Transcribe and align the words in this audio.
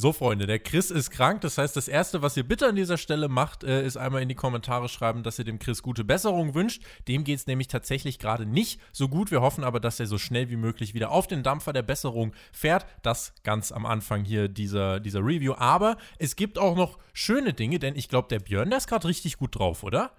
So, 0.00 0.12
Freunde, 0.12 0.46
der 0.46 0.60
Chris 0.60 0.92
ist 0.92 1.10
krank. 1.10 1.40
Das 1.40 1.58
heißt, 1.58 1.74
das 1.74 1.88
Erste, 1.88 2.22
was 2.22 2.36
ihr 2.36 2.44
bitte 2.44 2.68
an 2.68 2.76
dieser 2.76 2.98
Stelle 2.98 3.28
macht, 3.28 3.64
äh, 3.64 3.84
ist 3.84 3.96
einmal 3.96 4.22
in 4.22 4.28
die 4.28 4.36
Kommentare 4.36 4.88
schreiben, 4.88 5.24
dass 5.24 5.40
ihr 5.40 5.44
dem 5.44 5.58
Chris 5.58 5.82
gute 5.82 6.04
Besserung 6.04 6.54
wünscht. 6.54 6.84
Dem 7.08 7.24
geht 7.24 7.40
es 7.40 7.48
nämlich 7.48 7.66
tatsächlich 7.66 8.20
gerade 8.20 8.46
nicht 8.46 8.80
so 8.92 9.08
gut. 9.08 9.32
Wir 9.32 9.40
hoffen 9.40 9.64
aber, 9.64 9.80
dass 9.80 9.98
er 9.98 10.06
so 10.06 10.16
schnell 10.16 10.50
wie 10.50 10.56
möglich 10.56 10.94
wieder 10.94 11.10
auf 11.10 11.26
den 11.26 11.42
Dampfer 11.42 11.72
der 11.72 11.82
Besserung 11.82 12.32
fährt. 12.52 12.86
Das 13.02 13.32
ganz 13.42 13.72
am 13.72 13.86
Anfang 13.86 14.24
hier 14.24 14.46
dieser, 14.46 15.00
dieser 15.00 15.18
Review. 15.18 15.54
Aber 15.54 15.96
es 16.18 16.36
gibt 16.36 16.60
auch 16.60 16.76
noch 16.76 17.00
schöne 17.12 17.52
Dinge, 17.52 17.80
denn 17.80 17.96
ich 17.96 18.08
glaube, 18.08 18.28
der 18.28 18.38
Björn, 18.38 18.70
der 18.70 18.78
ist 18.78 18.86
gerade 18.86 19.08
richtig 19.08 19.36
gut 19.36 19.58
drauf, 19.58 19.82
oder? 19.82 20.12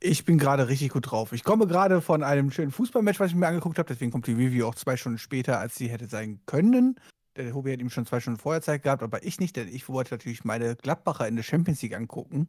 Ich 0.00 0.24
bin 0.24 0.36
gerade 0.36 0.66
richtig 0.66 0.90
gut 0.90 1.12
drauf. 1.12 1.32
Ich 1.32 1.44
komme 1.44 1.68
gerade 1.68 2.00
von 2.00 2.24
einem 2.24 2.50
schönen 2.50 2.72
Fußballmatch, 2.72 3.20
was 3.20 3.30
ich 3.30 3.36
mir 3.36 3.46
angeguckt 3.46 3.78
habe. 3.78 3.86
Deswegen 3.86 4.10
kommt 4.10 4.26
die 4.26 4.32
Review 4.32 4.66
auch 4.66 4.74
zwei 4.74 4.96
Stunden 4.96 5.18
später, 5.18 5.60
als 5.60 5.76
sie 5.76 5.88
hätte 5.88 6.08
sein 6.08 6.40
können. 6.46 6.96
Der 7.36 7.54
Hobby 7.54 7.72
hat 7.72 7.80
ihm 7.80 7.90
schon 7.90 8.06
zwei 8.06 8.20
Stunden 8.20 8.40
vorher 8.40 8.62
Zeit 8.62 8.82
gehabt, 8.82 9.02
aber 9.02 9.24
ich 9.24 9.38
nicht, 9.38 9.56
denn 9.56 9.68
ich 9.68 9.88
wollte 9.88 10.14
natürlich 10.14 10.44
meine 10.44 10.76
Gladbacher 10.76 11.28
in 11.28 11.36
der 11.36 11.42
Champions 11.42 11.80
League 11.82 11.94
angucken 11.94 12.48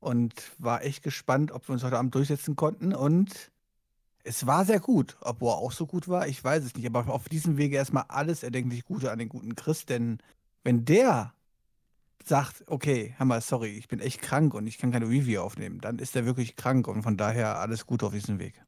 und 0.00 0.52
war 0.58 0.82
echt 0.82 1.02
gespannt, 1.02 1.52
ob 1.52 1.68
wir 1.68 1.72
uns 1.72 1.84
heute 1.84 1.98
Abend 1.98 2.14
durchsetzen 2.14 2.56
konnten. 2.56 2.94
Und 2.94 3.50
es 4.24 4.46
war 4.46 4.64
sehr 4.64 4.80
gut. 4.80 5.16
Ob 5.20 5.42
er 5.42 5.56
auch 5.56 5.72
so 5.72 5.86
gut 5.86 6.08
war, 6.08 6.26
ich 6.26 6.42
weiß 6.42 6.64
es 6.64 6.74
nicht. 6.74 6.86
Aber 6.86 7.08
auf 7.08 7.28
diesem 7.28 7.56
Wege 7.56 7.76
erstmal 7.76 8.04
alles 8.08 8.42
erdenklich 8.42 8.84
Gute 8.84 9.10
an 9.10 9.18
den 9.18 9.28
guten 9.28 9.54
Chris, 9.54 9.86
denn 9.86 10.18
wenn 10.64 10.84
der 10.84 11.32
sagt, 12.24 12.64
okay, 12.66 13.14
Hammer, 13.18 13.40
sorry, 13.40 13.70
ich 13.70 13.86
bin 13.86 14.00
echt 14.00 14.20
krank 14.20 14.52
und 14.54 14.66
ich 14.66 14.78
kann 14.78 14.90
keine 14.90 15.08
Review 15.08 15.40
aufnehmen, 15.40 15.80
dann 15.80 16.00
ist 16.00 16.16
er 16.16 16.26
wirklich 16.26 16.56
krank 16.56 16.88
und 16.88 17.02
von 17.02 17.16
daher 17.16 17.58
alles 17.60 17.86
Gute 17.86 18.06
auf 18.06 18.12
diesem 18.12 18.40
Weg. 18.40 18.60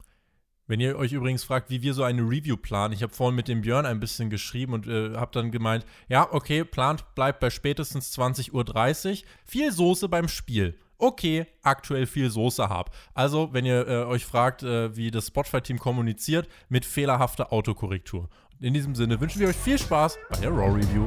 Wenn 0.69 0.81
ihr 0.81 0.99
euch 0.99 1.13
übrigens 1.13 1.45
fragt, 1.45 1.71
wie 1.71 1.83
wir 1.83 1.95
so 1.95 2.05
eine 2.05 2.23
Review 2.23 2.59
planen, 2.59 2.93
ich 2.93 3.03
habe 3.03 3.13
vorhin 3.13 3.35
mit 3.35 3.49
dem 3.49 3.63
Björn 3.63 3.87
ein 3.87 4.01
bisschen 4.01 4.29
geschrieben 4.29 4.75
und 4.75 4.87
äh, 4.87 5.17
habe 5.17 5.31
dann 5.33 5.51
gemeint, 5.51 5.87
ja, 6.09 6.29
okay, 6.31 6.63
plant 6.63 7.15
bleibt 7.15 7.41
bei 7.41 7.49
spätestens 7.49 8.17
20.30 8.17 8.53
Uhr. 8.53 9.29
Viel 9.47 9.73
Soße 9.73 10.11
beim 10.11 10.29
Spiel. 10.29 10.79
Okay, 10.99 11.47
aktuell 11.63 12.07
viel 12.07 12.29
Soße 12.29 12.69
hab. 12.69 12.95
Also, 13.15 13.53
wenn 13.53 13.65
ihr 13.65 13.89
äh, 13.89 14.05
euch 14.05 14.27
fragt, 14.27 14.63
äh, 14.63 14.95
wie 14.95 15.11
das 15.11 15.29
Spotify-Team 15.29 15.79
kommuniziert, 15.79 16.49
mit 16.69 16.85
fehlerhafter 16.85 17.51
Autokorrektur. 17.51 18.29
In 18.61 18.75
diesem 18.75 18.95
Sinne 18.95 19.19
wünschen 19.21 19.41
wir 19.41 19.49
euch 19.49 19.57
viel 19.57 19.79
Spaß 19.79 20.19
bei 20.29 20.41
der 20.41 20.51
Raw 20.51 20.75
Review. 20.75 21.07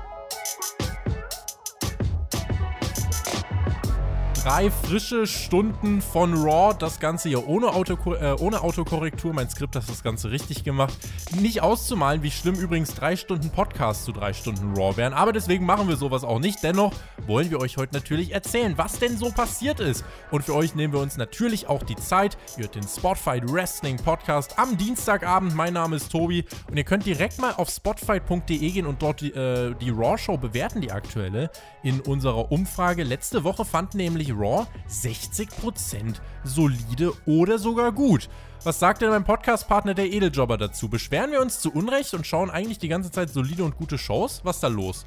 Drei 4.43 4.71
frische 4.71 5.27
Stunden 5.27 6.01
von 6.01 6.33
Raw. 6.33 6.75
Das 6.77 6.99
Ganze 6.99 7.29
hier 7.29 7.47
ohne, 7.47 7.67
Autoko 7.67 8.15
äh, 8.15 8.35
ohne 8.39 8.61
Autokorrektur. 8.61 9.33
Mein 9.33 9.49
Skript 9.49 9.75
hat 9.75 9.87
das 9.87 10.01
Ganze 10.01 10.31
richtig 10.31 10.63
gemacht. 10.63 10.97
Nicht 11.39 11.61
auszumalen, 11.61 12.23
wie 12.23 12.31
schlimm 12.31 12.55
übrigens 12.55 12.95
drei 12.95 13.15
Stunden 13.15 13.51
Podcast 13.51 14.03
zu 14.03 14.11
drei 14.11 14.33
Stunden 14.33 14.73
Raw 14.75 14.97
wären. 14.97 15.13
Aber 15.13 15.31
deswegen 15.31 15.65
machen 15.65 15.87
wir 15.87 15.95
sowas 15.95 16.23
auch 16.23 16.39
nicht. 16.39 16.63
Dennoch 16.63 16.91
wollen 17.27 17.51
wir 17.51 17.59
euch 17.59 17.77
heute 17.77 17.93
natürlich 17.93 18.33
erzählen, 18.33 18.73
was 18.77 18.97
denn 18.97 19.15
so 19.15 19.29
passiert 19.29 19.79
ist. 19.79 20.03
Und 20.31 20.43
für 20.43 20.55
euch 20.55 20.73
nehmen 20.73 20.93
wir 20.93 21.01
uns 21.01 21.17
natürlich 21.17 21.67
auch 21.67 21.83
die 21.83 21.95
Zeit. 21.95 22.35
Ihr 22.57 22.63
hört 22.63 22.75
den 22.75 22.87
Spotfight 22.87 23.43
Wrestling 23.51 23.97
Podcast 23.97 24.57
am 24.57 24.75
Dienstagabend. 24.75 25.53
Mein 25.53 25.73
Name 25.73 25.97
ist 25.97 26.11
Tobi. 26.11 26.45
Und 26.67 26.77
ihr 26.77 26.83
könnt 26.83 27.05
direkt 27.05 27.37
mal 27.37 27.53
auf 27.57 27.69
spotfight.de 27.69 28.71
gehen 28.71 28.87
und 28.87 29.03
dort 29.03 29.21
die, 29.21 29.33
äh, 29.33 29.75
die 29.79 29.91
Raw 29.91 30.17
Show 30.17 30.37
bewerten, 30.37 30.81
die 30.81 30.91
aktuelle, 30.91 31.51
in 31.83 32.01
unserer 32.01 32.51
Umfrage. 32.51 33.03
Letzte 33.03 33.43
Woche 33.43 33.65
fand 33.65 33.93
nämlich 33.93 34.30
Raw 34.31 34.67
60% 34.89 36.15
solide 36.43 37.13
oder 37.25 37.57
sogar 37.57 37.91
gut. 37.91 38.29
Was 38.63 38.79
sagt 38.79 39.01
denn 39.01 39.09
mein 39.09 39.23
Podcast-Partner 39.23 39.93
der 39.93 40.11
Edeljobber 40.11 40.57
dazu? 40.57 40.89
Beschweren 40.89 41.31
wir 41.31 41.41
uns 41.41 41.59
zu 41.59 41.71
Unrecht 41.71 42.13
und 42.13 42.27
schauen 42.27 42.49
eigentlich 42.49 42.79
die 42.79 42.89
ganze 42.89 43.11
Zeit 43.11 43.29
solide 43.29 43.63
und 43.63 43.75
gute 43.75 43.97
Shows? 43.97 44.41
Was 44.43 44.57
ist 44.57 44.63
da 44.63 44.67
los? 44.67 45.05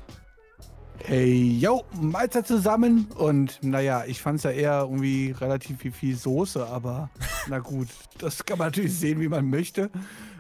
Hey, 0.99 1.59
yo, 1.59 1.85
Mahlzeit 2.01 2.47
zusammen. 2.47 3.09
Und 3.17 3.59
naja, 3.63 4.05
ich 4.07 4.23
fand 4.23 4.39
es 4.39 4.45
ja 4.45 4.51
eher 4.51 4.81
irgendwie 4.83 5.33
relativ 5.33 5.79
viel, 5.79 5.93
viel 5.93 6.17
Soße, 6.17 6.67
aber 6.67 7.11
na 7.49 7.59
gut, 7.59 7.89
das 8.19 8.45
kann 8.45 8.59
man 8.59 8.69
natürlich 8.69 8.95
sehen, 8.95 9.21
wie 9.21 9.29
man 9.29 9.49
möchte. 9.49 9.91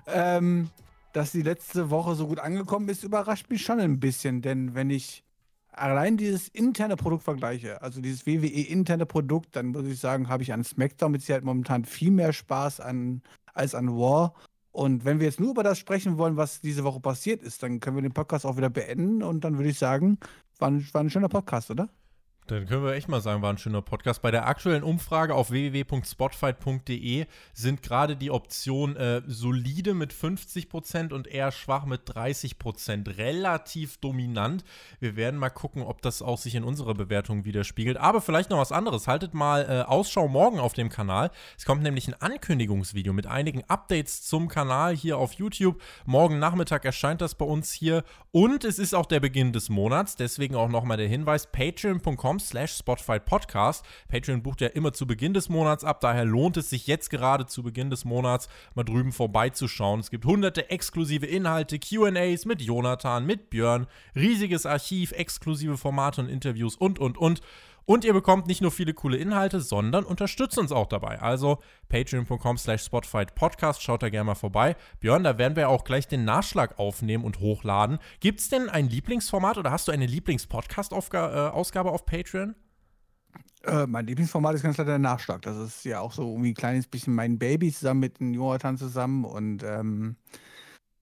Ähm, 0.06 0.70
dass 1.12 1.32
die 1.32 1.42
letzte 1.42 1.90
Woche 1.90 2.14
so 2.14 2.26
gut 2.26 2.40
angekommen 2.40 2.88
ist, 2.88 3.04
überrascht 3.04 3.48
mich 3.48 3.62
schon 3.62 3.78
ein 3.78 4.00
bisschen, 4.00 4.42
denn 4.42 4.74
wenn 4.74 4.90
ich 4.90 5.23
allein 5.76 6.16
dieses 6.16 6.48
interne 6.48 6.96
Produkt 6.96 7.22
vergleiche, 7.22 7.82
also 7.82 8.00
dieses 8.00 8.26
WWE-interne 8.26 9.06
Produkt, 9.06 9.56
dann 9.56 9.68
muss 9.68 9.86
ich 9.86 9.98
sagen, 9.98 10.28
habe 10.28 10.42
ich 10.42 10.52
an 10.52 10.64
SmackDown 10.64 11.12
mit 11.12 11.22
Sicherheit 11.22 11.44
momentan 11.44 11.84
viel 11.84 12.10
mehr 12.10 12.32
Spaß 12.32 12.80
an, 12.80 13.22
als 13.52 13.74
an 13.74 13.88
War. 13.88 14.34
Und 14.72 15.04
wenn 15.04 15.20
wir 15.20 15.26
jetzt 15.26 15.40
nur 15.40 15.50
über 15.50 15.62
das 15.62 15.78
sprechen 15.78 16.18
wollen, 16.18 16.36
was 16.36 16.60
diese 16.60 16.84
Woche 16.84 17.00
passiert 17.00 17.42
ist, 17.42 17.62
dann 17.62 17.80
können 17.80 17.96
wir 17.96 18.02
den 18.02 18.12
Podcast 18.12 18.44
auch 18.44 18.56
wieder 18.56 18.70
beenden 18.70 19.22
und 19.22 19.44
dann 19.44 19.56
würde 19.56 19.70
ich 19.70 19.78
sagen, 19.78 20.18
war 20.58 20.68
ein, 20.70 20.86
war 20.92 21.02
ein 21.02 21.10
schöner 21.10 21.28
Podcast, 21.28 21.70
oder? 21.70 21.88
Dann 22.46 22.66
können 22.66 22.84
wir 22.84 22.92
echt 22.92 23.08
mal 23.08 23.22
sagen, 23.22 23.40
war 23.40 23.50
ein 23.50 23.56
schöner 23.56 23.80
Podcast. 23.80 24.20
Bei 24.20 24.30
der 24.30 24.46
aktuellen 24.46 24.82
Umfrage 24.82 25.34
auf 25.34 25.50
www.spotfight.de 25.50 27.24
sind 27.54 27.82
gerade 27.82 28.16
die 28.16 28.30
Optionen 28.30 28.96
äh, 28.96 29.22
solide 29.26 29.94
mit 29.94 30.12
50% 30.12 31.14
und 31.14 31.26
eher 31.26 31.50
schwach 31.52 31.86
mit 31.86 32.02
30%. 32.02 33.16
Relativ 33.16 33.96
dominant. 33.96 34.62
Wir 35.00 35.16
werden 35.16 35.40
mal 35.40 35.48
gucken, 35.48 35.82
ob 35.82 36.02
das 36.02 36.20
auch 36.20 36.36
sich 36.36 36.54
in 36.54 36.64
unserer 36.64 36.92
Bewertung 36.92 37.46
widerspiegelt. 37.46 37.96
Aber 37.96 38.20
vielleicht 38.20 38.50
noch 38.50 38.58
was 38.58 38.72
anderes. 38.72 39.08
Haltet 39.08 39.32
mal 39.32 39.62
äh, 39.62 39.80
Ausschau 39.88 40.28
morgen 40.28 40.58
auf 40.58 40.74
dem 40.74 40.90
Kanal. 40.90 41.30
Es 41.56 41.64
kommt 41.64 41.82
nämlich 41.82 42.08
ein 42.08 42.20
Ankündigungsvideo 42.20 43.14
mit 43.14 43.26
einigen 43.26 43.64
Updates 43.68 44.22
zum 44.22 44.48
Kanal 44.48 44.94
hier 44.94 45.16
auf 45.16 45.32
YouTube. 45.32 45.80
Morgen 46.04 46.38
Nachmittag 46.40 46.84
erscheint 46.84 47.22
das 47.22 47.36
bei 47.36 47.46
uns 47.46 47.72
hier. 47.72 48.04
Und 48.32 48.64
es 48.64 48.78
ist 48.78 48.94
auch 48.94 49.06
der 49.06 49.20
Beginn 49.20 49.54
des 49.54 49.70
Monats. 49.70 50.16
Deswegen 50.16 50.56
auch 50.56 50.68
nochmal 50.68 50.98
der 50.98 51.08
Hinweis: 51.08 51.50
patreon.com 51.50 52.33
slash 52.38 52.76
Spotify 52.76 53.18
Podcast. 53.18 53.84
Patreon 54.08 54.42
bucht 54.42 54.60
ja 54.60 54.68
immer 54.68 54.92
zu 54.92 55.06
Beginn 55.06 55.34
des 55.34 55.48
Monats 55.48 55.84
ab, 55.84 56.00
daher 56.00 56.24
lohnt 56.24 56.56
es 56.56 56.70
sich 56.70 56.86
jetzt 56.86 57.10
gerade 57.10 57.46
zu 57.46 57.62
Beginn 57.62 57.90
des 57.90 58.04
Monats 58.04 58.48
mal 58.74 58.84
drüben 58.84 59.12
vorbeizuschauen. 59.12 60.00
Es 60.00 60.10
gibt 60.10 60.24
hunderte 60.24 60.70
exklusive 60.70 61.26
Inhalte, 61.26 61.78
QAs 61.78 62.44
mit 62.44 62.62
Jonathan, 62.62 63.26
mit 63.26 63.50
Björn, 63.50 63.86
riesiges 64.14 64.66
Archiv, 64.66 65.12
exklusive 65.12 65.76
Formate 65.76 66.20
und 66.20 66.28
Interviews 66.28 66.76
und, 66.76 66.98
und, 66.98 67.18
und. 67.18 67.40
Und 67.86 68.04
ihr 68.04 68.12
bekommt 68.14 68.46
nicht 68.46 68.62
nur 68.62 68.70
viele 68.70 68.94
coole 68.94 69.18
Inhalte, 69.18 69.60
sondern 69.60 70.04
unterstützt 70.04 70.58
uns 70.58 70.72
auch 70.72 70.86
dabei. 70.86 71.20
Also 71.20 71.60
patreon.com 71.88 72.56
slash 72.56 72.88
Podcast, 72.88 73.82
schaut 73.82 74.02
da 74.02 74.08
gerne 74.08 74.24
mal 74.24 74.34
vorbei. 74.34 74.76
Björn, 75.00 75.24
da 75.24 75.36
werden 75.36 75.56
wir 75.56 75.68
auch 75.68 75.84
gleich 75.84 76.08
den 76.08 76.24
Nachschlag 76.24 76.78
aufnehmen 76.78 77.24
und 77.24 77.40
hochladen. 77.40 77.98
Gibt 78.20 78.40
es 78.40 78.48
denn 78.48 78.70
ein 78.70 78.88
Lieblingsformat 78.88 79.58
oder 79.58 79.70
hast 79.70 79.88
du 79.88 79.92
eine 79.92 80.06
Lieblings-Podcast-Ausgabe 80.06 81.88
äh, 81.88 81.92
auf 81.92 82.06
Patreon? 82.06 82.54
Äh, 83.64 83.86
mein 83.86 84.06
Lieblingsformat 84.06 84.54
ist 84.54 84.62
ganz 84.62 84.76
klar 84.76 84.86
der 84.86 84.98
Nachschlag. 84.98 85.42
Das 85.42 85.56
ist 85.56 85.84
ja 85.84 86.00
auch 86.00 86.12
so 86.12 86.30
irgendwie 86.30 86.50
ein 86.50 86.54
kleines 86.54 86.86
bisschen 86.86 87.14
mein 87.14 87.38
Baby 87.38 87.72
zusammen 87.72 88.00
mit 88.00 88.20
Jonathan 88.20 88.78
zusammen. 88.78 89.24
Und 89.24 89.62
ähm, 89.62 90.16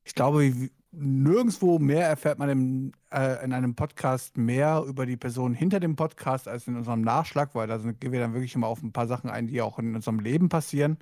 ich 0.04 0.14
glaube, 0.14 0.68
nirgendwo 0.92 1.78
mehr 1.78 2.06
erfährt 2.06 2.38
man 2.38 2.50
im, 2.50 2.92
äh, 3.10 3.42
in 3.44 3.52
einem 3.52 3.74
Podcast 3.74 4.36
mehr 4.36 4.84
über 4.86 5.06
die 5.06 5.16
Person 5.16 5.54
hinter 5.54 5.80
dem 5.80 5.96
Podcast 5.96 6.46
als 6.46 6.68
in 6.68 6.76
unserem 6.76 7.00
Nachschlag, 7.00 7.54
weil 7.54 7.66
da 7.66 7.78
gehen 7.78 8.12
wir 8.12 8.20
dann 8.20 8.34
wirklich 8.34 8.54
immer 8.54 8.66
auf 8.66 8.82
ein 8.82 8.92
paar 8.92 9.06
Sachen 9.06 9.30
ein, 9.30 9.46
die 9.46 9.62
auch 9.62 9.78
in 9.78 9.94
unserem 9.94 10.20
Leben 10.20 10.48
passieren. 10.48 10.98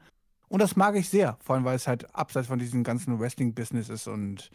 Und 0.48 0.60
das 0.60 0.76
mag 0.76 0.96
ich 0.96 1.08
sehr, 1.08 1.36
vor 1.40 1.56
allem 1.56 1.64
weil 1.64 1.76
es 1.76 1.86
halt 1.86 2.14
abseits 2.14 2.48
von 2.48 2.58
diesem 2.58 2.82
ganzen 2.84 3.18
Wrestling-Business 3.18 3.88
ist 3.88 4.06
und 4.06 4.50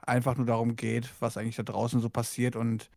einfach 0.00 0.36
nur 0.36 0.46
darum 0.46 0.76
geht, 0.76 1.12
was 1.20 1.36
eigentlich 1.36 1.56
da 1.56 1.62
draußen 1.62 2.00
so 2.00 2.08
passiert. 2.08 2.56
Und 2.56 2.90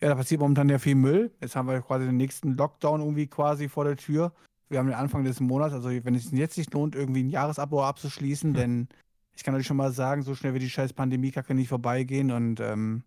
ja, 0.00 0.08
da 0.08 0.14
passiert 0.14 0.40
momentan 0.40 0.68
ja 0.68 0.78
viel 0.78 0.94
Müll. 0.94 1.30
Jetzt 1.40 1.56
haben 1.56 1.68
wir 1.68 1.80
quasi 1.82 2.06
den 2.06 2.16
nächsten 2.16 2.56
Lockdown 2.56 3.00
irgendwie 3.00 3.26
quasi 3.26 3.68
vor 3.68 3.84
der 3.84 3.96
Tür. 3.96 4.32
Wir 4.68 4.78
haben 4.78 4.86
den 4.86 4.96
Anfang 4.96 5.24
des 5.24 5.40
Monats, 5.40 5.74
also 5.74 5.90
wenn 5.90 6.14
es 6.14 6.30
jetzt 6.30 6.56
nicht 6.56 6.72
lohnt, 6.72 6.94
irgendwie 6.94 7.22
ein 7.22 7.30
Jahresabo 7.30 7.84
abzuschließen, 7.84 8.50
hm. 8.50 8.54
denn 8.54 8.88
ich 9.34 9.42
kann 9.42 9.54
euch 9.54 9.66
schon 9.66 9.76
mal 9.76 9.92
sagen, 9.92 10.22
so 10.22 10.34
schnell 10.34 10.52
wird 10.52 10.62
die 10.62 10.70
scheiß 10.70 10.92
Pandemie-Kacke 10.92 11.54
nicht 11.54 11.68
vorbeigehen 11.68 12.30
und 12.30 12.60
ähm, 12.60 13.04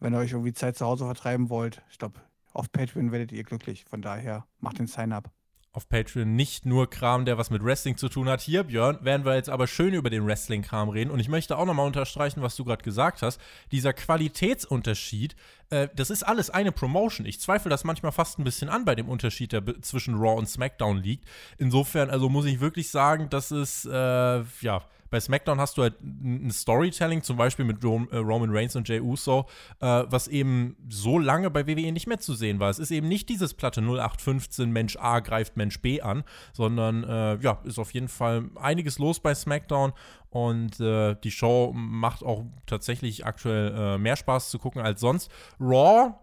wenn 0.00 0.14
ihr 0.14 0.18
euch 0.18 0.32
irgendwie 0.32 0.52
Zeit 0.52 0.76
zu 0.76 0.86
Hause 0.86 1.04
vertreiben 1.04 1.50
wollt, 1.50 1.82
ich 1.90 1.98
glaube, 1.98 2.20
auf 2.52 2.70
Patreon 2.72 3.12
werdet 3.12 3.32
ihr 3.32 3.44
glücklich. 3.44 3.84
Von 3.84 4.02
daher 4.02 4.46
macht 4.60 4.78
den 4.78 4.86
Sign-up 4.86 5.30
auf 5.78 5.88
Patreon 5.88 6.34
nicht 6.34 6.66
nur 6.66 6.90
Kram, 6.90 7.24
der 7.24 7.38
was 7.38 7.50
mit 7.50 7.62
Wrestling 7.62 7.96
zu 7.96 8.08
tun 8.08 8.28
hat. 8.28 8.40
Hier, 8.40 8.64
Björn, 8.64 8.98
werden 9.02 9.24
wir 9.24 9.36
jetzt 9.36 9.48
aber 9.48 9.68
schön 9.68 9.94
über 9.94 10.10
den 10.10 10.26
Wrestling-Kram 10.26 10.88
reden. 10.88 11.10
Und 11.10 11.20
ich 11.20 11.28
möchte 11.28 11.56
auch 11.56 11.66
nochmal 11.66 11.86
unterstreichen, 11.86 12.42
was 12.42 12.56
du 12.56 12.64
gerade 12.64 12.82
gesagt 12.82 13.22
hast. 13.22 13.40
Dieser 13.70 13.92
Qualitätsunterschied, 13.92 15.36
äh, 15.70 15.88
das 15.94 16.10
ist 16.10 16.24
alles 16.24 16.50
eine 16.50 16.72
Promotion. 16.72 17.26
Ich 17.26 17.40
zweifle 17.40 17.70
das 17.70 17.84
manchmal 17.84 18.10
fast 18.10 18.38
ein 18.40 18.44
bisschen 18.44 18.68
an 18.68 18.84
bei 18.84 18.96
dem 18.96 19.08
Unterschied, 19.08 19.52
der 19.52 19.62
zwischen 19.82 20.16
Raw 20.16 20.36
und 20.36 20.48
SmackDown 20.48 21.02
liegt. 21.02 21.28
Insofern, 21.58 22.10
also 22.10 22.28
muss 22.28 22.46
ich 22.46 22.58
wirklich 22.58 22.90
sagen, 22.90 23.28
dass 23.30 23.52
es, 23.52 23.84
äh, 23.84 24.42
ja, 24.60 24.82
Bei 25.10 25.20
SmackDown 25.20 25.60
hast 25.60 25.78
du 25.78 25.82
halt 25.82 26.00
ein 26.02 26.50
Storytelling, 26.50 27.22
zum 27.22 27.36
Beispiel 27.36 27.64
mit 27.64 27.82
äh, 27.82 28.16
Roman 28.16 28.50
Reigns 28.50 28.76
und 28.76 28.88
Jey 28.88 29.00
Uso, 29.00 29.46
äh, 29.80 30.04
was 30.08 30.28
eben 30.28 30.76
so 30.88 31.18
lange 31.18 31.50
bei 31.50 31.66
WWE 31.66 31.92
nicht 31.92 32.06
mehr 32.06 32.18
zu 32.18 32.34
sehen 32.34 32.60
war. 32.60 32.70
Es 32.70 32.78
ist 32.78 32.90
eben 32.90 33.08
nicht 33.08 33.28
dieses 33.28 33.54
platte 33.54 33.80
0815 33.80 34.70
Mensch 34.70 34.96
A 34.96 35.20
greift 35.20 35.56
Mensch 35.56 35.80
B 35.80 36.00
an, 36.00 36.24
sondern 36.52 37.04
äh, 37.04 37.36
ja, 37.40 37.60
ist 37.64 37.78
auf 37.78 37.94
jeden 37.94 38.08
Fall 38.08 38.50
einiges 38.56 38.98
los 38.98 39.20
bei 39.20 39.34
SmackDown 39.34 39.92
und 40.30 40.78
äh, 40.80 41.16
die 41.24 41.30
Show 41.30 41.72
macht 41.74 42.22
auch 42.22 42.44
tatsächlich 42.66 43.24
aktuell 43.24 43.74
äh, 43.74 43.98
mehr 43.98 44.16
Spaß 44.16 44.50
zu 44.50 44.58
gucken 44.58 44.82
als 44.82 45.00
sonst. 45.00 45.30
Raw, 45.58 46.14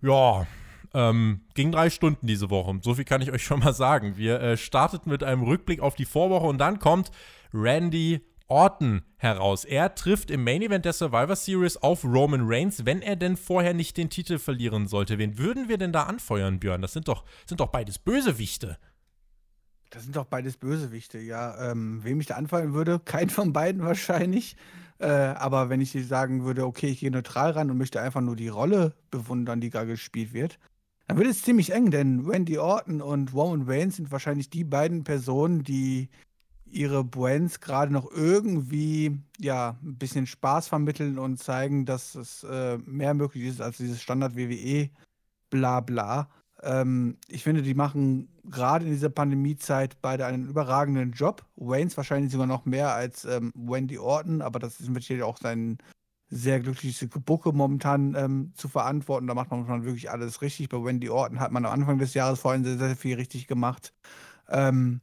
ja, 0.00 0.46
ähm, 0.94 1.40
ging 1.54 1.72
drei 1.72 1.90
Stunden 1.90 2.26
diese 2.26 2.50
Woche. 2.50 2.78
So 2.82 2.94
viel 2.94 3.04
kann 3.04 3.20
ich 3.20 3.32
euch 3.32 3.42
schon 3.42 3.60
mal 3.60 3.74
sagen. 3.74 4.16
Wir 4.16 4.40
äh, 4.40 4.56
starteten 4.56 5.10
mit 5.10 5.22
einem 5.22 5.42
Rückblick 5.42 5.80
auf 5.80 5.96
die 5.96 6.04
Vorwoche 6.04 6.46
und 6.46 6.58
dann 6.58 6.78
kommt 6.78 7.10
Randy 7.54 8.20
Orton 8.48 9.02
heraus. 9.16 9.64
Er 9.64 9.94
trifft 9.94 10.30
im 10.30 10.44
Main 10.44 10.62
Event 10.62 10.84
der 10.84 10.92
Survivor 10.92 11.36
Series 11.36 11.78
auf 11.78 12.04
Roman 12.04 12.42
Reigns, 12.44 12.84
wenn 12.84 13.00
er 13.00 13.16
denn 13.16 13.36
vorher 13.36 13.72
nicht 13.72 13.96
den 13.96 14.10
Titel 14.10 14.38
verlieren 14.38 14.86
sollte. 14.86 15.18
Wen 15.18 15.38
würden 15.38 15.68
wir 15.68 15.78
denn 15.78 15.92
da 15.92 16.04
anfeuern, 16.04 16.60
Björn? 16.60 16.82
Das 16.82 16.92
sind 16.92 17.08
doch, 17.08 17.24
sind 17.46 17.60
doch 17.60 17.68
beides 17.68 17.98
Bösewichte. 17.98 18.78
Das 19.90 20.02
sind 20.02 20.16
doch 20.16 20.26
beides 20.26 20.56
Bösewichte, 20.56 21.18
ja. 21.18 21.70
Ähm, 21.70 22.02
wem 22.02 22.20
ich 22.20 22.26
da 22.26 22.34
anfallen 22.34 22.74
würde, 22.74 22.98
kein 23.04 23.30
von 23.30 23.52
beiden 23.52 23.82
wahrscheinlich. 23.82 24.56
Äh, 24.98 25.06
aber 25.06 25.70
wenn 25.70 25.80
ich 25.80 25.92
sagen 26.06 26.44
würde, 26.44 26.66
okay, 26.66 26.88
ich 26.88 27.00
gehe 27.00 27.10
neutral 27.10 27.52
ran 27.52 27.70
und 27.70 27.78
möchte 27.78 28.00
einfach 28.00 28.20
nur 28.20 28.36
die 28.36 28.48
Rolle 28.48 28.94
bewundern, 29.10 29.60
die 29.60 29.70
gerade 29.70 29.86
gespielt 29.88 30.32
wird, 30.32 30.58
dann 31.06 31.18
wird 31.18 31.28
es 31.28 31.42
ziemlich 31.42 31.72
eng, 31.72 31.90
denn 31.90 32.26
Randy 32.26 32.58
Orton 32.58 33.02
und 33.02 33.34
Roman 33.34 33.68
Reigns 33.68 33.96
sind 33.96 34.10
wahrscheinlich 34.10 34.50
die 34.50 34.64
beiden 34.64 35.04
Personen, 35.04 35.62
die 35.62 36.08
ihre 36.74 37.04
Brands 37.04 37.60
gerade 37.60 37.92
noch 37.92 38.10
irgendwie 38.10 39.18
ja 39.38 39.76
ein 39.82 39.96
bisschen 39.96 40.26
Spaß 40.26 40.68
vermitteln 40.68 41.18
und 41.18 41.38
zeigen, 41.38 41.86
dass 41.86 42.14
es 42.14 42.44
äh, 42.44 42.78
mehr 42.78 43.14
möglich 43.14 43.44
ist 43.44 43.60
als 43.60 43.76
dieses 43.78 44.02
Standard 44.02 44.36
WWE 44.36 44.90
bla 45.50 45.80
bla. 45.80 46.28
Ähm, 46.62 47.18
ich 47.28 47.44
finde, 47.44 47.62
die 47.62 47.74
machen 47.74 48.28
gerade 48.44 48.86
in 48.86 48.90
dieser 48.90 49.08
Pandemiezeit 49.08 50.00
beide 50.02 50.26
einen 50.26 50.48
überragenden 50.48 51.12
Job. 51.12 51.44
Waynes 51.56 51.96
wahrscheinlich 51.96 52.32
sogar 52.32 52.46
noch 52.46 52.64
mehr 52.64 52.92
als 52.94 53.24
ähm, 53.24 53.52
Wendy 53.54 53.98
Orton, 53.98 54.42
aber 54.42 54.58
das 54.58 54.80
ist 54.80 54.90
natürlich 54.90 55.22
auch 55.22 55.38
sein 55.38 55.78
sehr 56.28 56.58
glückliches 56.58 57.08
Gebucke 57.10 57.52
momentan 57.52 58.14
ähm, 58.16 58.52
zu 58.56 58.68
verantworten. 58.68 59.28
Da 59.28 59.34
macht 59.34 59.50
man 59.50 59.84
wirklich 59.84 60.10
alles 60.10 60.42
richtig. 60.42 60.68
Bei 60.68 60.82
Wendy 60.82 61.08
Orton 61.08 61.38
hat 61.38 61.52
man 61.52 61.64
am 61.64 61.72
Anfang 61.72 61.98
des 61.98 62.14
Jahres 62.14 62.40
vorhin 62.40 62.64
sehr, 62.64 62.78
sehr 62.78 62.96
viel 62.96 63.14
richtig 63.14 63.46
gemacht. 63.46 63.92
Ähm, 64.48 65.00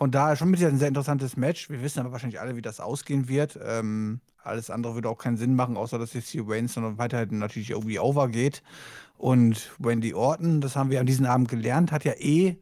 von 0.00 0.10
daher 0.10 0.34
schon 0.34 0.50
mit 0.50 0.64
ein 0.64 0.78
sehr 0.78 0.88
interessantes 0.88 1.36
Match. 1.36 1.68
Wir 1.68 1.82
wissen 1.82 2.00
aber 2.00 2.10
wahrscheinlich 2.10 2.40
alle, 2.40 2.56
wie 2.56 2.62
das 2.62 2.80
ausgehen 2.80 3.28
wird. 3.28 3.58
Ähm, 3.62 4.20
alles 4.42 4.70
andere 4.70 4.94
würde 4.94 5.10
auch 5.10 5.18
keinen 5.18 5.36
Sinn 5.36 5.54
machen, 5.54 5.76
außer 5.76 5.98
dass 5.98 6.14
jetzt 6.14 6.30
hier 6.30 6.48
Wayne 6.48 6.68
sondern 6.68 6.96
weiterhin 6.96 7.38
natürlich 7.38 7.68
irgendwie 7.68 7.98
overgeht. 7.98 8.62
Und 9.18 9.70
Wendy 9.78 10.14
Orton, 10.14 10.62
das 10.62 10.74
haben 10.74 10.88
wir 10.88 11.00
an 11.00 11.06
diesem 11.06 11.26
Abend 11.26 11.50
gelernt, 11.50 11.92
hat 11.92 12.04
ja 12.04 12.14
eh 12.16 12.56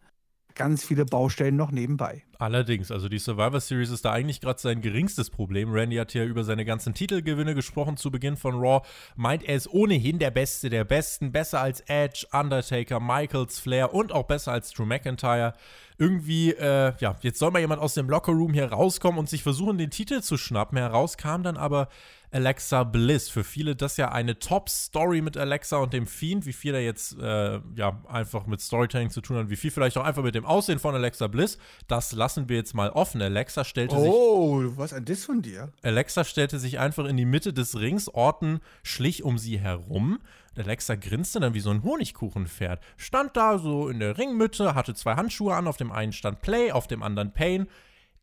ganz 0.56 0.84
viele 0.84 1.04
Baustellen 1.04 1.54
noch 1.54 1.70
nebenbei. 1.70 2.24
Allerdings, 2.40 2.92
also 2.92 3.08
die 3.08 3.18
Survivor 3.18 3.58
Series 3.58 3.90
ist 3.90 4.04
da 4.04 4.12
eigentlich 4.12 4.40
gerade 4.40 4.60
sein 4.60 4.80
geringstes 4.80 5.28
Problem. 5.28 5.72
Randy 5.72 5.96
hat 5.96 6.12
hier 6.12 6.24
über 6.24 6.44
seine 6.44 6.64
ganzen 6.64 6.94
Titelgewinne 6.94 7.56
gesprochen 7.56 7.96
zu 7.96 8.12
Beginn 8.12 8.36
von 8.36 8.54
Raw. 8.54 8.86
Meint, 9.16 9.42
er 9.42 9.56
ist 9.56 9.68
ohnehin 9.68 10.20
der 10.20 10.30
Beste 10.30 10.70
der 10.70 10.84
Besten, 10.84 11.32
besser 11.32 11.60
als 11.60 11.80
Edge, 11.88 12.28
Undertaker, 12.32 13.00
Michaels, 13.00 13.58
Flair 13.58 13.92
und 13.92 14.12
auch 14.12 14.26
besser 14.26 14.52
als 14.52 14.70
Drew 14.70 14.86
McIntyre. 14.86 15.54
Irgendwie, 16.00 16.52
äh, 16.52 16.92
ja, 17.00 17.16
jetzt 17.22 17.40
soll 17.40 17.50
mal 17.50 17.58
jemand 17.58 17.82
aus 17.82 17.94
dem 17.94 18.08
Lockerroom 18.08 18.52
hier 18.52 18.70
rauskommen 18.70 19.18
und 19.18 19.28
sich 19.28 19.42
versuchen, 19.42 19.76
den 19.76 19.90
Titel 19.90 20.20
zu 20.20 20.36
schnappen. 20.36 20.78
Heraus 20.78 21.16
kam 21.16 21.42
dann 21.42 21.56
aber 21.56 21.88
Alexa 22.30 22.84
Bliss. 22.84 23.28
Für 23.28 23.42
viele 23.42 23.74
das 23.74 23.96
ja 23.96 24.12
eine 24.12 24.38
Top-Story 24.38 25.22
mit 25.22 25.36
Alexa 25.36 25.78
und 25.78 25.92
dem 25.92 26.06
Fiend, 26.06 26.46
wie 26.46 26.52
viel 26.52 26.74
er 26.74 26.82
jetzt 26.82 27.18
äh, 27.18 27.60
ja 27.74 28.00
einfach 28.06 28.46
mit 28.46 28.60
Storytelling 28.60 29.10
zu 29.10 29.20
tun 29.20 29.38
hat, 29.38 29.50
wie 29.50 29.56
viel 29.56 29.70
vielleicht 29.70 29.96
auch 29.96 30.04
einfach 30.04 30.22
mit 30.22 30.34
dem 30.34 30.44
Aussehen 30.44 30.78
von 30.78 30.94
Alexa 30.94 31.26
Bliss. 31.26 31.58
Das 31.86 32.12
lassen 32.12 32.27
wir 32.36 32.56
jetzt 32.56 32.74
mal 32.74 32.90
offen. 32.90 33.22
Alexa 33.22 33.64
stellte 33.64 33.96
oh, 33.96 34.00
sich. 34.00 34.10
Oh, 34.12 34.72
was 34.76 34.92
ein 34.92 35.04
Diss 35.04 35.24
von 35.24 35.42
dir. 35.42 35.72
Alexa 35.82 36.24
stellte 36.24 36.58
sich 36.58 36.78
einfach 36.78 37.06
in 37.06 37.16
die 37.16 37.24
Mitte 37.24 37.52
des 37.52 37.78
Rings. 37.78 38.12
Orton 38.12 38.60
schlich 38.82 39.22
um 39.24 39.38
sie 39.38 39.58
herum. 39.58 40.18
Alexa 40.56 40.96
grinste 40.96 41.40
dann 41.40 41.54
wie 41.54 41.60
so 41.60 41.70
ein 41.70 41.82
Honigkuchenpferd. 41.82 42.82
Stand 42.96 43.36
da 43.36 43.58
so 43.58 43.88
in 43.88 44.00
der 44.00 44.18
Ringmitte, 44.18 44.74
hatte 44.74 44.94
zwei 44.94 45.14
Handschuhe 45.14 45.54
an, 45.54 45.66
auf 45.66 45.76
dem 45.76 45.92
einen 45.92 46.12
stand 46.12 46.42
Play, 46.42 46.72
auf 46.72 46.86
dem 46.86 47.02
anderen 47.02 47.32
Pain. 47.32 47.68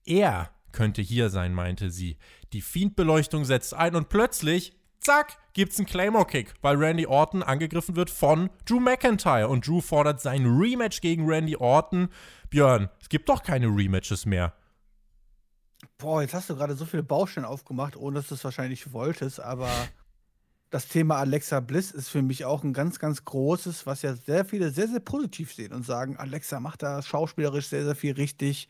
Er 0.06 0.52
könnte 0.72 1.02
hier 1.02 1.30
sein, 1.30 1.54
meinte 1.54 1.90
sie. 1.90 2.18
Die 2.54 2.62
Fiend-Beleuchtung 2.62 3.46
setzt 3.46 3.74
ein 3.74 3.96
und 3.96 4.10
plötzlich, 4.10 4.74
zack, 5.00 5.38
gibt's 5.54 5.78
einen 5.78 5.88
Claymore-Kick, 5.88 6.54
weil 6.62 6.75
Randy 6.75 7.07
Orton 7.07 7.42
angegriffen 7.42 7.96
wird 7.96 8.10
von 8.10 8.50
Drew 8.66 8.80
McIntyre. 8.80 9.48
Und 9.48 9.66
Drew 9.66 9.81
fordert 9.81 10.22
sein 10.22 10.46
Rematch 10.46 11.02
gegen 11.02 11.25
Randy 11.28 11.56
Orton. 11.56 12.10
Björn, 12.50 12.89
es 13.00 13.09
gibt 13.09 13.30
doch 13.30 13.44
keine 13.44 13.68
Rematches 13.68 14.25
mehr. 14.25 14.53
Boah, 15.97 16.21
jetzt 16.21 16.33
hast 16.33 16.50
du 16.50 16.56
gerade 16.56 16.75
so 16.75 16.86
viele 16.86 17.03
Baustellen 17.03 17.45
aufgemacht, 17.45 17.95
ohne 17.95 18.18
dass 18.18 18.27
du 18.27 18.36
es 18.36 18.44
wahrscheinlich 18.44 18.92
wolltest, 18.92 19.39
aber 19.39 19.69
das 20.69 20.88
Thema 20.88 21.18
Alexa 21.18 21.59
Bliss 21.59 21.92
ist 21.92 22.09
für 22.09 22.21
mich 22.21 22.45
auch 22.45 22.63
ein 22.63 22.74
ganz, 22.74 23.00
ganz 23.00 23.24
großes, 23.25 23.86
was 23.86 24.01
ja 24.01 24.15
sehr 24.15 24.45
viele 24.45 24.71
sehr, 24.71 24.88
sehr 24.88 25.00
positiv 25.00 25.53
sehen 25.53 25.74
und 25.74 25.86
sagen, 25.86 26.18
Alexa 26.18 26.59
macht 26.59 26.83
da 26.83 27.01
schauspielerisch 27.01 27.68
sehr, 27.68 27.83
sehr 27.83 27.95
viel 27.95 28.13
richtig 28.13 28.68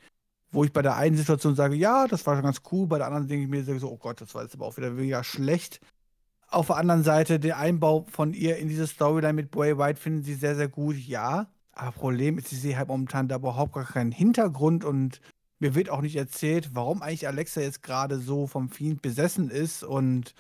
wo 0.55 0.63
ich 0.63 0.73
bei 0.73 0.81
der 0.81 0.95
einen 0.95 1.17
Situation 1.17 1.55
sage, 1.55 1.75
ja, 1.75 2.07
das 2.07 2.25
war 2.25 2.35
schon 2.35 2.43
ganz 2.43 2.61
cool, 2.71 2.87
bei 2.87 2.97
der 2.97 3.07
anderen 3.07 3.27
denke 3.27 3.43
ich 3.43 3.49
mir 3.67 3.79
so, 3.79 3.91
oh 3.91 3.97
Gott, 3.97 4.21
das 4.21 4.33
war 4.33 4.43
jetzt 4.43 4.55
aber 4.55 4.65
auch 4.65 4.77
wieder 4.77 4.97
weniger 4.97 5.23
schlecht. 5.23 5.81
Auf 6.47 6.67
der 6.67 6.77
anderen 6.77 7.03
Seite, 7.03 7.39
der 7.39 7.57
Einbau 7.57 8.05
von 8.09 8.33
ihr 8.33 8.57
in 8.57 8.69
diese 8.69 8.87
Storyline 8.87 9.33
mit 9.33 9.51
Bray 9.51 9.77
White 9.77 9.99
finden 9.99 10.23
sie 10.23 10.35
sehr, 10.35 10.55
sehr 10.55 10.69
gut, 10.69 10.95
ja. 10.95 11.47
Aber 11.75 11.91
Problem 11.91 12.37
ist, 12.37 12.51
ich 12.51 12.61
sehe 12.61 12.77
halt 12.77 12.87
momentan 12.87 13.27
da 13.27 13.35
überhaupt 13.35 13.73
gar 13.73 13.85
keinen 13.85 14.11
Hintergrund 14.11 14.85
und 14.85 15.21
mir 15.59 15.75
wird 15.75 15.89
auch 15.89 16.01
nicht 16.01 16.15
erzählt, 16.15 16.71
warum 16.73 17.01
eigentlich 17.01 17.27
Alexa 17.27 17.61
jetzt 17.61 17.83
gerade 17.83 18.17
so 18.19 18.47
vom 18.47 18.69
Fiend 18.69 19.01
besessen 19.01 19.49
ist 19.49 19.83
und 19.83 20.33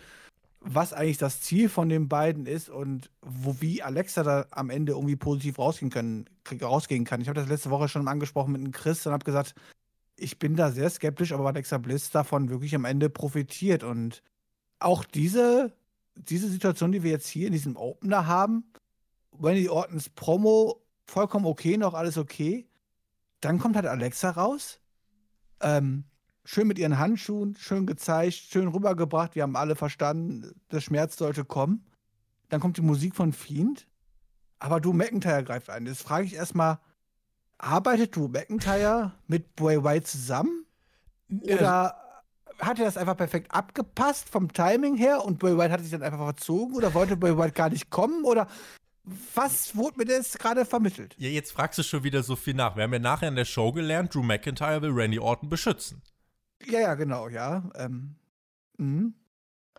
was 0.59 0.93
eigentlich 0.93 1.17
das 1.17 1.41
Ziel 1.41 1.69
von 1.69 1.89
den 1.89 2.07
beiden 2.07 2.47
ist 2.47 2.69
und 2.69 3.11
wo 3.21 3.57
wie 3.59 3.83
Alexa 3.83 4.23
da 4.23 4.45
am 4.51 4.69
Ende 4.69 4.93
irgendwie 4.93 5.15
positiv 5.15 5.59
rausgehen, 5.59 5.91
können, 5.91 6.25
rausgehen 6.61 7.05
kann. 7.05 7.21
Ich 7.21 7.27
habe 7.27 7.39
das 7.39 7.49
letzte 7.49 7.69
Woche 7.69 7.87
schon 7.87 8.07
angesprochen 8.07 8.53
mit 8.53 8.61
einem 8.61 8.71
Chris 8.71 9.05
und 9.05 9.13
habe 9.13 9.25
gesagt, 9.25 9.53
ich 10.17 10.39
bin 10.39 10.55
da 10.55 10.71
sehr 10.71 10.89
skeptisch, 10.89 11.33
aber 11.33 11.47
Alexa 11.47 11.77
Bliss 11.77 12.09
davon 12.09 12.49
wirklich 12.49 12.73
am 12.73 12.85
Ende 12.85 13.09
profitiert. 13.09 13.83
Und 13.83 14.23
auch 14.79 15.03
diese, 15.03 15.73
diese 16.15 16.49
Situation, 16.49 16.91
die 16.91 17.03
wir 17.03 17.11
jetzt 17.11 17.27
hier 17.27 17.47
in 17.47 17.53
diesem 17.53 17.75
Opener 17.75 18.25
haben, 18.25 18.63
wenn 19.37 19.55
die 19.55 19.69
Ortons 19.69 20.09
Promo 20.09 20.81
vollkommen 21.05 21.45
okay, 21.45 21.77
noch 21.77 21.93
alles 21.93 22.17
okay, 22.17 22.67
dann 23.41 23.59
kommt 23.59 23.75
halt 23.75 23.85
Alexa 23.85 24.31
raus. 24.31 24.79
Ähm, 25.61 26.05
schön 26.43 26.67
mit 26.67 26.79
ihren 26.79 26.97
Handschuhen, 26.97 27.55
schön 27.55 27.85
gezeigt, 27.85 28.33
schön 28.33 28.67
rübergebracht. 28.67 29.35
Wir 29.35 29.43
haben 29.43 29.55
alle 29.55 29.75
verstanden, 29.75 30.51
der 30.71 30.81
Schmerz 30.81 31.17
sollte 31.17 31.45
kommen. 31.45 31.85
Dann 32.49 32.59
kommt 32.59 32.77
die 32.77 32.81
Musik 32.81 33.15
von 33.15 33.33
Fiend. 33.33 33.87
Aber 34.59 34.79
du 34.79 34.93
McIntyre 34.93 35.43
greift 35.43 35.69
ein. 35.69 35.85
Jetzt 35.85 36.03
frage 36.03 36.25
ich 36.25 36.35
erstmal, 36.35 36.79
arbeitet 37.57 38.15
Drew 38.15 38.27
McIntyre 38.27 39.11
mit 39.27 39.55
Bray 39.55 39.83
White 39.83 40.05
zusammen? 40.05 40.65
Oder 41.41 41.95
hat 42.59 42.79
er 42.79 42.85
das 42.85 42.97
einfach 42.97 43.17
perfekt 43.17 43.51
abgepasst 43.51 44.29
vom 44.29 44.51
Timing 44.51 44.95
her 44.95 45.23
und 45.25 45.39
Bray 45.39 45.57
White 45.57 45.71
hat 45.71 45.81
sich 45.81 45.91
dann 45.91 46.03
einfach 46.03 46.23
verzogen? 46.23 46.75
Oder 46.75 46.93
wollte 46.93 47.17
Bray 47.17 47.37
White 47.37 47.53
gar 47.53 47.69
nicht 47.69 47.89
kommen? 47.89 48.23
Oder 48.23 48.47
was 49.33 49.75
wurde 49.75 49.97
mir 49.97 50.05
das 50.05 50.37
gerade 50.37 50.65
vermittelt? 50.65 51.15
Ja, 51.17 51.29
jetzt 51.29 51.51
fragst 51.51 51.77
du 51.77 51.83
schon 51.83 52.03
wieder 52.03 52.23
so 52.23 52.35
viel 52.35 52.53
nach. 52.53 52.75
Wir 52.75 52.83
haben 52.83 52.93
ja 52.93 52.99
nachher 52.99 53.27
in 53.27 53.35
der 53.35 53.45
Show 53.45 53.71
gelernt, 53.71 54.13
Drew 54.13 54.23
McIntyre 54.23 54.81
will 54.81 54.91
Randy 54.91 55.19
Orton 55.19 55.49
beschützen. 55.49 56.01
Ja, 56.65 56.79
ja, 56.79 56.95
genau, 56.95 57.27
ja. 57.29 57.69
Ähm, 57.75 58.15
mh. 58.77 59.11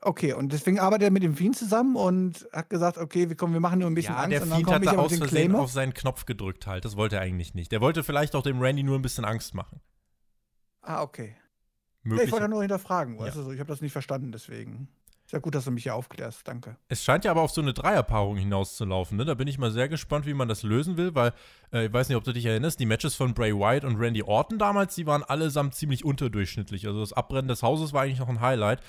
Okay, 0.03 0.35
und 0.35 0.53
deswegen 0.53 0.79
arbeitet 0.79 1.09
er 1.09 1.11
mit 1.11 1.23
dem 1.23 1.35
Fiend 1.35 1.57
zusammen 1.57 1.97
und 1.97 2.47
hat 2.53 2.71
gesagt, 2.71 2.99
okay, 2.99 3.29
wir, 3.29 3.37
kommen, 3.37 3.55
wir 3.55 3.61
machen 3.61 3.81
nur 3.81 3.91
ein 3.91 3.95
bisschen 3.95 4.15
ja, 4.15 4.23
Angst. 4.23 4.33
der 4.33 4.43
Fiend 4.43 4.71
hat 4.71 4.87
da 4.87 4.93
aus 4.93 5.17
Versehen 5.17 5.55
auf 5.55 5.73
seinen 5.73 5.95
Knopf 5.95 6.27
gedrückt 6.27 6.67
halt. 6.67 6.85
Das 6.85 6.97
wollte 6.97 7.17
er 7.17 7.23
eigentlich 7.23 7.55
nicht. 7.55 7.73
Der 7.73 7.81
wollte 7.81 8.05
vielleicht 8.05 8.37
auch 8.37 8.43
dem 8.43 8.61
Randy 8.61 8.83
nur 8.83 8.97
ein 8.97 9.03
bisschen 9.03 9.25
Angst 9.25 9.55
machen. 9.55 9.81
Ah, 10.83 11.03
okay. 11.03 11.35
Ja, 12.05 12.23
ich 12.23 12.31
wollte 12.31 12.49
nur 12.49 12.61
hinterfragen, 12.61 13.19
ja. 13.19 13.31
du, 13.31 13.51
ich 13.51 13.59
habe 13.59 13.69
das 13.69 13.81
nicht 13.81 13.91
verstanden, 13.93 14.31
deswegen. 14.31 14.89
Ja 15.33 15.41
gut, 15.41 15.55
dass 15.55 15.65
du 15.65 15.73
mich 15.73 15.83
hier 15.83 15.95
aufklärst, 15.95 16.47
danke. 16.47 16.77
Es 16.89 17.03
scheint 17.03 17.25
ja 17.25 17.33
aber 17.33 17.43
auf 17.43 17.51
so 17.51 17.61
eine 17.61 17.75
Dreierpaarung 17.75 18.37
hinauszulaufen, 18.37 19.17
ne? 19.17 19.25
Da 19.25 19.35
bin 19.35 19.49
ich 19.49 19.59
mal 19.59 19.73
sehr 19.73 19.89
gespannt, 19.89 20.25
wie 20.25 20.35
man 20.35 20.49
das 20.49 20.63
lösen 20.63 20.97
will, 20.97 21.15
weil, 21.15 21.33
äh, 21.73 21.87
ich 21.87 21.93
weiß 21.93 22.09
nicht, 22.09 22.17
ob 22.17 22.25
du 22.25 22.33
dich 22.33 22.47
erinnerst, 22.47 22.79
die 22.79 22.87
Matches 22.87 23.17
von 23.17 23.35
Bray 23.35 23.53
Wyatt 23.53 23.85
und 23.85 23.97
Randy 23.97 24.23
Orton 24.23 24.59
damals, 24.59 24.95
die 24.95 25.07
waren 25.07 25.25
allesamt 25.25 25.75
ziemlich 25.75 26.05
unterdurchschnittlich. 26.05 26.87
Also 26.87 27.01
das 27.01 27.13
Abbrennen 27.13 27.49
des 27.49 27.63
Hauses 27.63 27.93
war 27.93 28.03
eigentlich 28.03 28.21
noch 28.21 28.29
ein 28.29 28.41
Highlight. 28.41 28.81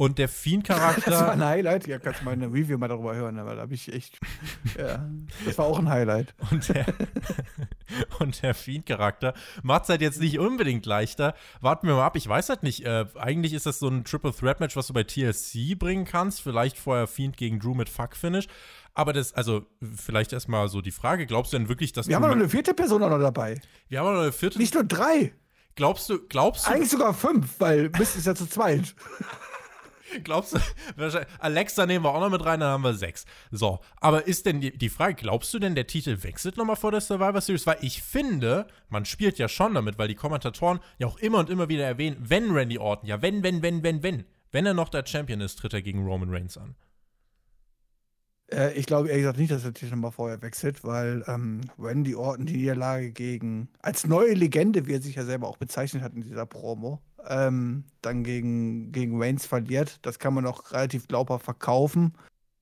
Und 0.00 0.18
der 0.18 0.28
Fiend-Charakter. 0.28 1.10
Das 1.10 1.20
war 1.20 1.32
ein 1.32 1.44
Highlight. 1.44 1.88
Ja, 1.88 1.98
kannst 1.98 2.20
du 2.20 2.24
mal 2.24 2.30
eine 2.30 2.46
Review 2.46 2.78
mal 2.78 2.86
darüber 2.86 3.16
hören, 3.16 3.36
aber 3.36 3.56
da 3.56 3.62
habe 3.62 3.74
ich 3.74 3.92
echt. 3.92 4.16
ja, 4.78 5.04
das 5.44 5.58
war 5.58 5.66
auch 5.66 5.80
ein 5.80 5.88
Highlight. 5.88 6.34
Und 6.52 6.68
der, 6.68 6.86
und 8.20 8.40
der 8.40 8.54
Fiend-Charakter 8.54 9.34
macht 9.64 9.82
es 9.82 9.88
halt 9.88 10.00
jetzt 10.00 10.20
nicht 10.20 10.38
unbedingt 10.38 10.86
leichter. 10.86 11.34
Warten 11.60 11.88
wir 11.88 11.96
mal 11.96 12.06
ab. 12.06 12.14
Ich 12.14 12.28
weiß 12.28 12.48
halt 12.48 12.62
nicht. 12.62 12.86
Äh, 12.86 13.06
eigentlich 13.16 13.52
ist 13.52 13.66
das 13.66 13.80
so 13.80 13.88
ein 13.88 14.04
Triple 14.04 14.32
Threat 14.32 14.60
Match, 14.60 14.76
was 14.76 14.86
du 14.86 14.92
bei 14.92 15.02
TLC 15.02 15.76
bringen 15.76 16.04
kannst. 16.04 16.42
Vielleicht 16.42 16.78
vorher 16.78 17.08
Fiend 17.08 17.36
gegen 17.36 17.58
Drew 17.58 17.74
mit 17.74 17.88
Fuck-Finish. 17.88 18.46
Aber 18.94 19.12
das, 19.12 19.32
also, 19.34 19.66
vielleicht 19.96 20.32
erstmal 20.32 20.68
so 20.68 20.80
die 20.80 20.92
Frage: 20.92 21.26
Glaubst 21.26 21.52
du 21.52 21.58
denn 21.58 21.68
wirklich, 21.68 21.92
dass. 21.92 22.06
Wir 22.06 22.14
haben 22.14 22.22
noch 22.22 22.30
eine 22.30 22.48
vierte 22.48 22.72
Person 22.72 23.00
noch 23.00 23.10
dabei. 23.18 23.60
Wir 23.88 23.98
haben 23.98 24.14
noch 24.14 24.22
eine 24.22 24.30
vierte. 24.30 24.58
Nicht 24.58 24.74
nur 24.74 24.84
drei. 24.84 25.32
Glaubst 25.74 26.08
du, 26.08 26.20
glaubst 26.28 26.68
du. 26.68 26.70
Eigentlich 26.70 26.90
sogar 26.90 27.14
fünf, 27.14 27.58
weil 27.58 27.90
Mist 27.98 28.14
ist 28.14 28.26
ja 28.26 28.36
zu 28.36 28.46
zweit. 28.46 28.94
Glaubst 30.24 30.54
du, 30.54 30.58
Alexa 31.38 31.86
nehmen 31.86 32.04
wir 32.04 32.14
auch 32.14 32.20
noch 32.20 32.30
mit 32.30 32.44
rein, 32.44 32.60
dann 32.60 32.70
haben 32.70 32.84
wir 32.84 32.94
sechs. 32.94 33.24
So, 33.50 33.80
aber 33.96 34.26
ist 34.26 34.46
denn 34.46 34.60
die, 34.60 34.76
die 34.76 34.88
Frage, 34.88 35.14
glaubst 35.14 35.52
du 35.54 35.58
denn, 35.58 35.74
der 35.74 35.86
Titel 35.86 36.22
wechselt 36.22 36.56
nochmal 36.56 36.76
vor 36.76 36.90
der 36.90 37.00
Survivor 37.00 37.40
Series? 37.40 37.66
Weil 37.66 37.78
ich 37.80 38.02
finde, 38.02 38.66
man 38.88 39.04
spielt 39.04 39.38
ja 39.38 39.48
schon 39.48 39.74
damit, 39.74 39.98
weil 39.98 40.08
die 40.08 40.14
Kommentatoren 40.14 40.80
ja 40.98 41.06
auch 41.06 41.18
immer 41.18 41.38
und 41.38 41.50
immer 41.50 41.68
wieder 41.68 41.84
erwähnen, 41.84 42.16
wenn 42.20 42.50
Randy 42.50 42.78
Orton, 42.78 43.08
ja, 43.08 43.22
wenn, 43.22 43.42
wenn, 43.42 43.62
wenn, 43.62 43.82
wenn, 43.82 44.02
wenn, 44.02 44.24
wenn 44.50 44.66
er 44.66 44.74
noch 44.74 44.88
der 44.88 45.06
Champion 45.06 45.40
ist, 45.40 45.56
tritt 45.56 45.74
er 45.74 45.82
gegen 45.82 46.04
Roman 46.04 46.30
Reigns 46.30 46.56
an. 46.56 46.74
Äh, 48.50 48.72
ich 48.74 48.86
glaube 48.86 49.08
ehrlich 49.08 49.22
gesagt 49.22 49.38
nicht, 49.38 49.50
dass 49.50 49.62
der 49.62 49.74
Titel 49.74 49.92
nochmal 49.92 50.12
vorher 50.12 50.42
wechselt, 50.42 50.84
weil 50.84 51.24
ähm, 51.26 51.62
Randy 51.78 52.14
Orton 52.14 52.46
die 52.46 52.56
Niederlage 52.56 53.12
gegen, 53.12 53.68
als 53.80 54.06
neue 54.06 54.34
Legende, 54.34 54.86
wie 54.86 54.94
er 54.94 55.02
sich 55.02 55.16
ja 55.16 55.24
selber 55.24 55.48
auch 55.48 55.58
bezeichnet 55.58 56.02
hat 56.02 56.14
in 56.14 56.22
dieser 56.22 56.46
Promo, 56.46 57.02
ähm, 57.26 57.84
dann 58.02 58.24
gegen, 58.24 58.92
gegen 58.92 59.20
Reigns 59.20 59.46
verliert. 59.46 59.98
Das 60.02 60.18
kann 60.18 60.34
man 60.34 60.46
auch 60.46 60.72
relativ 60.72 61.08
glaubhaft 61.08 61.44
verkaufen. 61.44 62.12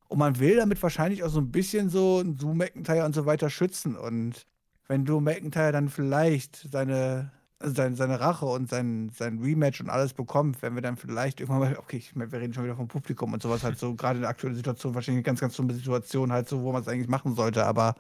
Und 0.09 0.19
man 0.19 0.39
will 0.39 0.57
damit 0.57 0.83
wahrscheinlich 0.83 1.25
auch 1.25 1.31
so 1.31 1.41
ein 1.41 1.51
bisschen 1.51 1.91
so 1.91 2.23
Drew 2.25 2.55
McIntyre 2.55 3.05
und 3.05 3.15
so 3.15 3.27
weiter 3.27 3.51
schützen. 3.51 3.97
Und 3.97 4.47
wenn 4.89 5.05
Drew 5.05 5.21
McIntyre 5.21 5.73
dann 5.73 5.89
vielleicht 5.89 6.69
seine, 6.71 7.33
seine, 7.61 7.97
seine 7.97 8.21
Rache 8.21 8.47
und 8.47 8.69
sein, 8.69 9.11
sein 9.15 9.41
Rematch 9.41 9.81
und 9.81 9.91
alles 9.91 10.15
bekommt, 10.15 10.63
wenn 10.63 10.75
wir 10.75 10.83
dann 10.83 10.97
vielleicht 10.97 11.41
irgendwann 11.41 11.73
mal, 11.73 11.79
okay, 11.79 12.03
wir 12.15 12.33
reden 12.33 12.55
schon 12.55 12.65
wieder 12.65 12.77
vom 12.77 12.89
Publikum 12.89 13.33
und 13.33 13.43
sowas 13.43 13.65
halt 13.65 13.79
so, 13.79 13.95
gerade 13.95 14.17
in 14.17 14.23
der 14.23 14.31
aktuellen 14.31 14.55
Situation 14.55 14.95
wahrscheinlich 14.95 15.19
eine 15.19 15.25
ganz, 15.25 15.41
ganz 15.41 15.57
dumme 15.57 15.75
Situation 15.75 16.33
halt 16.33 16.49
so, 16.49 16.63
wo 16.63 16.73
man 16.73 16.83
es 16.83 16.89
eigentlich 16.89 17.09
machen 17.09 17.35
sollte. 17.35 17.67
Aber 17.67 17.97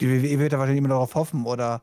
die 0.00 0.08
WWE 0.08 0.38
wird 0.38 0.52
da 0.54 0.58
wahrscheinlich 0.58 0.78
immer 0.78 0.88
darauf 0.88 1.14
hoffen 1.14 1.44
oder 1.44 1.82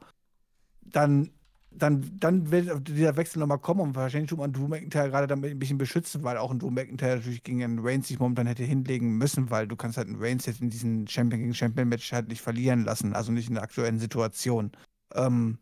dann 0.81 1.29
dann, 1.71 2.17
dann 2.19 2.51
wird 2.51 2.87
dieser 2.87 3.15
Wechsel 3.15 3.39
nochmal 3.39 3.59
kommen 3.59 3.81
und 3.81 3.95
wahrscheinlich 3.95 4.29
tut 4.29 4.39
man 4.39 4.51
Drew 4.51 4.67
McIntyre 4.67 5.09
gerade 5.09 5.27
damit 5.27 5.51
ein 5.51 5.59
bisschen 5.59 5.77
beschützen, 5.77 6.23
weil 6.23 6.37
auch 6.37 6.51
ein 6.51 6.59
Drew 6.59 6.71
McIntyre 6.71 7.17
natürlich 7.17 7.43
gegen 7.43 7.63
einen 7.63 7.79
Reigns 7.79 8.07
sich 8.07 8.19
momentan 8.19 8.47
hätte 8.47 8.63
hinlegen 8.63 9.17
müssen, 9.17 9.49
weil 9.51 9.67
du 9.67 9.75
kannst 9.75 9.97
halt 9.97 10.07
einen 10.07 10.21
Reigns 10.21 10.45
jetzt 10.45 10.61
in 10.61 10.69
diesem 10.69 11.07
Champion 11.07 11.41
gegen 11.41 11.53
Champion 11.53 11.87
Match 11.87 12.11
halt 12.11 12.27
nicht 12.27 12.41
verlieren 12.41 12.83
lassen, 12.83 13.13
also 13.13 13.31
nicht 13.31 13.49
in 13.49 13.55
der 13.55 13.63
aktuellen 13.63 13.99
Situation. 13.99 14.71
Ähm, 15.13 15.59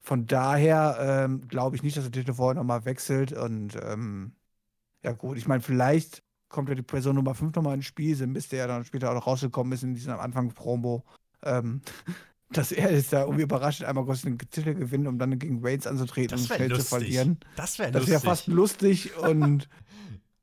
von 0.00 0.26
daher 0.26 0.96
ähm, 1.00 1.48
glaube 1.48 1.76
ich 1.76 1.82
nicht, 1.82 1.96
dass 1.96 2.04
der 2.04 2.12
Titel 2.12 2.34
vorher 2.34 2.54
nochmal 2.54 2.84
wechselt 2.84 3.32
und 3.32 3.76
ähm, 3.82 4.32
ja 5.02 5.12
gut, 5.12 5.38
ich 5.38 5.48
meine, 5.48 5.62
vielleicht 5.62 6.22
kommt 6.48 6.68
ja 6.68 6.74
die 6.74 6.82
Person 6.82 7.14
Nummer 7.16 7.34
5 7.34 7.54
nochmal 7.54 7.74
ins 7.76 7.86
Spiel, 7.86 8.14
bis 8.28 8.48
der 8.48 8.60
ja 8.60 8.66
dann 8.66 8.84
später 8.84 9.10
auch 9.10 9.14
noch 9.14 9.26
rausgekommen 9.26 9.72
ist 9.72 9.82
in 9.82 9.94
diesem 9.94 10.18
Anfang-Promo. 10.18 11.04
Ähm, 11.42 11.80
dass 12.52 12.72
er 12.72 12.90
ist 12.90 13.12
da 13.12 13.22
irgendwie 13.22 13.42
überrascht, 13.42 13.84
einmal 13.84 14.04
kurz 14.04 14.22
den 14.22 14.38
Titel 14.38 14.74
gewinnen, 14.74 15.06
um 15.06 15.18
dann 15.18 15.38
gegen 15.38 15.64
Reigns 15.64 15.86
anzutreten 15.86 16.38
und 16.38 16.46
schnell 16.46 16.68
lustig. 16.68 16.84
zu 16.84 16.88
verlieren. 16.88 17.38
Das 17.56 17.78
wäre 17.78 17.92
lustig. 17.92 18.00
Das 18.00 18.10
wäre 18.10 18.20
fast 18.20 18.46
lustig 18.48 19.16
und 19.16 19.68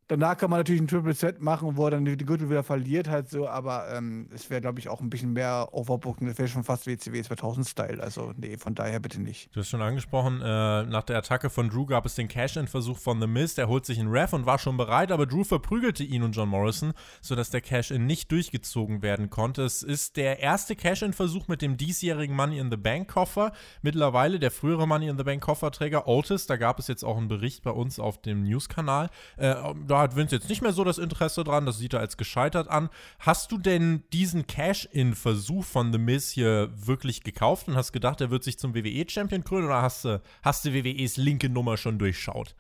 Danach 0.10 0.38
kann 0.38 0.50
man 0.50 0.60
natürlich 0.60 0.82
ein 0.82 0.88
Triple 0.88 1.14
Set 1.14 1.42
machen, 1.42 1.76
wo 1.76 1.86
er 1.86 1.92
dann 1.92 2.06
die 2.06 2.16
Gürtel 2.18 2.50
wieder 2.50 2.64
verliert, 2.64 3.10
halt 3.10 3.30
so, 3.30 3.48
aber 3.50 3.94
ähm, 3.94 4.30
es 4.34 4.50
wäre, 4.50 4.62
glaube 4.62 4.80
ich, 4.80 4.88
auch 4.88 5.02
ein 5.02 5.10
bisschen 5.10 5.34
mehr 5.34 5.68
Overbooking. 5.74 6.28
Das 6.28 6.38
wäre 6.38 6.48
schon 6.48 6.64
fast 6.64 6.88
WCW 6.88 7.20
2000-Style. 7.20 8.02
Also, 8.02 8.32
nee, 8.38 8.58
von 8.58 8.74
daher 8.74 9.02
bitte 9.02 9.22
nicht. 9.22 9.54
Du 9.54 9.60
hast 9.60 9.70
schon 9.70 9.82
angesprochen, 9.82 10.42
äh, 10.42 10.84
nach 10.84 11.04
der 11.04 11.18
Attacke 11.18 11.50
von 11.50 11.70
Drew 11.70 11.86
gab 11.86 12.06
es 12.06 12.16
den 12.16 12.30
Cash-In-Versuch 12.30 12.98
von 12.98 13.20
The 13.20 13.28
Miz. 13.28 13.56
Der 13.56 13.68
holt 13.68 13.86
sich 13.86 14.00
einen 14.00 14.10
Ref 14.10 14.32
und 14.32 14.46
war 14.46 14.60
schon 14.60 14.78
bereit, 14.78 15.12
aber 15.12 15.26
Drew 15.26 15.44
verprügelte 15.44 16.06
ihn 16.06 16.24
und 16.24 16.32
John 16.32 16.48
Morrison, 16.48 16.94
sodass 17.22 17.50
der 17.50 17.60
Cash-In 17.60 18.06
nicht 18.06 18.32
durchgezogen 18.32 19.02
werden 19.02 19.30
konnte. 19.30 19.64
Es 19.64 19.84
ist 19.84 20.16
der 20.16 20.40
erste 20.40 20.78
Cash-In-Versuch 20.78 21.50
mit 21.50 21.62
dem 21.62 21.76
diesjährigen 21.76 22.36
Money 22.36 22.60
in 22.60 22.72
the 22.72 22.78
Bank-Koffer. 22.78 23.52
Mittlerweile 23.82 24.40
der 24.40 24.52
frühere 24.52 24.88
Money 24.88 25.10
in 25.10 25.18
the 25.18 25.24
Bank-Kofferträger 25.26 26.08
Otis. 26.08 26.48
Da 26.48 26.56
gab 26.56 26.80
es 26.80 26.88
jetzt 26.88 27.04
auch 27.04 27.18
einen 27.18 27.28
Bericht 27.28 27.64
bei 27.64 27.72
uns 27.72 28.00
auf 28.00 28.22
dem 28.22 28.44
News-Kanal. 28.44 29.10
Äh, 29.36 29.56
hat 30.00 30.16
Vince 30.16 30.36
jetzt 30.36 30.50
nicht 30.50 30.62
mehr 30.62 30.74
so 30.74 30.84
das 30.84 30.98
Interesse 30.98 31.44
dran, 31.44 31.66
das 31.66 31.78
sieht 31.78 31.94
er 31.94 32.00
als 32.00 32.18
gescheitert 32.18 32.68
an. 32.68 32.90
Hast 33.20 33.52
du 33.52 33.58
denn 33.58 34.04
diesen 34.14 34.48
Cash-In-Versuch 34.48 35.66
von 35.66 35.92
The 35.92 35.98
Miz 35.98 36.30
hier 36.30 36.70
wirklich 36.74 37.24
gekauft 37.24 37.68
und 37.68 37.76
hast 37.76 37.92
gedacht, 37.92 38.22
er 38.22 38.30
wird 38.30 38.44
sich 38.44 38.60
zum 38.60 38.76
WWE-Champion 38.76 39.44
krönen 39.44 39.66
oder 39.66 39.82
hast 39.82 40.06
du, 40.06 40.22
hast 40.44 40.66
du 40.66 40.74
WWEs 40.74 41.18
linke 41.18 41.50
Nummer 41.50 41.78
schon 41.78 42.00
durchschaut? 42.00 42.56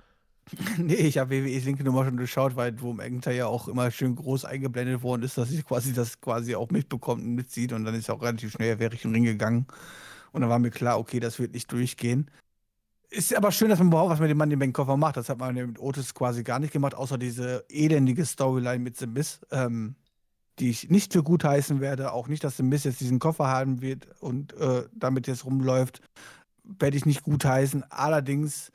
Nee, 0.77 0.96
ich 0.96 1.17
habe 1.17 1.32
WWEs 1.32 1.65
linke 1.65 1.84
Nummer 1.84 2.06
schon 2.06 2.17
durchschaut, 2.17 2.56
weil 2.56 2.79
wo 2.82 2.94
McIntyre 2.94 3.36
ja 3.36 3.48
auch 3.48 3.67
immer 3.67 3.91
schön 3.91 4.15
groß 4.15 4.46
eingeblendet 4.46 5.03
worden 5.03 5.24
ist, 5.24 5.38
dass 5.38 5.51
ich 5.51 5.65
quasi 5.65 5.94
das 5.94 6.22
quasi 6.22 6.56
auch 6.56 6.70
mitbekommt 6.70 7.24
und 7.24 7.36
mitzieht 7.36 7.74
und 7.74 7.84
dann 7.84 7.96
ist 7.96 8.10
er 8.10 8.15
auch 8.15 8.22
relativ 8.22 8.51
schnell 8.53 8.79
wäre 8.79 8.96
ich 8.96 9.03
im 9.03 9.12
Ring 9.12 9.25
gegangen 9.25 9.67
und 10.32 10.41
dann 10.41 10.50
war 10.50 10.60
mir 10.60 10.72
klar, 10.72 11.00
okay, 11.00 11.20
das 11.20 11.39
wird 11.39 11.53
nicht 11.53 11.72
durchgehen. 11.72 12.29
Ist 13.10 13.34
aber 13.36 13.52
schön, 13.52 13.70
dass 13.70 13.80
man 13.80 13.88
überhaupt 13.88 14.12
was 14.12 14.20
mit 14.20 14.30
dem 14.30 14.38
Mann 14.38 14.52
im 14.52 14.74
Koffer 14.74 14.98
macht. 14.98 15.16
Das 15.16 15.30
hat 15.30 15.40
man 15.40 15.56
mit 15.56 15.80
Otis 15.80 16.14
quasi 16.14 16.44
gar 16.44 16.60
nicht 16.60 16.74
gemacht, 16.74 16.94
außer 16.94 17.18
diese 17.18 17.64
elendige 17.70 18.26
Storyline 18.26 18.80
mit 18.80 18.98
The 18.98 19.08
Miz, 19.08 19.40
ähm, 19.50 19.96
die 20.60 20.70
ich 20.70 20.90
nicht 20.90 21.14
für 21.14 21.24
gut 21.24 21.46
heißen 21.46 21.80
werde. 21.80 22.12
Auch 22.12 22.28
nicht, 22.28 22.44
dass 22.44 22.58
The 22.58 22.64
Miz 22.64 22.84
jetzt 22.84 23.00
diesen 23.00 23.20
Koffer 23.20 23.48
haben 23.48 23.82
wird 23.82 24.08
und 24.20 24.54
äh, 24.58 24.84
damit 24.94 25.28
jetzt 25.28 25.46
rumläuft, 25.46 26.02
werde 26.64 26.98
ich 26.98 27.06
nicht 27.06 27.24
gut 27.24 27.46
heißen. 27.46 27.84
Allerdings 27.92 28.74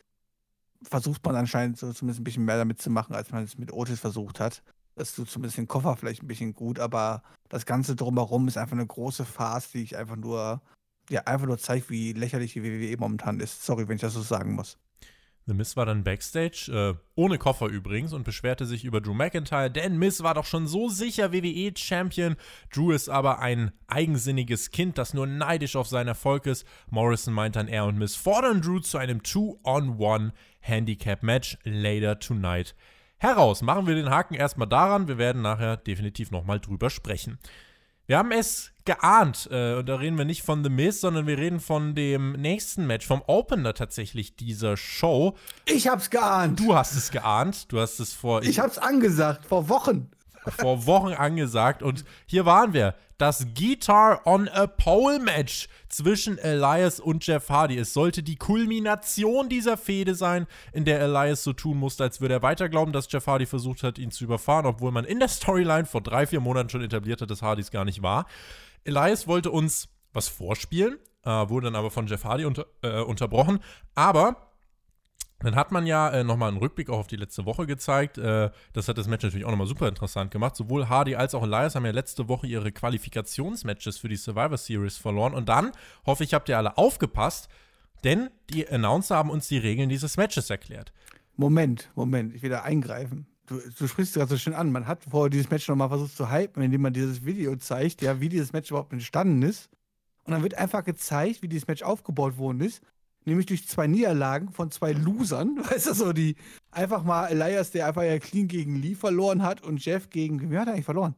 versucht 0.82 1.24
man 1.26 1.36
anscheinend 1.36 1.78
so 1.78 1.92
zumindest 1.92 2.20
ein 2.20 2.24
bisschen 2.24 2.46
mehr 2.46 2.56
damit 2.56 2.80
zu 2.80 2.88
machen, 2.88 3.14
als 3.14 3.32
man 3.32 3.44
es 3.44 3.58
mit 3.58 3.70
Otis 3.70 4.00
versucht 4.00 4.40
hat. 4.40 4.62
Das 4.94 5.14
tut 5.14 5.28
zumindest 5.28 5.58
den 5.58 5.68
Koffer 5.68 5.94
vielleicht 5.96 6.22
ein 6.22 6.26
bisschen 6.26 6.54
gut, 6.54 6.78
aber 6.78 7.22
das 7.50 7.66
Ganze 7.66 7.96
drumherum 7.96 8.48
ist 8.48 8.56
einfach 8.56 8.76
eine 8.76 8.86
große 8.86 9.24
Farce, 9.26 9.72
die 9.72 9.82
ich 9.82 9.96
einfach 9.96 10.16
nur 10.16 10.62
ja 11.10 11.22
einfach 11.22 11.46
nur 11.46 11.58
zeigt, 11.58 11.90
wie 11.90 12.12
lächerlich 12.12 12.54
die 12.54 12.62
WWE 12.62 12.96
momentan 12.98 13.40
ist. 13.40 13.64
Sorry, 13.64 13.88
wenn 13.88 13.96
ich 13.96 14.02
das 14.02 14.14
so 14.14 14.22
sagen 14.22 14.54
muss. 14.54 14.78
The 15.46 15.54
Miz 15.54 15.76
war 15.76 15.86
dann 15.86 16.04
backstage, 16.04 16.70
äh, 16.70 16.94
ohne 17.16 17.36
Koffer 17.36 17.66
übrigens, 17.66 18.12
und 18.12 18.22
beschwerte 18.22 18.64
sich 18.64 18.84
über 18.84 19.00
Drew 19.00 19.12
McIntyre, 19.12 19.72
denn 19.72 19.98
Miz 19.98 20.22
war 20.22 20.34
doch 20.34 20.44
schon 20.44 20.68
so 20.68 20.88
sicher 20.88 21.32
WWE-Champion. 21.32 22.36
Drew 22.72 22.92
ist 22.92 23.08
aber 23.08 23.40
ein 23.40 23.72
eigensinniges 23.88 24.70
Kind, 24.70 24.98
das 24.98 25.14
nur 25.14 25.26
neidisch 25.26 25.74
auf 25.74 25.88
seinen 25.88 26.06
Erfolg 26.06 26.46
ist. 26.46 26.64
Morrison 26.90 27.34
meint 27.34 27.56
dann, 27.56 27.66
er 27.66 27.86
und 27.86 27.98
Miz 27.98 28.14
fordern 28.14 28.62
Drew 28.62 28.78
zu 28.78 28.98
einem 28.98 29.24
Two-on-One-Handicap-Match 29.24 31.58
later 31.64 32.20
tonight 32.20 32.76
heraus. 33.18 33.62
Machen 33.62 33.88
wir 33.88 33.96
den 33.96 34.10
Haken 34.10 34.34
erstmal 34.34 34.68
daran. 34.68 35.08
Wir 35.08 35.18
werden 35.18 35.42
nachher 35.42 35.76
definitiv 35.76 36.30
nochmal 36.30 36.60
drüber 36.60 36.88
sprechen. 36.88 37.40
Wir 38.12 38.18
haben 38.18 38.30
es 38.30 38.72
geahnt, 38.84 39.48
äh, 39.50 39.76
und 39.76 39.88
da 39.88 39.94
reden 39.94 40.18
wir 40.18 40.26
nicht 40.26 40.42
von 40.42 40.62
The 40.62 40.68
Miz, 40.68 41.00
sondern 41.00 41.26
wir 41.26 41.38
reden 41.38 41.60
von 41.60 41.94
dem 41.94 42.32
nächsten 42.32 42.86
Match, 42.86 43.06
vom 43.06 43.22
Opener 43.26 43.72
tatsächlich 43.72 44.36
dieser 44.36 44.76
Show. 44.76 45.34
Ich 45.64 45.88
hab's 45.88 46.10
geahnt. 46.10 46.60
Du 46.60 46.74
hast 46.74 46.94
es 46.94 47.10
geahnt, 47.10 47.72
du 47.72 47.80
hast 47.80 48.00
es 48.00 48.12
vor. 48.12 48.42
Ich, 48.42 48.50
ich 48.50 48.58
hab's 48.58 48.76
angesagt, 48.76 49.46
vor 49.46 49.70
Wochen 49.70 50.10
vor 50.48 50.86
Wochen 50.86 51.12
angesagt. 51.12 51.82
Und 51.82 52.04
hier 52.26 52.44
waren 52.44 52.72
wir. 52.72 52.94
Das 53.18 53.46
Guitar 53.54 54.26
on 54.26 54.48
a 54.48 54.66
Pole 54.66 55.20
Match 55.20 55.68
zwischen 55.88 56.38
Elias 56.38 56.98
und 56.98 57.24
Jeff 57.24 57.48
Hardy. 57.48 57.78
Es 57.78 57.92
sollte 57.92 58.22
die 58.22 58.34
Kulmination 58.34 59.48
dieser 59.48 59.76
Fehde 59.76 60.16
sein, 60.16 60.48
in 60.72 60.84
der 60.84 61.00
Elias 61.00 61.44
so 61.44 61.52
tun 61.52 61.78
musste, 61.78 62.02
als 62.02 62.20
würde 62.20 62.34
er 62.34 62.42
weiter 62.42 62.68
glauben, 62.68 62.92
dass 62.92 63.06
Jeff 63.12 63.28
Hardy 63.28 63.46
versucht 63.46 63.84
hat, 63.84 63.98
ihn 63.98 64.10
zu 64.10 64.24
überfahren, 64.24 64.66
obwohl 64.66 64.90
man 64.90 65.04
in 65.04 65.20
der 65.20 65.28
Storyline 65.28 65.86
vor 65.86 66.00
drei, 66.00 66.26
vier 66.26 66.40
Monaten 66.40 66.68
schon 66.68 66.82
etabliert 66.82 67.20
hat, 67.20 67.30
dass 67.30 67.42
Hardy 67.42 67.62
es 67.62 67.70
gar 67.70 67.84
nicht 67.84 68.02
war. 68.02 68.26
Elias 68.82 69.28
wollte 69.28 69.52
uns 69.52 69.88
was 70.12 70.28
vorspielen, 70.28 70.98
äh, 71.24 71.30
wurde 71.30 71.66
dann 71.66 71.76
aber 71.76 71.92
von 71.92 72.08
Jeff 72.08 72.24
Hardy 72.24 72.44
unter, 72.44 72.66
äh, 72.82 73.00
unterbrochen. 73.02 73.60
Aber 73.94 74.51
dann 75.42 75.56
hat 75.56 75.72
man 75.72 75.86
ja 75.86 76.10
äh, 76.10 76.24
nochmal 76.24 76.48
einen 76.48 76.58
Rückblick 76.58 76.90
auch 76.90 76.98
auf 76.98 77.06
die 77.06 77.16
letzte 77.16 77.44
Woche 77.44 77.66
gezeigt. 77.66 78.18
Äh, 78.18 78.50
das 78.72 78.88
hat 78.88 78.98
das 78.98 79.08
Match 79.08 79.24
natürlich 79.24 79.44
auch 79.44 79.50
nochmal 79.50 79.66
super 79.66 79.88
interessant 79.88 80.30
gemacht. 80.30 80.56
Sowohl 80.56 80.88
Hardy 80.88 81.16
als 81.16 81.34
auch 81.34 81.42
Elias 81.42 81.74
haben 81.74 81.84
ja 81.84 81.92
letzte 81.92 82.28
Woche 82.28 82.46
ihre 82.46 82.72
Qualifikationsmatches 82.72 83.98
für 83.98 84.08
die 84.08 84.16
Survivor 84.16 84.56
Series 84.56 84.98
verloren. 84.98 85.34
Und 85.34 85.48
dann, 85.48 85.72
hoffe 86.06 86.24
ich, 86.24 86.34
habt 86.34 86.48
ihr 86.48 86.58
alle 86.58 86.78
aufgepasst, 86.78 87.48
denn 88.04 88.30
die 88.50 88.68
Announcer 88.68 89.16
haben 89.16 89.30
uns 89.30 89.48
die 89.48 89.58
Regeln 89.58 89.88
dieses 89.88 90.16
Matches 90.16 90.50
erklärt. 90.50 90.92
Moment, 91.36 91.90
Moment, 91.94 92.34
ich 92.34 92.42
will 92.42 92.50
da 92.50 92.62
eingreifen. 92.62 93.26
Du, 93.46 93.60
du 93.78 93.88
sprichst 93.88 94.14
gerade 94.14 94.28
so 94.28 94.36
schön 94.36 94.54
an. 94.54 94.70
Man 94.70 94.86
hat 94.86 95.04
vorher 95.08 95.30
dieses 95.30 95.50
Match 95.50 95.66
nochmal 95.68 95.88
versucht 95.88 96.16
zu 96.16 96.30
hypen, 96.30 96.62
indem 96.62 96.82
man 96.82 96.92
dieses 96.92 97.24
Video 97.24 97.56
zeigt, 97.56 98.02
ja, 98.02 98.20
wie 98.20 98.28
dieses 98.28 98.52
Match 98.52 98.70
überhaupt 98.70 98.92
entstanden 98.92 99.42
ist. 99.42 99.68
Und 100.24 100.32
dann 100.32 100.42
wird 100.42 100.54
einfach 100.54 100.84
gezeigt, 100.84 101.42
wie 101.42 101.48
dieses 101.48 101.66
Match 101.66 101.82
aufgebaut 101.82 102.38
worden 102.38 102.60
ist 102.60 102.80
nämlich 103.24 103.46
durch 103.46 103.66
zwei 103.68 103.86
Niederlagen 103.86 104.52
von 104.52 104.70
zwei 104.70 104.92
Losern, 104.92 105.58
weißt 105.70 105.88
du, 105.88 105.94
so 105.94 106.12
die 106.12 106.36
einfach 106.70 107.04
mal 107.04 107.26
Elias, 107.26 107.70
der 107.70 107.86
einfach 107.86 108.02
ja 108.02 108.18
clean 108.18 108.48
gegen 108.48 108.76
Lee 108.76 108.94
verloren 108.94 109.42
hat 109.42 109.62
und 109.62 109.84
Jeff 109.84 110.10
gegen, 110.10 110.50
wer 110.50 110.60
hat 110.60 110.68
er 110.68 110.74
eigentlich 110.74 110.84
verloren? 110.84 111.14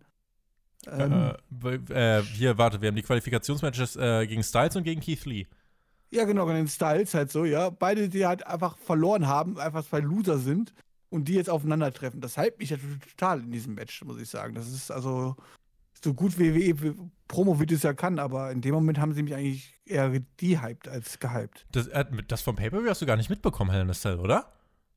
Ähm, 0.86 1.32
äh, 1.62 2.18
äh, 2.18 2.22
hier, 2.22 2.58
warte, 2.58 2.80
wir 2.80 2.88
haben 2.88 2.96
die 2.96 3.02
Qualifikationsmatches 3.02 3.96
äh, 3.96 4.26
gegen 4.26 4.42
Styles 4.42 4.76
und 4.76 4.84
gegen 4.84 5.00
Keith 5.00 5.24
Lee. 5.24 5.46
Ja, 6.10 6.24
genau, 6.24 6.46
gegen 6.46 6.68
Styles 6.68 7.14
halt 7.14 7.30
so, 7.30 7.44
ja. 7.44 7.70
Beide, 7.70 8.08
die 8.08 8.26
halt 8.26 8.46
einfach 8.46 8.76
verloren 8.76 9.26
haben, 9.26 9.58
einfach 9.58 9.84
zwei 9.84 10.00
Loser 10.00 10.38
sind 10.38 10.74
und 11.10 11.26
die 11.28 11.34
jetzt 11.34 11.50
aufeinandertreffen. 11.50 12.20
Das 12.20 12.36
hypt 12.36 12.58
mich 12.58 12.70
ja 12.70 12.76
total 13.16 13.40
in 13.40 13.50
diesem 13.50 13.74
Match, 13.74 14.04
muss 14.04 14.20
ich 14.20 14.28
sagen. 14.28 14.54
Das 14.54 14.68
ist 14.68 14.90
also 14.90 15.36
so 16.04 16.14
gut 16.14 16.38
WWE 16.38 16.94
Promo, 17.26 17.58
wie 17.58 17.66
das 17.66 17.82
ja 17.82 17.94
kann, 17.94 18.18
aber 18.18 18.50
in 18.50 18.60
dem 18.60 18.74
Moment 18.74 18.98
haben 18.98 19.12
sie 19.14 19.22
mich 19.22 19.34
eigentlich 19.34 19.74
eher 19.86 20.10
gehypt 20.36 20.88
als 20.88 21.18
gehypt. 21.18 21.66
Das, 21.72 21.88
äh, 21.88 22.04
das 22.28 22.42
vom 22.42 22.56
Pay-Per-View 22.56 22.88
hast 22.88 23.02
du 23.02 23.06
gar 23.06 23.16
nicht 23.16 23.30
mitbekommen, 23.30 23.70
Hell 23.70 23.82
in 23.82 23.90
a 23.90 23.94
Cell, 23.94 24.18
oder? 24.18 24.52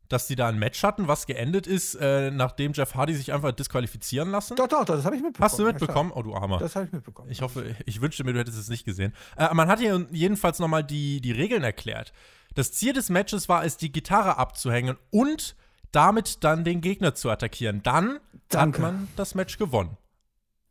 dass 0.09 0.27
die 0.27 0.35
da 0.35 0.47
ein 0.47 0.57
Match 0.57 0.83
hatten, 0.83 1.07
was 1.07 1.25
geendet 1.25 1.67
ist, 1.67 1.95
äh, 1.95 2.31
nachdem 2.31 2.73
Jeff 2.73 2.95
Hardy 2.95 3.13
sich 3.13 3.33
einfach 3.33 3.51
disqualifizieren 3.51 4.31
lassen? 4.31 4.55
Doch, 4.55 4.67
doch, 4.67 4.85
das 4.85 5.05
habe 5.05 5.15
ich 5.15 5.21
mitbekommen. 5.21 5.45
Hast 5.45 5.59
du 5.59 5.65
mitbekommen? 5.65 6.11
oh, 6.13 6.21
du 6.21 6.33
Armer. 6.33 6.59
Das 6.59 6.75
habe 6.75 6.85
ich 6.85 6.91
mitbekommen. 6.91 7.29
Ich 7.29 7.41
hoffe, 7.41 7.75
ich 7.85 8.01
wünschte 8.01 8.23
mir, 8.23 8.33
du 8.33 8.39
hättest 8.39 8.57
es 8.57 8.69
nicht 8.69 8.85
gesehen. 8.85 9.13
Äh, 9.35 9.53
man 9.53 9.67
hat 9.67 9.79
hier 9.79 10.07
jedenfalls 10.11 10.59
nochmal 10.59 10.83
die, 10.83 11.21
die 11.21 11.31
Regeln 11.31 11.63
erklärt. 11.63 12.13
Das 12.55 12.71
Ziel 12.71 12.93
des 12.93 13.09
Matches 13.09 13.49
war 13.49 13.65
es, 13.65 13.77
die 13.77 13.91
Gitarre 13.91 14.37
abzuhängen 14.37 14.97
und 15.11 15.55
damit 15.91 16.43
dann 16.43 16.63
den 16.63 16.81
Gegner 16.81 17.13
zu 17.13 17.29
attackieren. 17.29 17.83
Dann 17.83 18.19
Danke. 18.49 18.81
hat 18.81 18.93
man 18.93 19.07
das 19.15 19.35
Match 19.35 19.57
gewonnen. 19.57 19.97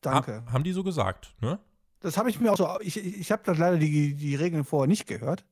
Danke. 0.06 0.42
Ha 0.46 0.52
haben 0.52 0.64
die 0.64 0.72
so 0.72 0.82
gesagt, 0.82 1.34
ne? 1.40 1.58
Das 2.00 2.18
habe 2.18 2.30
ich 2.30 2.40
mir 2.40 2.52
auch 2.52 2.56
so. 2.56 2.68
Ich, 2.80 2.96
ich 2.96 3.32
habe 3.32 3.42
das 3.44 3.58
leider 3.58 3.78
die, 3.78 4.14
die 4.14 4.34
Regeln 4.34 4.64
vorher 4.64 4.86
nicht 4.86 5.06
gehört. 5.06 5.44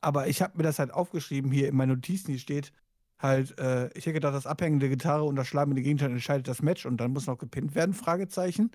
Aber 0.00 0.28
ich 0.28 0.40
habe 0.40 0.56
mir 0.56 0.62
das 0.62 0.78
halt 0.78 0.92
aufgeschrieben 0.92 1.50
hier 1.50 1.68
in 1.68 1.76
meinen 1.76 1.90
Notizen. 1.90 2.30
Hier 2.30 2.38
steht, 2.38 2.72
halt, 3.18 3.58
äh, 3.58 3.88
ich 3.88 4.06
hätte 4.06 4.14
gedacht, 4.14 4.34
das 4.34 4.46
Abhängen 4.46 4.80
der 4.80 4.88
Gitarre 4.88 5.24
und 5.24 5.36
das 5.36 5.46
schlagende 5.46 5.82
Gegenstand 5.82 6.12
entscheidet 6.12 6.48
das 6.48 6.62
Match 6.62 6.86
und 6.86 6.98
dann 6.98 7.12
muss 7.12 7.26
noch 7.26 7.38
gepinnt 7.38 7.74
werden, 7.74 7.94
Fragezeichen. 7.94 8.70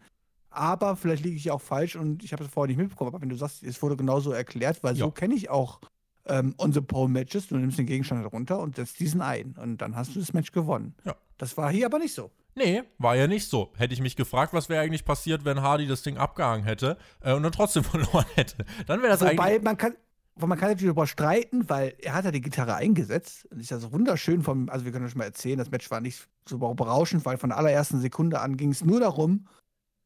Aber 0.50 0.96
vielleicht 0.96 1.24
liege 1.24 1.36
ich 1.36 1.52
auch 1.52 1.62
falsch 1.62 1.96
und 1.96 2.24
ich 2.24 2.32
habe 2.32 2.44
es 2.44 2.50
vorher 2.50 2.68
nicht 2.68 2.78
mitbekommen. 2.78 3.10
Aber 3.10 3.22
wenn 3.22 3.30
du 3.30 3.36
sagst, 3.36 3.64
es 3.64 3.82
wurde 3.82 3.98
genauso 3.98 4.32
erklärt, 4.32 4.84
weil 4.84 4.96
ja. 4.96 5.06
so 5.06 5.12
kenne 5.12 5.34
ich 5.34 5.50
auch 5.50 5.82
ähm, 6.26 6.56
on 6.58 6.72
the 6.72 6.82
pole 6.82 7.10
Matches, 7.10 7.48
du 7.48 7.58
nimmst 7.58 7.78
den 7.78 7.86
Gegenstand 7.86 8.26
runter 8.32 8.60
und 8.60 8.76
setzt 8.76 9.00
diesen 9.00 9.22
ein 9.22 9.56
und 9.62 9.78
dann 9.78 9.96
hast 9.96 10.16
du 10.16 10.20
das 10.20 10.34
Match 10.34 10.52
gewonnen. 10.52 10.96
Ja. 11.04 11.16
Das 11.38 11.58
war 11.58 11.72
hier 11.72 11.88
aber 11.88 12.00
nicht 12.00 12.14
so. 12.14 12.32
Nee, 12.58 12.84
war 12.98 13.18
ja 13.18 13.28
nicht 13.28 13.50
so. 13.50 13.74
Hätte 13.76 13.94
ich 13.94 14.02
mich 14.02 14.16
gefragt, 14.16 14.54
was 14.54 14.70
wäre 14.70 14.82
eigentlich 14.82 15.04
passiert, 15.04 15.44
wenn 15.44 15.62
Hardy 15.62 15.88
das 15.88 16.04
Ding 16.04 16.18
abgehangen 16.18 16.64
hätte 16.64 16.98
äh, 17.22 17.34
und 17.34 17.44
dann 17.44 17.52
trotzdem 17.52 17.84
verloren 17.84 18.26
hätte. 18.36 18.66
Dann 18.88 19.02
wäre 19.02 19.12
das 19.12 19.22
Wobei, 19.22 19.44
eigentlich. 19.44 19.64
man 19.64 19.78
kann, 19.78 19.96
man 20.40 20.58
kann 20.58 20.70
natürlich 20.70 20.88
darüber 20.88 21.06
streiten, 21.06 21.70
weil 21.70 21.96
er 22.02 22.14
hat 22.14 22.24
ja 22.24 22.32
die 22.32 22.40
Gitarre 22.40 22.76
eingesetzt. 22.76 23.46
Und 23.52 23.60
ist 23.60 23.72
ja 23.72 23.78
so 23.78 23.92
wunderschön 23.92 24.42
vom, 24.42 24.70
also 24.70 24.86
wir 24.86 24.94
können 24.94 25.06
euch 25.06 25.16
mal 25.16 25.26
erzählen, 25.26 25.58
das 25.58 25.70
Match 25.70 25.92
war 25.92 26.00
nicht 26.00 26.28
so 26.48 26.58
berauschend, 26.58 27.26
weil 27.26 27.38
von 27.38 27.50
der 27.50 27.58
allerersten 27.58 28.00
Sekunde 28.00 28.40
an 28.40 28.56
ging 28.56 28.72
es 28.72 28.86
nur 28.86 29.02
darum, 29.02 29.48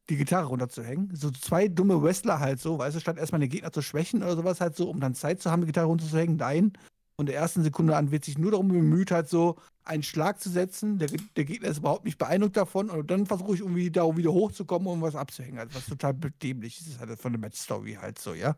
die 0.08 0.16
Gitarre 0.16 0.46
runterzuhängen. 0.46 1.14
So 1.14 1.30
zwei 1.30 1.68
dumme 1.68 2.02
Wrestler 2.02 2.40
halt 2.40 2.58
so, 2.58 2.80
weißt 2.80 2.96
du, 2.96 3.00
statt 3.00 3.16
erstmal 3.16 3.40
den 3.40 3.50
Gegner 3.50 3.70
zu 3.70 3.80
schwächen 3.80 4.24
oder 4.24 4.34
sowas 4.34 4.60
halt 4.60 4.74
so, 4.74 4.90
um 4.90 4.98
dann 4.98 5.14
Zeit 5.14 5.40
zu 5.40 5.52
haben, 5.52 5.60
die 5.60 5.66
Gitarre 5.66 5.86
runterzuhängen, 5.86 6.36
nein. 6.36 6.72
Und 7.14 7.26
der 7.26 7.36
ersten 7.36 7.62
Sekunde 7.62 7.94
an 7.94 8.10
wird 8.10 8.24
sich 8.24 8.38
nur 8.38 8.50
darum 8.50 8.68
bemüht, 8.68 9.12
halt 9.12 9.28
so 9.28 9.56
einen 9.90 10.02
Schlag 10.02 10.40
zu 10.40 10.48
setzen. 10.48 10.98
Der, 10.98 11.08
der 11.36 11.44
Gegner 11.44 11.68
ist 11.68 11.78
überhaupt 11.78 12.04
nicht 12.04 12.16
beeindruckt 12.16 12.56
davon. 12.56 12.88
Und 12.90 13.10
dann 13.10 13.26
versuche 13.26 13.54
ich 13.54 13.60
irgendwie 13.60 13.90
da 13.90 14.16
wieder 14.16 14.32
hochzukommen, 14.32 14.88
um 14.88 15.02
was 15.02 15.16
abzuhängen. 15.16 15.58
Also 15.58 15.74
was 15.74 15.86
total 15.86 16.14
dämlich 16.14 16.80
ist, 16.80 17.00
halt 17.00 17.18
von 17.20 17.32
der 17.32 17.40
Match-Story 17.40 17.98
halt 18.00 18.18
so, 18.18 18.32
ja. 18.32 18.56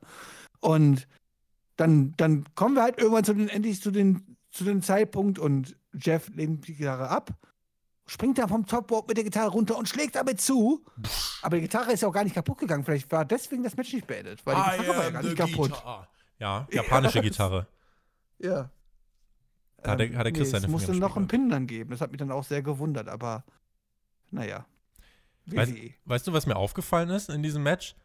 Und 0.61 1.09
dann, 1.77 2.13
dann 2.19 2.45
kommen 2.55 2.75
wir 2.75 2.83
halt 2.83 2.99
irgendwann 2.99 3.25
zu 3.25 3.35
den, 3.35 3.49
endlich 3.49 3.81
zu 3.81 3.91
den, 3.91 4.37
zu 4.51 4.65
dem 4.65 4.83
Zeitpunkt 4.83 5.39
und 5.39 5.75
Jeff 5.95 6.29
lehnt 6.35 6.69
die 6.69 6.75
Gitarre 6.75 7.09
ab, 7.09 7.31
springt 8.07 8.37
dann 8.37 8.49
vom 8.49 8.67
Topboard 8.67 9.09
mit 9.09 9.17
der 9.17 9.25
Gitarre 9.25 9.51
runter 9.51 9.79
und 9.79 9.89
schlägt 9.89 10.15
damit 10.15 10.41
zu. 10.41 10.85
Aber 11.41 11.57
die 11.57 11.63
Gitarre 11.63 11.93
ist 11.93 12.03
ja 12.03 12.09
auch 12.09 12.13
gar 12.13 12.25
nicht 12.25 12.35
kaputt 12.35 12.59
gegangen. 12.59 12.85
Vielleicht 12.85 13.11
war 13.11 13.25
deswegen 13.25 13.63
das 13.63 13.77
Match 13.77 13.93
nicht 13.93 14.07
beendet, 14.07 14.45
weil 14.45 14.55
die 14.55 14.79
Gitarre 14.79 14.97
war 14.99 15.05
ja 15.05 15.11
gar 15.11 15.23
nicht 15.23 15.37
kaputt. 15.37 15.71
Guitar. 15.71 16.09
Ja, 16.39 16.69
japanische 16.71 17.19
ja, 17.19 17.23
Gitarre. 17.23 17.67
Ja. 18.39 18.71
Da 19.83 19.93
hat 19.93 20.01
der, 20.01 20.17
hat 20.17 20.27
der 20.27 20.33
Chris 20.33 20.49
nee, 20.49 20.53
seine 20.53 20.67
Es 20.67 20.71
musste 20.71 20.95
noch 20.95 21.17
einen 21.17 21.29
Pin 21.29 21.49
dann 21.49 21.67
geben. 21.67 21.91
Das 21.91 22.01
hat 22.01 22.11
mich 22.11 22.19
dann 22.19 22.31
auch 22.31 22.45
sehr 22.45 22.63
gewundert, 22.63 23.09
aber 23.09 23.45
naja. 24.31 24.67
Weißt, 25.47 25.75
weißt 26.05 26.27
du, 26.27 26.33
was 26.33 26.47
mir 26.47 26.57
aufgefallen 26.57 27.11
ist 27.11 27.29
in 27.29 27.43
diesem 27.43 27.63
Match? 27.63 27.97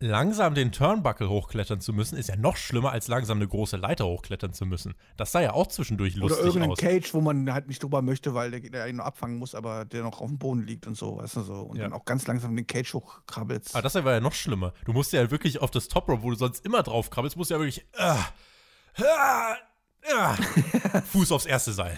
langsam 0.00 0.54
den 0.54 0.72
Turnbuckle 0.72 1.28
hochklettern 1.28 1.80
zu 1.80 1.92
müssen, 1.92 2.16
ist 2.16 2.28
ja 2.28 2.36
noch 2.36 2.56
schlimmer, 2.56 2.90
als 2.90 3.06
langsam 3.08 3.38
eine 3.38 3.46
große 3.46 3.76
Leiter 3.76 4.06
hochklettern 4.06 4.54
zu 4.54 4.64
müssen. 4.64 4.94
Das 5.16 5.30
sah 5.30 5.42
ja 5.42 5.52
auch 5.52 5.66
zwischendurch 5.66 6.16
lustig 6.16 6.38
aus. 6.38 6.40
Oder 6.40 6.48
irgendein 6.48 6.70
aus. 6.70 6.78
Cage, 6.78 7.14
wo 7.14 7.20
man 7.20 7.52
halt 7.52 7.68
nicht 7.68 7.82
drüber 7.82 8.00
möchte, 8.00 8.34
weil 8.34 8.50
der, 8.50 8.60
der 8.60 8.88
ihn 8.88 8.96
nur 8.96 9.04
abfangen 9.04 9.38
muss, 9.38 9.54
aber 9.54 9.84
der 9.84 10.02
noch 10.02 10.20
auf 10.20 10.28
dem 10.28 10.38
Boden 10.38 10.66
liegt 10.66 10.86
und 10.86 10.96
so, 10.96 11.18
weißt 11.18 11.36
du 11.36 11.42
so. 11.42 11.54
Und 11.54 11.76
ja. 11.76 11.84
dann 11.84 11.92
auch 11.92 12.06
ganz 12.06 12.26
langsam 12.26 12.56
den 12.56 12.66
Cage 12.66 12.94
hochkrabbelst. 12.94 13.74
Aber 13.74 13.82
das 13.82 13.94
war 13.94 14.12
ja 14.12 14.20
noch 14.20 14.32
schlimmer. 14.32 14.72
Du 14.86 14.92
musst 14.92 15.12
ja 15.12 15.30
wirklich 15.30 15.60
auf 15.60 15.70
das 15.70 15.88
Top 15.88 16.08
Rope, 16.08 16.22
wo 16.22 16.30
du 16.30 16.36
sonst 16.36 16.64
immer 16.64 16.82
drauf 16.82 17.10
krabbelst, 17.10 17.36
musst 17.36 17.50
du 17.50 17.54
ja 17.54 17.60
wirklich 17.60 17.86
äh, 17.92 18.14
äh, 18.96 19.54
Fuß 21.12 21.32
aufs 21.32 21.46
erste 21.46 21.72
Seil. 21.72 21.96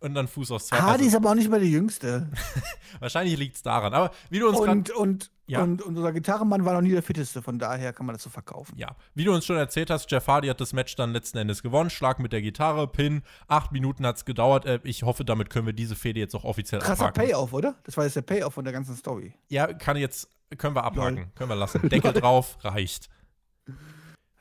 und 0.00 0.14
dann 0.14 0.28
Fuß 0.28 0.50
aufs 0.52 0.66
zweite. 0.66 0.82
Hardy 0.82 1.06
ist 1.06 1.14
aber 1.14 1.30
auch 1.30 1.34
nicht 1.34 1.50
mehr 1.50 1.58
der 1.58 1.68
Jüngste. 1.68 2.28
Wahrscheinlich 3.00 3.38
liegt 3.38 3.56
es 3.56 3.62
daran. 3.62 3.94
Aber 3.94 4.10
wie 4.30 4.38
du 4.38 4.48
uns 4.48 4.58
und, 4.58 4.90
und, 4.90 5.30
ja. 5.46 5.62
und, 5.62 5.82
und 5.82 5.96
unser 5.96 6.12
Gitarrenmann 6.12 6.64
war 6.64 6.74
noch 6.74 6.80
nie 6.80 6.90
der 6.90 7.02
fitteste, 7.02 7.42
von 7.42 7.58
daher 7.58 7.92
kann 7.92 8.06
man 8.06 8.14
das 8.14 8.22
so 8.22 8.30
verkaufen. 8.30 8.74
Ja, 8.76 8.96
wie 9.14 9.24
du 9.24 9.34
uns 9.34 9.44
schon 9.46 9.56
erzählt 9.56 9.90
hast, 9.90 10.10
Jeff 10.10 10.26
Hardy 10.26 10.48
hat 10.48 10.60
das 10.60 10.72
Match 10.72 10.94
dann 10.96 11.12
letzten 11.12 11.38
Endes 11.38 11.62
gewonnen. 11.62 11.90
Schlag 11.90 12.18
mit 12.18 12.32
der 12.32 12.42
Gitarre, 12.42 12.86
Pin. 12.88 13.22
Acht 13.46 13.72
Minuten 13.72 14.06
hat 14.06 14.16
es 14.16 14.24
gedauert. 14.24 14.66
Äh, 14.66 14.80
ich 14.84 15.02
hoffe, 15.02 15.24
damit 15.24 15.50
können 15.50 15.66
wir 15.66 15.72
diese 15.72 15.96
Fehde 15.96 16.20
jetzt 16.20 16.34
auch 16.34 16.44
offiziell 16.44 16.80
Krasser 16.80 17.06
abhaken. 17.06 17.28
Payoff, 17.28 17.52
oder? 17.52 17.74
Das 17.84 17.96
war 17.96 18.04
jetzt 18.04 18.16
der 18.16 18.22
Payoff 18.22 18.54
von 18.54 18.64
der 18.64 18.72
ganzen 18.72 18.96
Story. 18.96 19.34
Ja, 19.48 19.72
kann 19.72 19.96
jetzt, 19.96 20.28
können 20.56 20.74
wir 20.74 20.84
abhaken. 20.84 21.32
Können 21.34 21.50
wir 21.50 21.56
lassen. 21.56 21.88
Deckel 21.88 22.12
drauf, 22.14 22.58
reicht. 22.62 23.08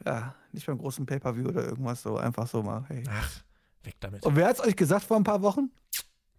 Ja, 0.05 0.35
nicht 0.57 0.67
beim 0.67 0.77
großen 0.77 1.05
Pay-Per-View 1.05 1.47
oder 1.47 1.63
irgendwas 1.63 2.01
so. 2.01 2.17
Einfach 2.17 2.47
so 2.47 2.61
mal. 2.61 2.85
Hey. 2.87 3.03
Ach, 3.09 3.31
weg 3.83 3.95
damit. 3.99 4.25
Und 4.25 4.35
wer 4.35 4.47
hat 4.47 4.59
es 4.59 4.65
euch 4.65 4.75
gesagt 4.75 5.05
vor 5.05 5.17
ein 5.17 5.23
paar 5.23 5.41
Wochen? 5.41 5.71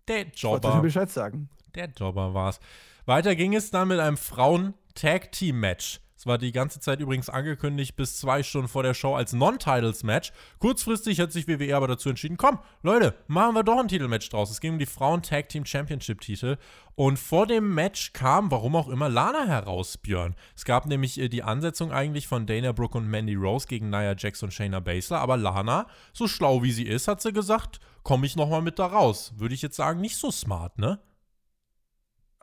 Der 0.07 0.27
Jobber. 0.29 0.69
Ich 0.69 0.75
mir 0.75 0.83
Bescheid 0.83 1.11
sagen. 1.11 1.49
Der 1.75 1.87
Jobber 1.87 2.35
war's. 2.35 2.61
Weiter 3.07 3.35
ging 3.37 3.55
es 3.55 3.71
dann 3.71 3.89
mit 3.89 3.99
einem 4.01 4.17
Frauen-Tag-Team-Match. 4.17 6.01
Es 6.19 6.27
war 6.27 6.37
die 6.37 6.51
ganze 6.51 6.81
Zeit 6.81 6.99
übrigens 6.99 7.31
angekündigt 7.31 7.95
bis 7.95 8.19
zwei 8.19 8.43
Stunden 8.43 8.67
vor 8.67 8.83
der 8.83 8.93
Show 8.93 9.15
als 9.15 9.33
Non-Titles-Match. 9.35 10.33
Kurzfristig 10.59 11.21
hat 11.21 11.31
sich 11.31 11.47
WWE 11.47 11.77
aber 11.77 11.87
dazu 11.87 12.09
entschieden, 12.09 12.37
komm, 12.37 12.59
Leute, 12.83 13.15
machen 13.29 13.55
wir 13.55 13.63
doch 13.63 13.79
ein 13.79 13.87
Titelmatch 13.87 14.29
draus. 14.29 14.51
Es 14.51 14.61
ging 14.61 14.73
um 14.73 14.79
die 14.81 14.87
Frauen-Tag-Team-Championship-Titel. 14.87 16.57
Und 16.97 17.21
vor 17.21 17.47
dem 17.47 17.73
Match 17.73 18.13
kam, 18.15 18.51
warum 18.51 18.75
auch 18.75 18.89
immer, 18.89 19.09
Lana 19.09 19.47
heraus, 19.47 19.97
Björn. 19.97 20.35
Es 20.57 20.65
gab 20.65 20.87
nämlich 20.87 21.21
äh, 21.21 21.29
die 21.29 21.45
Ansetzung 21.45 21.93
eigentlich 21.93 22.27
von 22.27 22.47
Dana 22.47 22.73
Brooke 22.73 22.99
und 22.99 23.07
Mandy 23.07 23.37
Rose 23.37 23.69
gegen 23.69 23.89
Nia 23.89 24.17
Jax 24.19 24.43
und 24.43 24.53
Shayna 24.53 24.81
Baszler. 24.81 25.21
Aber 25.21 25.37
Lana, 25.37 25.87
so 26.13 26.27
schlau 26.27 26.65
wie 26.65 26.73
sie 26.73 26.89
ist, 26.89 27.07
hat 27.07 27.23
sie 27.23 27.33
gesagt, 27.33 27.79
komme 28.03 28.27
ich 28.27 28.35
nochmal 28.35 28.63
mit 28.63 28.81
da 28.81 28.87
raus. 28.87 29.35
Würde 29.37 29.55
ich 29.55 29.63
jetzt 29.63 29.77
sagen, 29.77 30.01
nicht 30.01 30.17
so 30.17 30.33
smart, 30.33 30.81
ne? 30.81 30.99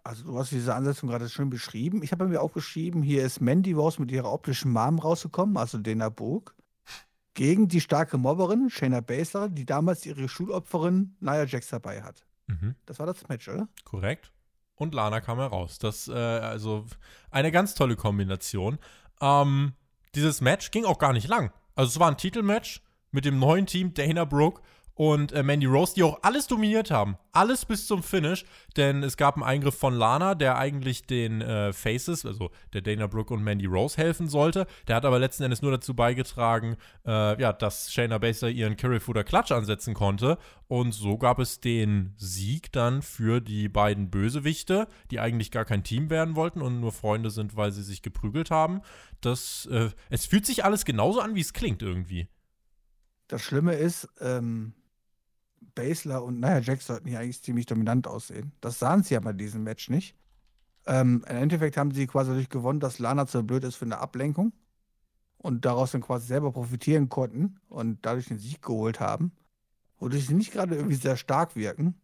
Also 0.05 0.23
du 0.23 0.37
hast 0.37 0.51
diese 0.51 0.75
Ansetzung 0.75 1.09
gerade 1.09 1.27
schön 1.29 1.49
beschrieben. 1.49 2.03
Ich 2.03 2.11
habe 2.11 2.27
mir 2.27 2.39
aufgeschrieben, 2.39 3.01
hier 3.01 3.25
ist 3.25 3.41
Mandy 3.41 3.73
Rose 3.73 3.99
mit 3.99 4.11
ihrer 4.11 4.31
optischen 4.31 4.71
Mom 4.71 4.99
rausgekommen, 4.99 5.57
also 5.57 5.79
Dana 5.79 6.09
Burg, 6.09 6.53
gegen 7.33 7.67
die 7.67 7.81
starke 7.81 8.19
Mobberin 8.19 8.69
Shayna 8.69 9.01
Baszler, 9.01 9.49
die 9.49 9.65
damals 9.65 10.05
ihre 10.05 10.29
Schulopferin 10.29 11.15
Nia 11.21 11.45
Jax 11.45 11.69
dabei 11.69 12.03
hat. 12.03 12.23
Mhm. 12.45 12.75
Das 12.85 12.99
war 12.99 13.07
das 13.07 13.27
Match, 13.29 13.49
oder? 13.49 13.67
Korrekt. 13.83 14.31
Und 14.75 14.93
Lana 14.93 15.21
kam 15.21 15.39
heraus. 15.39 15.79
Das, 15.79 16.07
äh, 16.07 16.13
also 16.13 16.85
eine 17.31 17.51
ganz 17.51 17.73
tolle 17.73 17.95
Kombination. 17.95 18.77
Ähm, 19.21 19.73
dieses 20.13 20.39
Match 20.39 20.69
ging 20.69 20.85
auch 20.85 20.99
gar 20.99 21.13
nicht 21.13 21.27
lang. 21.27 21.51
Also 21.73 21.89
es 21.89 21.99
war 21.99 22.11
ein 22.11 22.17
Titelmatch 22.17 22.83
mit 23.09 23.25
dem 23.25 23.39
neuen 23.39 23.65
Team 23.65 23.95
Dana 23.95 24.25
Brooke 24.25 24.61
und 24.95 25.33
äh, 25.33 25.43
Mandy 25.43 25.65
Rose, 25.65 25.93
die 25.93 26.03
auch 26.03 26.19
alles 26.21 26.47
dominiert 26.47 26.89
haben. 26.89 27.17
Alles 27.33 27.65
bis 27.65 27.85
zum 27.85 28.01
Finish, 28.01 28.45
denn 28.77 29.03
es 29.03 29.17
gab 29.17 29.35
einen 29.35 29.43
Eingriff 29.43 29.77
von 29.77 29.93
Lana, 29.93 30.35
der 30.35 30.57
eigentlich 30.57 31.05
den 31.05 31.41
äh, 31.41 31.73
Faces, 31.73 32.25
also 32.25 32.49
der 32.73 32.81
Dana 32.81 33.07
Brooke 33.07 33.33
und 33.33 33.43
Mandy 33.43 33.65
Rose 33.65 33.97
helfen 33.97 34.29
sollte. 34.29 34.65
Der 34.87 34.95
hat 34.95 35.05
aber 35.05 35.19
letzten 35.19 35.43
Endes 35.43 35.61
nur 35.61 35.71
dazu 35.71 35.93
beigetragen, 35.93 36.77
äh, 37.05 37.39
ja, 37.41 37.51
dass 37.51 37.93
Shayna 37.93 38.17
Baszler 38.17 38.49
ihren 38.49 38.77
Carryfooder 38.77 39.25
Clutch 39.25 39.51
ansetzen 39.51 39.93
konnte. 39.93 40.37
Und 40.67 40.93
so 40.93 41.17
gab 41.17 41.39
es 41.39 41.59
den 41.59 42.13
Sieg 42.15 42.71
dann 42.71 43.01
für 43.01 43.41
die 43.41 43.67
beiden 43.67 44.09
Bösewichte, 44.09 44.87
die 45.11 45.19
eigentlich 45.19 45.51
gar 45.51 45.65
kein 45.65 45.83
Team 45.83 46.09
werden 46.09 46.37
wollten 46.37 46.61
und 46.61 46.79
nur 46.79 46.93
Freunde 46.93 47.31
sind, 47.31 47.57
weil 47.57 47.73
sie 47.73 47.83
sich 47.83 48.01
geprügelt 48.01 48.49
haben. 48.49 48.81
Das, 49.19 49.67
äh, 49.69 49.89
es 50.09 50.25
fühlt 50.25 50.45
sich 50.45 50.63
alles 50.63 50.85
genauso 50.85 51.19
an, 51.19 51.35
wie 51.35 51.41
es 51.41 51.51
klingt 51.51 51.83
irgendwie. 51.83 52.29
Das 53.27 53.41
Schlimme 53.41 53.73
ist, 53.73 54.07
ähm, 54.21 54.73
Basler 55.75 56.23
und 56.23 56.39
naja, 56.39 56.59
Jax 56.59 56.87
sollten 56.87 57.07
hier 57.09 57.19
eigentlich 57.19 57.43
ziemlich 57.43 57.65
dominant 57.67 58.07
aussehen. 58.07 58.53
Das 58.61 58.79
sahen 58.79 59.03
sie 59.03 59.13
ja 59.15 59.19
bei 59.19 59.33
diesem 59.33 59.63
Match 59.63 59.89
nicht. 59.89 60.15
Ähm, 60.87 61.23
Im 61.29 61.37
Endeffekt 61.37 61.77
haben 61.77 61.91
sie 61.91 62.07
quasi 62.07 62.29
dadurch 62.31 62.49
gewonnen, 62.49 62.79
dass 62.79 62.99
Lana 62.99 63.27
zu 63.27 63.43
blöd 63.43 63.63
ist 63.63 63.75
für 63.75 63.85
eine 63.85 63.99
Ablenkung. 63.99 64.53
und 65.37 65.65
daraus 65.65 65.91
dann 65.91 66.01
quasi 66.01 66.27
selber 66.27 66.51
profitieren 66.51 67.09
konnten 67.09 67.59
und 67.69 68.05
dadurch 68.05 68.27
den 68.27 68.39
Sieg 68.39 68.61
geholt 68.61 68.99
haben, 68.99 69.31
wodurch 69.99 70.27
sie 70.27 70.33
nicht 70.33 70.51
gerade 70.51 70.75
irgendwie 70.75 70.95
sehr 70.95 71.17
stark 71.17 71.55
wirken. 71.55 71.95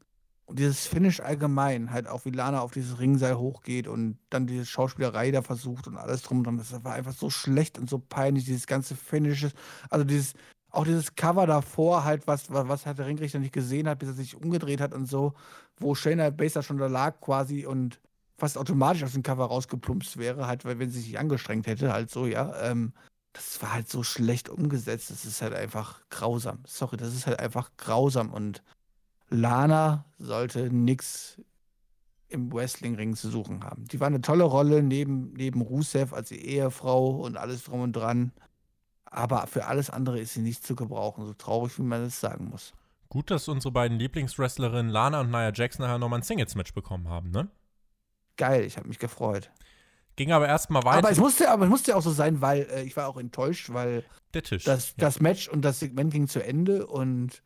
Und 0.46 0.60
dieses 0.60 0.86
Finish 0.88 1.22
allgemein, 1.22 1.92
halt 1.92 2.08
auch 2.08 2.26
wie 2.26 2.32
Lana 2.32 2.62
auf 2.62 2.72
dieses 2.72 3.00
Ringseil 3.00 3.38
hochgeht 3.38 3.88
und 3.88 4.20
dann 4.30 4.48
diese 4.48 4.66
Schauspielerei 4.66 5.32
da 5.32 5.42
versucht 5.44 5.88
und 5.88 5.98
alles 5.98 6.24
drum 6.24 6.40
und 6.40 6.44
dran, 6.46 6.58
das 6.58 6.84
war 6.84 6.94
einfach 6.94 7.14
so 7.14 7.30
schlecht 7.30 7.80
und 7.80 7.90
so 7.90 8.00
peinlich, 8.00 8.46
dieses 8.46 8.68
ganze 8.68 8.96
Finish. 8.96 9.48
Also 9.90 10.06
dieses, 10.06 10.34
auch 10.72 10.86
dieses 10.86 11.16
Cover 11.16 11.46
davor, 11.46 12.04
halt, 12.04 12.28
was, 12.28 12.52
was 12.52 12.86
halt 12.86 12.98
der 12.98 13.06
Ringrichter 13.06 13.40
nicht 13.40 13.54
gesehen 13.54 13.88
hat, 13.88 14.00
bis 14.00 14.10
er 14.10 14.16
sich 14.16 14.36
umgedreht 14.36 14.82
hat 14.82 14.94
und 14.94 15.06
so, 15.06 15.34
wo 15.78 15.96
Shayna 15.96 16.30
Baszler 16.30 16.64
schon 16.64 16.78
da 16.78 16.88
lag 16.88 17.20
quasi 17.22 17.66
und 17.66 18.00
fast 18.38 18.58
automatisch 18.58 19.04
aus 19.04 19.14
dem 19.14 19.24
Cover 19.24 19.46
rausgeplumpst 19.46 20.18
wäre, 20.18 20.48
halt, 20.48 20.66
weil 20.66 20.80
wenn 20.80 20.90
sie 20.90 21.02
sich 21.02 21.20
angestrengt 21.20 21.68
hätte, 21.68 21.94
halt 21.94 22.10
so, 22.10 22.26
ja. 22.26 22.54
Ähm, 22.62 22.94
das 23.34 23.62
war 23.62 23.74
halt 23.74 23.90
so 23.90 24.04
schlecht 24.04 24.50
umgesetzt. 24.50 25.10
Das 25.10 25.26
ist 25.26 25.42
halt 25.42 25.54
einfach 25.54 26.02
grausam. 26.10 26.60
Sorry, 26.66 26.98
das 26.98 27.14
ist 27.14 27.28
halt 27.28 27.40
einfach 27.40 27.72
grausam 27.78 28.32
und 28.32 28.62
Lana 29.30 30.06
sollte 30.20 30.70
nichts 30.70 31.40
im 32.28 32.52
Wrestling-Ring 32.52 33.16
zu 33.16 33.30
suchen 33.30 33.64
haben. 33.64 33.86
Die 33.86 34.00
war 34.00 34.08
eine 34.08 34.22
tolle 34.22 34.44
Rolle 34.44 34.84
neben, 34.84 35.34
neben 35.34 35.62
Rusev 35.62 36.14
als 36.14 36.32
Ehefrau 36.32 37.22
und 37.22 37.38
alles 37.38 37.64
drum 37.64 37.82
und 37.82 37.94
dran. 37.94 38.32
Aber 39.12 39.46
für 39.46 39.66
alles 39.66 39.90
andere 39.90 40.20
ist 40.20 40.34
sie 40.34 40.42
nicht 40.42 40.66
zu 40.66 40.76
gebrauchen, 40.76 41.26
so 41.26 41.34
traurig, 41.34 41.78
wie 41.78 41.84
man 41.84 42.04
es 42.04 42.20
sagen 42.20 42.50
muss. 42.50 42.74
Gut, 43.10 43.30
dass 43.30 43.50
unsere 43.50 43.74
beiden 43.74 44.00
Lieblingswrestlerinnen 44.00 44.90
Lana 44.90 45.20
und 45.20 45.30
Nia 45.30 45.52
Jax 45.54 45.78
nachher 45.80 46.00
nochmal 46.00 46.20
ein 46.20 46.24
Singles-Match 46.24 46.74
bekommen 46.74 47.10
haben, 47.10 47.30
ne? 47.30 47.50
Geil, 48.38 48.64
ich 48.64 48.78
habe 48.78 48.88
mich 48.88 49.00
gefreut. 49.00 49.52
Ging 50.16 50.32
aber 50.32 50.48
erstmal 50.48 50.84
weiter. 50.84 51.00
Aber 51.00 51.12
es 51.12 51.20
musste, 51.20 51.50
aber 51.50 51.66
es 51.66 51.70
musste 51.70 51.96
auch 51.96 52.02
so 52.02 52.12
sein, 52.12 52.42
weil 52.42 52.62
äh, 52.72 52.84
ich 52.84 52.96
war 52.96 53.08
auch 53.08 53.18
enttäuscht, 53.18 53.74
weil 53.74 54.06
der 54.34 54.44
Tisch. 54.44 54.64
Das, 54.64 54.92
ja. 54.92 54.96
das 54.98 55.20
Match 55.20 55.50
und 55.50 55.62
das 55.64 55.80
Segment 55.80 56.14
ging 56.14 56.28
zu 56.30 56.44
Ende 56.44 56.88
und 56.88 57.44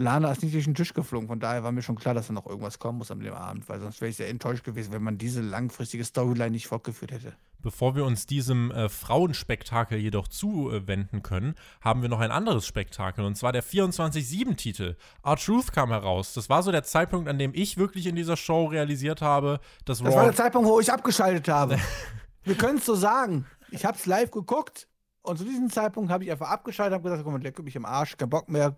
Lana 0.00 0.32
ist 0.32 0.42
nicht 0.42 0.54
durch 0.54 0.64
den 0.64 0.74
Tisch 0.74 0.94
geflogen. 0.94 1.28
Von 1.28 1.40
daher 1.40 1.62
war 1.62 1.72
mir 1.72 1.82
schon 1.82 1.96
klar, 1.96 2.14
dass 2.14 2.28
da 2.28 2.32
noch 2.32 2.46
irgendwas 2.46 2.78
kommen 2.78 2.98
muss 2.98 3.10
an 3.10 3.20
dem 3.20 3.34
Abend, 3.34 3.68
weil 3.68 3.80
sonst 3.80 4.00
wäre 4.00 4.08
ich 4.08 4.16
sehr 4.16 4.28
enttäuscht 4.28 4.64
gewesen, 4.64 4.92
wenn 4.92 5.02
man 5.02 5.18
diese 5.18 5.42
langfristige 5.42 6.04
Storyline 6.04 6.50
nicht 6.50 6.66
fortgeführt 6.66 7.12
hätte. 7.12 7.34
Bevor 7.62 7.94
wir 7.94 8.04
uns 8.04 8.24
diesem 8.26 8.70
äh, 8.70 8.88
Frauenspektakel 8.88 9.98
jedoch 9.98 10.28
zuwenden 10.28 11.22
können, 11.22 11.54
haben 11.82 12.00
wir 12.00 12.08
noch 12.08 12.20
ein 12.20 12.30
anderes 12.30 12.66
Spektakel 12.66 13.24
und 13.24 13.36
zwar 13.36 13.52
der 13.52 13.62
24-7-Titel. 13.62 14.96
Our 15.24 15.36
Truth 15.36 15.72
kam 15.72 15.90
heraus. 15.90 16.32
Das 16.32 16.48
war 16.48 16.62
so 16.62 16.72
der 16.72 16.84
Zeitpunkt, 16.84 17.28
an 17.28 17.38
dem 17.38 17.52
ich 17.54 17.76
wirklich 17.76 18.06
in 18.06 18.16
dieser 18.16 18.36
Show 18.36 18.66
realisiert 18.66 19.20
habe, 19.20 19.60
dass 19.84 19.98
Das 19.98 20.06
Raw 20.06 20.16
war 20.16 20.24
der 20.24 20.34
Zeitpunkt, 20.34 20.68
wo 20.68 20.80
ich 20.80 20.90
abgeschaltet 20.90 21.48
habe. 21.48 21.78
wir 22.44 22.54
können 22.54 22.78
es 22.78 22.86
so 22.86 22.94
sagen. 22.94 23.46
Ich 23.70 23.84
habe 23.84 23.98
es 23.98 24.06
live 24.06 24.30
geguckt 24.30 24.88
und 25.22 25.36
zu 25.36 25.44
diesem 25.44 25.68
Zeitpunkt 25.70 26.10
habe 26.10 26.24
ich 26.24 26.32
einfach 26.32 26.48
abgeschaltet, 26.48 26.94
habe 26.94 27.02
gesagt, 27.02 27.24
komm, 27.24 27.40
leck 27.42 27.62
mich 27.62 27.76
im 27.76 27.84
Arsch, 27.84 28.16
kein 28.16 28.30
Bock 28.30 28.48
mehr 28.48 28.76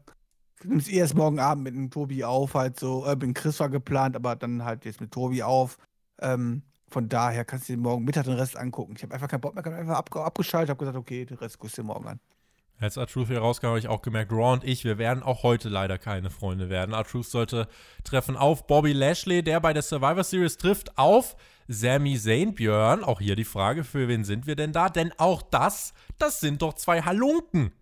nimm's 0.64 0.88
erst 0.88 1.14
morgen 1.14 1.38
Abend 1.38 1.64
mit 1.64 1.74
dem 1.74 1.90
Tobi 1.90 2.24
auf, 2.24 2.54
halt 2.54 2.78
so, 2.78 3.06
äh, 3.06 3.16
bin 3.16 3.34
Chris 3.34 3.60
war 3.60 3.68
geplant, 3.68 4.16
aber 4.16 4.36
dann 4.36 4.64
halt 4.64 4.84
jetzt 4.84 5.00
mit 5.00 5.12
Tobi 5.12 5.42
auf. 5.42 5.78
Ähm, 6.20 6.62
von 6.88 7.08
daher 7.08 7.44
kannst 7.44 7.68
du 7.68 7.74
dir 7.74 7.78
morgen 7.78 8.04
Mittag 8.04 8.24
den 8.24 8.34
Rest 8.34 8.56
angucken. 8.56 8.94
Ich 8.96 9.02
habe 9.02 9.14
einfach 9.14 9.28
keinen 9.28 9.40
Bock 9.40 9.54
mehr, 9.54 9.64
habe 9.64 9.76
einfach 9.76 9.96
ab, 9.96 10.14
abgeschaltet, 10.14 10.70
habe 10.70 10.78
gesagt, 10.78 10.98
okay, 10.98 11.24
den 11.24 11.38
Rest 11.38 11.58
guckst 11.58 11.78
du 11.78 11.82
dir 11.82 11.86
morgen 11.86 12.06
an. 12.06 12.20
Als 12.78 12.96
R-Truth 12.96 13.28
hier 13.28 13.38
rauskam, 13.38 13.68
habe 13.68 13.78
ich 13.78 13.86
auch 13.86 14.02
gemerkt, 14.02 14.32
Raw 14.32 14.54
und 14.54 14.64
ich, 14.64 14.84
wir 14.84 14.98
werden 14.98 15.22
auch 15.22 15.44
heute 15.44 15.68
leider 15.68 15.98
keine 15.98 16.30
Freunde 16.30 16.68
werden. 16.68 16.92
R-Truth 16.92 17.26
sollte 17.26 17.68
treffen 18.02 18.36
auf 18.36 18.66
Bobby 18.66 18.92
Lashley, 18.92 19.42
der 19.42 19.60
bei 19.60 19.72
der 19.72 19.82
Survivor 19.82 20.24
Series 20.24 20.56
trifft 20.56 20.98
auf 20.98 21.36
Sami 21.68 22.18
Zayn 22.18 22.54
Björn. 22.54 23.04
Auch 23.04 23.20
hier 23.20 23.36
die 23.36 23.44
Frage, 23.44 23.84
für 23.84 24.08
wen 24.08 24.24
sind 24.24 24.46
wir 24.46 24.56
denn 24.56 24.72
da? 24.72 24.88
Denn 24.88 25.12
auch 25.16 25.42
das, 25.42 25.94
das 26.18 26.40
sind 26.40 26.60
doch 26.60 26.74
zwei 26.74 27.02
Halunken. 27.02 27.72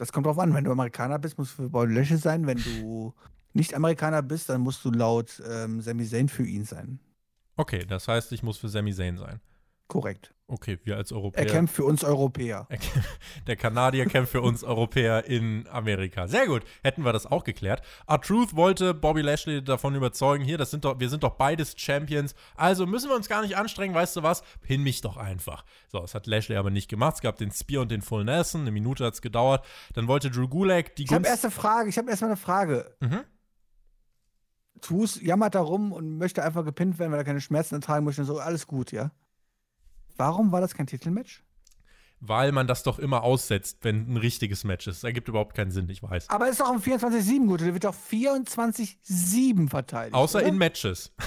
Das 0.00 0.12
kommt 0.12 0.24
drauf 0.24 0.38
an. 0.38 0.54
Wenn 0.54 0.64
du 0.64 0.72
Amerikaner 0.72 1.18
bist, 1.18 1.36
musst 1.36 1.58
du 1.58 1.64
für 1.64 1.68
Paul 1.68 1.92
Lösche 1.92 2.16
sein. 2.16 2.46
Wenn 2.46 2.56
du 2.56 3.12
nicht 3.52 3.74
Amerikaner 3.74 4.22
bist, 4.22 4.48
dann 4.48 4.62
musst 4.62 4.82
du 4.82 4.90
laut 4.90 5.42
ähm, 5.46 5.82
Sami 5.82 6.06
Zayn 6.06 6.30
für 6.30 6.42
ihn 6.42 6.64
sein. 6.64 7.00
Okay, 7.56 7.84
das 7.84 8.08
heißt, 8.08 8.32
ich 8.32 8.42
muss 8.42 8.56
für 8.56 8.70
Sami 8.70 8.94
Zayn 8.94 9.18
sein. 9.18 9.42
Korrekt. 9.88 10.32
Okay, 10.50 10.80
wir 10.82 10.96
als 10.96 11.12
Europäer. 11.12 11.46
Er 11.46 11.48
kämpft 11.48 11.76
für 11.76 11.84
uns 11.84 12.02
Europäer. 12.02 12.66
Der 13.46 13.54
Kanadier 13.54 14.06
kämpft 14.06 14.32
für 14.32 14.40
uns 14.40 14.64
Europäer 14.64 15.24
in 15.26 15.68
Amerika. 15.70 16.26
Sehr 16.26 16.46
gut, 16.46 16.64
hätten 16.82 17.04
wir 17.04 17.12
das 17.12 17.24
auch 17.24 17.44
geklärt. 17.44 17.82
R-Truth 18.08 18.56
wollte 18.56 18.92
Bobby 18.92 19.20
Lashley 19.20 19.62
davon 19.62 19.94
überzeugen, 19.94 20.42
hier, 20.42 20.58
das 20.58 20.72
sind 20.72 20.84
doch, 20.84 20.98
wir 20.98 21.08
sind 21.08 21.22
doch 21.22 21.36
beides 21.36 21.74
Champions, 21.76 22.34
also 22.56 22.84
müssen 22.84 23.08
wir 23.08 23.14
uns 23.14 23.28
gar 23.28 23.42
nicht 23.42 23.56
anstrengen, 23.56 23.94
weißt 23.94 24.16
du 24.16 24.24
was? 24.24 24.42
Pin 24.60 24.82
mich 24.82 25.02
doch 25.02 25.16
einfach. 25.16 25.64
So, 25.86 26.00
das 26.00 26.16
hat 26.16 26.26
Lashley 26.26 26.56
aber 26.56 26.70
nicht 26.70 26.88
gemacht. 26.88 27.14
Es 27.14 27.20
gab 27.20 27.36
den 27.36 27.52
Spear 27.52 27.82
und 27.82 27.92
den 27.92 28.02
Full 28.02 28.24
Nelson, 28.24 28.62
eine 28.62 28.72
Minute 28.72 29.04
hat 29.04 29.14
es 29.14 29.22
gedauert. 29.22 29.64
Dann 29.94 30.08
wollte 30.08 30.32
Drew 30.32 30.48
Gulak 30.48 30.96
die 30.96 31.04
Ich 31.04 31.12
habe 31.12 31.28
erst 31.28 31.44
eine 31.44 31.52
Frage, 31.52 31.88
ich 31.90 31.96
habe 31.96 32.10
erst 32.10 32.22
mal 32.22 32.28
eine 32.28 32.36
Frage. 32.36 32.96
Mhm. 32.98 33.20
Tus 34.80 35.20
jammert 35.22 35.54
darum 35.54 35.92
und 35.92 36.18
möchte 36.18 36.42
einfach 36.42 36.64
gepinnt 36.64 36.98
werden, 36.98 37.12
weil 37.12 37.20
er 37.20 37.24
keine 37.24 37.40
Schmerzen 37.40 37.76
ertragen 37.76 38.04
möchte 38.04 38.22
und 38.22 38.26
so, 38.26 38.40
alles 38.40 38.66
gut, 38.66 38.90
ja? 38.90 39.12
Warum 40.16 40.52
war 40.52 40.60
das 40.60 40.74
kein 40.74 40.86
Titelmatch? 40.86 41.42
Weil 42.20 42.52
man 42.52 42.66
das 42.66 42.82
doch 42.82 42.98
immer 42.98 43.22
aussetzt, 43.22 43.78
wenn 43.82 44.12
ein 44.12 44.16
richtiges 44.18 44.64
Match 44.64 44.86
ist. 44.86 44.98
Das 44.98 45.04
ergibt 45.04 45.28
überhaupt 45.28 45.56
keinen 45.56 45.70
Sinn, 45.70 45.88
ich 45.88 46.02
weiß. 46.02 46.28
Aber 46.28 46.48
ist 46.48 46.60
doch 46.60 46.70
ein 46.70 46.80
24-7 46.80 47.46
gut. 47.46 47.62
Der 47.62 47.72
wird 47.72 47.84
doch 47.84 47.94
24-7 47.94 49.70
verteidigt. 49.70 50.14
Außer 50.14 50.40
oder? 50.40 50.48
in 50.48 50.58
Matches. 50.58 51.12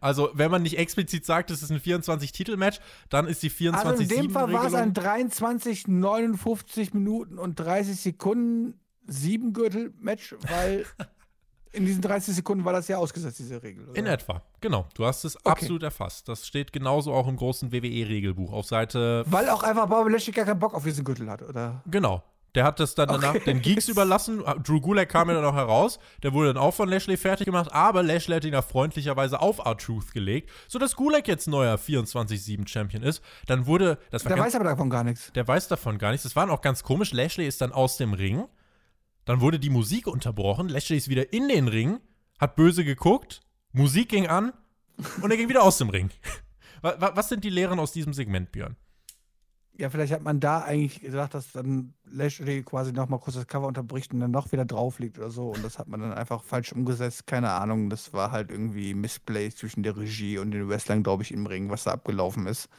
Also, 0.00 0.30
wenn 0.34 0.50
man 0.50 0.62
nicht 0.62 0.76
explizit 0.76 1.24
sagt, 1.24 1.50
es 1.50 1.62
ist 1.62 1.70
ein 1.70 1.80
24-Titel-Match, 1.80 2.78
dann 3.08 3.26
ist 3.26 3.42
die 3.42 3.48
24 3.48 3.90
Also 3.90 4.02
in 4.02 4.22
dem 4.22 4.30
Fall 4.30 4.52
war 4.52 4.66
es 4.66 4.74
ein 4.74 4.92
23, 4.92 5.88
59 5.88 6.92
Minuten 6.92 7.38
und 7.38 7.58
30 7.58 7.98
Sekunden 7.98 8.78
7 9.06 9.52
Gürtel-Match, 9.52 10.36
weil 10.46 10.84
in 11.78 11.86
diesen 11.86 12.02
30 12.02 12.34
Sekunden 12.34 12.64
war 12.64 12.72
das 12.72 12.88
ja 12.88 12.98
ausgesetzt, 12.98 13.38
diese 13.38 13.62
Regel. 13.62 13.88
Oder? 13.88 13.98
In 13.98 14.06
etwa, 14.06 14.42
genau. 14.60 14.86
Du 14.94 15.06
hast 15.06 15.24
es 15.24 15.36
okay. 15.36 15.50
absolut 15.50 15.82
erfasst. 15.82 16.28
Das 16.28 16.46
steht 16.46 16.72
genauso 16.72 17.12
auch 17.14 17.26
im 17.26 17.36
großen 17.36 17.72
WWE-Regelbuch 17.72 18.52
auf 18.52 18.66
Seite. 18.66 19.24
Weil 19.26 19.48
auch 19.48 19.62
einfach 19.62 19.88
Bobby 19.88 20.12
Lashley 20.12 20.32
gar 20.32 20.44
keinen 20.44 20.58
Bock 20.58 20.74
auf 20.74 20.84
diesen 20.84 21.04
Gürtel 21.04 21.30
hat, 21.30 21.42
oder? 21.42 21.82
Genau. 21.90 22.22
Der 22.54 22.64
hat 22.64 22.80
das 22.80 22.94
dann 22.94 23.08
danach 23.08 23.34
den 23.44 23.60
Geeks 23.60 23.88
überlassen. 23.88 24.42
Drew 24.64 24.80
Gulak 24.80 25.10
kam 25.10 25.28
ja 25.28 25.34
dann 25.34 25.44
auch 25.44 25.54
heraus. 25.54 25.98
Der 26.22 26.32
wurde 26.32 26.54
dann 26.54 26.62
auch 26.62 26.74
von 26.74 26.88
Lashley 26.88 27.16
fertig 27.16 27.44
gemacht, 27.44 27.72
aber 27.72 28.02
Lashley 28.02 28.34
hat 28.34 28.44
ihn 28.44 28.54
ja 28.54 28.62
freundlicherweise 28.62 29.40
auf 29.40 29.58
R-Truth 29.58 30.12
gelegt, 30.12 30.50
sodass 30.66 30.96
Gulak 30.96 31.28
jetzt 31.28 31.46
neuer 31.46 31.76
24-7-Champion 31.76 33.02
ist. 33.02 33.22
Dann 33.46 33.66
wurde. 33.66 33.98
Das 34.10 34.24
der 34.24 34.36
ganz, 34.36 34.46
weiß 34.46 34.54
aber 34.56 34.64
davon 34.64 34.90
gar 34.90 35.04
nichts. 35.04 35.30
Der 35.34 35.46
weiß 35.46 35.68
davon 35.68 35.98
gar 35.98 36.10
nichts. 36.10 36.24
Das 36.24 36.34
war 36.34 36.50
auch 36.50 36.62
ganz 36.62 36.82
komisch. 36.82 37.12
Lashley 37.12 37.46
ist 37.46 37.60
dann 37.60 37.72
aus 37.72 37.96
dem 37.96 38.14
Ring 38.14 38.46
dann 39.28 39.42
wurde 39.42 39.58
die 39.58 39.68
Musik 39.68 40.06
unterbrochen. 40.06 40.70
Lashley 40.70 40.96
ist 40.96 41.10
wieder 41.10 41.34
in 41.34 41.48
den 41.48 41.68
Ring, 41.68 42.00
hat 42.40 42.56
böse 42.56 42.82
geguckt, 42.82 43.42
Musik 43.72 44.08
ging 44.08 44.26
an 44.26 44.54
und 45.20 45.30
er 45.30 45.36
ging 45.36 45.50
wieder 45.50 45.62
aus 45.62 45.76
dem 45.76 45.90
Ring. 45.90 46.08
Was 46.80 47.28
sind 47.28 47.44
die 47.44 47.50
Lehren 47.50 47.78
aus 47.78 47.92
diesem 47.92 48.14
Segment, 48.14 48.52
Björn? 48.52 48.76
Ja, 49.76 49.90
vielleicht 49.90 50.14
hat 50.14 50.22
man 50.22 50.40
da 50.40 50.62
eigentlich 50.62 51.02
gesagt, 51.02 51.34
dass 51.34 51.52
dann 51.52 51.92
Lashley 52.06 52.62
quasi 52.62 52.92
nochmal 52.92 53.20
kurz 53.20 53.36
das 53.36 53.46
Cover 53.46 53.66
unterbricht 53.66 54.14
und 54.14 54.20
dann 54.20 54.30
noch 54.30 54.50
wieder 54.50 54.64
drauf 54.64 54.98
liegt 54.98 55.18
oder 55.18 55.28
so. 55.30 55.50
Und 55.50 55.62
das 55.62 55.78
hat 55.78 55.88
man 55.88 56.00
dann 56.00 56.14
einfach 56.14 56.42
falsch 56.42 56.72
umgesetzt. 56.72 57.26
Keine 57.26 57.50
Ahnung. 57.50 57.90
Das 57.90 58.14
war 58.14 58.30
halt 58.30 58.50
irgendwie 58.50 58.94
Missplay 58.94 59.50
zwischen 59.50 59.82
der 59.82 59.98
Regie 59.98 60.38
und 60.38 60.52
den 60.52 60.70
Wrestlern, 60.70 61.02
glaube 61.02 61.22
ich, 61.22 61.32
im 61.32 61.44
Ring, 61.44 61.68
was 61.68 61.84
da 61.84 61.92
abgelaufen 61.92 62.46
ist 62.46 62.70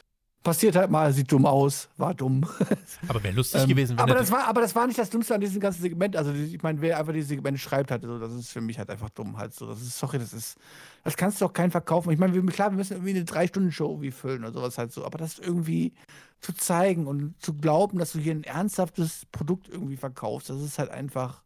passiert 0.42 0.76
halt 0.76 0.90
mal, 0.90 1.12
sieht 1.12 1.30
dumm 1.30 1.44
aus, 1.44 1.88
war 1.96 2.14
dumm. 2.14 2.46
Aber 3.08 3.22
wäre 3.22 3.34
lustig 3.34 3.62
ähm, 3.62 3.68
gewesen, 3.68 3.98
wenn 3.98 4.04
aber 4.04 4.14
das 4.14 4.30
war 4.30 4.46
Aber 4.48 4.60
das 4.60 4.74
war 4.74 4.86
nicht 4.86 4.98
das 4.98 5.10
Dümmste 5.10 5.34
an 5.34 5.40
diesem 5.40 5.60
ganzen 5.60 5.82
Segment. 5.82 6.16
Also, 6.16 6.32
ich 6.32 6.62
meine, 6.62 6.80
wer 6.80 6.98
einfach 6.98 7.12
dieses 7.12 7.28
Segment 7.28 7.58
schreibt, 7.60 7.90
halt, 7.90 8.02
so, 8.02 8.18
das 8.18 8.32
ist 8.32 8.50
für 8.50 8.60
mich 8.60 8.78
halt 8.78 8.90
einfach 8.90 9.10
dumm. 9.10 9.36
Halt 9.36 9.54
so. 9.54 9.66
Das 9.66 9.80
ist, 9.80 9.98
sorry, 9.98 10.18
das 10.18 10.32
ist, 10.32 10.56
das 11.04 11.16
kannst 11.16 11.40
du 11.40 11.46
doch 11.46 11.52
keinen 11.52 11.70
verkaufen. 11.70 12.10
Ich 12.10 12.18
meine, 12.18 12.40
klar, 12.46 12.70
wir 12.70 12.76
müssen 12.76 12.94
irgendwie 12.94 13.10
eine 13.10 13.24
Drei-Stunden-Show 13.24 14.00
wie 14.00 14.10
füllen 14.10 14.42
oder 14.44 14.52
sowas 14.52 14.78
halt 14.78 14.92
so. 14.92 15.04
Aber 15.04 15.18
das 15.18 15.38
irgendwie 15.38 15.92
zu 16.40 16.54
zeigen 16.54 17.06
und 17.06 17.34
zu 17.42 17.54
glauben, 17.54 17.98
dass 17.98 18.12
du 18.12 18.18
hier 18.18 18.34
ein 18.34 18.44
ernsthaftes 18.44 19.26
Produkt 19.32 19.68
irgendwie 19.68 19.96
verkaufst, 19.96 20.48
das 20.48 20.62
ist 20.62 20.78
halt 20.78 20.90
einfach. 20.90 21.42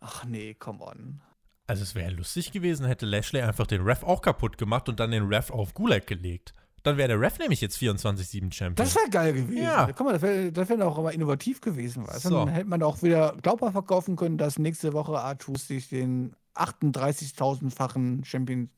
Ach 0.00 0.24
nee, 0.24 0.54
come 0.54 0.82
on. 0.84 1.20
Also, 1.68 1.84
es 1.84 1.94
wäre 1.94 2.10
lustig 2.10 2.50
gewesen, 2.50 2.84
hätte 2.86 3.06
Lashley 3.06 3.40
einfach 3.40 3.68
den 3.68 3.82
Ref 3.82 4.02
auch 4.02 4.20
kaputt 4.20 4.58
gemacht 4.58 4.88
und 4.88 4.98
dann 4.98 5.12
den 5.12 5.28
Ref 5.28 5.50
auf 5.50 5.74
Gulag 5.74 6.08
gelegt. 6.08 6.52
Dann 6.82 6.96
wäre 6.96 7.08
der 7.08 7.20
Ref 7.20 7.38
nämlich 7.38 7.60
jetzt 7.60 7.78
24-7 7.78 8.52
Champion. 8.52 8.74
Das 8.74 8.94
wäre 8.96 9.08
geil 9.08 9.32
gewesen. 9.32 9.62
Ja. 9.62 9.90
Guck 9.92 10.06
mal, 10.06 10.12
das 10.14 10.22
wäre 10.22 10.78
wär 10.78 10.86
auch 10.88 10.98
aber 10.98 11.12
innovativ 11.12 11.60
gewesen. 11.60 12.06
Weißt? 12.06 12.22
So. 12.22 12.30
Dann 12.44 12.48
hätte 12.48 12.68
man 12.68 12.82
auch 12.82 13.02
wieder 13.02 13.36
glaubhaft 13.40 13.72
verkaufen 13.72 14.16
können, 14.16 14.36
dass 14.38 14.58
nächste 14.58 14.92
Woche 14.92 15.18
Artus 15.18 15.68
sich 15.68 15.88
den 15.88 16.34
38.000-fachen 16.54 18.24
Champion 18.24 18.68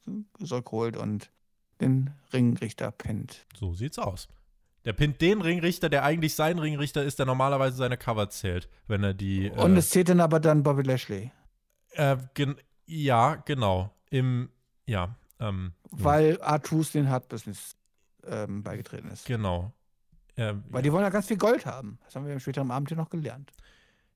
holt 0.71 0.97
und 0.97 1.31
den 1.81 2.11
Ringrichter 2.33 2.91
pinnt. 2.91 3.47
So 3.59 3.75
sieht's 3.75 3.99
aus. 3.99 4.29
Der 4.85 4.93
pinnt 4.93 5.21
den 5.23 5.41
Ringrichter, 5.41 5.89
der 5.89 6.05
eigentlich 6.05 6.35
sein 6.35 6.59
Ringrichter 6.59 7.03
ist, 7.03 7.19
der 7.19 7.27
normalerweise 7.27 7.77
seine 7.77 7.97
Cover 7.97 8.29
zählt, 8.29 8.69
wenn 8.87 9.03
er 9.03 9.15
die. 9.15 9.51
Und 9.51 9.75
äh, 9.75 9.79
es 9.79 9.91
zählt 9.91 10.11
dann 10.11 10.21
aber 10.21 10.41
dann 10.41 10.63
Bobby 10.63 10.83
Lashley. 10.83 11.33
Äh, 11.93 12.19
gen 12.35 12.57
ja, 12.87 13.37
genau. 13.37 13.91
Im, 14.11 14.51
ja. 14.87 15.17
Ähm, 15.41 15.73
Weil 15.91 16.41
Artus 16.43 16.93
den 16.93 17.09
Hard 17.09 17.29
Business 17.29 17.77
ähm, 18.29 18.63
beigetreten 18.63 19.11
ist. 19.11 19.27
Genau. 19.27 19.73
Äh, 20.37 20.55
Weil 20.71 20.83
die 20.83 20.93
wollen 20.93 21.05
ja 21.05 21.11
ganz 21.11 21.27
viel 21.27 21.37
Gold 21.37 21.65
haben. 21.67 21.99
Das 22.05 22.17
haben 22.17 22.27
wir 22.27 22.39
später 22.41 22.61
am 22.63 22.71
Abend 22.71 22.89
hier 22.89 22.97
noch 22.97 23.11
gelernt. 23.11 23.53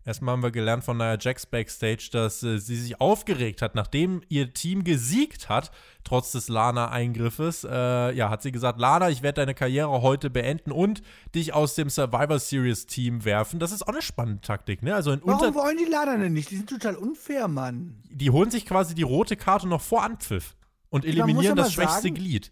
Erstmal 0.04 0.32
haben 0.32 0.42
wir 0.42 0.50
gelernt 0.52 0.84
von 0.84 0.96
Nia 0.96 1.18
Jax 1.20 1.44
backstage, 1.44 2.08
dass 2.12 2.42
äh, 2.42 2.58
sie 2.58 2.76
sich 2.76 2.98
aufgeregt 3.00 3.60
hat, 3.60 3.74
nachdem 3.74 4.22
ihr 4.28 4.54
Team 4.54 4.82
gesiegt 4.82 5.50
hat, 5.50 5.70
trotz 6.02 6.32
des 6.32 6.48
Lana-Eingriffes. 6.48 7.64
Äh, 7.64 8.12
ja, 8.14 8.30
hat 8.30 8.40
sie 8.42 8.50
gesagt, 8.50 8.80
Lana, 8.80 9.10
ich 9.10 9.22
werde 9.22 9.42
deine 9.42 9.54
Karriere 9.54 10.00
heute 10.00 10.30
beenden 10.30 10.72
und 10.72 11.02
dich 11.34 11.52
aus 11.52 11.74
dem 11.74 11.90
Survivor 11.90 12.38
Series 12.38 12.86
Team 12.86 13.24
werfen. 13.26 13.58
Das 13.60 13.70
ist 13.70 13.82
auch 13.82 13.92
eine 13.92 14.00
spannende 14.00 14.40
Taktik, 14.40 14.82
ne? 14.82 14.94
Also 14.94 15.12
in 15.12 15.20
Warum 15.24 15.54
wollen 15.54 15.76
die 15.76 15.90
Lana 15.90 16.16
denn 16.16 16.32
nicht? 16.32 16.50
Die 16.50 16.56
sind 16.56 16.70
total 16.70 16.96
unfair, 16.96 17.46
Mann. 17.46 18.02
die 18.10 18.30
holen 18.30 18.50
sich 18.50 18.64
quasi 18.64 18.94
die 18.94 19.02
rote 19.02 19.36
Karte 19.36 19.68
noch 19.68 19.82
vor 19.82 20.04
Anpfiff 20.04 20.56
und 20.88 21.04
eliminieren 21.04 21.56
das 21.56 21.72
schwächste 21.74 22.02
sagen- 22.02 22.14
Glied. 22.14 22.50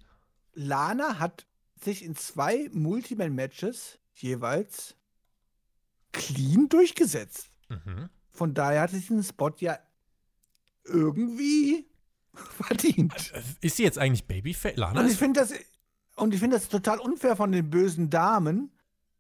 Lana 0.57 1.19
hat 1.19 1.47
sich 1.83 2.05
in 2.05 2.17
zwei 2.17 2.69
Multiman-Matches 2.73 3.99
jeweils 4.15 4.97
clean 6.13 6.69
durchgesetzt. 6.69 7.51
Mhm. 7.69 8.09
Von 8.33 8.55
daher 8.55 8.83
hat 8.83 8.91
sie 8.91 9.01
diesen 9.01 9.23
Spot 9.23 9.53
ja 9.59 9.79
irgendwie 10.85 11.87
verdient. 12.35 13.33
Ist 13.61 13.77
sie 13.77 13.83
jetzt 13.83 13.99
eigentlich 13.99 14.27
Babyface? 14.27 14.77
Lana 14.77 15.01
Und 15.01 15.11
ich 15.11 15.17
finde 15.17 15.41
das, 15.41 15.53
und 16.17 16.33
ich 16.33 16.41
finde 16.41 16.57
das 16.57 16.69
total 16.69 16.99
unfair 16.99 17.37
von 17.37 17.53
den 17.53 17.69
bösen 17.69 18.09
Damen, 18.09 18.73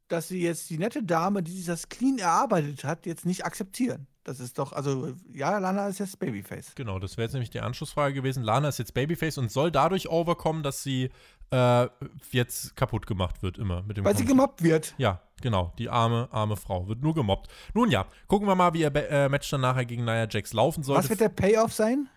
dass 0.08 0.28
sie 0.28 0.40
jetzt 0.40 0.70
die 0.70 0.78
nette 0.78 1.02
Dame, 1.02 1.42
die 1.42 1.52
sich 1.52 1.66
das 1.66 1.88
clean 1.88 2.18
erarbeitet 2.18 2.84
hat, 2.84 3.06
jetzt 3.06 3.26
nicht 3.26 3.44
akzeptieren. 3.44 4.06
Das 4.26 4.40
ist 4.40 4.58
doch, 4.58 4.72
also, 4.72 5.14
ja, 5.32 5.56
Lana 5.58 5.86
ist 5.86 6.00
jetzt 6.00 6.18
Babyface. 6.18 6.74
Genau, 6.74 6.98
das 6.98 7.16
wäre 7.16 7.26
jetzt 7.26 7.34
nämlich 7.34 7.50
die 7.50 7.60
Anschlussfrage 7.60 8.12
gewesen. 8.12 8.42
Lana 8.42 8.66
ist 8.70 8.78
jetzt 8.80 8.92
Babyface 8.92 9.38
und 9.38 9.52
soll 9.52 9.70
dadurch 9.70 10.08
overkommen, 10.10 10.64
dass 10.64 10.82
sie 10.82 11.10
äh, 11.52 11.86
jetzt 12.32 12.74
kaputt 12.74 13.06
gemacht 13.06 13.44
wird, 13.44 13.56
immer 13.56 13.82
mit 13.84 13.96
dem 13.98 14.04
Weil 14.04 14.16
sie 14.16 14.24
Kon- 14.24 14.36
gemobbt 14.36 14.62
wird. 14.64 14.96
Ja, 14.98 15.22
genau. 15.42 15.72
Die 15.78 15.88
arme, 15.90 16.28
arme 16.32 16.56
Frau 16.56 16.88
wird 16.88 17.02
nur 17.02 17.14
gemobbt. 17.14 17.48
Nun 17.72 17.88
ja, 17.92 18.08
gucken 18.26 18.48
wir 18.48 18.56
mal, 18.56 18.74
wie 18.74 18.80
ihr 18.80 18.92
äh, 18.96 19.28
Match 19.28 19.48
dann 19.48 19.60
nachher 19.60 19.84
gegen 19.84 20.04
Nia 20.04 20.26
Jax 20.28 20.52
laufen 20.52 20.82
sollte, 20.82 21.04
Was 21.04 21.08
wird 21.10 21.20
der 21.20 21.28
Payoff 21.28 21.72
sein? 21.72 22.08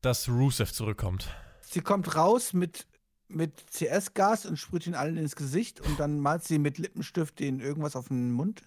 dass 0.00 0.28
Rusev 0.28 0.72
zurückkommt. 0.72 1.28
Sie 1.60 1.82
kommt 1.82 2.16
raus 2.16 2.52
mit, 2.52 2.88
mit 3.28 3.64
CS-Gas 3.70 4.44
und 4.46 4.56
sprüht 4.56 4.88
ihn 4.88 4.96
allen 4.96 5.16
ins 5.18 5.36
Gesicht 5.36 5.80
und 5.80 6.00
dann 6.00 6.18
malt 6.18 6.42
sie 6.42 6.58
mit 6.58 6.78
Lippenstift 6.78 7.38
den 7.38 7.60
irgendwas 7.60 7.94
auf 7.94 8.08
den 8.08 8.32
Mund. 8.32 8.62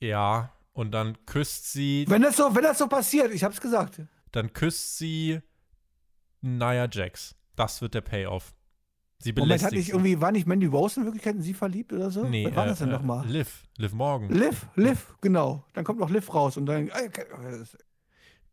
Ja, 0.00 0.52
und 0.78 0.92
dann 0.92 1.18
küsst 1.26 1.72
sie, 1.72 2.04
Wenn 2.08 2.22
das 2.22 2.36
so, 2.36 2.54
wenn 2.54 2.62
das 2.62 2.78
so 2.78 2.86
passiert, 2.86 3.32
ich 3.34 3.42
hab's 3.42 3.60
gesagt. 3.60 4.00
dann 4.30 4.52
küsst 4.52 4.96
sie 4.98 5.40
Nia 6.40 6.88
Jax. 6.88 7.34
Das 7.56 7.82
wird 7.82 7.94
der 7.94 8.00
Payoff. 8.00 8.54
Sie 9.18 9.32
Moment, 9.32 9.54
hat 9.54 9.70
belästigt 9.70 9.72
nicht 9.72 9.88
irgendwie, 9.88 10.20
war 10.20 10.30
nicht 10.30 10.46
Mandy 10.46 10.66
Rose 10.66 11.00
in 11.00 11.06
Wirklichkeit 11.06 11.34
in 11.34 11.42
sie 11.42 11.52
verliebt 11.52 11.92
oder 11.92 12.12
so? 12.12 12.22
Nee, 12.22 12.46
Was 12.46 12.54
war 12.54 12.64
äh, 12.66 12.68
das 12.68 12.78
denn 12.78 12.90
äh, 12.90 12.92
nochmal? 12.92 13.26
Liv, 13.26 13.64
Liv 13.76 13.92
Morgan. 13.92 14.30
Liv, 14.30 14.68
Liv, 14.76 15.16
genau. 15.20 15.64
Dann 15.72 15.82
kommt 15.82 15.98
noch 15.98 16.10
Liv 16.10 16.32
raus 16.32 16.56
und 16.56 16.66
dann. 16.66 16.88
äh, 16.88 17.60
ist 17.60 17.76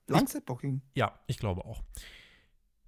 Langzeitbooking. 0.08 0.82
Ja, 0.96 1.20
ich 1.28 1.38
glaube 1.38 1.64
auch. 1.64 1.84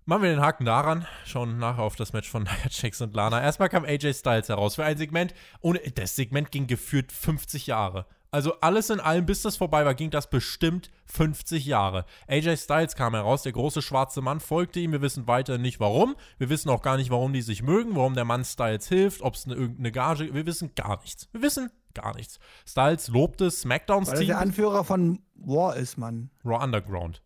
Machen 0.06 0.24
wir 0.24 0.30
den 0.32 0.42
Haken 0.42 0.66
daran, 0.66 1.06
schauen 1.26 1.60
nachher 1.60 1.84
auf 1.84 1.96
das 1.96 2.14
Match 2.14 2.28
von 2.30 2.44
Nia 2.44 2.56
Jax 2.72 3.02
und 3.02 3.14
Lana. 3.14 3.40
Erstmal 3.40 3.70
kam 3.70 3.86
AJ 3.86 4.14
Styles 4.16 4.50
heraus 4.50 4.74
für 4.76 4.84
ein 4.84 4.98
Segment. 4.98 5.36
Ohne, 5.62 5.78
das 5.80 6.16
Segment 6.16 6.50
ging 6.52 6.66
geführt 6.66 7.12
50 7.12 7.68
Jahre. 7.68 8.08
Also 8.38 8.54
alles 8.62 8.92
in 8.92 9.00
allem, 9.00 9.26
bis 9.26 9.42
das 9.42 9.58
vorbei 9.58 9.84
war, 9.84 9.96
ging 9.96 10.12
das 10.12 10.30
bestimmt 10.30 10.92
50 11.08 11.66
Jahre. 11.66 12.06
AJ 12.28 12.58
Styles 12.58 12.96
kam 12.96 13.16
heraus, 13.16 13.42
der 13.42 13.52
große 13.52 13.82
schwarze 13.82 14.22
Mann 14.22 14.40
folgte 14.40 14.80
ihm. 14.80 14.92
Wir 14.92 15.02
wissen 15.02 15.26
weiter 15.26 15.58
nicht 15.58 15.80
warum. 15.80 16.16
Wir 16.38 16.48
wissen 16.50 16.70
auch 16.70 16.84
gar 16.84 16.98
nicht, 16.98 17.10
warum 17.10 17.34
die 17.34 17.42
sich 17.42 17.64
mögen, 17.64 17.96
warum 17.96 18.14
der 18.14 18.26
Mann 18.26 18.46
Styles 18.46 18.88
hilft, 18.90 19.24
ob 19.24 19.34
es 19.34 19.46
eine, 19.46 19.56
irgendeine 19.56 19.92
Gage. 19.92 20.36
Wir 20.36 20.46
wissen 20.46 20.76
gar 20.76 21.02
nichts. 21.02 21.28
Wir 21.32 21.42
wissen 21.42 21.72
gar 21.96 22.16
nichts. 22.16 22.38
Styles 22.68 23.08
lobte 23.08 23.50
SmackDowns 23.50 24.10
Weil 24.12 24.20
Team 24.20 24.28
der 24.28 24.38
Anführer 24.38 24.84
von 24.84 25.18
War 25.34 25.76
ist, 25.76 25.98
Mann. 25.98 26.30
Raw 26.46 26.64
Underground. 26.64 27.24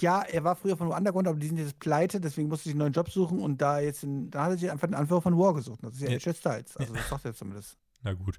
Ja, 0.00 0.22
er 0.22 0.42
war 0.42 0.56
früher 0.56 0.76
von 0.76 0.88
Underground, 0.88 1.28
aber 1.28 1.38
die 1.38 1.46
sind 1.46 1.58
jetzt 1.58 1.78
pleite, 1.78 2.20
deswegen 2.20 2.48
musste 2.48 2.70
ich 2.70 2.72
einen 2.72 2.80
neuen 2.80 2.92
Job 2.92 3.08
suchen 3.08 3.38
und 3.38 3.62
da 3.62 3.78
jetzt, 3.78 4.02
in, 4.02 4.32
da 4.32 4.46
hat 4.46 4.50
er 4.50 4.58
sich 4.58 4.68
einfach 4.68 4.88
den 4.88 4.96
Anführer 4.96 5.22
von 5.22 5.38
War 5.38 5.54
gesucht. 5.54 5.78
Das 5.84 5.94
ist 5.94 6.00
ja 6.00 6.08
Ja. 6.08 6.16
AJ 6.16 6.34
Styles. 6.34 6.76
Also, 6.76 6.92
das 6.92 7.08
sagt 7.08 7.24
er 7.24 7.34
zumindest. 7.34 7.78
Na 8.02 8.14
gut. 8.14 8.38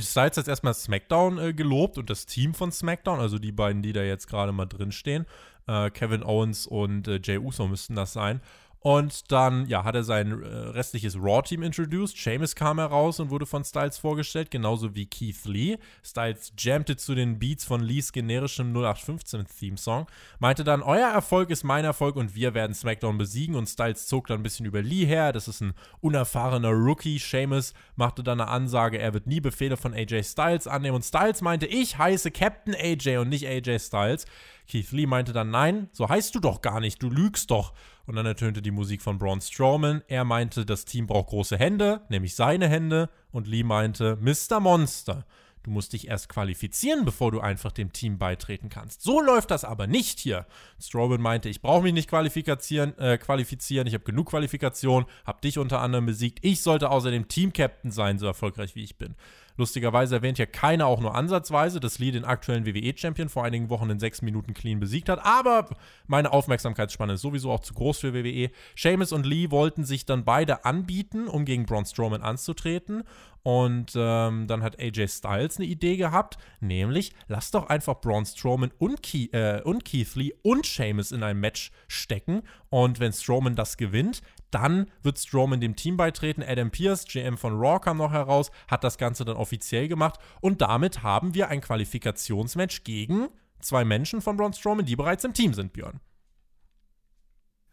Styles 0.00 0.36
hat 0.36 0.48
erstmal 0.48 0.74
SmackDown 0.74 1.38
äh, 1.38 1.52
gelobt 1.52 1.98
und 1.98 2.10
das 2.10 2.26
Team 2.26 2.54
von 2.54 2.72
SmackDown, 2.72 3.20
also 3.20 3.38
die 3.38 3.52
beiden, 3.52 3.82
die 3.82 3.92
da 3.92 4.02
jetzt 4.02 4.28
gerade 4.28 4.52
mal 4.52 4.66
drin 4.66 4.92
stehen. 4.92 5.26
Äh, 5.66 5.90
Kevin 5.90 6.22
Owens 6.22 6.66
und 6.66 7.08
äh, 7.08 7.20
Jay 7.22 7.38
Uso 7.38 7.66
müssten 7.68 7.94
das 7.94 8.12
sein. 8.12 8.40
Und 8.82 9.30
dann, 9.30 9.66
ja, 9.66 9.84
hat 9.84 9.94
er 9.94 10.04
sein 10.04 10.42
äh, 10.42 10.46
restliches 10.46 11.14
Raw-Team 11.16 11.62
introduced. 11.62 12.16
Sheamus 12.16 12.54
kam 12.54 12.78
heraus 12.78 13.20
und 13.20 13.28
wurde 13.28 13.44
von 13.44 13.62
Styles 13.62 13.98
vorgestellt, 13.98 14.50
genauso 14.50 14.94
wie 14.94 15.04
Keith 15.04 15.44
Lee. 15.44 15.76
Styles 16.02 16.54
jammte 16.58 16.96
zu 16.96 17.14
den 17.14 17.38
Beats 17.38 17.66
von 17.66 17.82
Lees 17.82 18.10
generischem 18.10 18.72
0815-Theme-Song. 18.72 20.06
Meinte 20.38 20.64
dann, 20.64 20.82
euer 20.82 21.08
Erfolg 21.08 21.50
ist 21.50 21.62
mein 21.62 21.84
Erfolg 21.84 22.16
und 22.16 22.34
wir 22.34 22.54
werden 22.54 22.72
SmackDown 22.74 23.18
besiegen. 23.18 23.54
Und 23.54 23.68
Styles 23.68 24.06
zog 24.06 24.28
dann 24.28 24.40
ein 24.40 24.42
bisschen 24.42 24.64
über 24.64 24.80
Lee 24.80 25.04
her. 25.04 25.32
Das 25.32 25.46
ist 25.46 25.60
ein 25.60 25.74
unerfahrener 26.00 26.70
Rookie. 26.70 27.18
Sheamus 27.18 27.74
machte 27.96 28.22
dann 28.22 28.40
eine 28.40 28.50
Ansage, 28.50 28.98
er 28.98 29.12
wird 29.12 29.26
nie 29.26 29.40
Befehle 29.40 29.76
von 29.76 29.92
AJ 29.92 30.22
Styles 30.24 30.66
annehmen. 30.66 30.96
Und 30.96 31.04
Styles 31.04 31.42
meinte, 31.42 31.66
ich 31.66 31.98
heiße 31.98 32.30
Captain 32.30 32.74
AJ 32.74 33.18
und 33.18 33.28
nicht 33.28 33.46
AJ 33.46 33.78
Styles. 33.80 34.24
Keith 34.70 34.92
Lee 34.92 35.06
meinte 35.06 35.32
dann, 35.32 35.50
nein, 35.50 35.88
so 35.90 36.08
heißt 36.08 36.32
du 36.32 36.38
doch 36.38 36.62
gar 36.62 36.78
nicht, 36.78 37.02
du 37.02 37.10
lügst 37.10 37.50
doch. 37.50 37.72
Und 38.06 38.14
dann 38.14 38.24
ertönte 38.24 38.62
die 38.62 38.70
Musik 38.70 39.02
von 39.02 39.18
Braun 39.18 39.40
Strowman. 39.40 40.02
Er 40.06 40.24
meinte, 40.24 40.64
das 40.64 40.84
Team 40.84 41.08
braucht 41.08 41.30
große 41.30 41.58
Hände, 41.58 42.02
nämlich 42.08 42.36
seine 42.36 42.68
Hände. 42.68 43.10
Und 43.32 43.48
Lee 43.48 43.64
meinte, 43.64 44.16
Mr. 44.20 44.60
Monster, 44.60 45.26
du 45.64 45.72
musst 45.72 45.92
dich 45.92 46.06
erst 46.06 46.28
qualifizieren, 46.28 47.04
bevor 47.04 47.32
du 47.32 47.40
einfach 47.40 47.72
dem 47.72 47.92
Team 47.92 48.18
beitreten 48.18 48.68
kannst. 48.68 49.02
So 49.02 49.20
läuft 49.20 49.50
das 49.50 49.64
aber 49.64 49.88
nicht 49.88 50.20
hier. 50.20 50.46
Strowman 50.80 51.20
meinte, 51.20 51.48
ich 51.48 51.62
brauche 51.62 51.82
mich 51.82 51.92
nicht 51.92 52.08
qualifizieren, 52.08 52.96
äh, 52.98 53.18
qualifizieren, 53.18 53.88
ich 53.88 53.94
habe 53.94 54.04
genug 54.04 54.30
Qualifikation, 54.30 55.04
habe 55.26 55.40
dich 55.40 55.58
unter 55.58 55.80
anderem 55.80 56.06
besiegt. 56.06 56.38
Ich 56.42 56.62
sollte 56.62 56.90
außerdem 56.90 57.26
Team-Captain 57.26 57.90
sein, 57.90 58.20
so 58.20 58.26
erfolgreich 58.26 58.76
wie 58.76 58.84
ich 58.84 58.98
bin. 58.98 59.16
Lustigerweise 59.60 60.14
erwähnt 60.14 60.38
hier 60.38 60.46
keiner 60.46 60.86
auch 60.86 61.00
nur 61.00 61.14
ansatzweise, 61.14 61.80
dass 61.80 61.98
Lee 61.98 62.12
den 62.12 62.24
aktuellen 62.24 62.64
WWE-Champion 62.64 63.28
vor 63.28 63.44
einigen 63.44 63.68
Wochen 63.68 63.90
in 63.90 64.00
sechs 64.00 64.22
Minuten 64.22 64.54
clean 64.54 64.80
besiegt 64.80 65.10
hat. 65.10 65.22
Aber 65.22 65.68
meine 66.06 66.32
Aufmerksamkeitsspanne 66.32 67.12
ist 67.12 67.20
sowieso 67.20 67.50
auch 67.52 67.60
zu 67.60 67.74
groß 67.74 67.98
für 67.98 68.14
WWE. 68.14 68.50
Sheamus 68.74 69.12
und 69.12 69.26
Lee 69.26 69.50
wollten 69.50 69.84
sich 69.84 70.06
dann 70.06 70.24
beide 70.24 70.64
anbieten, 70.64 71.28
um 71.28 71.44
gegen 71.44 71.66
Braun 71.66 71.84
Strowman 71.84 72.22
anzutreten. 72.22 73.04
Und 73.42 73.92
ähm, 73.96 74.46
dann 74.46 74.62
hat 74.62 74.80
AJ 74.80 75.08
Styles 75.08 75.58
eine 75.58 75.66
Idee 75.66 75.96
gehabt, 75.96 76.38
nämlich 76.60 77.12
lass 77.28 77.50
doch 77.50 77.68
einfach 77.68 78.00
Braun 78.00 78.24
Strowman 78.24 78.70
und, 78.78 79.02
Key, 79.02 79.26
äh, 79.32 79.60
und 79.62 79.84
Keith 79.84 80.14
Lee 80.14 80.32
und 80.42 80.66
Sheamus 80.66 81.12
in 81.12 81.22
ein 81.22 81.38
Match 81.38 81.70
stecken. 81.86 82.42
Und 82.70 82.98
wenn 82.98 83.12
Strowman 83.12 83.56
das 83.56 83.76
gewinnt, 83.76 84.22
dann 84.50 84.90
wird 85.02 85.18
Strowman 85.18 85.60
dem 85.60 85.76
Team 85.76 85.96
beitreten. 85.96 86.42
Adam 86.42 86.70
Pierce, 86.70 87.04
GM 87.04 87.36
von 87.36 87.54
Raw, 87.58 87.78
kam 87.78 87.98
noch 87.98 88.12
heraus, 88.12 88.50
hat 88.68 88.84
das 88.84 88.98
Ganze 88.98 89.24
dann 89.24 89.36
offiziell 89.36 89.88
gemacht. 89.88 90.18
Und 90.40 90.60
damit 90.60 91.02
haben 91.02 91.34
wir 91.34 91.48
ein 91.48 91.60
Qualifikationsmatch 91.60 92.84
gegen 92.84 93.28
zwei 93.60 93.84
Menschen 93.84 94.20
von 94.20 94.36
Braun 94.36 94.52
Strowman, 94.52 94.86
die 94.86 94.96
bereits 94.96 95.24
im 95.24 95.34
Team 95.34 95.54
sind, 95.54 95.72
Björn. 95.72 96.00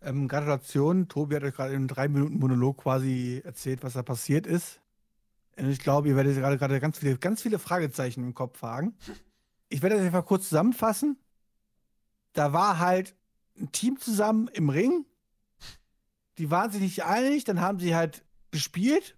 Ähm, 0.02 0.28
Gratulation. 0.28 1.08
Tobi 1.08 1.36
hat 1.36 1.44
euch 1.44 1.56
gerade 1.56 1.74
in 1.74 1.88
drei 1.88 2.08
Minuten 2.08 2.40
Monolog 2.40 2.78
quasi 2.78 3.42
erzählt, 3.44 3.84
was 3.84 3.94
da 3.94 4.04
passiert 4.04 4.46
ist. 4.46 4.80
Und 5.58 5.70
ich 5.70 5.80
glaube, 5.80 6.08
ihr 6.08 6.16
werdet 6.16 6.38
gerade 6.38 6.58
gerade 6.58 6.80
ganz 6.80 7.00
viele, 7.00 7.18
ganz 7.18 7.42
viele 7.42 7.58
Fragezeichen 7.58 8.24
im 8.24 8.34
Kopf 8.34 8.60
fragen. 8.60 8.96
Ich 9.70 9.82
werde 9.82 9.96
das 9.96 10.06
einfach 10.06 10.26
kurz 10.26 10.50
zusammenfassen. 10.50 11.18
Da 12.34 12.54
war 12.54 12.80
halt 12.80 13.16
ein 13.60 13.72
Team 13.72 14.00
zusammen 14.00 14.50
im 14.54 14.70
Ring. 14.70 15.06
Die 16.38 16.52
waren 16.52 16.72
sich 16.72 16.82
nicht 16.82 17.04
einig, 17.04 17.44
dann 17.44 17.62
haben 17.62 17.80
sie 17.80 17.96
halt 17.96 18.24
gespielt. 18.52 19.18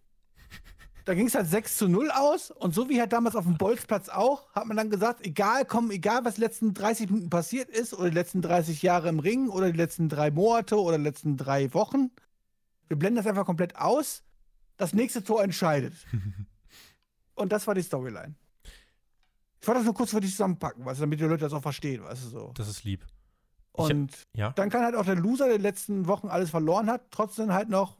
Da 1.06 1.16
ging 1.16 1.26
es 1.26 1.34
halt 1.34 1.48
6 1.48 1.78
zu 1.78 1.88
0 1.88 2.12
aus. 2.12 2.52
Und 2.52 2.76
so 2.76 2.88
wie 2.88 3.00
halt 3.00 3.14
damals 3.14 3.36
auf 3.36 3.46
dem 3.46 3.58
Bolzplatz 3.58 4.10
auch, 4.10 4.54
hat 4.54 4.68
man 4.68 4.78
dann 4.78 4.92
gesagt, 4.92 5.26
egal, 5.26 5.66
komm, 5.66 5.90
egal, 5.90 6.24
was 6.24 6.36
die 6.36 6.42
letzten 6.42 6.74
30 6.74 7.10
Minuten 7.10 7.30
passiert 7.30 7.70
ist, 7.70 7.94
oder 7.94 8.10
die 8.10 8.16
letzten 8.16 8.42
30 8.42 8.82
Jahre 8.84 9.10
im 9.10 9.20
Ring, 9.20 9.50
oder 9.50 9.72
die 9.72 9.78
letzten 9.78 10.08
drei 10.08 10.30
Monate, 10.30 10.80
oder 10.80 10.98
die 10.98 11.04
letzten 11.04 11.36
drei 11.36 11.74
Wochen, 11.74 12.12
wir 12.88 12.98
blenden 12.98 13.18
das 13.18 13.28
einfach 13.28 13.46
komplett 13.46 13.76
aus. 13.76 14.24
Das 14.78 14.94
nächste 14.94 15.24
Tor 15.24 15.44
entscheidet. 15.44 15.94
Und 17.34 17.52
das 17.52 17.66
war 17.66 17.74
die 17.74 17.82
Storyline. 17.82 18.36
Ich 19.62 19.68
wollte 19.68 19.80
das 19.80 19.86
nur 19.86 19.94
kurz 19.94 20.12
für 20.12 20.20
dich 20.20 20.32
zusammenpacken, 20.32 20.86
weißt 20.86 21.00
du, 21.00 21.04
damit 21.04 21.20
die 21.20 21.24
Leute 21.24 21.42
das 21.42 21.54
auch 21.54 21.62
verstehen, 21.62 22.04
weißt 22.04 22.26
du 22.26 22.30
so. 22.30 22.52
Das 22.56 22.68
ist 22.68 22.84
lieb. 22.84 23.06
Ich 23.78 23.84
Und 23.84 24.28
Ja? 24.34 24.52
dann 24.52 24.70
kann 24.70 24.84
halt 24.84 24.96
auch 24.96 25.06
der 25.06 25.16
Loser, 25.16 25.46
der 25.46 25.56
in 25.56 25.62
den 25.62 25.64
letzten 25.64 26.08
Wochen 26.08 26.28
alles 26.28 26.50
verloren 26.50 26.90
hat, 26.90 27.12
trotzdem 27.12 27.54
halt 27.54 27.70
noch 27.70 27.98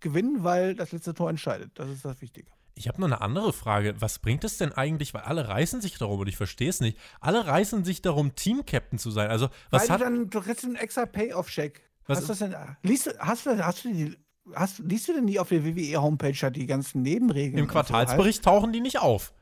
gewinnen, 0.00 0.44
weil 0.44 0.74
das 0.74 0.92
letzte 0.92 1.12
Tor 1.14 1.28
entscheidet. 1.30 1.72
Das 1.74 1.88
ist 1.90 2.04
das 2.04 2.20
Wichtige. 2.20 2.50
Ich 2.74 2.86
habe 2.86 3.00
noch 3.00 3.08
eine 3.08 3.20
andere 3.20 3.52
Frage. 3.52 3.96
Was 4.00 4.20
bringt 4.20 4.44
es 4.44 4.56
denn 4.58 4.72
eigentlich, 4.72 5.12
weil 5.12 5.22
alle 5.22 5.48
reißen 5.48 5.80
sich 5.80 5.98
darum 5.98 6.20
und 6.20 6.28
ich 6.28 6.36
verstehe 6.36 6.68
es 6.68 6.80
nicht. 6.80 6.96
Alle 7.20 7.44
reißen 7.46 7.84
sich 7.84 8.02
darum, 8.02 8.36
Team-Captain 8.36 8.98
zu 9.00 9.10
sein. 9.10 9.28
Also, 9.30 9.48
was 9.70 9.82
weil 9.82 9.88
hat. 9.90 10.00
du 10.00 10.04
dann, 10.04 10.30
du 10.30 10.40
kriegst 10.40 10.64
einen 10.64 10.76
extra 10.76 11.04
Pay-Off-Check. 11.04 11.82
Was- 12.06 12.18
Hast 12.18 12.24
du 12.24 12.28
das 12.28 12.38
denn, 12.38 12.54
liest, 12.84 13.06
du- 13.06 13.18
hast 13.18 13.46
du, 13.46 13.66
hast 13.66 13.84
du 13.84 13.92
die, 13.92 14.16
hast, 14.54 14.78
liest 14.78 15.08
du 15.08 15.12
denn 15.14 15.24
nie 15.24 15.40
auf 15.40 15.48
der 15.48 15.64
WWE-Homepage 15.64 16.50
die 16.52 16.66
ganzen 16.66 17.02
Nebenregeln? 17.02 17.58
Im 17.58 17.64
und 17.64 17.68
so 17.68 17.72
Quartalsbericht 17.72 18.44
tauchen 18.44 18.72
die 18.72 18.80
nicht 18.80 19.00
auf. 19.00 19.32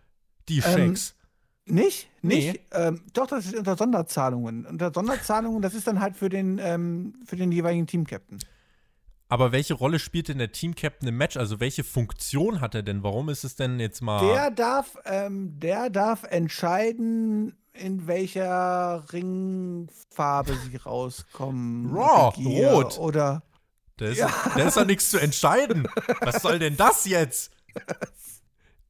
Die 0.48 0.58
Ähm, 0.60 0.96
Shakes. 1.66 1.82
Nicht? 1.84 2.08
Nee. 2.22 2.34
Nicht? 2.34 2.60
Ähm, 2.72 3.02
doch, 3.12 3.26
das 3.26 3.46
ist 3.46 3.56
unter 3.56 3.76
Sonderzahlungen. 3.76 4.66
Unter 4.66 4.92
Sonderzahlungen, 4.92 5.62
das 5.62 5.74
ist 5.74 5.86
dann 5.86 6.00
halt 6.00 6.16
für 6.16 6.28
den, 6.28 6.58
ähm, 6.62 7.14
für 7.26 7.36
den 7.36 7.52
jeweiligen 7.52 7.86
Team-Captain. 7.86 8.38
Aber 9.28 9.50
welche 9.50 9.74
Rolle 9.74 9.98
spielt 9.98 10.28
denn 10.28 10.38
der 10.38 10.52
Team-Captain 10.52 11.08
im 11.08 11.16
Match? 11.16 11.36
Also 11.36 11.58
welche 11.58 11.82
Funktion 11.82 12.60
hat 12.60 12.76
er 12.76 12.82
denn? 12.82 13.02
Warum 13.02 13.28
ist 13.28 13.42
es 13.42 13.56
denn 13.56 13.80
jetzt 13.80 14.00
mal. 14.00 14.24
Der 14.24 14.50
darf, 14.52 14.96
ähm, 15.04 15.58
der 15.58 15.90
darf 15.90 16.22
entscheiden, 16.22 17.56
in 17.72 18.06
welcher 18.06 19.04
Ringfarbe 19.12 20.54
sie 20.54 20.76
rauskommen. 20.76 21.92
Raw, 21.92 22.32
rot. 22.38 22.98
Oder. 22.98 23.42
Da 23.96 24.06
ist, 24.06 24.20
da 24.20 24.62
ist 24.62 24.76
doch 24.76 24.86
nichts 24.86 25.10
zu 25.10 25.18
entscheiden. 25.18 25.88
Was 26.20 26.42
soll 26.42 26.58
denn 26.58 26.76
das 26.76 27.06
jetzt? 27.06 27.50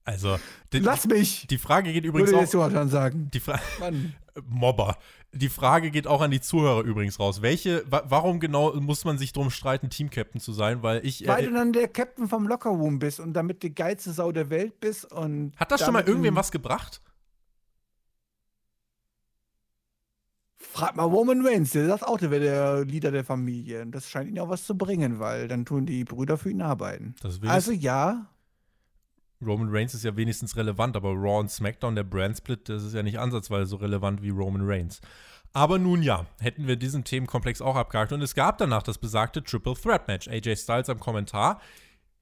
Also, 0.07 0.39
die, 0.73 0.79
Lass 0.79 1.07
mich! 1.07 1.47
die 1.49 1.59
Frage 1.59 1.93
geht 1.93 2.05
übrigens 2.05 2.31
Würde 2.31 2.41
jetzt 2.43 2.55
auch. 2.55 2.63
Jonathan 2.63 2.89
sagen. 2.89 3.31
Die 3.35 3.41
Fra 3.41 3.59
Mann. 3.81 4.15
Mobber. 4.49 4.97
Die 5.33 5.49
Frage 5.49 5.91
geht 5.91 6.07
auch 6.07 6.21
an 6.21 6.31
die 6.31 6.41
Zuhörer 6.41 6.83
übrigens 6.85 7.19
raus. 7.19 7.43
Welche, 7.43 7.85
wa 7.91 8.05
warum 8.07 8.39
genau 8.39 8.73
muss 8.75 9.05
man 9.05 9.19
sich 9.19 9.33
drum 9.33 9.51
streiten, 9.51 9.91
Team-Captain 9.91 10.41
zu 10.41 10.53
sein? 10.53 10.83
Weil 10.83 11.05
ich. 11.05 11.27
Weil 11.27 11.45
Äh, 11.45 11.47
du 11.49 11.55
dann 11.55 11.73
der 11.73 11.89
Captain 11.89 12.29
vom 12.29 12.47
Lockerroom 12.47 12.99
bist 13.01 13.19
und 13.19 13.33
damit 13.35 13.63
die 13.65 13.75
geilste 13.75 14.13
Sau 14.13 14.31
der 14.31 14.49
Welt 14.49 14.79
bist 14.81 15.11
und. 15.13 15.53
hat 15.57 15.73
das 15.73 15.81
schon 15.85 15.93
mal 15.93 16.05
irgendwem 16.05 16.37
was 16.37 16.53
gebracht? 16.53 17.03
Frag 20.59 20.97
mal 20.97 21.05
Roman 21.05 21.45
Reigns, 21.47 21.71
der 21.71 21.87
sagt 21.87 22.05
auch, 22.05 22.19
der 22.19 22.31
wäre 22.31 22.43
der 22.45 22.85
Leader 22.85 23.11
der 23.11 23.25
Familie. 23.25 23.83
Und 23.83 23.93
das 23.93 24.09
scheint 24.09 24.29
ihn 24.31 24.39
auch 24.39 24.49
was 24.49 24.65
zu 24.65 24.77
bringen, 24.77 25.19
weil 25.19 25.49
dann 25.49 25.65
tun 25.65 25.87
die 25.87 26.05
Brüder 26.05 26.39
für 26.39 26.51
ihn 26.51 26.63
arbeiten. 26.63 27.15
Das 27.23 27.41
will 27.41 27.49
Also 27.49 27.73
ja, 27.73 28.27
Roman 29.45 29.69
Reigns 29.71 29.95
ist 29.95 30.05
ja 30.05 30.17
wenigstens 30.17 30.57
relevant, 30.57 30.97
aber 30.97 31.11
Raw 31.11 31.41
und 31.41 31.51
SmackDown, 31.51 31.95
der 31.95 32.05
Brand 32.05 32.39
Split, 32.39 32.69
das 32.69 32.83
ist 32.83 32.95
ja 32.95 33.03
nicht 33.03 33.19
ansatzweise 33.19 33.67
so 33.67 33.77
relevant 33.77 34.23
wie 34.23 34.31
Roman 34.31 34.63
Reigns. 34.65 35.01
Aber 35.53 35.79
nun 35.79 36.03
ja, 36.03 36.27
hätten 36.39 36.67
wir 36.67 36.77
diesen 36.77 37.05
Themenkomplex 37.05 37.63
auch 37.63 37.77
abgehakt. 37.77 38.13
Und 38.13 38.21
es 38.21 38.35
gab 38.35 38.59
danach 38.59 38.83
das 38.83 38.99
besagte 38.99 39.43
Triple 39.43 39.75
Threat 39.75 40.07
Match. 40.07 40.29
AJ 40.29 40.57
Styles 40.57 40.91
am 40.91 41.01
Kommentar. 41.01 41.61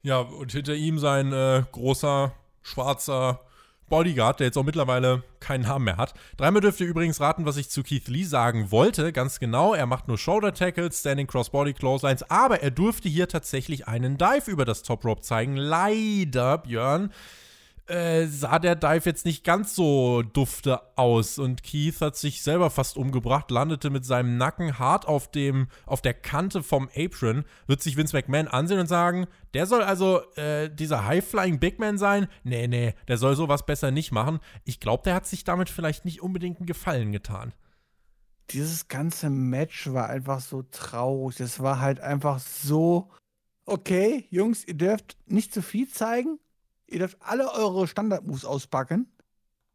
Ja, 0.02 0.20
und 0.20 0.52
hinter 0.52 0.74
ihm 0.74 0.98
sein 0.98 1.32
äh, 1.32 1.64
großer, 1.72 2.32
schwarzer 2.62 3.40
Bodyguard, 3.88 4.40
der 4.40 4.46
jetzt 4.46 4.56
auch 4.56 4.64
mittlerweile 4.64 5.22
keinen 5.40 5.62
Namen 5.62 5.84
mehr 5.84 5.96
hat. 5.96 6.14
Dreimal 6.36 6.62
dürft 6.62 6.80
ihr 6.80 6.86
übrigens 6.86 7.20
raten, 7.20 7.44
was 7.44 7.56
ich 7.56 7.70
zu 7.70 7.82
Keith 7.82 8.08
Lee 8.08 8.24
sagen 8.24 8.70
wollte. 8.70 9.12
Ganz 9.12 9.38
genau, 9.38 9.74
er 9.74 9.86
macht 9.86 10.08
nur 10.08 10.18
Shoulder 10.18 10.54
Tackles, 10.54 11.00
Standing 11.00 11.26
Crossbody 11.26 11.74
Clotheslines, 11.74 12.28
aber 12.30 12.62
er 12.62 12.70
durfte 12.70 13.08
hier 13.08 13.28
tatsächlich 13.28 13.86
einen 13.86 14.16
Dive 14.18 14.50
über 14.50 14.64
das 14.64 14.82
Top 14.82 15.04
Rope 15.04 15.20
zeigen. 15.20 15.56
Leider, 15.56 16.58
Björn, 16.58 17.12
äh, 17.86 18.26
sah 18.26 18.58
der 18.58 18.76
Dive 18.76 19.02
jetzt 19.04 19.24
nicht 19.24 19.44
ganz 19.44 19.74
so 19.74 20.22
dufte 20.22 20.80
aus 20.96 21.38
und 21.38 21.62
Keith 21.62 22.00
hat 22.00 22.16
sich 22.16 22.42
selber 22.42 22.70
fast 22.70 22.96
umgebracht, 22.96 23.50
landete 23.50 23.90
mit 23.90 24.04
seinem 24.04 24.36
Nacken 24.36 24.78
hart 24.78 25.06
auf 25.06 25.30
dem 25.30 25.68
auf 25.84 26.00
der 26.00 26.14
Kante 26.14 26.62
vom 26.62 26.88
Apron, 26.96 27.44
wird 27.66 27.82
sich 27.82 27.96
Vince 27.96 28.16
McMahon 28.16 28.48
ansehen 28.48 28.78
und 28.78 28.86
sagen, 28.86 29.26
der 29.52 29.66
soll 29.66 29.82
also 29.82 30.22
äh, 30.36 30.74
dieser 30.74 31.04
High-Flying 31.06 31.58
Big 31.60 31.78
Man 31.78 31.98
sein? 31.98 32.28
Nee, 32.42 32.68
nee, 32.68 32.94
der 33.08 33.18
soll 33.18 33.36
sowas 33.36 33.66
besser 33.66 33.90
nicht 33.90 34.12
machen. 34.12 34.40
Ich 34.64 34.80
glaube, 34.80 35.02
der 35.04 35.14
hat 35.14 35.26
sich 35.26 35.44
damit 35.44 35.68
vielleicht 35.68 36.04
nicht 36.04 36.22
unbedingt 36.22 36.58
einen 36.58 36.66
Gefallen 36.66 37.12
getan. 37.12 37.52
dieses 38.50 38.88
ganze 38.88 39.30
Match 39.30 39.92
war 39.92 40.08
einfach 40.08 40.40
so 40.40 40.62
traurig. 40.62 41.36
Das 41.36 41.60
war 41.60 41.80
halt 41.80 42.00
einfach 42.00 42.38
so, 42.38 43.10
okay, 43.66 44.26
Jungs, 44.30 44.64
ihr 44.66 44.74
dürft 44.74 45.16
nicht 45.26 45.52
zu 45.54 45.62
viel 45.62 45.88
zeigen. 45.88 46.38
Ihr 46.94 47.00
dürft 47.00 47.18
alle 47.20 47.52
eure 47.52 47.88
Standard-Moves 47.88 48.44
auspacken. 48.44 49.12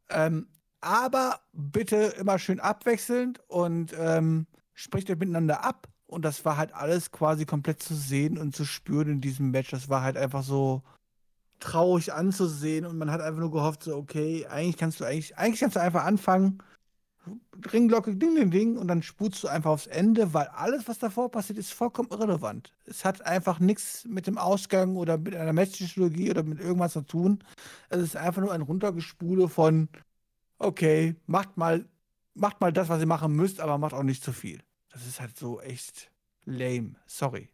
Ähm, 0.09 0.47
aber 0.79 1.41
bitte 1.51 1.97
immer 2.17 2.39
schön 2.39 2.61
abwechselnd 2.61 3.41
und 3.49 3.93
ähm, 3.99 4.47
sprecht 4.73 5.09
euch 5.09 5.19
miteinander 5.19 5.65
ab. 5.65 5.89
Und 6.07 6.23
das 6.23 6.45
war 6.45 6.55
halt 6.55 6.73
alles 6.73 7.11
quasi 7.11 7.45
komplett 7.45 7.83
zu 7.83 7.93
sehen 7.93 8.37
und 8.37 8.55
zu 8.55 8.63
spüren 8.63 9.09
in 9.09 9.21
diesem 9.21 9.51
Match. 9.51 9.69
Das 9.69 9.89
war 9.89 10.01
halt 10.01 10.15
einfach 10.15 10.43
so 10.43 10.81
traurig 11.59 12.13
anzusehen 12.13 12.85
und 12.85 12.97
man 12.97 13.11
hat 13.11 13.19
einfach 13.19 13.41
nur 13.41 13.51
gehofft, 13.51 13.83
so, 13.83 13.97
okay, 13.97 14.47
eigentlich 14.47 14.77
kannst 14.77 15.01
du 15.01 15.03
eigentlich, 15.03 15.37
eigentlich 15.37 15.59
kannst 15.59 15.75
du 15.75 15.81
einfach 15.81 16.05
anfangen, 16.05 16.59
Ringglocke, 17.71 18.15
ding, 18.15 18.35
ding, 18.35 18.51
ding, 18.51 18.77
und 18.77 18.87
dann 18.87 19.03
spulst 19.03 19.43
du 19.43 19.47
einfach 19.47 19.71
aufs 19.71 19.87
Ende, 19.87 20.33
weil 20.33 20.47
alles, 20.47 20.87
was 20.87 20.99
davor 20.99 21.29
passiert, 21.29 21.59
ist 21.59 21.73
vollkommen 21.73 22.09
irrelevant. 22.11 22.73
Es 22.85 23.05
hat 23.05 23.25
einfach 23.25 23.59
nichts 23.59 24.05
mit 24.05 24.27
dem 24.27 24.37
Ausgang 24.37 24.95
oder 24.95 25.17
mit 25.17 25.35
einer 25.35 25.53
Matchpsychologie 25.53 26.29
oder 26.31 26.43
mit 26.43 26.59
irgendwas 26.59 26.93
zu 26.93 27.01
tun. 27.01 27.43
Es 27.89 28.01
ist 28.01 28.15
einfach 28.15 28.41
nur 28.41 28.53
ein 28.53 28.61
Runtergespule 28.61 29.49
von, 29.49 29.89
okay, 30.57 31.15
macht 31.27 31.57
mal, 31.57 31.85
macht 32.33 32.61
mal 32.61 32.71
das, 32.71 32.89
was 32.89 33.01
ihr 33.01 33.07
machen 33.07 33.33
müsst, 33.35 33.59
aber 33.59 33.77
macht 33.77 33.93
auch 33.93 34.03
nicht 34.03 34.23
zu 34.23 34.31
viel. 34.31 34.59
Das 34.91 35.05
ist 35.05 35.19
halt 35.19 35.37
so 35.37 35.59
echt 35.61 36.11
lame. 36.45 36.95
Sorry. 37.05 37.49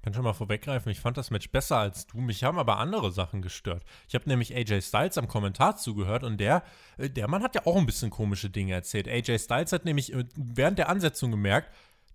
Ich 0.00 0.04
kann 0.04 0.14
schon 0.14 0.24
mal 0.24 0.32
vorweggreifen, 0.32 0.90
ich 0.90 0.98
fand 0.98 1.18
das 1.18 1.30
Match 1.30 1.50
besser 1.50 1.76
als 1.76 2.06
du. 2.06 2.22
Mich 2.22 2.42
haben 2.42 2.58
aber 2.58 2.78
andere 2.78 3.12
Sachen 3.12 3.42
gestört. 3.42 3.82
Ich 4.08 4.14
habe 4.14 4.26
nämlich 4.30 4.56
AJ 4.56 4.80
Styles 4.80 5.18
am 5.18 5.28
Kommentar 5.28 5.76
zugehört 5.76 6.24
und 6.24 6.38
der, 6.38 6.62
äh, 6.96 7.10
der 7.10 7.28
Mann 7.28 7.42
hat 7.42 7.54
ja 7.54 7.66
auch 7.66 7.76
ein 7.76 7.84
bisschen 7.84 8.08
komische 8.08 8.48
Dinge 8.48 8.72
erzählt. 8.72 9.06
AJ 9.06 9.40
Styles 9.40 9.72
hat 9.72 9.84
nämlich 9.84 10.14
äh, 10.14 10.24
während 10.36 10.78
der 10.78 10.88
Ansetzung 10.88 11.30
gemerkt, 11.30 11.70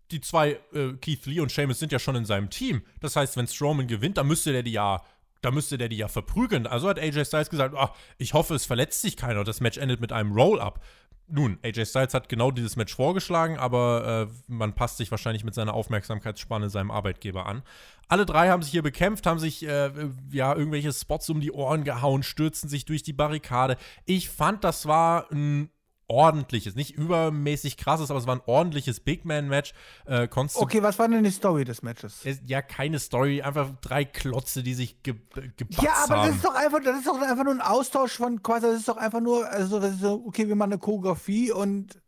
die 0.09 0.19
zwei, 0.19 0.59
äh, 0.73 0.93
Keith 0.99 1.27
Lee 1.27 1.41
und 1.41 1.51
Sheamus, 1.51 1.77
sind 1.77 1.91
ja 1.91 1.99
schon 1.99 2.15
in 2.15 2.25
seinem 2.25 2.49
Team. 2.49 2.81
Das 3.01 3.15
heißt, 3.15 3.37
wenn 3.37 3.45
Strowman 3.45 3.85
gewinnt, 3.85 4.17
dann 4.17 4.25
müsste 4.25 4.51
der 4.51 4.63
die 4.63 4.71
ja, 4.71 5.03
da 5.41 5.51
müsste 5.51 5.77
der 5.77 5.87
die 5.87 5.97
ja 5.97 6.07
verprügeln. 6.07 6.65
Also 6.65 6.89
hat 6.89 6.97
AJ 6.97 7.25
Styles 7.25 7.51
gesagt, 7.51 7.75
ah, 7.75 7.93
ich 8.17 8.33
hoffe, 8.33 8.55
es 8.55 8.65
verletzt 8.65 9.03
sich 9.03 9.15
keiner 9.15 9.41
und 9.41 9.47
das 9.47 9.61
Match 9.61 9.77
endet 9.77 10.01
mit 10.01 10.11
einem 10.11 10.31
Roll-Up. 10.31 10.83
Nun, 11.27 11.57
AJ 11.63 11.85
Styles 11.85 12.13
hat 12.13 12.29
genau 12.29 12.51
dieses 12.51 12.75
Match 12.75 12.95
vorgeschlagen, 12.95 13.57
aber 13.57 14.29
äh, 14.29 14.51
man 14.51 14.73
passt 14.73 14.97
sich 14.97 15.09
wahrscheinlich 15.09 15.43
mit 15.43 15.55
seiner 15.55 15.73
Aufmerksamkeitsspanne 15.73 16.69
seinem 16.69 16.91
Arbeitgeber 16.91 17.47
an. 17.47 17.63
Alle 18.07 18.27
drei 18.27 18.49
haben 18.49 18.61
sich 18.61 18.71
hier 18.71 18.83
bekämpft, 18.83 19.25
haben 19.25 19.39
sich 19.39 19.65
äh, 19.65 19.89
ja 20.31 20.55
irgendwelche 20.55 20.93
Spots 20.93 21.29
um 21.31 21.41
die 21.41 21.51
Ohren 21.51 21.83
gehauen, 21.83 22.21
stürzen 22.21 22.69
sich 22.69 22.85
durch 22.85 23.01
die 23.01 23.13
Barrikade. 23.13 23.77
Ich 24.05 24.29
fand, 24.29 24.63
das 24.63 24.85
war 24.85 25.31
ein 25.31 25.69
ordentliches, 26.07 26.75
nicht 26.75 26.91
übermäßig 26.95 27.77
krasses, 27.77 28.11
aber 28.11 28.19
es 28.19 28.27
war 28.27 28.35
ein 28.35 28.41
ordentliches 28.45 28.99
Big 28.99 29.25
Man 29.25 29.47
Match. 29.47 29.73
Äh, 30.05 30.27
Okay, 30.55 30.83
was 30.83 30.99
war 30.99 31.07
denn 31.07 31.23
die 31.23 31.31
Story 31.31 31.63
des 31.65 31.81
Matches? 31.81 32.21
es- 32.25 32.41
ja 32.45 32.61
keine 32.61 32.99
Story, 32.99 33.41
einfach 33.41 33.71
drei 33.81 34.05
Klotze, 34.05 34.61
die 34.61 34.73
sich 34.75 35.01
ge 35.01 35.15
gebatzt 35.57 35.81
Ja, 35.81 35.93
aber 36.03 36.17
haben. 36.17 36.27
das 36.27 36.35
ist 36.37 36.45
doch 36.45 36.53
einfach, 36.55 36.79
das 36.83 36.97
ist 36.99 37.07
doch 37.07 37.19
einfach 37.19 37.43
nur 37.43 37.53
ein 37.53 37.61
Austausch 37.61 38.17
von 38.17 38.43
quasi, 38.43 38.67
das 38.67 38.77
ist 38.79 38.87
doch 38.87 38.97
einfach 38.97 39.21
nur, 39.21 39.47
also 39.49 39.79
das 39.79 39.93
ist 39.95 40.01
so, 40.01 40.23
okay, 40.27 40.47
wir 40.47 40.55
machen 40.55 40.73
eine 40.73 40.79
Choreografie 40.79 41.51
und 41.51 41.99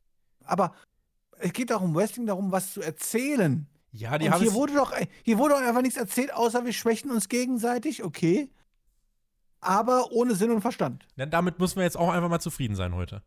aber 0.45 0.73
es 1.39 1.53
geht 1.53 1.71
auch 1.73 1.81
um 1.81 1.95
Wrestling 1.95 2.25
darum, 2.27 2.51
was 2.51 2.73
zu 2.73 2.81
erzählen. 2.81 3.67
ja, 3.91 4.17
die 4.17 4.27
und 4.27 4.33
haben 4.33 4.41
hier 4.41 4.53
wurde 4.53 4.73
doch, 4.75 4.93
hier 5.23 5.38
wurde 5.39 5.55
doch 5.55 5.62
einfach 5.62 5.81
nichts 5.81 5.97
erzählt, 5.97 6.33
außer 6.33 6.65
wir 6.65 6.73
schwächen 6.73 7.10
uns 7.12 7.29
gegenseitig, 7.29 8.03
okay. 8.03 8.49
Aber 9.60 10.12
ohne 10.12 10.36
Sinn 10.36 10.51
und 10.51 10.62
Verstand. 10.62 11.05
Ja, 11.15 11.25
damit 11.25 11.60
müssen 11.60 11.77
wir 11.77 11.83
jetzt 11.83 11.97
auch 11.97 12.10
einfach 12.12 12.29
mal 12.29 12.39
zufrieden 12.39 12.75
sein 12.75 12.93
heute. 12.93 13.23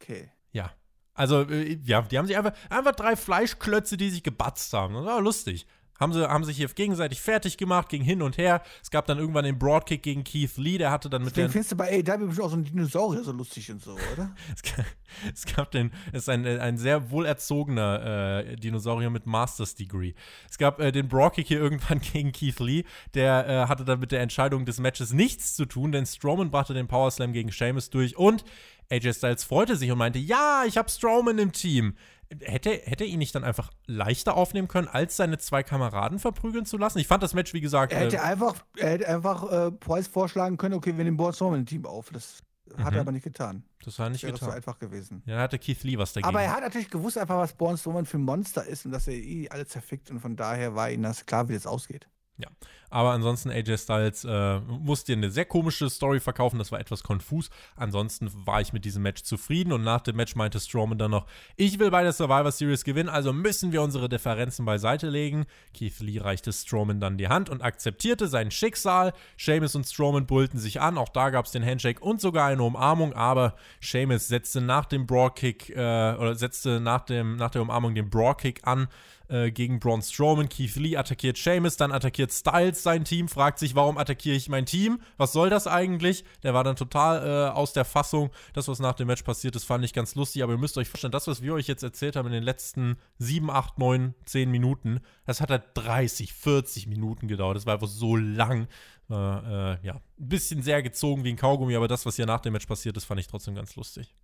Okay. 0.00 0.30
Ja. 0.52 0.72
Also, 1.14 1.42
äh, 1.42 1.78
ja, 1.84 2.02
die 2.02 2.18
haben 2.18 2.26
sich 2.26 2.36
einfach, 2.36 2.52
einfach 2.70 2.94
drei 2.94 3.16
Fleischklötze, 3.16 3.96
die 3.96 4.10
sich 4.10 4.22
gebatzt 4.22 4.72
haben. 4.72 4.94
Das 4.94 5.04
war 5.04 5.20
lustig. 5.20 5.66
Haben, 6.00 6.14
sie, 6.14 6.28
haben 6.28 6.44
sich 6.44 6.56
hier 6.56 6.68
gegenseitig 6.68 7.20
fertig 7.20 7.58
gemacht, 7.58 7.90
ging 7.90 8.02
hin 8.02 8.22
und 8.22 8.38
her. 8.38 8.62
Es 8.82 8.90
gab 8.90 9.06
dann 9.06 9.18
irgendwann 9.18 9.44
den 9.44 9.58
Broadkick 9.58 10.02
gegen 10.02 10.24
Keith 10.24 10.56
Lee, 10.56 10.78
der 10.78 10.90
hatte 10.90 11.10
dann 11.10 11.22
mit 11.22 11.36
der. 11.36 11.50
findest 11.50 11.72
du 11.72 11.76
bei 11.76 11.90
AEW 11.90 12.26
bestimmt 12.26 12.40
auch 12.40 12.50
so 12.50 12.56
einen 12.56 12.64
Dinosaurier 12.64 13.22
so 13.22 13.32
lustig 13.32 13.70
und 13.70 13.82
so, 13.82 13.92
oder? 14.12 14.34
Es 14.54 14.62
gab, 14.62 14.86
es 15.34 15.44
gab 15.56 15.70
den, 15.70 15.90
es 16.12 16.22
ist 16.22 16.28
ein, 16.28 16.46
ein 16.46 16.78
sehr 16.78 17.10
wohlerzogener 17.10 18.44
äh, 18.46 18.56
Dinosaurier 18.56 19.10
mit 19.10 19.26
Master's 19.26 19.74
Degree. 19.74 20.14
Es 20.48 20.56
gab 20.56 20.80
äh, 20.80 20.92
den 20.92 21.08
Broadkick 21.08 21.48
hier 21.48 21.60
irgendwann 21.60 22.00
gegen 22.12 22.32
Keith 22.32 22.60
Lee, 22.60 22.84
der 23.14 23.48
äh, 23.48 23.68
hatte 23.68 23.84
dann 23.84 24.00
mit 24.00 24.12
der 24.12 24.20
Entscheidung 24.20 24.64
des 24.64 24.78
Matches 24.78 25.12
nichts 25.12 25.54
zu 25.54 25.66
tun, 25.66 25.92
denn 25.92 26.06
Strowman 26.06 26.50
brachte 26.50 26.74
den 26.74 26.88
Power 26.88 27.10
Slam 27.10 27.32
gegen 27.32 27.52
Sheamus 27.52 27.90
durch 27.90 28.16
und 28.16 28.44
AJ 28.90 29.14
Styles 29.14 29.44
freute 29.44 29.76
sich 29.76 29.90
und 29.90 29.98
meinte, 29.98 30.18
ja, 30.18 30.64
ich 30.66 30.76
habe 30.76 30.88
Strowman 30.88 31.38
im 31.38 31.52
Team. 31.52 31.94
Hätte, 32.42 32.70
hätte 32.70 33.04
er 33.04 33.10
ihn 33.10 33.18
nicht 33.18 33.34
dann 33.34 33.42
einfach 33.42 33.70
leichter 33.86 34.36
aufnehmen 34.36 34.68
können, 34.68 34.86
als 34.86 35.16
seine 35.16 35.38
zwei 35.38 35.62
Kameraden 35.64 36.18
verprügeln 36.20 36.64
zu 36.64 36.76
lassen? 36.76 36.98
Ich 36.98 37.08
fand 37.08 37.22
das 37.22 37.34
Match, 37.34 37.52
wie 37.54 37.60
gesagt, 37.60 37.92
Er 37.92 38.00
hätte 38.00 38.16
äh, 38.16 38.20
einfach, 38.20 38.54
er 38.76 38.90
hätte 38.90 39.08
einfach 39.08 39.50
äh, 39.50 39.70
Price 39.72 40.06
vorschlagen 40.06 40.56
können, 40.56 40.74
okay, 40.74 40.96
wir 40.96 41.02
nehmen 41.04 41.16
Board 41.16 41.34
Storm 41.34 41.54
im 41.54 41.66
Team 41.66 41.86
auf. 41.86 42.10
Das 42.10 42.42
hat 42.78 42.92
Mhm. 42.92 42.94
er 42.94 43.00
aber 43.00 43.10
nicht 43.12 43.24
getan. 43.24 43.64
das 43.84 43.98
war 43.98 44.08
nicht 44.10 44.20
so 44.20 44.28
getan. 44.28 44.52
einfach 44.52 44.78
gewesen. 44.78 45.24
Ja, 45.26 45.34
da 45.36 45.42
hatte 45.42 45.58
Keith 45.58 45.82
Lee 45.82 45.98
was 45.98 46.12
dagegen. 46.12 46.28
Aber 46.28 46.40
er 46.40 46.52
hat 46.52 46.60
natürlich 46.62 46.88
gewusst 46.88 47.18
einfach, 47.18 47.36
was 47.36 47.52
Born 47.54 47.76
Strowman 47.76 48.06
für 48.06 48.18
ein 48.18 48.22
Monster 48.22 48.64
ist 48.64 48.86
und 48.86 48.92
dass 48.92 49.08
er 49.08 49.14
eh 49.14 49.48
alle 49.48 49.66
zerfickt 49.66 50.08
und 50.12 50.20
von 50.20 50.36
daher 50.36 50.76
war 50.76 50.88
ihm 50.88 51.02
das 51.02 51.26
klar, 51.26 51.48
wie 51.48 51.54
das 51.54 51.66
ausgeht. 51.66 52.06
Ja, 52.40 52.48
aber 52.90 53.10
ansonsten 53.10 53.50
AJ 53.50 53.78
Styles 53.78 54.24
äh, 54.24 54.60
musste 54.60 55.12
eine 55.12 55.30
sehr 55.30 55.44
komische 55.44 55.88
Story 55.90 56.20
verkaufen, 56.20 56.58
das 56.58 56.72
war 56.72 56.80
etwas 56.80 57.02
konfus. 57.02 57.50
Ansonsten 57.76 58.30
war 58.46 58.60
ich 58.60 58.72
mit 58.72 58.84
diesem 58.84 59.02
Match 59.02 59.22
zufrieden 59.22 59.72
und 59.72 59.84
nach 59.84 60.00
dem 60.00 60.16
Match 60.16 60.34
meinte 60.34 60.58
Strowman 60.58 60.98
dann 60.98 61.10
noch, 61.10 61.26
ich 61.56 61.78
will 61.78 61.90
bei 61.90 62.02
der 62.02 62.12
Survivor 62.12 62.50
Series 62.50 62.84
gewinnen, 62.84 63.08
also 63.08 63.32
müssen 63.32 63.72
wir 63.72 63.82
unsere 63.82 64.08
Differenzen 64.08 64.64
beiseite 64.64 65.08
legen. 65.08 65.44
Keith 65.72 66.00
Lee 66.00 66.18
reichte 66.18 66.52
Strowman 66.52 66.98
dann 66.98 67.18
die 67.18 67.28
Hand 67.28 67.48
und 67.50 67.62
akzeptierte 67.62 68.26
sein 68.26 68.50
Schicksal. 68.50 69.12
Sheamus 69.36 69.74
und 69.76 69.86
Strowman 69.86 70.26
bullten 70.26 70.58
sich 70.58 70.80
an, 70.80 70.98
auch 70.98 71.10
da 71.10 71.30
gab 71.30 71.44
es 71.44 71.52
den 71.52 71.64
Handshake 71.64 72.00
und 72.00 72.20
sogar 72.20 72.48
eine 72.48 72.62
Umarmung, 72.62 73.12
aber 73.12 73.54
Sheamus 73.80 74.28
setzte 74.28 74.60
nach 74.60 74.86
dem 74.86 75.06
Broadkick 75.06 75.70
äh, 75.70 75.74
oder 75.74 76.34
setzte 76.34 76.80
nach, 76.80 77.02
dem, 77.02 77.36
nach 77.36 77.50
der 77.50 77.62
Umarmung 77.62 77.94
den 77.94 78.10
Broadkick 78.10 78.66
an 78.66 78.88
äh, 79.30 79.50
gegen 79.50 79.80
Braun 79.80 80.02
Strowman. 80.02 80.48
Keith 80.48 80.76
Lee 80.76 80.96
attackiert 80.96 81.38
Sheamus, 81.38 81.76
dann 81.76 81.92
attackiert 81.92 82.32
Styles 82.32 82.82
sein 82.82 83.04
Team, 83.04 83.28
fragt 83.28 83.58
sich, 83.58 83.74
warum 83.74 83.96
attackiere 83.96 84.36
ich 84.36 84.48
mein 84.48 84.66
Team? 84.66 85.00
Was 85.16 85.32
soll 85.32 85.50
das 85.50 85.66
eigentlich? 85.66 86.24
Der 86.42 86.54
war 86.54 86.64
dann 86.64 86.76
total 86.76 87.26
äh, 87.26 87.50
aus 87.50 87.72
der 87.72 87.84
Fassung. 87.84 88.30
Das, 88.52 88.68
was 88.68 88.80
nach 88.80 88.94
dem 88.94 89.06
Match 89.06 89.22
passiert 89.22 89.56
ist, 89.56 89.64
fand 89.64 89.84
ich 89.84 89.92
ganz 89.92 90.14
lustig, 90.14 90.42
aber 90.42 90.52
ihr 90.52 90.58
müsst 90.58 90.76
euch 90.78 90.88
vorstellen, 90.88 91.12
das, 91.12 91.26
was 91.26 91.42
wir 91.42 91.54
euch 91.54 91.68
jetzt 91.68 91.82
erzählt 91.82 92.16
haben 92.16 92.26
in 92.26 92.32
den 92.32 92.42
letzten 92.42 92.96
7, 93.18 93.50
8, 93.50 93.78
9, 93.78 94.14
10 94.24 94.50
Minuten, 94.50 95.00
das 95.26 95.40
hat 95.40 95.50
halt 95.50 95.64
30, 95.74 96.32
40 96.32 96.86
Minuten 96.86 97.28
gedauert. 97.28 97.56
Das 97.56 97.66
war 97.66 97.74
einfach 97.74 97.88
so 97.88 98.16
lang. 98.16 98.66
Äh, 99.10 99.14
ja, 99.14 99.94
ein 99.94 100.28
bisschen 100.28 100.62
sehr 100.62 100.82
gezogen 100.82 101.24
wie 101.24 101.30
ein 101.30 101.36
Kaugummi, 101.36 101.74
aber 101.74 101.88
das, 101.88 102.06
was 102.06 102.16
hier 102.16 102.26
nach 102.26 102.40
dem 102.40 102.52
Match 102.52 102.66
passiert 102.66 102.96
ist, 102.96 103.04
fand 103.04 103.18
ich 103.18 103.26
trotzdem 103.26 103.56
ganz 103.56 103.74
lustig. 103.74 104.14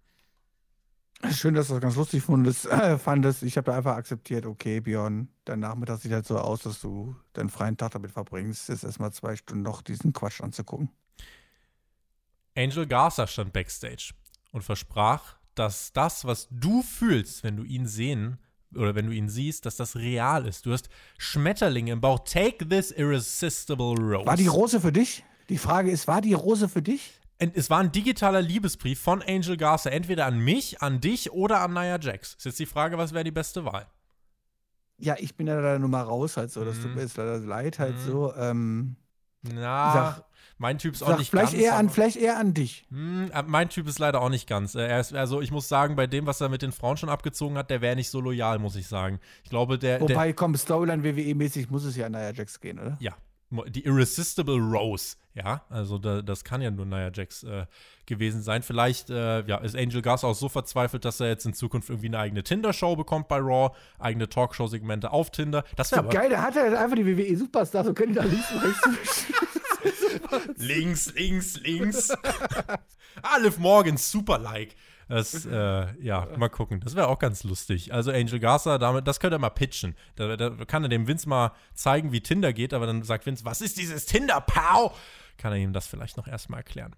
Schön, 1.31 1.55
dass 1.55 1.69
du 1.69 1.75
das 1.75 1.83
ganz 1.83 1.97
lustig 1.97 2.23
fandest. 2.23 2.67
Äh, 2.67 2.99
fandest. 2.99 3.43
Ich 3.43 3.57
habe 3.57 3.71
da 3.71 3.77
einfach 3.77 3.97
akzeptiert, 3.97 4.45
okay, 4.47 4.81
Björn, 4.81 5.29
dein 5.45 5.61
Nachmittag 5.61 6.01
sieht 6.01 6.13
halt 6.13 6.27
so 6.27 6.39
aus, 6.39 6.63
dass 6.63 6.81
du 6.81 7.17
deinen 7.33 7.49
freien 7.49 7.77
Tag 7.77 7.93
damit 7.93 8.11
verbringst, 8.11 8.69
jetzt 8.69 8.85
erstmal 8.85 9.13
zwei 9.13 9.37
Stunden 9.37 9.63
noch 9.63 9.83
diesen 9.83 10.13
Quatsch 10.13 10.41
anzugucken. 10.41 10.91
Angel 12.57 12.87
Garza 12.87 13.27
stand 13.27 13.53
backstage 13.53 14.13
und 14.53 14.63
versprach, 14.63 15.37
dass 15.55 15.93
das, 15.93 16.25
was 16.25 16.49
du 16.51 16.83
fühlst, 16.83 17.45
wenn 17.45 17.57
du 17.57 17.65
ihn 17.65 17.87
sehen 17.87 18.39
oder 18.75 18.95
wenn 18.95 19.07
du 19.07 19.13
ihn 19.13 19.29
siehst, 19.29 19.67
dass 19.67 19.77
das 19.77 19.97
real 19.97 20.47
ist. 20.47 20.67
Du 20.67 20.73
hast 20.73 20.89
Schmetterlinge 21.19 21.93
im 21.93 22.01
Bauch. 22.01 22.21
Take 22.21 22.69
this 22.69 22.91
irresistible 22.91 23.95
rose. 23.97 24.27
War 24.27 24.37
die 24.37 24.47
Rose 24.47 24.81
für 24.81 24.93
dich? 24.93 25.25
Die 25.49 25.59
Frage 25.59 25.91
ist, 25.91 26.09
war 26.09 26.21
die 26.21 26.35
Rose 26.35 26.69
für 26.69 26.83
dich? 26.83 27.21
Es 27.39 27.69
war 27.71 27.81
ein 27.81 27.93
digitaler 27.93 28.41
Liebesbrief 28.43 28.99
von 29.01 29.23
Angel 29.23 29.57
Garza, 29.57 29.91
entweder 29.91 30.27
an 30.27 30.39
mich, 30.39 30.81
an 30.83 31.01
dich 31.01 31.33
oder 31.33 31.61
an 31.61 31.75
Nia 31.75 31.99
Jax. 32.01 32.35
Ist 32.35 32.45
jetzt 32.47 32.59
die 32.59 32.67
Frage, 32.67 32.97
was 32.99 33.13
wäre 33.13 33.25
die 33.25 33.31
beste 33.31 33.65
Wahl? 33.65 33.87
Ja, 34.99 35.17
ich 35.19 35.37
bin 35.37 35.47
ja 35.47 35.61
da 35.61 35.79
nur 35.79 35.91
mal 35.91 36.03
raus, 36.03 36.37
halt 36.39 36.51
so. 36.51 36.65
Das 36.65 36.81
tut 36.81 36.95
mir 36.95 37.03
jetzt 37.03 37.17
leider 37.19 37.39
leid, 37.39 37.79
halt 37.79 37.97
Mhm. 37.97 38.07
so. 38.07 38.35
Ähm, 38.35 38.97
Na, 39.43 39.93
Sag- 39.93 40.25
mein 40.59 40.79
Typ 40.79 40.95
ist 40.95 41.03
auch 41.03 41.09
sag, 41.09 41.19
nicht 41.19 41.29
vielleicht, 41.31 41.53
ganz. 41.53 41.63
eher 41.63 41.77
an, 41.77 41.91
vielleicht 41.91 42.17
eher 42.17 42.39
an 42.39 42.55
dich. 42.55 42.87
Hm, 42.89 43.31
äh, 43.31 43.43
mein 43.43 43.69
Typ 43.69 43.87
ist 43.87 43.99
leider 43.99 44.23
auch 44.23 44.31
nicht 44.31 44.49
ganz. 44.49 44.75
Äh, 44.75 44.99
ist, 44.99 45.13
also 45.13 45.43
ich 45.43 45.51
muss 45.53 45.69
sagen, 45.69 45.95
bei 45.97 46.07
dem, 46.07 46.25
was 46.27 46.41
er 46.41 46.49
mit 46.49 46.63
den 46.63 46.73
Frauen 46.73 46.97
schon 46.97 47.11
abgezogen 47.11 47.59
hat, 47.59 47.69
der 47.69 47.83
wäre 47.83 47.95
nicht 47.95 48.09
so 48.09 48.21
loyal, 48.23 48.59
muss 48.59 48.75
ich 48.75 48.89
sagen. 48.89 49.21
Ich 49.45 49.51
glaube, 49.51 49.79
der, 49.79 49.99
der 49.99 50.09
Wobei, 50.09 50.33
komm, 50.33 50.57
Storyline 50.57 51.05
WWE-mäßig 51.05 51.69
muss 51.71 51.85
es 51.85 51.95
ja 51.95 52.07
an 52.07 52.13
Nia 52.13 52.31
Jax 52.33 52.59
gehen, 52.59 52.79
oder? 52.79 52.97
ja, 53.01 53.13
die 53.51 53.85
Irresistible 53.85 54.59
Rose, 54.59 55.17
ja, 55.35 55.63
also 55.69 55.99
da, 55.99 56.23
das 56.23 56.45
kann 56.45 56.63
ja 56.63 56.71
nur 56.71 56.87
Nia 56.87 57.11
Jax 57.15 57.43
äh, 57.45 57.67
gewesen 58.07 58.43
sein. 58.43 58.63
Vielleicht 58.63 59.11
äh, 59.11 59.47
ja, 59.47 59.59
ist 59.59 59.77
Angel 59.77 60.03
Garza 60.03 60.27
auch 60.27 60.35
so 60.35 60.49
verzweifelt, 60.49 61.05
dass 61.05 61.21
er 61.21 61.29
jetzt 61.29 61.47
in 61.47 61.55
Zukunft 61.55 61.91
irgendwie 61.91 62.09
eine 62.09 62.19
eigene 62.19 62.43
Tinder-Show 62.43 62.97
bekommt 62.97 63.29
bei 63.29 63.39
Raw, 63.39 63.75
eigene 63.99 64.29
Talkshow-Segmente 64.29 65.11
auf 65.11 65.31
Tinder. 65.31 65.65
Das 65.77 65.93
wäre 65.93 66.01
aber 66.01 66.11
Geil, 66.11 66.31
der 66.31 66.43
hat 66.43 66.57
ja 66.57 66.65
einfach 66.65 66.97
die 66.97 67.07
WWE-Superstars 67.07 67.89
und 67.89 67.95
können 67.95 68.13
die 68.13 68.19
da 68.19 68.25
links 68.25 68.51
und 68.51 68.63
rechts 68.63 69.27
links, 70.57 71.13
links, 71.15 71.57
links. 71.61 72.11
Alif 73.23 73.59
Morgan, 73.59 73.97
super 73.97 74.39
like. 74.39 74.75
Das, 75.09 75.47
äh, 75.47 75.87
ja, 76.01 76.29
mal 76.37 76.49
gucken. 76.49 76.81
Das 76.81 76.97
wäre 76.97 77.09
auch 77.09 77.19
ganz 77.19 77.45
lustig. 77.45 77.93
Also 77.93 78.11
Angel 78.11 78.41
Garza, 78.41 78.79
damit, 78.79 79.07
das 79.07 79.21
könnte 79.21 79.37
er 79.37 79.41
mal 79.41 79.51
pitchen. 79.51 79.95
Da, 80.17 80.37
da 80.37 80.51
kann 80.65 80.83
er 80.83 80.89
dem 80.89 81.07
Vince 81.07 81.29
mal 81.29 81.53
zeigen, 81.75 82.13
wie 82.13 82.21
Tinder 82.21 82.53
geht, 82.53 82.75
aber 82.75 82.87
dann 82.87 83.03
sagt 83.03 83.27
Vince, 83.27 83.45
was 83.45 83.61
ist 83.61 83.79
dieses 83.79 84.07
Tinder, 84.07 84.41
Pow? 84.41 84.97
Kann 85.39 85.53
er 85.53 85.59
ihm 85.59 85.73
das 85.73 85.87
vielleicht 85.87 86.17
noch 86.17 86.27
erstmal 86.27 86.61
erklären. 86.61 86.97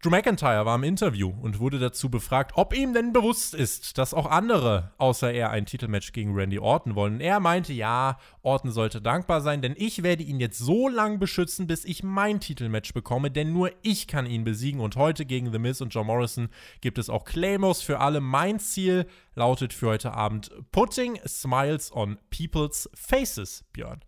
Drew 0.00 0.10
McIntyre 0.10 0.64
war 0.64 0.76
im 0.76 0.84
Interview 0.84 1.28
und 1.28 1.58
wurde 1.58 1.80
dazu 1.80 2.08
befragt, 2.08 2.52
ob 2.54 2.72
ihm 2.72 2.94
denn 2.94 3.12
bewusst 3.12 3.52
ist, 3.52 3.98
dass 3.98 4.14
auch 4.14 4.26
andere 4.26 4.92
außer 4.96 5.32
er 5.32 5.50
ein 5.50 5.66
Titelmatch 5.66 6.12
gegen 6.12 6.36
Randy 6.36 6.60
Orton 6.60 6.94
wollen. 6.94 7.20
Er 7.20 7.40
meinte, 7.40 7.72
ja, 7.72 8.16
Orton 8.42 8.70
sollte 8.70 9.02
dankbar 9.02 9.40
sein, 9.40 9.60
denn 9.60 9.74
ich 9.76 10.04
werde 10.04 10.22
ihn 10.22 10.38
jetzt 10.38 10.58
so 10.58 10.88
lang 10.88 11.18
beschützen, 11.18 11.66
bis 11.66 11.84
ich 11.84 12.04
mein 12.04 12.38
Titelmatch 12.38 12.94
bekomme, 12.94 13.32
denn 13.32 13.52
nur 13.52 13.72
ich 13.82 14.06
kann 14.06 14.26
ihn 14.26 14.44
besiegen 14.44 14.80
und 14.80 14.94
heute 14.94 15.26
gegen 15.26 15.50
The 15.50 15.58
Miz 15.58 15.80
und 15.80 15.92
John 15.92 16.06
Morrison 16.06 16.48
gibt 16.80 16.98
es 16.98 17.10
auch 17.10 17.24
Claymores 17.24 17.82
für 17.82 17.98
alle. 17.98 18.20
Mein 18.20 18.60
Ziel 18.60 19.04
lautet 19.34 19.72
für 19.72 19.88
heute 19.88 20.12
Abend 20.12 20.52
Putting 20.70 21.18
Smiles 21.26 21.92
on 21.92 22.18
People's 22.30 22.88
Faces, 22.94 23.64
Björn. 23.72 23.98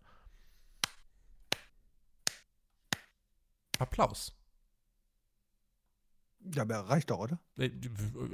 Applaus. 3.80 4.39
Ja, 6.54 6.62
aber 6.62 6.78
reicht 6.88 7.10
doch, 7.10 7.18
oder? 7.18 7.38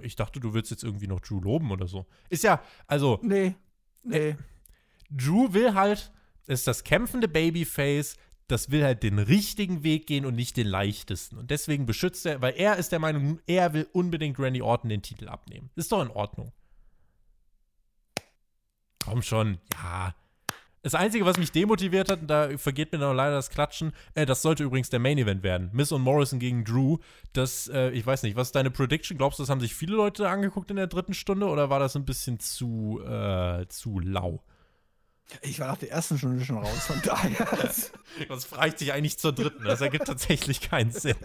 Ich 0.03 0.17
dachte, 0.17 0.41
du 0.41 0.55
willst 0.55 0.71
jetzt 0.71 0.85
irgendwie 0.85 1.09
noch 1.09 1.21
Drew 1.21 1.41
loben 1.41 1.71
oder 1.71 1.87
so. 1.87 2.07
Ist 2.29 2.45
ja, 2.45 2.63
also, 2.87 3.21
Nee. 3.23 3.55
Nee. 4.03 4.37
Drew 5.11 5.53
will 5.53 5.75
halt, 5.75 6.13
ist 6.47 6.67
das 6.67 6.85
kämpfende 6.85 7.29
Babyface, 7.29 8.17
das 8.49 8.71
will 8.71 8.85
halt 8.85 9.03
den 9.03 9.19
richtigen 9.19 9.83
Weg 9.83 10.07
gehen 10.07 10.25
und 10.25 10.35
nicht 10.35 10.57
den 10.57 10.67
leichtesten. 10.69 11.39
Und 11.39 11.51
deswegen 11.51 11.87
beschützt 11.87 12.27
er, 12.27 12.41
weil 12.41 12.55
er 12.57 12.77
ist 12.77 12.93
der 12.93 13.01
Meinung, 13.01 13.41
er 13.47 13.73
will 13.73 13.89
unbedingt 13.93 14.39
Randy 14.39 14.63
Orton 14.63 14.89
den 14.89 15.03
Titel 15.03 15.29
abnehmen. 15.29 15.71
Ist 15.75 15.91
doch 15.91 16.03
in 16.03 16.11
Ordnung. 16.11 16.53
Komm 19.05 19.23
schon, 19.23 19.59
ja. 19.73 20.15
Das 20.87 20.95
Einzige, 20.95 21.27
was 21.27 21.37
mich 21.37 21.51
demotiviert 21.51 22.09
hat, 22.09 22.21
und 22.21 22.29
da 22.29 22.57
vergeht 22.59 22.93
mir 22.93 22.99
noch 22.99 23.13
leider 23.13 23.35
das 23.35 23.51
Klatschen, 23.51 23.91
äh, 24.15 24.25
das 24.25 24.41
sollte 24.41 24.63
übrigens 24.63 24.89
der 24.89 25.01
Main 25.01 25.19
Event 25.19 25.43
werden. 25.43 25.69
Miss 25.73 25.91
und 25.91 26.01
Morrison 26.01 26.39
gegen 26.39 26.63
Drew. 26.63 26.99
Das, 27.33 27.67
äh, 27.67 27.91
ich 27.91 28.07
weiß 28.07 28.23
nicht, 28.23 28.37
was 28.37 28.47
ist 28.49 28.55
deine 28.55 28.71
Prediction? 28.71 29.19
Glaubst 29.19 29.41
du, 29.41 29.43
das 29.43 29.51
haben 29.51 29.59
sich 29.59 29.75
viele 29.75 29.97
Leute 29.97 30.29
angeguckt 30.29 30.71
in 30.71 30.77
der 30.77 30.87
dritten 30.87 31.13
Stunde 31.13 31.49
oder 31.49 31.71
war 31.71 31.81
das 31.81 31.97
ein 31.97 32.05
bisschen 32.05 32.39
zu, 32.39 33.01
äh, 33.05 33.67
zu 33.67 33.99
lau? 33.99 34.45
Ich 35.43 35.59
war 35.59 35.67
nach 35.69 35.79
der 35.79 35.91
ersten 35.91 36.19
Stunde 36.19 36.45
schon 36.45 36.59
raus, 36.59 36.87
von 36.87 37.01
daher. 37.05 37.47
Was 38.29 38.45
fragt 38.45 38.79
sich 38.79 38.93
eigentlich 38.93 39.19
zur 39.19 39.33
dritten? 39.33 39.65
Das 39.65 39.81
ergibt 39.81 40.07
tatsächlich 40.07 40.61
keinen 40.61 40.93
Sinn. 40.93 41.17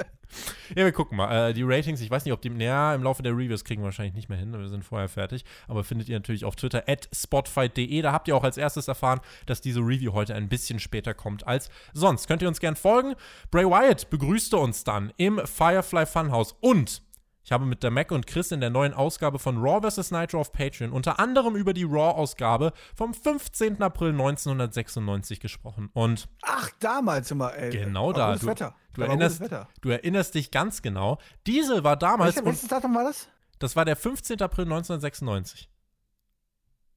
Ja, 0.70 0.86
wir 0.86 0.92
gucken 0.92 1.18
mal. 1.18 1.50
Äh, 1.50 1.54
die 1.54 1.64
Ratings, 1.64 2.02
ich 2.02 2.10
weiß 2.10 2.26
nicht, 2.26 2.34
ob 2.34 2.42
die, 2.42 2.50
naja, 2.50 2.96
im 2.96 3.04
Laufe 3.04 3.22
der 3.22 3.34
Reviews 3.34 3.64
kriegen 3.64 3.82
wir 3.82 3.86
wahrscheinlich 3.86 4.16
nicht 4.16 4.30
mehr 4.30 4.38
hin. 4.38 4.54
Wir 4.54 4.70
sind 4.70 4.84
vorher 4.84 5.08
fertig. 5.08 5.46
Aber 5.68 5.84
findet 5.84 6.10
ihr 6.10 6.16
natürlich 6.16 6.46
auf 6.46 6.56
Twitter 6.56 6.84
at 6.88 7.10
spotfight.de. 7.14 8.02
Da 8.02 8.12
habt 8.12 8.28
ihr 8.28 8.36
auch 8.36 8.44
als 8.44 8.58
erstes 8.58 8.88
erfahren, 8.88 9.22
dass 9.46 9.62
diese 9.62 9.82
Review 9.82 10.14
heute 10.14 10.34
ein 10.34 10.50
bisschen 10.50 10.80
später 10.80 11.14
kommt 11.14 11.46
als 11.46 11.70
sonst. 11.94 12.28
Könnt 12.28 12.42
ihr 12.42 12.48
uns 12.48 12.60
gern 12.60 12.76
folgen. 12.76 13.16
Bray 13.52 13.66
Wyatt 13.66 14.10
begrüßte 14.10 14.58
uns 14.58 14.84
dann 14.84 15.14
im 15.18 15.40
Firefly 15.46 16.06
Funhouse 16.06 16.56
und 16.60 17.04
ich 17.44 17.52
habe 17.52 17.66
mit 17.66 17.82
der 17.84 17.90
Mac 17.92 18.12
und 18.12 18.26
Chris 18.28 18.52
in 18.52 18.60
der 18.62 18.70
neuen 18.70 18.94
Ausgabe 18.94 19.40
von 19.40 19.58
Raw 19.58 19.82
vs. 19.90 20.12
Nitro 20.12 20.40
auf 20.40 20.52
Patreon 20.52 20.92
unter 20.92 21.20
anderem 21.20 21.56
über 21.56 21.74
die 21.74 21.84
Raw-Ausgabe 21.84 22.72
vom 22.96 23.14
15. 23.16 23.82
April 23.82 24.10
1996 24.10 25.40
gesprochen. 25.40 25.90
Und 25.94 26.30
Ach, 26.44 26.70
damals 26.80 27.32
immer, 27.32 27.56
ey. 27.56 27.72
Genau 27.72 28.14
da. 28.14 28.36
Du, 28.36 28.46
Wetter. 28.48 28.76
du, 28.94 29.02
Da 29.02 29.08
erinnerst, 29.08 29.42
du 29.82 29.90
erinnerst 29.90 30.36
dich 30.36 30.52
ganz 30.52 30.82
genau. 30.84 31.18
Diesel 31.48 31.84
war 31.84 31.98
damals, 31.98 32.36
Welches, 32.44 32.68
Datum 32.68 32.94
war 32.94 33.06
das? 33.06 33.28
das 33.60 33.76
war 33.76 33.86
der 33.86 33.96
15. 33.96 34.40
April 34.42 34.66
1996. 34.66 35.68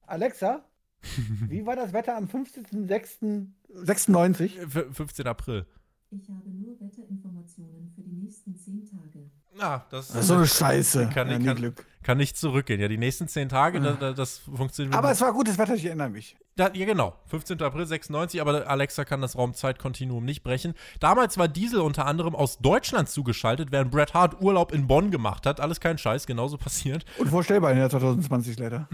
Alexa, 0.07 0.63
wie 1.49 1.65
war 1.65 1.75
das 1.75 1.91
Wetter 1.93 2.15
am 2.15 2.25
15.06.96? 2.25 4.59
F 4.61 4.85
15. 4.95 5.25
April. 5.27 5.65
Ich 6.11 6.29
habe 6.29 6.47
nur 6.49 6.79
Wetterinformationen 6.79 7.91
für 7.95 8.01
die 8.03 8.11
nächsten 8.13 8.55
zehn 8.55 8.85
Tage. 8.85 9.31
Ah, 9.59 9.81
das, 9.89 10.09
ist 10.09 10.27
so 10.27 10.35
eine 10.35 10.47
Scheiße. 10.47 11.09
Kann- 11.13 11.29
ja, 11.29 11.39
kann- 11.39 11.55
Glück. 11.55 11.85
Kann 12.05 12.19
nicht 12.19 12.37
zurückgehen. 12.37 12.79
Ja, 12.79 12.87
die 12.87 12.99
nächsten 12.99 13.27
zehn 13.27 13.49
Tage, 13.49 13.81
da, 13.81 13.93
da, 13.93 14.13
das 14.13 14.37
funktioniert. 14.55 14.95
Aber 14.95 15.09
es 15.09 15.19
war 15.21 15.33
gutes 15.33 15.57
Wetter, 15.57 15.73
ich 15.73 15.85
erinnere 15.85 16.09
mich. 16.09 16.37
Da, 16.55 16.69
ja, 16.71 16.85
genau. 16.85 17.15
15. 17.25 17.61
April 17.63 17.85
96, 17.87 18.39
aber 18.39 18.69
Alexa 18.69 19.05
kann 19.05 19.21
das 19.21 19.35
Raumzeitkontinuum 19.35 20.23
nicht 20.23 20.43
brechen. 20.43 20.75
Damals 20.99 21.39
war 21.39 21.47
Diesel 21.47 21.81
unter 21.81 22.05
anderem 22.05 22.35
aus 22.35 22.59
Deutschland 22.59 23.09
zugeschaltet, 23.09 23.71
während 23.71 23.89
Bret 23.89 24.13
Hart 24.13 24.39
Urlaub 24.39 24.71
in 24.71 24.85
Bonn 24.85 25.09
gemacht 25.09 25.47
hat. 25.47 25.59
Alles 25.59 25.79
kein 25.79 25.97
Scheiß, 25.97 26.27
genauso 26.27 26.57
passiert. 26.59 27.05
Unvorstellbar 27.17 27.71
in 27.71 27.77
der 27.79 27.89
2020 27.89 28.59
leider. 28.59 28.87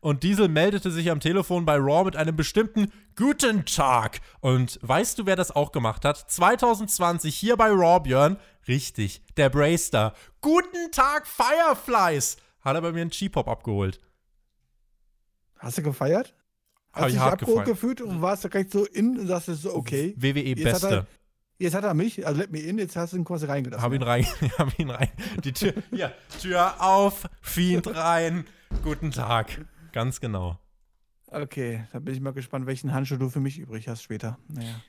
Und 0.00 0.22
Diesel 0.24 0.48
meldete 0.48 0.90
sich 0.90 1.12
am 1.12 1.20
Telefon 1.20 1.64
bei 1.64 1.76
Raw 1.76 2.04
mit 2.04 2.16
einem 2.16 2.34
bestimmten 2.34 2.90
Guten 3.14 3.64
Tag. 3.66 4.20
Und 4.40 4.80
weißt 4.82 5.16
du, 5.18 5.26
wer 5.26 5.36
das 5.36 5.54
auch 5.54 5.70
gemacht 5.70 6.04
hat? 6.04 6.30
2020 6.30 7.36
hier 7.36 7.56
bei 7.56 7.68
Raw, 7.68 8.00
Björn. 8.00 8.36
Richtig, 8.68 9.22
der 9.36 9.48
Braystar. 9.48 10.14
Guten 10.42 10.90
Tag, 10.90 11.24
Fireflies. 11.28 12.36
Hat 12.62 12.74
er 12.74 12.82
bei 12.82 12.90
mir 12.90 13.02
einen 13.02 13.10
G-Pop 13.10 13.46
abgeholt. 13.46 14.00
Hast 15.58 15.78
du 15.78 15.82
gefeiert? 15.82 16.34
Hast 16.92 17.06
ich 17.06 17.12
dich 17.12 17.22
abgeholt 17.22 17.64
gefühlt 17.64 18.00
und 18.00 18.20
warst 18.20 18.50
gleich 18.50 18.66
so 18.68 18.84
in 18.84 19.20
und 19.20 19.28
sagst 19.28 19.46
so, 19.46 19.72
okay. 19.72 20.14
WWE 20.16 20.40
Jetzt 20.40 20.58
hat, 20.58 20.72
Beste. 20.72 20.88
er, 20.88 21.06
jetzt 21.58 21.74
hat 21.74 21.84
er 21.84 21.94
mich, 21.94 22.26
also 22.26 22.40
let 22.40 22.50
me 22.50 22.58
in, 22.58 22.76
jetzt 22.78 22.96
hast 22.96 23.12
du 23.12 23.18
ihn 23.18 23.24
quasi 23.24 23.46
reingelassen. 23.46 23.84
Hab 23.84 23.92
ihn 23.92 24.02
rein, 24.02 24.26
hab 24.58 24.76
ihn 24.80 24.90
rein. 24.90 25.08
Die 25.44 25.52
Tür, 25.52 25.74
ja, 25.92 26.12
Tür 26.40 26.82
auf, 26.82 27.28
Fiend 27.40 27.86
rein. 27.94 28.44
Guten 28.82 29.12
Tag. 29.12 29.64
Ganz 29.92 30.20
genau. 30.20 30.58
Okay, 31.28 31.86
da 31.92 32.00
bin 32.00 32.14
ich 32.14 32.20
mal 32.20 32.32
gespannt, 32.32 32.66
welchen 32.66 32.92
Handschuh 32.92 33.16
du 33.16 33.30
für 33.30 33.40
mich 33.40 33.60
übrig 33.60 33.86
hast 33.86 34.02
später. 34.02 34.38
Naja. 34.48 34.82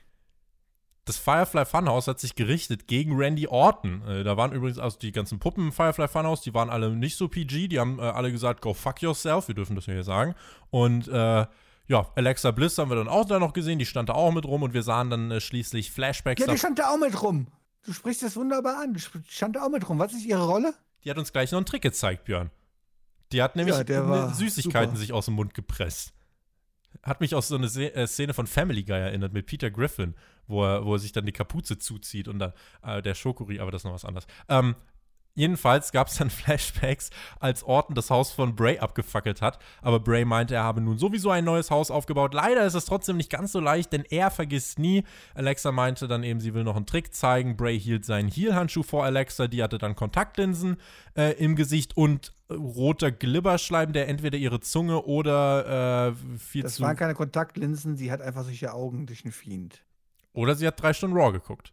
Das 1.06 1.18
Firefly 1.18 1.66
Funhouse 1.66 2.08
hat 2.08 2.18
sich 2.18 2.34
gerichtet 2.34 2.86
gegen 2.88 3.14
Randy 3.16 3.46
Orton. 3.46 4.02
Äh, 4.08 4.24
da 4.24 4.36
waren 4.38 4.52
übrigens 4.52 4.78
also 4.78 4.98
die 4.98 5.12
ganzen 5.12 5.38
Puppen 5.38 5.66
im 5.66 5.72
Firefly 5.72 6.08
Funhouse, 6.08 6.40
die 6.40 6.54
waren 6.54 6.70
alle 6.70 6.90
nicht 6.96 7.16
so 7.16 7.28
PG. 7.28 7.68
Die 7.68 7.78
haben 7.78 7.98
äh, 7.98 8.02
alle 8.02 8.32
gesagt, 8.32 8.62
go 8.62 8.72
fuck 8.72 9.02
yourself. 9.02 9.48
Wir 9.48 9.54
dürfen 9.54 9.76
das 9.76 9.84
ja 9.86 9.92
hier 9.92 10.04
sagen. 10.04 10.34
Und 10.70 11.06
äh, 11.08 11.46
ja, 11.86 12.08
Alexa 12.16 12.50
Bliss 12.52 12.78
haben 12.78 12.90
wir 12.90 12.96
dann 12.96 13.08
auch 13.08 13.26
da 13.26 13.38
noch 13.38 13.52
gesehen. 13.52 13.78
Die 13.78 13.84
stand 13.84 14.08
da 14.08 14.14
auch 14.14 14.32
mit 14.32 14.46
rum 14.46 14.62
und 14.62 14.72
wir 14.72 14.82
sahen 14.82 15.10
dann 15.10 15.30
äh, 15.30 15.40
schließlich 15.40 15.90
Flashbacks. 15.92 16.40
Ja, 16.40 16.50
die 16.50 16.56
stand 16.56 16.78
da 16.78 16.88
auch 16.90 16.98
mit 16.98 17.20
rum. 17.22 17.48
Du 17.84 17.92
sprichst 17.92 18.22
das 18.22 18.34
wunderbar 18.36 18.80
an. 18.80 18.94
Die 18.94 19.02
stand 19.28 19.56
da 19.56 19.64
auch 19.66 19.68
mit 19.70 19.86
rum. 19.86 19.98
Was 19.98 20.14
ist 20.14 20.24
ihre 20.24 20.46
Rolle? 20.46 20.72
die 21.04 21.10
hat 21.10 21.18
uns 21.18 21.32
gleich 21.32 21.52
noch 21.52 21.58
einen 21.58 21.66
Trick 21.66 21.82
gezeigt, 21.82 22.24
Björn. 22.24 22.50
Die 23.30 23.42
hat 23.42 23.56
nämlich 23.56 23.76
Ja, 23.76 23.84
ne- 23.84 24.32
Süßigkeiten 24.34 24.92
super. 24.94 24.98
sich 24.98 25.12
aus 25.12 25.26
dem 25.26 25.34
Mund 25.34 25.52
gepresst. 25.52 26.13
Hat 27.02 27.20
mich 27.20 27.34
aus 27.34 27.48
so 27.48 27.56
eine 27.56 27.66
äh, 27.66 28.06
Szene 28.06 28.34
von 28.34 28.46
Family 28.46 28.82
Guy 28.82 28.98
erinnert 28.98 29.32
mit 29.32 29.46
Peter 29.46 29.70
Griffin, 29.70 30.14
wo 30.46 30.64
er, 30.64 30.84
wo 30.84 30.94
er 30.94 30.98
sich 30.98 31.12
dann 31.12 31.26
die 31.26 31.32
Kapuze 31.32 31.78
zuzieht 31.78 32.28
und 32.28 32.38
dann 32.38 32.52
äh, 32.82 33.02
der 33.02 33.14
Schokori, 33.14 33.60
aber 33.60 33.70
das 33.70 33.80
ist 33.80 33.84
noch 33.84 33.94
was 33.94 34.04
anderes. 34.04 34.26
Ähm, 34.48 34.74
jedenfalls 35.34 35.92
gab 35.92 36.08
es 36.08 36.16
dann 36.16 36.30
Flashbacks, 36.30 37.10
als 37.40 37.62
Orton 37.62 37.94
das 37.94 38.10
Haus 38.10 38.32
von 38.32 38.56
Bray 38.56 38.78
abgefackelt 38.78 39.42
hat. 39.42 39.58
Aber 39.82 40.00
Bray 40.00 40.24
meinte, 40.24 40.54
er 40.54 40.64
habe 40.64 40.80
nun 40.80 40.98
sowieso 40.98 41.30
ein 41.30 41.44
neues 41.44 41.70
Haus 41.70 41.90
aufgebaut. 41.90 42.34
Leider 42.34 42.64
ist 42.64 42.74
es 42.74 42.84
trotzdem 42.84 43.16
nicht 43.16 43.30
ganz 43.30 43.52
so 43.52 43.60
leicht, 43.60 43.92
denn 43.92 44.04
er 44.08 44.30
vergisst 44.30 44.78
nie. 44.78 45.04
Alexa 45.34 45.72
meinte 45.72 46.08
dann 46.08 46.22
eben, 46.22 46.40
sie 46.40 46.54
will 46.54 46.64
noch 46.64 46.76
einen 46.76 46.86
Trick 46.86 47.14
zeigen. 47.14 47.56
Bray 47.56 47.78
hielt 47.78 48.04
seinen 48.04 48.28
Heel-Handschuh 48.28 48.82
vor 48.82 49.04
Alexa. 49.04 49.46
Die 49.48 49.62
hatte 49.62 49.78
dann 49.78 49.94
Kontaktlinsen 49.96 50.76
äh, 51.16 51.32
im 51.32 51.56
Gesicht 51.56 51.96
und 51.96 52.32
roter 52.50 53.10
Glibberschleim, 53.10 53.92
der 53.92 54.08
entweder 54.08 54.38
ihre 54.38 54.60
Zunge 54.60 55.02
oder 55.02 56.08
äh, 56.08 56.38
viel 56.38 56.62
Das 56.62 56.76
zu. 56.76 56.82
waren 56.82 56.96
keine 56.96 57.14
Kontaktlinsen, 57.14 57.96
sie 57.96 58.10
hat 58.12 58.20
einfach 58.22 58.44
solche 58.44 58.72
Augen 58.72 59.06
durch 59.06 59.22
den 59.22 59.32
Fiend. 59.32 59.82
Oder 60.32 60.54
sie 60.54 60.66
hat 60.66 60.80
drei 60.80 60.92
Stunden 60.92 61.16
Raw 61.16 61.32
geguckt. 61.32 61.72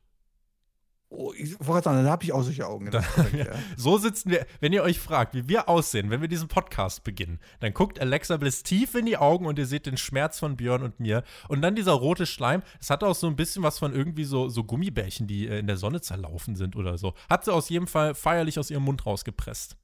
Oh, 1.14 1.34
ich 1.36 1.60
wollte 1.60 1.84
sagen, 1.84 1.98
dann 1.98 2.10
habe 2.10 2.24
ich 2.24 2.32
auch 2.32 2.42
solche 2.42 2.66
Augen. 2.66 2.90
Korrekt, 2.90 3.34
ja. 3.34 3.48
So 3.76 3.98
sitzen 3.98 4.32
wir, 4.32 4.46
wenn 4.62 4.72
ihr 4.72 4.82
euch 4.82 4.98
fragt, 4.98 5.36
wie 5.36 5.50
wir 5.50 5.68
aussehen, 5.68 6.10
wenn 6.10 6.22
wir 6.22 6.30
diesen 6.30 6.48
Podcast 6.48 7.04
beginnen, 7.04 7.40
dann 7.60 7.74
guckt 7.74 8.00
Alexa 8.00 8.38
Bliss 8.38 8.64
tief 8.64 8.96
in 8.96 9.06
die 9.06 9.18
Augen 9.18 9.46
und 9.46 9.60
ihr 9.60 9.66
seht 9.66 9.88
den 9.88 9.98
Schmerz 9.98 10.40
von 10.40 10.56
Björn 10.56 10.84
und 10.84 11.02
mir. 11.02 11.24
Und 11.50 11.62
dann 11.62 11.76
dieser 11.76 11.92
rote 11.92 12.26
Schleim, 12.26 12.64
das 12.80 12.90
hat 12.90 13.04
auch 13.04 13.14
so 13.14 13.28
ein 13.28 13.36
bisschen 13.36 13.62
was 13.62 13.78
von 13.78 13.94
irgendwie 13.94 14.24
so, 14.24 14.48
so 14.48 14.64
Gummibärchen, 14.64 15.28
die 15.28 15.50
äh, 15.50 15.60
in 15.60 15.68
der 15.68 15.76
Sonne 15.76 16.00
zerlaufen 16.00 16.56
sind 16.56 16.78
oder 16.78 16.98
so. 16.98 17.14
Hat 17.30 17.44
sie 17.44 17.54
aus 17.54 17.68
jedem 17.68 17.88
Fall 17.88 18.16
feierlich 18.16 18.58
aus 18.58 18.72
ihrem 18.72 18.84
Mund 18.84 19.06
rausgepresst. 19.06 19.76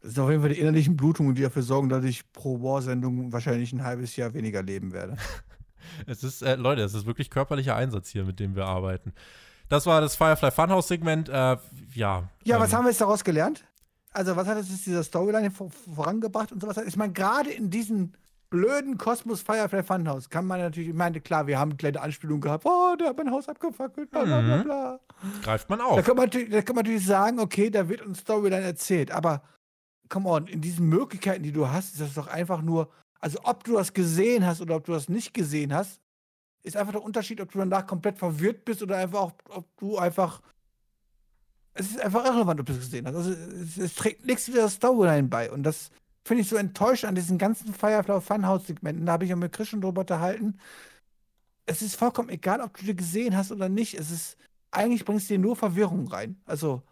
Das 0.00 0.14
sind 0.14 0.24
auf 0.24 0.30
jeden 0.30 0.42
Fall 0.42 0.52
die 0.52 0.58
innerlichen 0.58 0.96
Blutungen, 0.96 1.36
die 1.36 1.42
dafür 1.42 1.62
sorgen, 1.62 1.88
dass 1.88 2.04
ich 2.04 2.32
pro 2.32 2.60
War-Sendung 2.60 3.32
wahrscheinlich 3.32 3.72
ein 3.72 3.84
halbes 3.84 4.16
Jahr 4.16 4.34
weniger 4.34 4.64
leben 4.64 4.92
werde. 4.92 5.16
Es 6.06 6.22
ist, 6.22 6.42
äh, 6.42 6.54
Leute, 6.54 6.82
es 6.82 6.94
ist 6.94 7.06
wirklich 7.06 7.28
körperlicher 7.28 7.74
Einsatz 7.74 8.08
hier, 8.08 8.24
mit 8.24 8.38
dem 8.38 8.54
wir 8.54 8.66
arbeiten. 8.66 9.12
Das 9.72 9.86
war 9.86 10.02
das 10.02 10.16
Firefly 10.16 10.50
Funhouse-Segment. 10.50 11.30
Äh, 11.30 11.32
ja. 11.94 12.24
Ja, 12.44 12.56
ähm, 12.56 12.62
was 12.62 12.74
haben 12.74 12.84
wir 12.84 12.90
jetzt 12.90 13.00
daraus 13.00 13.24
gelernt? 13.24 13.64
Also, 14.12 14.36
was 14.36 14.46
hat 14.46 14.58
es 14.58 14.68
jetzt 14.68 14.84
dieser 14.84 15.02
Storyline 15.02 15.50
vor, 15.50 15.70
vorangebracht 15.94 16.52
und 16.52 16.60
sowas? 16.60 16.76
Ich 16.86 16.96
meine, 16.98 17.14
gerade 17.14 17.50
in 17.50 17.70
diesem 17.70 18.12
blöden 18.50 18.98
Kosmos 18.98 19.40
Firefly 19.40 19.82
Funhouse 19.82 20.28
kann 20.28 20.44
man 20.44 20.60
natürlich, 20.60 20.90
ich 20.90 20.94
meine, 20.94 21.22
klar, 21.22 21.46
wir 21.46 21.58
haben 21.58 21.70
eine 21.70 21.78
kleine 21.78 22.02
Anspielung 22.02 22.42
gehabt, 22.42 22.66
oh, 22.66 22.94
der 23.00 23.08
hat 23.08 23.16
mein 23.16 23.30
Haus 23.30 23.48
abgefackelt, 23.48 24.10
bla 24.10 24.24
bla 24.24 24.42
bla 24.42 24.56
Mhm. 24.58 24.64
bla. 24.64 25.00
Greift 25.42 25.70
man 25.70 25.78
Da 25.78 25.84
auf. 25.86 26.04
kann, 26.04 26.16
man, 26.18 26.28
da 26.28 26.60
kann 26.60 26.76
man 26.76 26.84
natürlich 26.84 27.06
sagen, 27.06 27.40
okay, 27.40 27.70
da 27.70 27.88
wird 27.88 28.02
uns 28.02 28.18
Storyline 28.18 28.60
erzählt, 28.66 29.10
aber 29.10 29.42
come 30.10 30.28
on, 30.28 30.48
in 30.48 30.60
diesen 30.60 30.86
Möglichkeiten, 30.90 31.42
die 31.44 31.52
du 31.52 31.70
hast, 31.70 31.94
ist 31.94 32.02
das 32.02 32.12
doch 32.12 32.26
einfach 32.26 32.60
nur, 32.60 32.90
also 33.20 33.38
ob 33.44 33.64
du 33.64 33.72
das 33.78 33.94
gesehen 33.94 34.44
hast 34.44 34.60
oder 34.60 34.76
ob 34.76 34.84
du 34.84 34.92
das 34.92 35.08
nicht 35.08 35.32
gesehen 35.32 35.72
hast, 35.72 36.02
ist 36.62 36.76
einfach 36.76 36.92
der 36.92 37.02
Unterschied, 37.02 37.40
ob 37.40 37.50
du 37.50 37.58
danach 37.58 37.86
komplett 37.86 38.18
verwirrt 38.18 38.64
bist 38.64 38.82
oder 38.82 38.96
einfach 38.96 39.20
auch, 39.20 39.32
ob 39.48 39.76
du 39.78 39.98
einfach. 39.98 40.42
Es 41.74 41.90
ist 41.90 42.00
einfach 42.00 42.24
irrelevant, 42.24 42.60
ob 42.60 42.66
du 42.66 42.72
es 42.72 42.80
gesehen 42.80 43.06
hast. 43.06 43.14
Also 43.14 43.30
es, 43.30 43.78
es 43.78 43.94
trägt 43.94 44.26
nichts 44.26 44.44
zu 44.44 44.52
der 44.52 44.68
Storyline 44.68 45.28
bei. 45.28 45.50
Und 45.50 45.62
das 45.62 45.90
finde 46.24 46.42
ich 46.42 46.48
so 46.48 46.56
enttäuschend 46.56 47.08
an 47.08 47.14
diesen 47.14 47.38
ganzen 47.38 47.72
Firefly 47.72 48.20
Funhouse-Segmenten. 48.20 49.06
Da 49.06 49.12
habe 49.12 49.24
ich 49.24 49.30
ja 49.30 49.36
mit 49.36 49.52
Chris 49.52 49.68
schon 49.68 49.80
drüber 49.80 50.02
unterhalten. 50.02 50.58
Es 51.64 51.80
ist 51.80 51.96
vollkommen 51.96 52.28
egal, 52.28 52.60
ob 52.60 52.76
du 52.76 52.84
die 52.84 52.94
gesehen 52.96 53.36
hast 53.36 53.52
oder 53.52 53.68
nicht. 53.68 53.94
Es 53.94 54.10
ist, 54.10 54.36
eigentlich 54.70 55.04
bringst 55.04 55.30
du 55.30 55.34
dir 55.34 55.40
nur 55.40 55.56
Verwirrung 55.56 56.08
rein. 56.08 56.40
Also, 56.44 56.82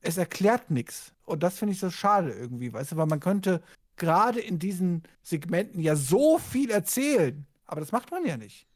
es 0.00 0.18
erklärt 0.18 0.70
nichts. 0.70 1.14
Und 1.24 1.42
das 1.42 1.58
finde 1.58 1.72
ich 1.72 1.80
so 1.80 1.90
schade 1.90 2.32
irgendwie, 2.32 2.72
weißt 2.72 2.92
du, 2.92 2.96
weil 2.96 3.06
man 3.06 3.20
könnte 3.20 3.62
gerade 3.96 4.40
in 4.40 4.58
diesen 4.58 5.02
Segmenten 5.22 5.80
ja 5.80 5.96
so 5.96 6.38
viel 6.38 6.70
erzählen. 6.70 7.46
Aber 7.66 7.80
das 7.80 7.92
macht 7.92 8.10
man 8.10 8.24
ja 8.24 8.36
nicht. 8.36 8.67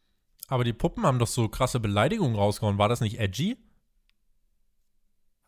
Aber 0.53 0.65
die 0.65 0.75
Puppen 0.75 1.07
haben 1.07 1.19
doch 1.19 1.29
so 1.29 1.49
krasse 1.49 1.81
Beleidigungen 1.81 2.37
rausgehauen. 2.37 2.77
War 2.77 2.91
das 2.91 3.01
nicht 3.01 3.19
edgy? 3.19 3.57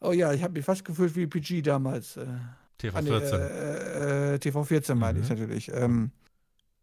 Oh 0.00 0.12
ja, 0.12 0.32
ich 0.32 0.42
habe 0.42 0.54
mich 0.54 0.64
fast 0.64 0.82
gefühlt 0.82 1.14
wie 1.14 1.26
PG 1.26 1.60
damals. 1.60 2.16
Äh, 2.16 2.26
TV 2.78 2.96
ah, 2.96 3.02
nee, 3.02 3.10
14. 3.10 3.38
Äh, 3.38 4.34
äh, 4.34 4.38
TV 4.38 4.64
14 4.64 4.96
meine 4.96 5.18
ich 5.18 5.28
Mhm. 5.28 5.36
natürlich. 5.36 5.70
Ähm, 5.74 6.10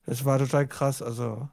das 0.05 0.23
war 0.23 0.37
total 0.37 0.67
krass. 0.67 1.01
Also, 1.01 1.49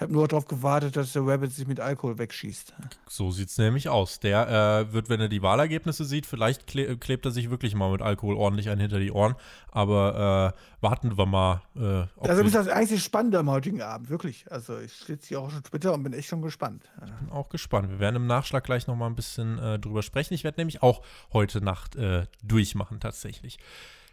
ich 0.00 0.02
habe 0.02 0.14
nur 0.14 0.26
darauf 0.26 0.46
gewartet, 0.46 0.96
dass 0.96 1.12
der 1.12 1.26
Rabbit 1.26 1.52
sich 1.52 1.66
mit 1.66 1.78
Alkohol 1.78 2.16
wegschießt. 2.16 2.72
So 3.06 3.30
sieht's 3.30 3.58
nämlich 3.58 3.90
aus. 3.90 4.18
Der 4.18 4.86
äh, 4.88 4.94
wird, 4.94 5.10
wenn 5.10 5.20
er 5.20 5.28
die 5.28 5.42
Wahlergebnisse 5.42 6.06
sieht, 6.06 6.24
vielleicht 6.24 6.66
kle 6.66 6.96
klebt 6.96 7.26
er 7.26 7.30
sich 7.32 7.50
wirklich 7.50 7.74
mal 7.74 7.92
mit 7.92 8.00
Alkohol 8.00 8.34
ordentlich 8.34 8.70
einen 8.70 8.80
hinter 8.80 8.98
die 8.98 9.12
Ohren. 9.12 9.34
Aber 9.70 10.54
äh, 10.56 10.82
warten 10.82 11.18
wir 11.18 11.26
mal. 11.26 11.60
Äh, 11.76 12.06
Also, 12.16 12.42
ist 12.42 12.54
das 12.54 12.68
einzig 12.68 13.04
Spannende 13.04 13.40
am 13.40 13.50
heutigen 13.50 13.82
Abend, 13.82 14.08
wirklich. 14.08 14.50
Also, 14.50 14.78
ich 14.78 14.94
sitze 14.94 15.28
hier 15.28 15.40
auch 15.42 15.50
schon 15.50 15.64
Twitter 15.64 15.92
und 15.92 16.02
bin 16.02 16.14
echt 16.14 16.28
schon 16.28 16.40
gespannt. 16.40 16.82
bin 16.98 17.30
auch 17.30 17.50
gespannt. 17.50 17.90
Wir 17.90 17.98
werden 17.98 18.16
im 18.16 18.26
Nachschlag 18.26 18.64
gleich 18.64 18.86
noch 18.86 18.96
mal 18.96 19.06
ein 19.06 19.16
bisschen 19.16 19.58
äh, 19.58 19.78
drüber 19.78 20.02
sprechen. 20.02 20.32
Ich 20.32 20.44
werde 20.44 20.62
nämlich 20.62 20.82
auch 20.82 21.02
heute 21.34 21.60
Nacht 21.60 21.96
äh, 21.96 22.24
durchmachen, 22.42 23.00
tatsächlich. 23.00 23.58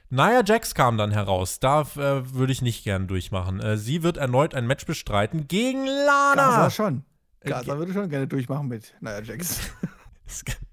Nia 0.10 0.42
Jax 0.46 0.74
kam 0.74 0.98
dann 0.98 1.12
heraus. 1.12 1.60
Da 1.60 1.82
äh, 1.82 2.34
würde 2.34 2.54
ich 2.54 2.62
nicht 2.62 2.84
gern 2.84 3.08
durchmachen. 3.08 3.60
Äh, 3.60 3.78
sie 3.78 4.04
wird 4.04 4.18
erneut 4.18 4.56
ein 4.56 4.66
Match 4.66 4.86
bestreiten 4.86 5.48
gegen 5.48 5.86
Lana. 5.86 6.36
Gaza 6.36 6.70
schon. 6.70 7.04
Äh, 7.42 7.50
Gaza 7.50 7.78
würde 7.78 7.94
schon 7.94 8.10
gerne 8.10 8.28
durchmachen 8.28 8.68
mit 8.68 8.96
Naja 9.02 9.22
Jax. 9.22 9.60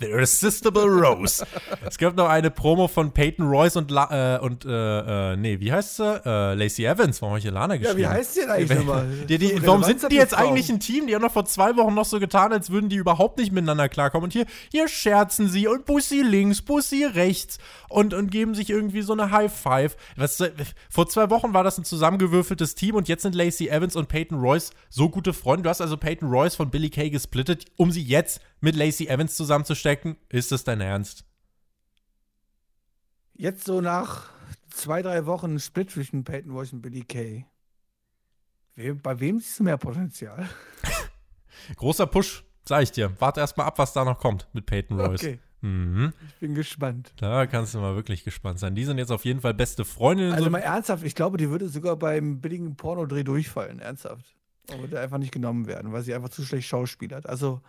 The 0.00 0.06
Irresistible 0.06 0.82
Rose. 0.84 1.46
es 1.86 1.96
gab 1.98 2.16
noch 2.16 2.28
eine 2.28 2.50
Promo 2.50 2.88
von 2.88 3.12
Peyton 3.12 3.46
Royce 3.48 3.76
und, 3.76 3.90
La 3.90 4.36
äh, 4.36 4.40
und 4.40 4.64
äh, 4.64 5.32
äh, 5.32 5.36
nee, 5.36 5.60
wie 5.60 5.72
heißt 5.72 5.96
sie? 5.96 6.20
Äh, 6.24 6.54
Lacey 6.54 6.84
Evans. 6.84 7.20
Warum 7.22 7.32
habe 7.32 7.38
ich 7.38 7.44
hier 7.44 7.52
Lana 7.52 7.74
Ja, 7.74 7.80
geschrieben? 7.80 7.98
wie 7.98 8.06
heißt 8.06 8.34
sie 8.34 8.40
denn 8.40 8.50
eigentlich 8.50 8.78
nochmal? 8.78 9.06
Die, 9.28 9.38
die, 9.38 9.48
So 9.56 9.66
warum 9.66 9.84
sind 9.84 10.10
die 10.10 10.16
jetzt 10.16 10.34
eigentlich 10.36 10.68
ein 10.70 10.80
Team? 10.80 11.06
Die 11.06 11.14
haben 11.14 11.22
doch 11.22 11.32
vor 11.32 11.44
zwei 11.44 11.76
Wochen 11.76 11.94
noch 11.94 12.04
so 12.04 12.18
getan, 12.20 12.52
als 12.52 12.70
würden 12.70 12.88
die 12.88 12.96
überhaupt 12.96 13.38
nicht 13.38 13.52
miteinander 13.52 13.88
klarkommen. 13.88 14.24
Und 14.24 14.32
hier, 14.32 14.46
hier 14.70 14.88
scherzen 14.88 15.48
sie 15.48 15.68
und 15.68 15.84
Bussi 15.84 16.22
links, 16.22 16.62
Bussi 16.62 17.04
rechts 17.04 17.58
und, 17.88 18.12
und 18.14 18.30
geben 18.30 18.54
sich 18.54 18.70
irgendwie 18.70 19.02
so 19.02 19.12
eine 19.12 19.30
High 19.30 19.52
Five. 19.52 19.96
Was, 20.16 20.40
äh, 20.40 20.50
vor 20.88 21.08
zwei 21.08 21.30
Wochen 21.30 21.54
war 21.54 21.64
das 21.64 21.78
ein 21.78 21.84
zusammengewürfeltes 21.84 22.74
Team 22.74 22.94
und 22.96 23.08
jetzt 23.08 23.22
sind 23.22 23.34
Lacey 23.34 23.68
Evans 23.68 23.94
und 23.96 24.08
Peyton 24.08 24.38
Royce 24.40 24.70
so 24.88 25.08
gute 25.08 25.32
Freunde. 25.32 25.64
Du 25.64 25.70
hast 25.70 25.80
also 25.80 25.96
Peyton 25.96 26.28
Royce 26.28 26.56
von 26.56 26.70
Billy 26.70 26.90
Kay 26.90 27.10
gesplittet, 27.10 27.66
um 27.76 27.90
sie 27.90 28.02
jetzt 28.02 28.40
mit 28.60 28.76
Lacey 28.76 29.06
Evans 29.08 29.36
zusammenzustecken. 29.36 30.16
Ist 30.28 30.52
das 30.52 30.64
dein 30.64 30.80
Ernst? 30.80 31.24
Jetzt 33.34 33.64
so 33.64 33.80
nach 33.80 34.28
zwei, 34.70 35.02
drei 35.02 35.26
Wochen 35.26 35.58
Split 35.58 35.90
zwischen 35.90 36.24
Peyton 36.24 36.52
Royce 36.52 36.72
und 36.74 36.82
Billy 36.82 37.02
Kay. 37.02 37.46
Bei 39.02 39.18
wem 39.20 39.40
siehst 39.40 39.58
du 39.60 39.64
mehr 39.64 39.76
Potenzial? 39.78 40.48
Großer 41.76 42.06
Push, 42.06 42.44
sag 42.66 42.82
ich 42.82 42.92
dir. 42.92 43.14
Warte 43.20 43.40
erst 43.40 43.56
mal 43.56 43.64
ab, 43.64 43.78
was 43.78 43.92
da 43.92 44.04
noch 44.04 44.18
kommt 44.18 44.48
mit 44.52 44.66
Peyton 44.66 44.98
Royce. 45.00 45.20
Okay, 45.22 45.38
Mhm. 45.62 46.14
ich 46.26 46.34
bin 46.36 46.54
gespannt. 46.54 47.12
Da 47.18 47.46
kannst 47.46 47.74
du 47.74 47.78
mal 47.80 47.94
wirklich 47.94 48.24
gespannt 48.24 48.58
sein. 48.58 48.74
Die 48.74 48.84
sind 48.86 48.96
jetzt 48.96 49.10
auf 49.10 49.26
jeden 49.26 49.42
Fall 49.42 49.52
beste 49.52 49.84
Freundinnen. 49.84 50.32
Also 50.32 50.44
so- 50.44 50.50
mal 50.50 50.60
ernsthaft, 50.60 51.04
ich 51.04 51.14
glaube, 51.14 51.36
die 51.36 51.50
würde 51.50 51.68
sogar 51.68 51.96
beim 51.96 52.40
billigen 52.40 52.76
Pornodreh 52.76 53.24
durchfallen, 53.24 53.78
ernsthaft. 53.78 54.34
Und 54.72 54.80
würde 54.80 55.00
einfach 55.00 55.18
nicht 55.18 55.32
genommen 55.32 55.66
werden, 55.66 55.92
weil 55.92 56.02
sie 56.02 56.14
einfach 56.14 56.28
zu 56.30 56.44
schlecht 56.44 56.66
schauspielert. 56.68 57.26
Also, 57.26 57.60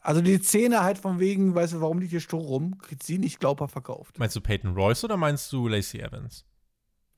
also 0.00 0.20
die 0.20 0.38
Szene 0.38 0.82
halt 0.82 0.98
von 0.98 1.18
wegen, 1.18 1.54
weißt 1.54 1.74
du, 1.74 1.80
warum 1.80 1.98
liegt 1.98 2.10
hier 2.10 2.20
Stroh 2.20 2.38
rum, 2.38 2.78
kriegt 2.78 3.02
sie 3.02 3.18
nicht 3.18 3.40
glaubhaft 3.40 3.72
verkauft. 3.72 4.18
Meinst 4.18 4.36
du 4.36 4.40
Peyton 4.40 4.74
Royce 4.74 5.04
oder 5.04 5.16
meinst 5.16 5.52
du 5.52 5.68
Lacey 5.68 6.00
Evans? 6.00 6.44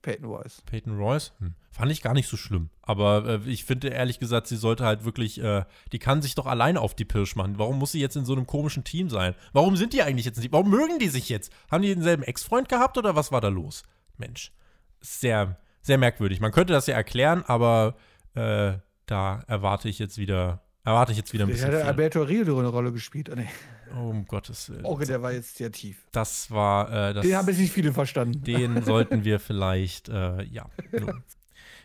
Peyton 0.03 0.27
Royce. 0.27 0.63
Peyton 0.67 0.97
Royce? 0.97 1.33
Hm. 1.39 1.55
Fand 1.71 1.93
ich 1.93 2.03
gar 2.03 2.13
nicht 2.13 2.29
so 2.29 2.37
schlimm. 2.37 2.71
Aber 2.83 3.25
äh, 3.25 3.49
ich 3.49 3.65
finde 3.65 3.89
ehrlich 3.89 4.19
gesagt, 4.19 4.49
sie 4.49 4.57
sollte 4.57 4.85
halt 4.85 5.05
wirklich, 5.05 5.41
äh, 5.41 5.65
die 5.93 6.01
kann 6.01 6.23
sich 6.23 6.35
doch 6.35 6.47
alleine 6.47 6.81
auf 6.81 6.95
die 6.95 7.05
Pirsch 7.05 7.37
machen. 7.37 7.59
Warum 7.59 7.79
muss 7.79 7.93
sie 7.93 8.01
jetzt 8.01 8.17
in 8.17 8.25
so 8.25 8.33
einem 8.33 8.47
komischen 8.47 8.83
Team 8.83 9.09
sein? 9.09 9.37
Warum 9.53 9.77
sind 9.77 9.93
die 9.93 10.03
eigentlich 10.03 10.27
jetzt 10.27 10.39
nicht? 10.39 10.53
Warum 10.53 10.71
mögen 10.71 10.99
die 10.99 11.09
sich 11.09 11.29
jetzt? 11.29 11.53
Haben 11.71 11.83
die 11.83 11.95
denselben 11.95 12.25
Ex-Freund 12.25 12.69
gehabt 12.69 12.99
oder 12.99 13.15
was 13.15 13.31
war 13.31 13.41
da 13.41 13.49
los? 13.49 13.85
Mensch, 14.19 14.53
sehr 15.01 15.57
sehr 15.83 15.99
merkwürdig. 15.99 16.41
Man 16.41 16.53
könnte 16.53 16.73
das 16.73 16.87
ja 16.87 16.95
erklären, 16.95 17.45
aber 17.47 17.97
äh, 18.35 18.75
da 19.07 19.43
erwarte 19.47 19.89
ich 19.89 19.99
jetzt 19.99 20.17
wieder, 20.17 20.63
erwarte 20.85 21.13
ich 21.13 21.19
jetzt 21.19 21.33
wieder 21.33 21.45
ein 21.45 21.51
bisschen 21.51 21.69
hatte 21.69 21.79
viel. 21.79 21.87
Alberto 21.87 22.23
Rio 22.23 22.59
eine 22.59 22.69
Rolle 22.69 22.93
gespielt. 22.93 23.29
Oh, 23.31 23.35
nee. 23.37 23.49
Oh, 23.95 24.09
um 24.09 24.27
Gottes 24.27 24.71
Willen. 24.71 24.85
okay, 24.85 25.05
der 25.05 25.23
war 25.23 25.33
jetzt 25.33 25.57
sehr 25.57 25.71
tief. 25.71 25.99
Das 26.13 26.51
war, 26.51 26.91
äh, 27.11 27.15
das, 27.15 27.27
Den 27.27 27.37
haben 27.37 27.49
jetzt 27.49 27.59
nicht 27.59 27.73
viele 27.73 27.93
verstanden. 27.93 28.43
den 28.43 28.83
sollten 28.85 29.25
wir 29.25 29.39
vielleicht, 29.39 30.09
äh, 30.09 30.43
ja. 30.45 30.67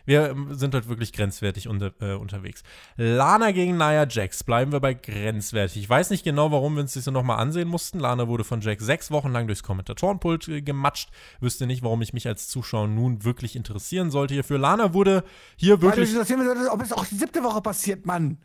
Wir 0.08 0.30
ähm, 0.30 0.54
sind 0.54 0.74
heute 0.74 0.88
wirklich 0.88 1.12
grenzwertig 1.12 1.68
unter, 1.68 1.92
äh, 2.00 2.14
unterwegs. 2.14 2.62
Lana 2.96 3.50
gegen 3.50 3.76
Nia 3.76 4.06
Jax. 4.08 4.42
Bleiben 4.42 4.72
wir 4.72 4.80
bei 4.80 4.94
grenzwertig. 4.94 5.82
Ich 5.82 5.90
weiß 5.90 6.08
nicht 6.08 6.24
genau, 6.24 6.50
warum 6.50 6.76
wir 6.76 6.80
uns 6.80 6.94
das 6.94 7.04
so 7.04 7.10
nochmal 7.10 7.38
ansehen 7.40 7.68
mussten. 7.68 7.98
Lana 7.98 8.26
wurde 8.26 8.42
von 8.42 8.62
Jax 8.62 8.82
sechs 8.82 9.10
Wochen 9.10 9.30
lang 9.32 9.46
durchs 9.46 9.62
Kommentatorenpult 9.62 10.48
äh, 10.48 10.62
gematscht. 10.62 11.10
Wüsste 11.40 11.66
nicht, 11.66 11.82
warum 11.82 12.00
ich 12.00 12.14
mich 12.14 12.26
als 12.26 12.48
Zuschauer 12.48 12.88
nun 12.88 13.22
wirklich 13.24 13.54
interessieren 13.54 14.10
sollte 14.10 14.32
hierfür. 14.32 14.56
Lana 14.56 14.94
wurde 14.94 15.24
hier 15.56 15.74
Weil 15.74 15.78
du 15.78 15.86
wirklich. 15.88 16.10
interessieren 16.10 16.68
ob 16.70 16.80
es 16.80 16.92
auch 16.94 17.04
die 17.04 17.16
siebte 17.16 17.44
Woche 17.44 17.60
passiert, 17.60 18.06
Mann. 18.06 18.38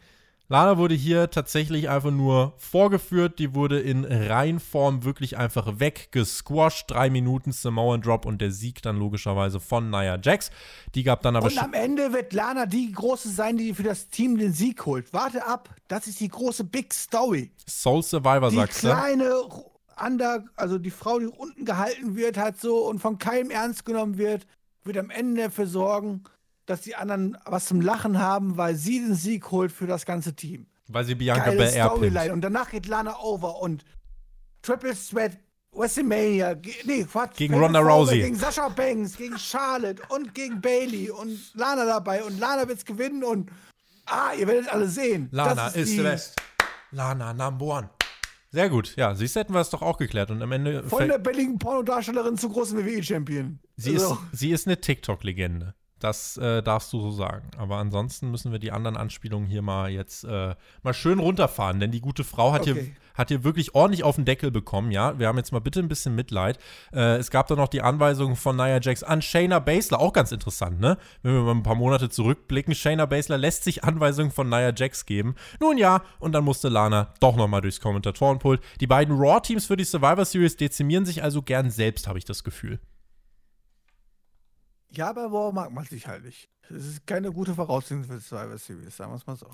Lana 0.53 0.77
wurde 0.77 0.93
hier 0.93 1.31
tatsächlich 1.31 1.89
einfach 1.89 2.11
nur 2.11 2.53
vorgeführt. 2.57 3.39
Die 3.39 3.55
wurde 3.55 3.79
in 3.79 4.05
Reinform 4.05 5.03
wirklich 5.03 5.35
einfach 5.35 5.79
weggesquashed. 5.79 6.91
Drei 6.91 7.09
Minuten 7.09 7.51
Samoan 7.51 8.01
Drop 8.01 8.27
und 8.27 8.39
der 8.39 8.51
Sieg 8.51 8.83
dann 8.83 8.97
logischerweise 8.99 9.59
von 9.59 9.89
Nia 9.89 10.19
Jax. 10.21 10.51
Die 10.93 11.01
gab 11.01 11.23
dann 11.23 11.35
aber 11.35 11.47
Und 11.47 11.57
am 11.57 11.73
Ende 11.73 12.13
wird 12.13 12.33
Lana 12.33 12.67
die 12.67 12.91
große 12.91 13.29
sein, 13.29 13.57
die 13.57 13.73
für 13.73 13.81
das 13.81 14.09
Team 14.09 14.37
den 14.37 14.53
Sieg 14.53 14.85
holt. 14.85 15.11
Warte 15.11 15.43
ab, 15.47 15.73
das 15.87 16.05
ist 16.05 16.19
die 16.19 16.29
große 16.29 16.65
Big 16.65 16.93
Story. 16.93 17.49
Soul 17.67 18.03
Survivor, 18.03 18.51
Die 18.51 18.55
sagst 18.57 18.83
du? 18.83 18.89
kleine 18.89 19.29
Ru- 19.31 19.71
Under, 20.05 20.45
also 20.55 20.77
die 20.77 20.91
Frau, 20.91 21.17
die 21.17 21.25
unten 21.25 21.65
gehalten 21.65 22.15
wird, 22.15 22.37
halt 22.37 22.61
so 22.61 22.87
und 22.87 22.99
von 22.99 23.17
keinem 23.17 23.49
ernst 23.49 23.85
genommen 23.85 24.19
wird, 24.19 24.45
wird 24.83 24.99
am 24.99 25.09
Ende 25.09 25.45
dafür 25.45 25.65
sorgen, 25.65 26.23
dass 26.65 26.81
die 26.81 26.95
anderen 26.95 27.37
was 27.45 27.65
zum 27.65 27.81
Lachen 27.81 28.19
haben, 28.19 28.57
weil 28.57 28.75
sie 28.75 28.99
den 28.99 29.15
Sieg 29.15 29.51
holt 29.51 29.71
für 29.71 29.87
das 29.87 30.05
ganze 30.05 30.35
Team. 30.35 30.67
Weil 30.87 31.05
sie 31.05 31.15
Bianca 31.15 31.45
Geile 31.45 31.57
Belair 31.57 31.85
Storyline. 31.85 32.33
Und 32.33 32.41
danach 32.41 32.69
geht 32.69 32.87
Lana 32.87 33.17
over 33.19 33.61
und 33.61 33.83
Triple 34.61 34.93
Threat, 34.95 35.37
WrestleMania, 35.73 36.55
nee, 36.85 37.03
Quatsch, 37.03 37.35
Gegen 37.37 37.55
Ronda 37.55 37.79
Rousey. 37.79 38.21
Gegen 38.21 38.35
Sasha 38.35 38.69
Banks, 38.69 39.17
gegen 39.17 39.37
Charlotte 39.37 40.01
und 40.09 40.33
gegen 40.33 40.61
Bailey 40.61 41.09
und 41.09 41.39
Lana 41.55 41.85
dabei 41.85 42.23
und 42.23 42.39
Lana 42.39 42.67
wird's 42.67 42.85
gewinnen 42.85 43.23
und 43.23 43.49
ah, 44.05 44.31
ihr 44.37 44.47
werdet 44.47 44.71
alle 44.71 44.87
sehen. 44.87 45.29
Lana 45.31 45.55
Das 45.55 45.75
ist 45.75 45.91
die 45.91 45.97
the 45.97 46.03
best. 46.03 46.35
Lana 46.91 47.33
number 47.33 47.65
one. 47.65 47.89
Sehr 48.51 48.69
gut, 48.69 48.95
ja, 48.97 49.15
siehst 49.15 49.35
du, 49.35 49.39
hätten 49.39 49.53
wir 49.53 49.61
es 49.61 49.71
doch 49.71 49.81
auch 49.81 49.97
geklärt. 49.97 50.29
Und 50.29 50.41
am 50.43 50.51
Ende. 50.51 50.83
Von 50.83 51.07
der 51.07 51.17
billigen 51.17 51.57
Pornodarstellerin 51.57 52.37
zum 52.37 52.53
großen 52.53 52.77
WWE-Champion. 52.77 53.59
Sie, 53.77 53.95
ist, 53.95 54.13
sie 54.31 54.51
ist 54.51 54.67
eine 54.67 54.79
TikTok-Legende. 54.79 55.73
Das 56.03 56.35
äh, 56.35 56.61
darfst 56.61 56.91
du 56.91 56.99
so 56.99 57.11
sagen. 57.11 57.49
Aber 57.57 57.77
ansonsten 57.77 58.29
müssen 58.29 58.51
wir 58.51 58.59
die 58.59 58.73
anderen 58.73 58.97
Anspielungen 58.97 59.47
hier 59.47 59.61
mal 59.61 59.89
jetzt 59.89 60.25
äh, 60.25 60.53
mal 60.83 60.93
schön 60.93 61.17
runterfahren, 61.17 61.79
denn 61.79 61.91
die 61.91 62.01
gute 62.01 62.25
Frau 62.25 62.51
hat, 62.51 62.65
hier, 62.65 62.73
Okay. 62.73 62.93
hat 63.13 63.29
hier 63.29 63.45
wirklich 63.45 63.73
ordentlich 63.73 64.03
auf 64.03 64.17
den 64.17 64.25
Deckel 64.25 64.51
bekommen, 64.51 64.91
ja. 64.91 65.17
Wir 65.17 65.29
haben 65.29 65.37
jetzt 65.37 65.53
mal 65.53 65.59
bitte 65.59 65.79
ein 65.79 65.87
bisschen 65.87 66.13
Mitleid. 66.13 66.59
Äh, 66.91 67.15
es 67.15 67.31
gab 67.31 67.47
dann 67.47 67.57
noch 67.57 67.69
die 67.69 67.81
Anweisung 67.81 68.35
von 68.35 68.57
Nia 68.57 68.81
Jax 68.81 69.01
an 69.01 69.21
Shayna 69.21 69.59
Baszler, 69.59 70.01
auch 70.01 70.11
ganz 70.11 70.33
interessant, 70.33 70.81
ne? 70.81 70.97
Wenn 71.21 71.35
wir 71.35 71.41
mal 71.41 71.51
ein 71.51 71.63
paar 71.63 71.75
Monate 71.75 72.09
zurückblicken, 72.09 72.75
Shayna 72.75 73.05
Baszler 73.05 73.37
lässt 73.37 73.63
sich 73.63 73.85
Anweisungen 73.85 74.31
von 74.31 74.49
Nia 74.49 74.73
Jax 74.75 75.05
geben. 75.05 75.35
Nun 75.61 75.77
ja, 75.77 76.01
und 76.19 76.33
dann 76.33 76.43
musste 76.43 76.67
Lana 76.67 77.13
doch 77.21 77.37
nochmal 77.37 77.61
durchs 77.61 77.79
Kommentatorenpult. 77.79 78.61
Die 78.81 78.87
beiden 78.87 79.15
Raw-Teams 79.15 79.67
für 79.67 79.77
die 79.77 79.85
Survivor 79.85 80.25
Series 80.25 80.57
dezimieren 80.57 81.05
sich 81.05 81.23
also 81.23 81.41
gern 81.41 81.69
selbst, 81.69 82.07
habe 82.07 82.17
ich 82.17 82.25
das 82.25 82.43
Gefühl. 82.43 82.81
Ja, 84.95 85.09
aber 85.09 85.25
Raw 85.25 85.51
mag 85.51 85.71
man 85.71 85.85
sich 85.85 86.07
halt 86.07 86.23
nicht. 86.23 86.49
Es 86.69 86.85
ist 86.85 87.07
keine 87.07 87.31
gute 87.31 87.55
Voraussetzung 87.55 88.03
für 88.03 88.19
Survivor 88.19 88.57
Series, 88.57 88.95
sagen 88.95 89.11
wir 89.11 89.17
es 89.17 89.25
mal 89.25 89.35
so. 89.35 89.47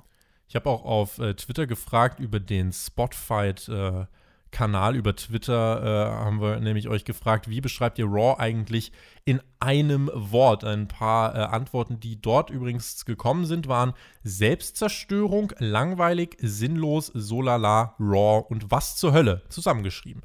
Ich 0.47 0.55
habe 0.55 0.69
auch 0.69 0.83
auf 0.83 1.19
äh, 1.19 1.33
Twitter 1.35 1.67
gefragt 1.67 2.19
über 2.19 2.39
den 2.39 2.73
Spotfight-Kanal. 2.73 4.95
über 4.95 5.15
Twitter 5.15 5.83
äh, 5.83 6.11
haben 6.25 6.41
wir 6.41 6.59
nämlich 6.59 6.89
euch 6.89 7.05
gefragt, 7.05 7.49
wie 7.49 7.61
beschreibt 7.61 7.99
ihr 7.99 8.05
Raw 8.05 8.39
eigentlich 8.39 8.91
in 9.25 9.41
einem 9.59 10.09
Wort? 10.13 10.63
Ein 10.63 10.87
paar 10.87 11.35
äh, 11.35 11.39
Antworten, 11.39 11.99
die 11.99 12.21
dort 12.21 12.49
übrigens 12.49 13.05
gekommen 13.05 13.45
sind, 13.45 13.67
waren 13.67 13.93
Selbstzerstörung, 14.23 15.53
langweilig, 15.59 16.37
sinnlos, 16.41 17.11
solala, 17.13 17.95
Raw 17.99 18.43
und 18.49 18.71
was 18.71 18.97
zur 18.97 19.13
Hölle 19.13 19.43
zusammengeschrieben. 19.49 20.23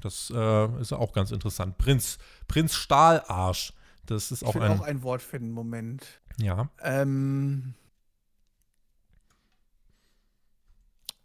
Das 0.00 0.32
äh, 0.34 0.80
ist 0.80 0.92
auch 0.92 1.12
ganz 1.12 1.32
interessant. 1.32 1.78
Prinz, 1.78 2.18
Prinz 2.46 2.74
Stahlarsch. 2.74 3.72
Das 4.10 4.30
ist 4.32 4.42
Ich 4.42 4.48
auch 4.48 4.54
will 4.54 4.62
ein. 4.62 4.72
auch 4.72 4.80
ein 4.82 5.02
Wort 5.02 5.22
finden, 5.22 5.50
Moment. 5.52 6.04
ja. 6.38 6.68
Ähm. 6.82 7.74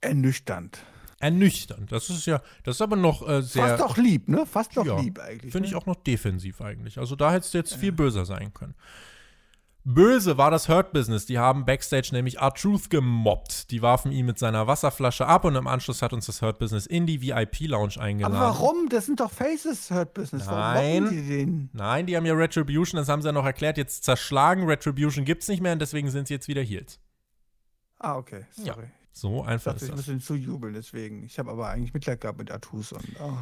Ernüchternd. 0.01 0.79
Ernüchternd. 1.19 1.91
Das 1.91 2.09
ist 2.09 2.25
ja, 2.25 2.41
das 2.63 2.75
ist 2.75 2.81
aber 2.81 2.97
noch 2.97 3.27
äh, 3.27 3.41
sehr. 3.41 3.77
Fast 3.77 3.79
doch 3.79 3.97
lieb, 3.97 4.27
ne? 4.27 4.45
Fast 4.45 4.75
doch 4.75 4.85
Ja, 4.85 4.99
lieb 4.99 5.19
eigentlich. 5.19 5.51
Finde 5.53 5.67
ich 5.67 5.71
ne? 5.71 5.77
auch 5.77 5.85
noch 5.85 5.95
defensiv 5.95 6.59
eigentlich. 6.59 6.97
Also 6.97 7.15
da 7.15 7.31
hättest 7.31 7.53
du 7.53 7.57
jetzt 7.59 7.75
viel 7.75 7.93
böser 7.93 8.25
sein 8.25 8.53
können. 8.53 8.75
Böse 9.85 10.37
war 10.37 10.49
das 10.49 10.69
Hurt 10.69 10.93
Business. 10.93 11.25
Die 11.25 11.37
haben 11.37 11.65
Backstage 11.65 12.09
nämlich 12.13 12.37
R-Truth 12.39 12.89
gemobbt. 12.89 13.69
Die 13.69 13.81
warfen 13.81 14.11
ihn 14.13 14.25
mit 14.25 14.39
seiner 14.39 14.65
Wasserflasche 14.65 15.25
ab 15.27 15.43
und 15.43 15.55
im 15.55 15.67
Anschluss 15.67 16.01
hat 16.01 16.13
uns 16.13 16.25
das 16.25 16.41
Hurt 16.41 16.57
Business 16.57 16.85
in 16.85 17.05
die 17.05 17.21
VIP-Lounge 17.21 17.99
eingeladen. 17.99 18.35
Aber 18.35 18.45
warum? 18.45 18.87
Das 18.89 19.07
sind 19.07 19.19
doch 19.19 19.29
Faces, 19.31 19.91
Hurt 19.91 20.13
Business. 20.13 20.47
Warum 20.47 20.59
Nein. 20.59 21.03
mobben 21.03 21.15
die 21.17 21.27
den? 21.27 21.69
Nein, 21.73 22.05
die 22.05 22.15
haben 22.15 22.25
ja 22.25 22.33
Retribution, 22.33 22.97
das 22.97 23.09
haben 23.09 23.21
sie 23.21 23.27
ja 23.27 23.33
noch 23.33 23.45
erklärt, 23.45 23.77
jetzt 23.77 24.05
zerschlagen. 24.05 24.65
Retribution 24.65 25.25
gibt's 25.25 25.49
nicht 25.49 25.61
mehr 25.61 25.73
und 25.73 25.79
deswegen 25.79 26.09
sind 26.09 26.29
sie 26.29 26.33
jetzt 26.35 26.47
wieder 26.47 26.61
Heels. 26.61 26.99
Ah, 27.99 28.15
okay. 28.15 28.45
Ja, 28.57 28.75
Sorry. 28.75 28.87
So 29.11 29.41
Ich 29.43 29.47
einfach 29.49 29.73
dachte, 29.73 29.85
ist 29.85 29.89
ich 29.91 29.95
das. 29.95 30.07
muss 30.07 30.07
ihn 30.07 30.21
zujubeln, 30.21 30.73
deswegen. 30.73 31.23
Ich 31.23 31.37
habe 31.39 31.51
aber 31.51 31.67
eigentlich 31.69 31.93
Mitleid 31.93 32.21
gehabt 32.21 32.39
mit 32.39 32.51
Artus 32.51 32.93
und. 32.93 33.03
Oh. 33.21 33.37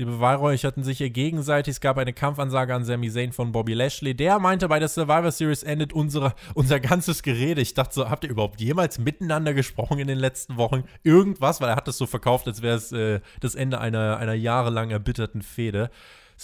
Sie 0.00 0.06
beweihräucherten 0.06 0.82
sich 0.82 1.02
ihr 1.02 1.10
gegenseitig. 1.10 1.72
Es 1.72 1.80
gab 1.82 1.98
eine 1.98 2.14
Kampfansage 2.14 2.74
an 2.74 2.86
Sami 2.86 3.10
Zayn 3.10 3.32
von 3.32 3.52
Bobby 3.52 3.74
Lashley. 3.74 4.14
Der 4.14 4.38
meinte, 4.38 4.66
bei 4.66 4.78
der 4.78 4.88
Survivor 4.88 5.30
Series 5.30 5.62
endet 5.62 5.92
unsere, 5.92 6.32
unser 6.54 6.80
ganzes 6.80 7.22
Gerede. 7.22 7.60
Ich 7.60 7.74
dachte 7.74 7.92
so, 7.92 8.08
habt 8.08 8.24
ihr 8.24 8.30
überhaupt 8.30 8.62
jemals 8.62 8.98
miteinander 8.98 9.52
gesprochen 9.52 9.98
in 9.98 10.08
den 10.08 10.16
letzten 10.16 10.56
Wochen? 10.56 10.84
Irgendwas? 11.02 11.60
Weil 11.60 11.68
er 11.68 11.76
hat 11.76 11.86
das 11.86 11.98
so 11.98 12.06
verkauft, 12.06 12.48
als 12.48 12.62
wäre 12.62 12.76
es 12.76 12.92
äh, 12.92 13.20
das 13.40 13.54
Ende 13.54 13.78
einer, 13.78 14.16
einer 14.16 14.32
jahrelang 14.32 14.88
erbitterten 14.88 15.42
Fehde. 15.42 15.90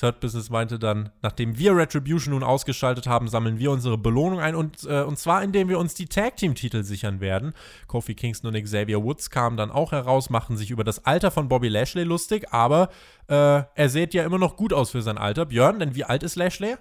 Hurt 0.03 0.21
Business 0.21 0.51
meinte 0.51 0.79
dann, 0.79 1.11
nachdem 1.23 1.59
wir 1.59 1.77
Retribution 1.77 2.35
nun 2.35 2.43
ausgeschaltet 2.43 3.07
haben, 3.07 3.29
sammeln 3.29 3.59
wir 3.59 3.71
unsere 3.71 3.97
Belohnung 3.97 4.41
ein 4.41 4.55
und, 4.55 4.85
äh, 4.85 5.03
und 5.03 5.19
zwar 5.19 5.43
indem 5.43 5.69
wir 5.69 5.79
uns 5.79 5.95
die 5.95 6.07
Tag 6.07 6.37
Team 6.37 6.55
Titel 6.55 6.83
sichern 6.83 7.21
werden. 7.21 7.55
Kofi 7.87 8.15
Kingston 8.15 8.55
und 8.55 8.63
Xavier 8.63 9.03
Woods 9.03 9.31
kamen 9.31 9.57
dann 9.57 9.71
auch 9.71 9.93
heraus, 9.93 10.31
machten 10.31 10.57
sich 10.57 10.71
über 10.71 10.85
das 10.85 11.05
Alter 11.05 11.31
von 11.31 11.49
Bobby 11.49 11.69
Lashley 11.69 12.05
lustig, 12.05 12.53
aber 12.53 12.91
äh, 13.29 13.63
er 13.75 13.89
sieht 13.89 14.15
ja 14.15 14.25
immer 14.25 14.39
noch 14.39 14.57
gut 14.57 14.73
aus 14.73 14.91
für 14.91 15.03
sein 15.03 15.19
Alter. 15.19 15.47
Björn, 15.47 15.79
denn 15.79 15.95
wie 15.95 16.05
alt 16.05 16.23
ist 16.23 16.37
Lashley? 16.37 16.77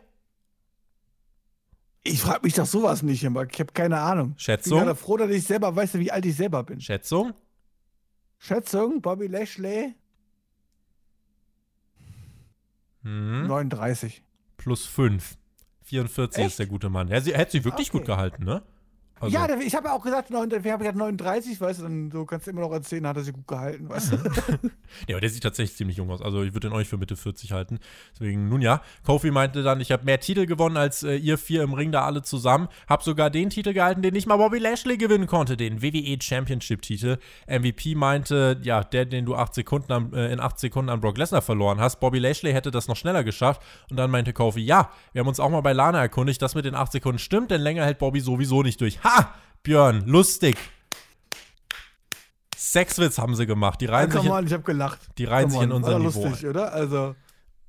Ich 2.04 2.22
frage 2.22 2.42
mich 2.44 2.54
doch 2.54 2.68
sowas 2.68 3.02
nicht, 3.02 3.26
aber 3.26 3.48
ich 3.52 3.60
habe 3.60 3.74
keine 3.74 4.00
Ahnung. 4.00 4.36
Ich 4.38 4.46
bin 4.46 4.56
Schätzung? 4.56 4.78
gerade 4.78 4.96
froh, 4.96 5.18
dass 5.18 5.32
ich 5.32 5.44
selber 5.44 5.76
weiß, 5.76 5.96
wie 5.96 6.12
alt 6.12 6.26
ich 6.26 6.36
selber 6.36 6.64
bin. 6.64 6.80
Schätzung? 6.80 7.34
Schätzung, 8.38 9.02
Bobby 9.02 9.26
Lashley, 9.26 9.96
Hm, 13.06 13.48
39. 13.48 14.24
plus 14.58 14.86
5. 14.86 15.38
44 15.84 16.40
Echt? 16.44 16.50
ist 16.52 16.60
der 16.60 16.66
gute 16.66 16.90
Mann. 16.90 17.10
Er, 17.10 17.22
sie- 17.22 17.32
er 17.34 17.42
hat 17.42 17.52
sich 17.52 17.64
wirklich 17.64 17.90
Okay. 17.90 18.00
gut 18.00 18.08
gehalten, 18.08 18.44
ne? 18.44 18.64
Also, 19.20 19.34
ja, 19.34 19.48
ich 19.60 19.74
habe 19.74 19.88
ja 19.88 19.94
auch 19.94 20.04
gesagt, 20.04 20.30
wir 20.30 20.40
haben 20.40 20.50
gesagt 20.80 20.98
39, 20.98 21.62
weißt 21.62 21.80
du, 21.80 21.84
dann 21.84 22.12
so 22.12 22.26
kannst 22.26 22.48
du 22.48 22.52
immer 22.52 22.62
noch 22.62 22.72
erzählen, 22.74 23.08
hat 23.08 23.16
er 23.16 23.24
sich 23.24 23.34
gut 23.34 23.48
gehalten, 23.48 23.88
weißt 23.88 24.12
du. 24.12 24.18
Ja, 25.08 25.16
aber 25.16 25.22
der 25.22 25.30
sieht 25.30 25.44
tatsächlich 25.44 25.76
ziemlich 25.76 25.98
jung 25.98 26.10
aus. 26.10 26.22
Also 26.22 26.44
ich 26.44 26.54
würde 26.54 26.70
den 26.70 26.74
euch 26.74 26.88
für 26.88 26.98
Mitte 26.98 27.16
40 27.16 27.52
halten. 27.52 27.80
Deswegen, 28.14 28.48
nun 28.48 28.62
ja. 28.62 28.82
Kofi 29.04 29.32
meinte 29.32 29.64
dann, 29.64 29.82
ich 29.82 29.92
habe 29.92 30.06
mehr 30.06 30.20
Titel 30.20 30.46
gewonnen 30.46 30.78
als 30.78 31.04
äh, 31.04 31.16
ihr 31.16 31.38
vier 31.38 31.64
im 31.64 31.74
Ring 31.74 31.92
da 31.92 32.06
alle 32.06 32.22
zusammen. 32.22 32.70
Hab 32.88 33.04
sogar 33.04 33.30
den 33.30 33.50
Titel 33.50 33.74
gehalten, 33.74 34.02
den 34.02 34.14
nicht 34.14 34.28
mal 34.28 34.38
Bobby 34.38 34.60
Lashley 34.60 34.98
gewinnen 34.98 35.28
konnte, 35.28 35.58
den 35.58 35.82
WWE 35.82 36.18
Championship 36.22 36.82
Titel. 36.82 37.18
MVP 37.48 37.96
meinte, 37.96 38.60
ja, 38.64 38.84
der, 38.84 39.06
den 39.06 39.26
du 39.26 39.36
acht 39.36 39.54
Sekunden 39.54 39.92
am, 39.92 40.14
äh, 40.14 40.32
in 40.32 40.40
acht 40.40 40.60
Sekunden 40.60 40.90
an 40.90 41.02
Brock 41.02 41.18
Lesnar 41.18 41.42
verloren 41.42 41.80
hast. 41.80 42.00
Bobby 42.00 42.20
Lashley 42.20 42.54
hätte 42.54 42.72
das 42.72 42.88
noch 42.88 42.96
schneller 42.96 43.24
geschafft. 43.24 43.62
Und 43.90 43.98
dann 43.98 44.12
meinte 44.12 44.34
Kofi, 44.34 44.62
ja, 44.62 44.92
wir 45.14 45.22
haben 45.22 45.28
uns 45.28 45.40
auch 45.40 45.50
mal 45.50 45.62
bei 45.62 45.74
Lana 45.74 46.00
erkundigt, 46.00 46.42
das 46.42 46.56
mit 46.56 46.66
den 46.66 46.76
acht 46.76 46.92
Sekunden 46.92 47.20
stimmt, 47.20 47.52
denn 47.52 47.62
länger 47.62 47.86
hält 47.86 47.98
Bobby 47.98 48.20
sowieso 48.20 48.64
nicht 48.64 48.80
durch. 48.82 49.00
Ha! 49.06 49.36
Björn, 49.62 50.04
lustig. 50.08 50.58
Sexwitz 52.58 53.20
haben 53.20 53.36
sie 53.36 53.46
gemacht. 53.46 53.80
Die 53.82 53.86
reihen 53.86 54.10
sich 54.10 54.30
on, 54.30 54.46
ich 54.48 54.54
habe 54.54 54.64
gelacht. 54.64 55.00
die 55.18 55.26
Come 55.26 55.50
sich 55.50 55.62
in 55.62 55.72
unser 55.72 55.94
war 55.94 56.00
Niveau 56.00 56.26
lustig, 56.26 56.50
oder? 56.50 56.74
Also, 56.74 57.16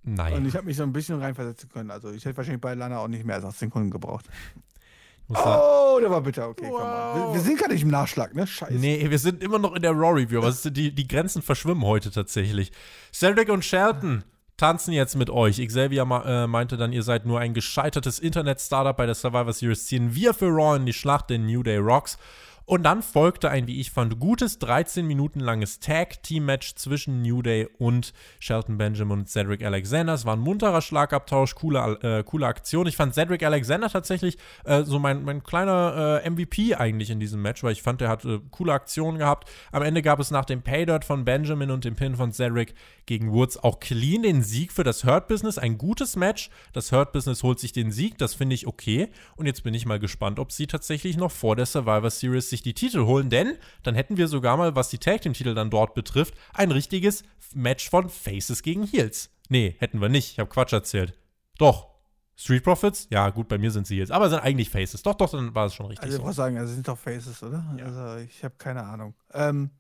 Nein. 0.03 0.33
und 0.35 0.47
ich 0.47 0.57
habe 0.57 0.67
mich 0.67 0.77
so 0.77 0.83
ein 0.83 0.93
bisschen 0.93 1.21
reinversetzen 1.21 1.69
können. 1.69 1.91
Also, 1.91 2.11
ich 2.11 2.25
hätte 2.25 2.37
wahrscheinlich 2.39 2.63
bei 2.63 2.75
Lana 2.75 2.99
auch 2.99 3.09
nicht 3.09 3.25
mehr 3.25 3.37
als 3.37 3.45
18 3.45 3.69
Sekunden 3.69 3.91
gebraucht. 3.91 4.27
Oh, 5.29 5.99
der 6.01 6.11
war 6.11 6.21
bitter, 6.21 6.49
okay, 6.49 6.69
komm 6.71 6.81
mal. 6.81 7.15
Wow. 7.15 7.29
Wir, 7.29 7.35
wir 7.35 7.41
sind 7.41 7.59
gar 7.59 7.69
nicht 7.69 7.83
im 7.83 7.91
Nachschlag, 7.91 8.35
ne? 8.35 8.47
Scheiße. 8.47 8.75
nee, 8.75 9.11
wir 9.11 9.19
sind 9.19 9.43
immer 9.43 9.59
noch 9.59 9.75
in 9.75 9.83
der 9.83 9.91
Raw 9.91 10.21
Review, 10.21 10.39
aber 10.39 10.53
die, 10.71 10.95
die 10.95 11.09
Grenzen 11.09 11.43
verschwimmen 11.43 11.85
heute 11.85 12.11
tatsächlich. 12.11 12.73
Cedric 13.13 13.49
und 13.49 13.65
Shelton, 13.65 14.25
tanzen 14.57 14.93
jetzt 14.93 15.17
mit 15.17 15.31
euch. 15.31 15.65
Xavier 15.65 16.03
äh, 16.03 16.47
meinte 16.47 16.77
dann, 16.77 16.93
ihr 16.93 17.03
seid 17.03 17.27
nur 17.27 17.41
ein 17.41 17.55
gescheitertes 17.55 18.19
Internet-Startup 18.19 18.97
bei 18.97 19.07
der 19.07 19.15
Survivor 19.15 19.53
Series. 19.53 19.87
Ziehen 19.87 20.15
wir 20.15 20.35
für 20.35 20.49
Raw 20.49 20.77
in 20.77 20.87
die 20.87 20.93
Schlacht, 20.93 21.31
den 21.31 21.47
New 21.47 21.63
Day 21.63 21.79
Rocks. 21.79 22.19
Und 22.69 22.83
dann 22.83 23.01
folgte 23.03 23.49
ein, 23.49 23.69
wie 23.69 23.81
ich 23.81 23.93
fand, 23.93 24.19
gutes 24.19 24.59
13 24.59 25.07
Minuten 25.07 25.39
langes 25.39 25.79
Tag-Team-Match 25.79 26.75
zwischen 26.75 27.23
New 27.23 27.41
Day 27.41 27.69
und 27.79 28.13
Shelton 28.41 28.77
Benjamin 28.77 29.21
und 29.21 29.29
Cedric 29.29 29.65
Alexander. 29.65 30.15
Es 30.15 30.25
war 30.25 30.35
ein 30.35 30.41
munterer 30.41 30.83
Schlagabtausch, 30.83 31.55
coole, 31.55 31.79
äh, 32.03 32.25
coole 32.25 32.45
Aktion. 32.45 32.89
Ich 32.89 32.97
fand 32.97 33.15
Cedric 33.15 33.45
Alexander 33.45 33.89
tatsächlich 33.89 34.37
äh, 34.65 34.83
so 34.83 34.99
mein, 34.99 35.23
mein 35.23 35.45
kleiner 35.45 36.23
äh, 36.25 36.29
MVP 36.29 36.75
eigentlich 36.75 37.11
in 37.11 37.21
diesem 37.21 37.41
Match, 37.41 37.63
weil 37.63 37.71
ich 37.71 37.83
fand, 37.83 38.03
er 38.03 38.09
hat 38.09 38.25
äh, 38.25 38.41
coole 38.51 38.73
Aktionen 38.73 39.19
gehabt. 39.19 39.49
Am 39.71 39.85
Ende 39.85 40.03
gab 40.03 40.19
es 40.19 40.33
nach 40.33 40.45
dem 40.45 40.63
Paydirt 40.63 41.05
von 41.05 41.25
Benjamin 41.25 41.71
und 41.71 41.85
dem 41.85 41.95
Pin 41.95 42.17
von 42.17 42.33
Cedric 42.33 42.75
gegen 43.07 43.33
Woods 43.33 43.59
auch 43.59 43.79
clean 43.79 44.25
den 44.25 44.43
Sieg 44.43 44.73
für 44.73 44.83
das 44.83 45.05
Hurt 45.05 45.29
Business. 45.29 45.57
Ein 45.57 45.79
gutes 45.79 46.17
Match. 46.17 46.51
Das 46.73 46.91
Hurt 46.91 47.13
Business 47.13 47.45
holt 47.45 47.61
sich 47.61 47.71
den 47.71 47.93
Sieg, 47.93 48.19
das 48.19 48.35
finde 48.35 48.57
ich 48.57 48.67
okay. 48.67 49.09
Und 49.37 49.47
jetzt 49.47 49.63
bin 49.63 49.73
ich 49.73 49.87
mal 49.87 50.01
gespannt, 50.01 50.41
ob 50.41 50.51
sie 50.51 50.67
tatsächlich 50.67 51.17
noch 51.17 51.31
vor 51.31 51.55
der 51.55 51.67
Survivor 51.67 52.11
Series 52.11 52.56
sich 52.57 52.63
die 52.63 52.75
Titel 52.75 53.05
holen, 53.05 53.31
denn 53.31 53.57
dann 53.83 53.95
hätten 53.95 54.17
wir 54.17 54.29
sogar 54.29 54.57
mal, 54.57 54.75
was 54.75 54.89
die 54.89 54.99
Tag 54.99 55.23
Team 55.23 55.33
Titel 55.33 55.55
dann 55.55 55.71
dort 55.71 55.95
betrifft, 55.95 56.35
ein 56.55 56.71
richtiges 56.71 57.23
Match 57.55 57.89
von 57.89 58.11
Faces 58.11 58.63
gegen 58.63 58.85
Heels. 58.85 59.31
Nee, 59.49 59.77
hätten 59.79 60.01
wir 60.01 60.09
nicht. 60.09 60.33
Ich 60.33 60.39
habe 60.39 60.51
Quatsch 60.51 60.73
erzählt. 60.73 61.15
Doch. 61.59 61.89
Street 62.39 62.65
Profits? 62.65 63.07
Ja, 63.11 63.31
gut, 63.31 63.49
bei 63.49 63.57
mir 63.57 63.71
sind 63.71 63.87
sie 63.87 63.97
Heels, 63.97 64.11
aber 64.11 64.29
sind 64.29 64.41
eigentlich 64.41 64.69
Faces. 64.69 65.03
Doch, 65.03 65.15
doch, 65.15 65.31
dann 65.31 65.55
war 65.55 65.67
es 65.67 65.75
schon 65.75 65.87
richtig. 65.87 66.05
Also, 66.05 66.17
ich 66.17 66.21
so. 66.21 66.27
muss 66.27 66.37
sagen, 66.37 66.59
also 66.59 66.75
sind 66.75 66.87
doch 66.87 66.99
Faces, 66.99 67.43
oder? 67.43 67.65
Ja. 67.79 67.85
Also, 67.87 68.25
ich 68.25 68.45
habe 68.45 68.55
keine 68.59 68.83
Ahnung. 68.83 69.15
Ähm, 69.33 69.71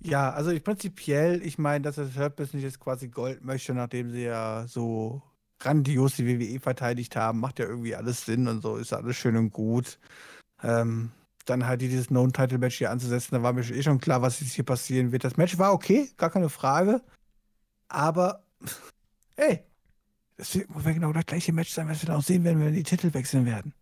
ja, 0.00 0.30
also 0.30 0.50
ich, 0.50 0.62
prinzipiell, 0.62 1.42
ich 1.44 1.58
meine, 1.58 1.82
dass 1.82 1.96
das 1.96 2.16
Hurt 2.16 2.36
Business 2.36 2.62
jetzt 2.62 2.80
quasi 2.80 3.08
Gold 3.08 3.44
möchte, 3.44 3.74
nachdem 3.74 4.10
sie 4.10 4.22
ja 4.22 4.66
so 4.68 5.22
grandios 5.58 6.16
die 6.16 6.26
WWE 6.26 6.60
verteidigt 6.60 7.16
haben, 7.16 7.40
macht 7.40 7.58
ja 7.58 7.66
irgendwie 7.66 7.94
alles 7.94 8.24
Sinn 8.24 8.46
und 8.46 8.62
so, 8.62 8.76
ist 8.76 8.92
alles 8.92 9.16
schön 9.16 9.36
und 9.36 9.50
gut. 9.52 9.98
Ähm, 10.62 11.10
dann 11.50 11.66
halt 11.66 11.80
dieses 11.80 12.08
Known-Title-Match 12.08 12.78
hier 12.78 12.90
anzusetzen, 12.90 13.34
da 13.34 13.42
war 13.42 13.52
mir 13.52 13.62
eh 13.62 13.82
schon 13.82 14.00
klar, 14.00 14.22
was 14.22 14.40
jetzt 14.40 14.54
hier 14.54 14.64
passieren 14.64 15.12
wird. 15.12 15.24
Das 15.24 15.36
Match 15.36 15.58
war 15.58 15.72
okay, 15.72 16.10
gar 16.16 16.30
keine 16.30 16.48
Frage. 16.48 17.02
Aber, 17.88 18.44
ey, 19.36 19.64
das 20.36 20.54
wird 20.54 20.68
genau 20.68 21.12
das 21.12 21.26
gleiche 21.26 21.52
Match 21.52 21.70
sein, 21.70 21.88
was 21.88 22.02
wir 22.02 22.06
dann 22.06 22.16
auch 22.16 22.22
sehen 22.22 22.44
werden, 22.44 22.60
wenn 22.60 22.66
wir 22.66 22.72
die 22.72 22.82
Titel 22.84 23.12
wechseln 23.12 23.44
werden. 23.46 23.74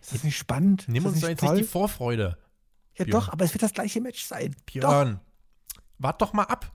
Ist 0.00 0.12
das 0.12 0.24
nicht 0.24 0.36
spannend? 0.36 0.84
Nimm 0.88 1.06
uns 1.06 1.20
doch 1.20 1.28
jetzt 1.28 1.42
nicht 1.42 1.56
die 1.56 1.64
Vorfreude. 1.64 2.36
Ja, 2.96 3.04
Björn. 3.04 3.10
doch, 3.10 3.28
aber 3.30 3.44
es 3.44 3.54
wird 3.54 3.62
das 3.62 3.72
gleiche 3.72 4.00
Match 4.00 4.24
sein. 4.24 4.54
Björn, 4.66 5.20
wart 5.98 6.20
doch 6.20 6.32
mal 6.32 6.44
ab. 6.44 6.72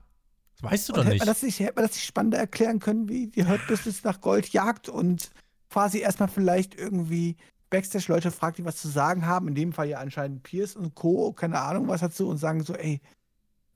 Das 0.54 0.70
weißt 0.70 0.88
du 0.88 0.92
Und 0.92 0.96
doch 0.96 1.04
hätte 1.04 1.14
nicht. 1.14 1.20
man, 1.20 1.28
das 1.28 1.42
nicht, 1.42 1.60
hätte 1.60 1.74
man 1.76 1.84
das 1.84 1.94
nicht 1.94 2.06
spannender 2.06 2.38
erklären 2.38 2.78
können, 2.80 3.08
wie 3.08 3.28
die 3.28 3.46
Hurt 3.46 3.66
Business 3.66 4.04
nach 4.04 4.20
Gold 4.20 4.48
jagt 4.48 4.88
und 4.88 5.30
quasi 5.70 5.98
erstmal 5.98 6.28
vielleicht 6.28 6.74
irgendwie 6.74 7.36
Backstage-Leute 7.70 8.30
fragt, 8.30 8.58
die 8.58 8.64
was 8.64 8.76
zu 8.76 8.88
sagen 8.88 9.26
haben. 9.26 9.48
In 9.48 9.54
dem 9.54 9.72
Fall 9.72 9.88
ja 9.88 9.98
anscheinend 9.98 10.42
Pierce 10.42 10.76
und 10.76 10.94
Co., 10.94 11.32
keine 11.32 11.60
Ahnung 11.60 11.88
was 11.88 12.00
dazu, 12.00 12.28
und 12.28 12.38
sagen 12.38 12.62
so, 12.62 12.74
ey, 12.74 13.00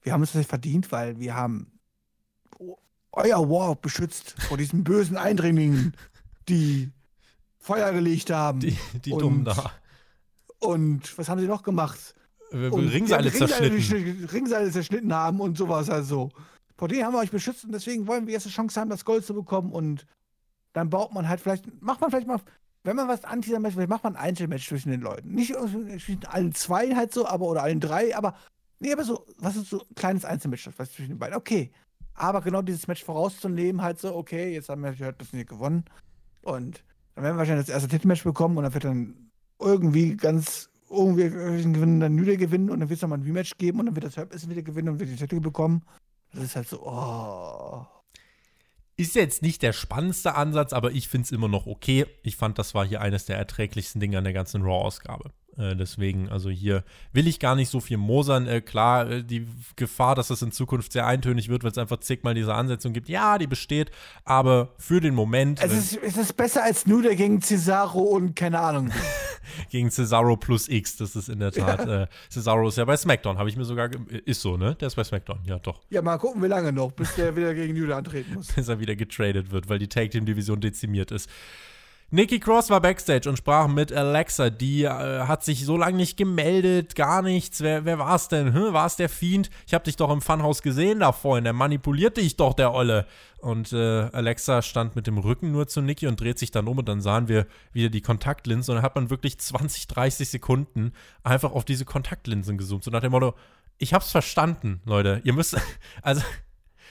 wir 0.02 0.12
haben 0.12 0.20
uns 0.20 0.32
das 0.32 0.40
nicht 0.40 0.50
verdient, 0.50 0.92
weil 0.92 1.18
wir 1.18 1.34
haben 1.34 1.78
euer 3.12 3.48
War 3.48 3.76
beschützt 3.76 4.34
vor 4.48 4.56
diesen 4.56 4.84
bösen 4.84 5.16
Eindringlingen, 5.16 5.96
die 6.48 6.90
Feuer 7.58 7.92
gelegt 7.92 8.30
haben. 8.30 8.60
die 8.60 8.76
die 9.04 9.12
und- 9.12 9.22
Dummen 9.22 9.44
da. 9.44 9.70
Und 10.58 11.16
was 11.18 11.28
haben 11.28 11.40
sie 11.40 11.46
noch 11.46 11.62
gemacht? 11.62 12.14
Wir 12.50 12.72
und 12.72 12.88
Ringseile 12.88 13.32
zerschnitten. 13.32 13.74
Ringseile, 13.74 14.32
Ringseile 14.32 14.70
zerschnitten 14.70 15.12
haben 15.12 15.40
und 15.40 15.58
sowas 15.58 15.90
also. 15.90 16.30
Vor 16.76 16.88
denen 16.88 17.04
haben 17.04 17.12
wir 17.12 17.18
euch 17.20 17.30
beschützt 17.30 17.64
und 17.64 17.72
deswegen 17.72 18.06
wollen 18.06 18.26
wir 18.26 18.32
jetzt 18.34 18.46
eine 18.46 18.52
Chance 18.52 18.80
haben, 18.80 18.90
das 18.90 19.04
Gold 19.04 19.24
zu 19.24 19.34
bekommen 19.34 19.72
und 19.72 20.06
dann 20.72 20.90
baut 20.90 21.12
man 21.12 21.28
halt 21.28 21.40
vielleicht, 21.40 21.82
macht 21.82 22.00
man 22.00 22.10
vielleicht 22.10 22.26
mal, 22.26 22.40
wenn 22.84 22.96
man 22.96 23.08
was 23.08 23.22
möchte, 23.22 23.72
vielleicht 23.72 23.88
macht 23.88 24.04
man 24.04 24.14
ein 24.14 24.22
Einzelmatch 24.22 24.68
zwischen 24.68 24.90
den 24.90 25.00
Leuten. 25.00 25.32
Nicht 25.34 25.54
zwischen 25.54 26.24
allen 26.26 26.54
zwei 26.54 26.94
halt 26.94 27.12
so, 27.12 27.26
aber 27.26 27.46
oder 27.46 27.62
allen 27.62 27.80
drei, 27.80 28.14
aber 28.14 28.36
nee, 28.78 28.92
aber 28.92 29.04
so, 29.04 29.26
was 29.38 29.56
ist 29.56 29.70
so 29.70 29.80
ein 29.80 29.94
kleines 29.94 30.24
Einzelmatch, 30.24 30.68
was 30.76 30.92
zwischen 30.92 31.10
den 31.10 31.18
beiden. 31.18 31.36
Okay. 31.36 31.72
Aber 32.12 32.42
genau 32.42 32.62
dieses 32.62 32.86
Match 32.86 33.02
vorauszunehmen, 33.02 33.82
halt 33.82 33.98
so, 33.98 34.14
okay, 34.14 34.52
jetzt 34.54 34.68
haben 34.68 34.82
wir 34.82 34.92
gehört, 34.92 35.20
das 35.20 35.30
hier 35.30 35.44
gewonnen. 35.44 35.84
Und 36.42 36.84
dann 37.14 37.24
werden 37.24 37.34
wir 37.34 37.38
wahrscheinlich 37.38 37.66
das 37.66 37.74
erste 37.74 37.88
Titelmatch 37.88 38.22
bekommen 38.22 38.56
und 38.56 38.64
dann 38.64 38.74
wird 38.74 38.84
dann 38.84 39.30
irgendwie 39.58 40.16
ganz 40.16 40.70
irgendwie 40.90 41.30
gewinnen, 41.30 42.00
dann 42.00 42.16
Day 42.16 42.36
gewinnen 42.36 42.70
und 42.70 42.80
dann 42.80 42.88
wird 42.88 42.98
es 42.98 43.02
nochmal 43.02 43.18
ein 43.18 43.24
Rematch 43.24 43.56
geben 43.58 43.80
und 43.80 43.86
dann 43.86 43.96
wird 43.96 44.04
das 44.04 44.14
Business 44.14 44.48
wieder 44.48 44.62
gewinnen 44.62 44.90
und 44.90 45.00
wird 45.00 45.10
die 45.10 45.16
Titel 45.16 45.40
bekommen. 45.40 45.82
Das 46.32 46.44
ist 46.44 46.56
halt 46.56 46.68
so, 46.68 46.82
oh. 46.82 47.86
Ist 48.96 49.16
jetzt 49.16 49.42
nicht 49.42 49.62
der 49.62 49.72
spannendste 49.72 50.36
Ansatz, 50.36 50.72
aber 50.72 50.92
ich 50.92 51.08
finde 51.08 51.24
es 51.24 51.32
immer 51.32 51.48
noch 51.48 51.66
okay. 51.66 52.06
Ich 52.22 52.36
fand, 52.36 52.58
das 52.58 52.74
war 52.74 52.86
hier 52.86 53.00
eines 53.00 53.26
der 53.26 53.36
erträglichsten 53.36 54.00
Dinge 54.00 54.18
an 54.18 54.24
der 54.24 54.32
ganzen 54.32 54.62
Raw-Ausgabe. 54.62 55.32
Äh, 55.56 55.76
deswegen, 55.76 56.28
also 56.28 56.50
hier 56.50 56.84
will 57.12 57.28
ich 57.28 57.38
gar 57.38 57.54
nicht 57.54 57.68
so 57.68 57.80
viel 57.80 57.96
mosern. 57.96 58.46
Äh, 58.46 58.60
klar, 58.60 59.08
äh, 59.08 59.22
die 59.22 59.46
Gefahr, 59.76 60.14
dass 60.14 60.30
es 60.30 60.42
in 60.42 60.52
Zukunft 60.52 60.92
sehr 60.92 61.06
eintönig 61.06 61.48
wird, 61.48 61.62
weil 61.62 61.70
es 61.70 61.78
einfach 61.78 61.98
zigmal 61.98 62.34
diese 62.34 62.54
Ansetzung 62.54 62.92
gibt, 62.92 63.08
ja, 63.08 63.38
die 63.38 63.46
besteht. 63.46 63.90
Aber 64.24 64.74
für 64.78 65.00
den 65.00 65.14
Moment 65.14 65.62
Es 65.62 65.72
ist, 65.72 66.02
es 66.02 66.16
ist 66.16 66.36
besser 66.36 66.64
als 66.64 66.84
Day 66.84 67.16
gegen 67.16 67.40
Cesaro 67.40 68.00
und 68.00 68.34
keine 68.34 68.58
Ahnung. 68.60 68.90
gegen 69.70 69.90
Cesaro 69.90 70.36
plus 70.36 70.68
X, 70.68 70.96
das 70.96 71.16
ist 71.16 71.28
in 71.28 71.38
der 71.38 71.52
Tat. 71.52 71.86
Äh, 71.86 72.06
Cesaro 72.30 72.68
ist 72.68 72.78
ja 72.78 72.84
bei 72.84 72.96
SmackDown, 72.96 73.38
habe 73.38 73.48
ich 73.48 73.56
mir 73.56 73.64
sogar. 73.64 73.90
Ist 74.24 74.40
so, 74.40 74.56
ne? 74.56 74.74
Der 74.76 74.88
ist 74.88 74.96
bei 74.96 75.04
SmackDown, 75.04 75.40
ja, 75.46 75.58
doch. 75.58 75.80
ja, 75.90 76.02
mal 76.02 76.18
gucken, 76.18 76.42
wie 76.42 76.48
lange 76.48 76.72
noch, 76.72 76.92
bis 76.92 77.14
der 77.14 77.36
wieder 77.36 77.54
gegen 77.54 77.74
Day 77.74 77.92
antreten 77.92 78.34
muss. 78.34 78.48
bis 78.54 78.68
er 78.68 78.80
wieder 78.80 78.96
getradet 78.96 79.50
wird, 79.50 79.68
weil 79.68 79.78
die 79.78 79.88
Tag 79.88 80.10
Team 80.10 80.26
Division 80.26 80.60
dezimiert 80.60 81.10
ist. 81.10 81.28
Nikki 82.10 82.38
Cross 82.38 82.70
war 82.70 82.80
backstage 82.80 83.28
und 83.28 83.36
sprach 83.38 83.66
mit 83.66 83.92
Alexa. 83.92 84.50
Die 84.50 84.84
äh, 84.84 84.88
hat 84.88 85.42
sich 85.42 85.64
so 85.64 85.76
lange 85.76 85.96
nicht 85.96 86.16
gemeldet, 86.16 86.94
gar 86.94 87.22
nichts. 87.22 87.60
Wer, 87.60 87.84
wer 87.84 87.98
war 87.98 88.14
es 88.14 88.28
denn? 88.28 88.54
Hm, 88.54 88.72
war 88.72 88.86
es 88.86 88.96
der 88.96 89.08
Fiend? 89.08 89.50
Ich 89.66 89.74
habe 89.74 89.84
dich 89.84 89.96
doch 89.96 90.10
im 90.10 90.20
Funhaus 90.20 90.62
gesehen 90.62 91.00
da 91.00 91.10
vorhin. 91.12 91.44
Der 91.44 91.52
manipulierte 91.52 92.20
dich 92.20 92.36
doch, 92.36 92.54
der 92.54 92.72
Olle. 92.72 93.06
Und 93.38 93.72
äh, 93.72 94.08
Alexa 94.12 94.62
stand 94.62 94.94
mit 94.96 95.06
dem 95.06 95.18
Rücken 95.18 95.50
nur 95.50 95.66
zu 95.66 95.80
Nikki 95.82 96.06
und 96.06 96.20
dreht 96.20 96.38
sich 96.38 96.50
dann 96.50 96.68
um 96.68 96.78
und 96.78 96.88
dann 96.88 97.00
sahen 97.00 97.26
wir 97.28 97.46
wieder 97.72 97.88
die 97.90 98.00
Kontaktlinsen 98.00 98.72
und 98.72 98.76
dann 98.76 98.84
hat 98.84 98.94
man 98.94 99.10
wirklich 99.10 99.38
20, 99.38 99.88
30 99.88 100.28
Sekunden 100.28 100.92
einfach 101.24 101.52
auf 101.52 101.64
diese 101.64 101.84
Kontaktlinsen 101.84 102.56
gezoomt. 102.58 102.84
So 102.84 102.90
nach 102.90 103.00
dem 103.00 103.10
Motto, 103.10 103.34
ich 103.78 103.92
hab's 103.92 104.12
verstanden, 104.12 104.80
Leute. 104.84 105.20
Ihr 105.24 105.32
müsst, 105.32 105.56
also, 106.02 106.22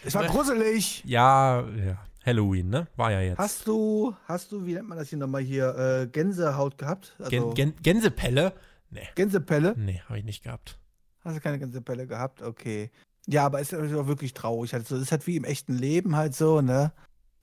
Es 0.03 0.14
war 0.16 0.26
gruselig. 0.26 1.01
ja, 1.05 1.61
ja, 1.61 1.97
Halloween, 2.26 2.69
ne? 2.69 2.88
War 2.95 3.11
ja 3.11 3.21
jetzt. 3.21 3.38
Hast 3.38 3.67
du, 3.67 4.15
hast 4.26 4.51
du, 4.51 4.65
wie 4.65 4.74
nennt 4.74 4.88
man 4.88 4.97
das 4.97 5.09
hier 5.09 5.17
nochmal 5.17 5.41
hier, 5.41 5.76
äh, 5.78 6.07
Gänsehaut 6.07 6.78
gehabt? 6.78 7.15
Also 7.19 7.30
Gen 7.30 7.53
Gen 7.53 7.74
Gänsepelle? 7.82 8.53
Nee, 8.89 9.07
Gänsepelle? 9.15 9.76
nee, 9.78 10.01
habe 10.07 10.19
ich 10.19 10.26
nicht 10.26 10.43
gehabt. 10.43 10.80
Hast 11.21 11.38
du 11.38 11.41
keine 11.41 11.59
Gänsepelle 11.59 12.07
gehabt? 12.07 12.41
Okay. 12.41 12.91
Ja, 13.28 13.45
aber 13.45 13.61
es 13.61 13.71
ist 13.71 13.93
auch 13.93 14.07
wirklich 14.07 14.34
traurig. 14.34 14.71
So. 14.71 14.78
Es 14.78 14.91
ist 14.91 15.11
halt 15.11 15.26
wie 15.28 15.38
im 15.38 15.45
echten 15.45 15.74
Leben 15.74 16.15
halt 16.15 16.36
so, 16.36 16.61
ne? 16.61 16.91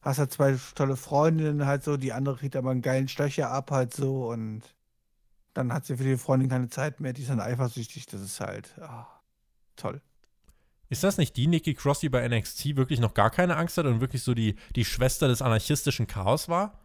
Hast 0.03 0.19
halt 0.19 0.33
zwei 0.33 0.57
tolle 0.75 0.97
Freundinnen 0.97 1.67
halt 1.67 1.83
so, 1.83 1.97
die 1.97 2.13
andere 2.13 2.37
kriegt 2.37 2.57
aber 2.57 2.71
einen 2.71 2.83
geilen 2.83 3.09
Stöcher 3.09 3.51
ab 3.51 3.71
halt 3.71 3.95
so 3.95 4.31
und 4.31 4.63
dann 5.53 5.73
hat 5.73 5.85
sie 5.85 5.97
für 5.97 6.05
die 6.05 6.17
Freundin 6.17 6.49
keine 6.49 6.69
Zeit 6.69 7.01
mehr, 7.01 7.13
die 7.13 7.23
ist 7.23 7.31
dann 7.31 7.41
eifersüchtig. 7.41 8.07
Das 8.07 8.21
ist 8.21 8.41
halt 8.41 8.79
ah, 8.81 9.07
toll. 9.77 10.01
Ist 10.91 11.05
das 11.05 11.17
nicht 11.19 11.37
die 11.37 11.47
Nikki 11.47 11.73
Cross, 11.75 12.01
die 12.01 12.09
bei 12.09 12.27
NXT 12.29 12.77
wirklich 12.77 13.01
noch 13.01 13.15
gar 13.15 13.31
keine 13.31 13.57
Angst 13.57 13.79
hat 13.79 13.87
und 13.87 14.01
wirklich 14.01 14.23
so 14.23 14.35
die, 14.35 14.57
die 14.77 14.85
Schwester 14.85 15.29
des 15.29 15.41
anarchistischen 15.41 16.07
Chaos 16.07 16.49
war? 16.49 16.79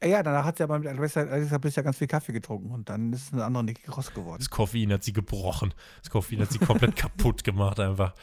Äh, 0.00 0.10
Ja, 0.10 0.22
danach 0.22 0.44
hat 0.44 0.56
sie 0.56 0.64
aber 0.64 0.78
mit 0.78 0.96
Bliss 0.96 1.14
ja 1.14 1.82
ganz 1.82 1.98
viel 1.98 2.06
Kaffee 2.06 2.32
getrunken 2.32 2.70
und 2.72 2.88
dann 2.88 3.12
ist 3.12 3.26
es 3.28 3.32
eine 3.32 3.44
andere 3.44 3.64
Nikki 3.64 3.82
Cross 3.82 4.12
geworden. 4.14 4.38
Das 4.38 4.50
Koffein 4.50 4.92
hat 4.92 5.04
sie 5.04 5.12
gebrochen. 5.12 5.74
Das 6.00 6.10
Koffein 6.10 6.40
hat 6.40 6.50
sie 6.50 6.58
komplett 6.58 6.96
kaputt 6.96 7.44
gemacht 7.44 7.78
einfach. 7.78 8.14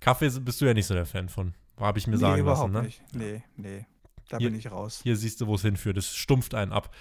Kaffee 0.00 0.30
bist 0.40 0.60
du 0.60 0.64
ja 0.64 0.74
nicht 0.74 0.86
so 0.86 0.94
der 0.94 1.06
Fan 1.06 1.28
von. 1.28 1.54
Habe 1.78 1.98
ich 1.98 2.06
mir 2.06 2.16
sagen 2.18 2.44
lassen, 2.44 2.72
ne? 2.72 2.82
nicht. 2.82 3.02
Nee, 3.14 3.42
nee. 3.56 3.86
Da 4.30 4.38
Hier- 4.38 4.50
bin 4.50 4.58
ich 4.58 4.70
raus. 4.70 5.00
Hier 5.02 5.16
siehst 5.16 5.40
du, 5.40 5.46
wo 5.46 5.54
es 5.54 5.62
hinführt. 5.62 5.96
Es 5.98 6.14
stumpft 6.16 6.54
einen 6.54 6.72
ab. 6.72 6.94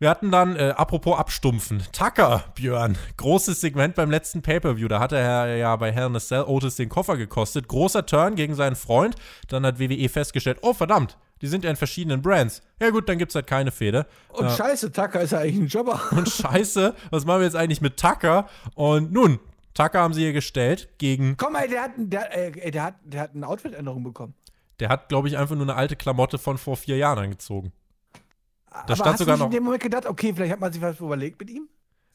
Wir 0.00 0.08
hatten 0.08 0.30
dann, 0.30 0.56
äh, 0.56 0.72
apropos 0.78 1.18
abstumpfen, 1.18 1.82
Tucker, 1.92 2.44
Björn. 2.54 2.96
Großes 3.18 3.60
Segment 3.60 3.94
beim 3.96 4.10
letzten 4.10 4.40
Pay-Per-View. 4.40 4.88
Da 4.88 4.98
hat 4.98 5.12
er 5.12 5.56
ja 5.56 5.76
bei 5.76 5.92
Hell 5.92 6.06
in 6.06 6.16
a 6.16 6.20
Cell 6.20 6.44
Otis 6.44 6.76
den 6.76 6.88
Koffer 6.88 7.18
gekostet. 7.18 7.68
Großer 7.68 8.06
Turn 8.06 8.34
gegen 8.34 8.54
seinen 8.54 8.76
Freund. 8.76 9.14
Dann 9.48 9.66
hat 9.66 9.78
WWE 9.78 10.08
festgestellt, 10.08 10.60
oh 10.62 10.72
verdammt, 10.72 11.18
die 11.42 11.48
sind 11.48 11.64
ja 11.64 11.70
in 11.70 11.76
verschiedenen 11.76 12.22
Brands. 12.22 12.62
Ja 12.80 12.88
gut, 12.88 13.10
dann 13.10 13.18
gibt's 13.18 13.34
halt 13.34 13.46
keine 13.46 13.70
Fehde. 13.72 14.06
Und 14.30 14.46
Äh, 14.46 14.56
scheiße, 14.56 14.90
Tucker 14.90 15.20
ist 15.20 15.32
ja 15.32 15.40
eigentlich 15.40 15.56
ein 15.58 15.66
Jobber. 15.66 16.00
und 16.12 16.30
scheiße, 16.30 16.94
was 17.10 17.26
machen 17.26 17.40
wir 17.40 17.44
jetzt 17.44 17.56
eigentlich 17.56 17.82
mit 17.82 17.98
Tucker? 17.98 18.48
Und 18.74 19.12
nun, 19.12 19.38
Tucker 19.74 20.00
haben 20.00 20.14
sie 20.14 20.22
hier 20.22 20.32
gestellt 20.32 20.88
gegen, 20.96 21.36
Komm, 21.36 21.56
ey, 21.56 21.68
der 21.68 21.82
hat, 21.82 21.90
der, 21.98 22.56
äh, 22.56 22.70
der 22.70 22.84
hat, 22.84 22.94
der 23.04 23.20
hat 23.20 23.34
eine 23.34 23.46
Outfit-Änderung 23.46 24.02
bekommen. 24.02 24.32
der 24.80 24.88
hat, 24.88 25.10
glaube 25.10 25.28
ich, 25.28 25.36
einfach 25.36 25.56
nur 25.56 25.64
eine 25.66 25.74
alte 25.74 25.94
Klamotte 25.94 26.38
von 26.38 26.56
vor 26.56 26.78
vier 26.78 26.96
Jahren 26.96 27.18
angezogen. 27.18 27.70
Aber 28.70 28.94
stand 28.96 29.10
hast 29.12 29.18
sogar 29.18 29.36
du 29.36 29.40
noch- 29.40 29.46
in 29.46 29.52
dem 29.52 29.64
Moment 29.64 29.82
gedacht, 29.82 30.06
okay, 30.06 30.32
vielleicht 30.34 30.52
hat 30.52 30.60
man 30.60 30.72
sich 30.72 30.80
was 30.80 30.98
überlegt 31.00 31.38
mit 31.40 31.50
ihm? 31.50 31.68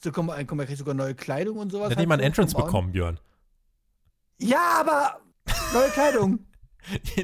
So, 0.04 0.12
komm, 0.12 0.32
komm, 0.48 0.60
er 0.60 0.66
kriegt 0.66 0.80
sogar 0.80 0.94
neue 0.94 1.16
Kleidung 1.16 1.58
und 1.58 1.72
sowas. 1.72 1.86
Hat 1.90 1.98
halt 1.98 2.00
jemand 2.02 2.22
so, 2.22 2.26
Entrance 2.26 2.56
bekommen, 2.56 2.92
Björn? 2.92 3.20
Ja, 4.40 4.80
aber 4.82 5.20
neue 5.74 5.90
Kleidung. 5.90 6.40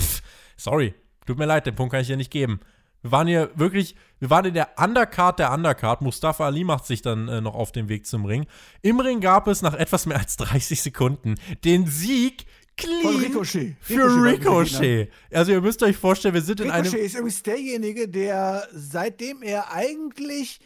Pff, 0.00 0.22
Sorry, 0.56 0.94
tut 1.26 1.38
mir 1.38 1.46
leid, 1.46 1.66
den 1.66 1.74
Punkt 1.74 1.92
kann 1.92 2.00
ich 2.02 2.06
dir 2.08 2.16
nicht 2.16 2.30
geben. 2.30 2.60
Wir 3.02 3.12
waren 3.12 3.26
hier 3.26 3.50
wirklich, 3.54 3.96
wir 4.18 4.28
waren 4.28 4.44
in 4.44 4.52
der 4.54 4.70
Undercard 4.78 5.38
der 5.38 5.52
Undercard. 5.52 6.02
Mustafa 6.02 6.44
Ali 6.44 6.64
macht 6.64 6.84
sich 6.84 7.00
dann 7.00 7.28
äh, 7.28 7.40
noch 7.40 7.54
auf 7.54 7.72
den 7.72 7.88
Weg 7.88 8.06
zum 8.06 8.26
Ring. 8.26 8.46
Im 8.82 9.00
Ring 9.00 9.20
gab 9.20 9.46
es 9.48 9.62
nach 9.62 9.72
etwas 9.72 10.04
mehr 10.04 10.18
als 10.18 10.36
30 10.36 10.82
Sekunden 10.82 11.36
den 11.64 11.86
Sieg 11.86 12.44
clean 12.80 13.02
Von 13.02 13.16
Ricochet. 13.16 13.76
für 13.80 14.04
Ricochet 14.24 14.80
Ricochet. 14.80 15.12
Also 15.32 15.52
ihr 15.52 15.60
müsst 15.60 15.82
euch 15.82 15.96
vorstellen, 15.96 16.34
wir 16.34 16.42
sind 16.42 16.60
in 16.60 16.70
einem 16.70 16.84
Ricochet 16.84 17.04
ist 17.06 17.14
übrigens 17.14 17.42
derjenige, 17.42 18.08
der 18.08 18.66
seitdem 18.72 19.42
er 19.42 19.72
eigentlich 19.72 20.60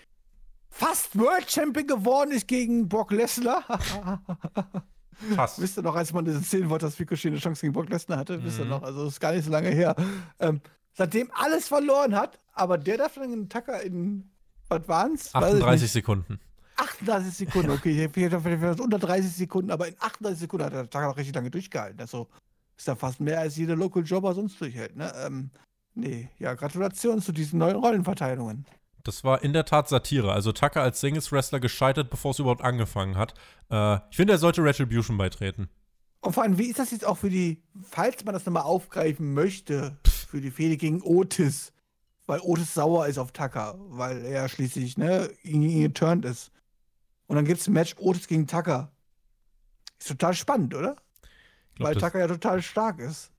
fast 0.71 1.17
World 1.19 1.51
Champion 1.51 1.87
geworden 1.87 2.31
ist 2.33 2.49
gegen 2.49 2.89
Brock 2.89 3.13
Lesnar. 3.13 3.65
Fast. 5.37 5.61
Wisst 5.61 5.79
ihr 5.79 5.83
noch, 5.83 5.95
als 5.95 6.13
man 6.13 6.25
das 6.25 6.51
sehen 6.51 6.69
wollte, 6.69 6.87
dass 6.87 6.99
Ricochet 6.99 7.27
eine 7.31 7.39
Chance 7.39 7.61
gegen 7.61 7.73
Brock 7.73 7.89
Lesnar 7.89 8.19
hatte? 8.19 8.43
Wisst 8.43 8.59
ihr 8.59 8.65
Mhm. 8.65 8.71
noch? 8.71 8.83
Also, 8.83 9.05
das 9.05 9.15
ist 9.15 9.21
gar 9.21 9.33
nicht 9.33 9.45
so 9.45 9.51
lange 9.51 9.69
her. 9.71 9.95
Ähm, 10.41 10.61
seitdem 10.93 11.31
alles 11.35 11.69
verloren 11.69 12.17
hat, 12.17 12.39
aber 12.53 12.79
der 12.79 12.97
darf 12.99 13.15
dann 13.15 13.25
einen 13.25 13.49
Tacker 13.49 13.81
in, 13.83 14.29
was 14.69 14.83
waren's? 14.89 15.33
Weiß 15.33 15.43
ich 15.55 15.55
38 15.63 15.83
nicht. 15.83 15.93
Sekunden. 15.93 16.41
38 16.77 17.35
Sekunden, 17.35 17.71
okay. 17.71 18.05
Ich 18.05 18.11
vielleicht 18.13 18.81
unter 18.81 18.99
30 18.99 19.33
Sekunden, 19.33 19.71
aber 19.71 19.89
in 19.89 19.95
38 19.99 20.41
Sekunden 20.41 20.67
hat 20.67 20.73
der 20.73 20.91
Tacker 20.91 21.09
noch 21.09 21.17
richtig 21.17 21.35
lange 21.35 21.51
durchgehalten. 21.51 22.01
Also, 22.01 22.29
ist 22.77 22.89
da 22.89 22.97
fast 22.97 23.21
mehr 23.21 23.41
als 23.41 23.57
jeder 23.57 23.77
Local 23.77 24.03
Jobber 24.03 24.35
sonst 24.35 24.61
durchhält, 24.61 24.97
ne? 24.97 25.13
Ähm, 25.25 25.51
nee, 25.95 26.31
ja, 26.39 26.55
Gratulation 26.55 27.21
zu 27.21 27.33
diesen 27.33 27.59
neuen 27.59 27.77
Rollenverteilungen. 27.77 28.67
Das 29.05 29.23
war 29.23 29.45
in 29.45 29.53
der 29.53 29.67
Tat 29.67 29.89
Satire. 29.89 30.33
Also 30.33 30.53
Tucker 30.53 30.81
als 30.81 31.01
Singles-Wrestler 31.01 31.61
gescheitert, 31.61 32.11
bevor 32.11 32.31
es 32.31 32.39
überhaupt 32.39 32.63
angefangen 32.63 33.17
hat. 33.17 33.35
Äh, 33.71 33.99
ich 34.11 34.17
finde, 34.17 34.33
er 34.33 34.39
sollte 34.39 34.65
Retribution 34.65 35.19
beitreten. 35.19 35.69
Und 36.21 36.33
vor 36.33 36.43
allem, 36.43 36.57
wie 36.57 36.71
ist 36.71 36.79
das 36.79 36.91
jetzt 36.91 37.05
auch 37.05 37.19
für 37.19 37.29
die, 37.29 37.63
falls 37.83 38.25
man 38.25 38.33
das 38.33 38.47
nochmal 38.47 38.63
aufgreifen 38.63 39.35
möchte, 39.35 39.99
für 40.07 40.41
die 40.41 40.51
Fehde 40.51 40.79
gegen 40.79 41.03
Otis? 41.03 41.73
Weil 42.27 42.41
Otis 42.41 42.73
sauer 42.73 43.07
ist 43.07 43.19
auf 43.19 43.33
Tucker, 43.33 43.79
weil 43.91 44.25
er 44.25 44.49
schließlich, 44.49 44.97
ne, 44.97 45.31
gegen 45.43 45.63
ihn 45.63 45.83
geturnt 45.83 46.25
ist. 46.25 46.51
Und 47.27 47.37
dann 47.37 47.45
gibt 47.45 47.61
es 47.61 47.67
ein 47.67 47.73
Match 47.73 47.95
Otis 47.99 48.27
gegen 48.27 48.47
Tucker. 48.47 48.93
Ist 49.99 50.09
total 50.09 50.35
spannend, 50.35 50.75
oder? 50.75 50.97
Ich 51.71 51.77
glaube, 51.77 51.95
weil 51.95 52.01
Tucker 52.01 52.19
ja 52.19 52.29
total 52.29 52.63
stark 52.63 52.99
ist. 53.01 53.34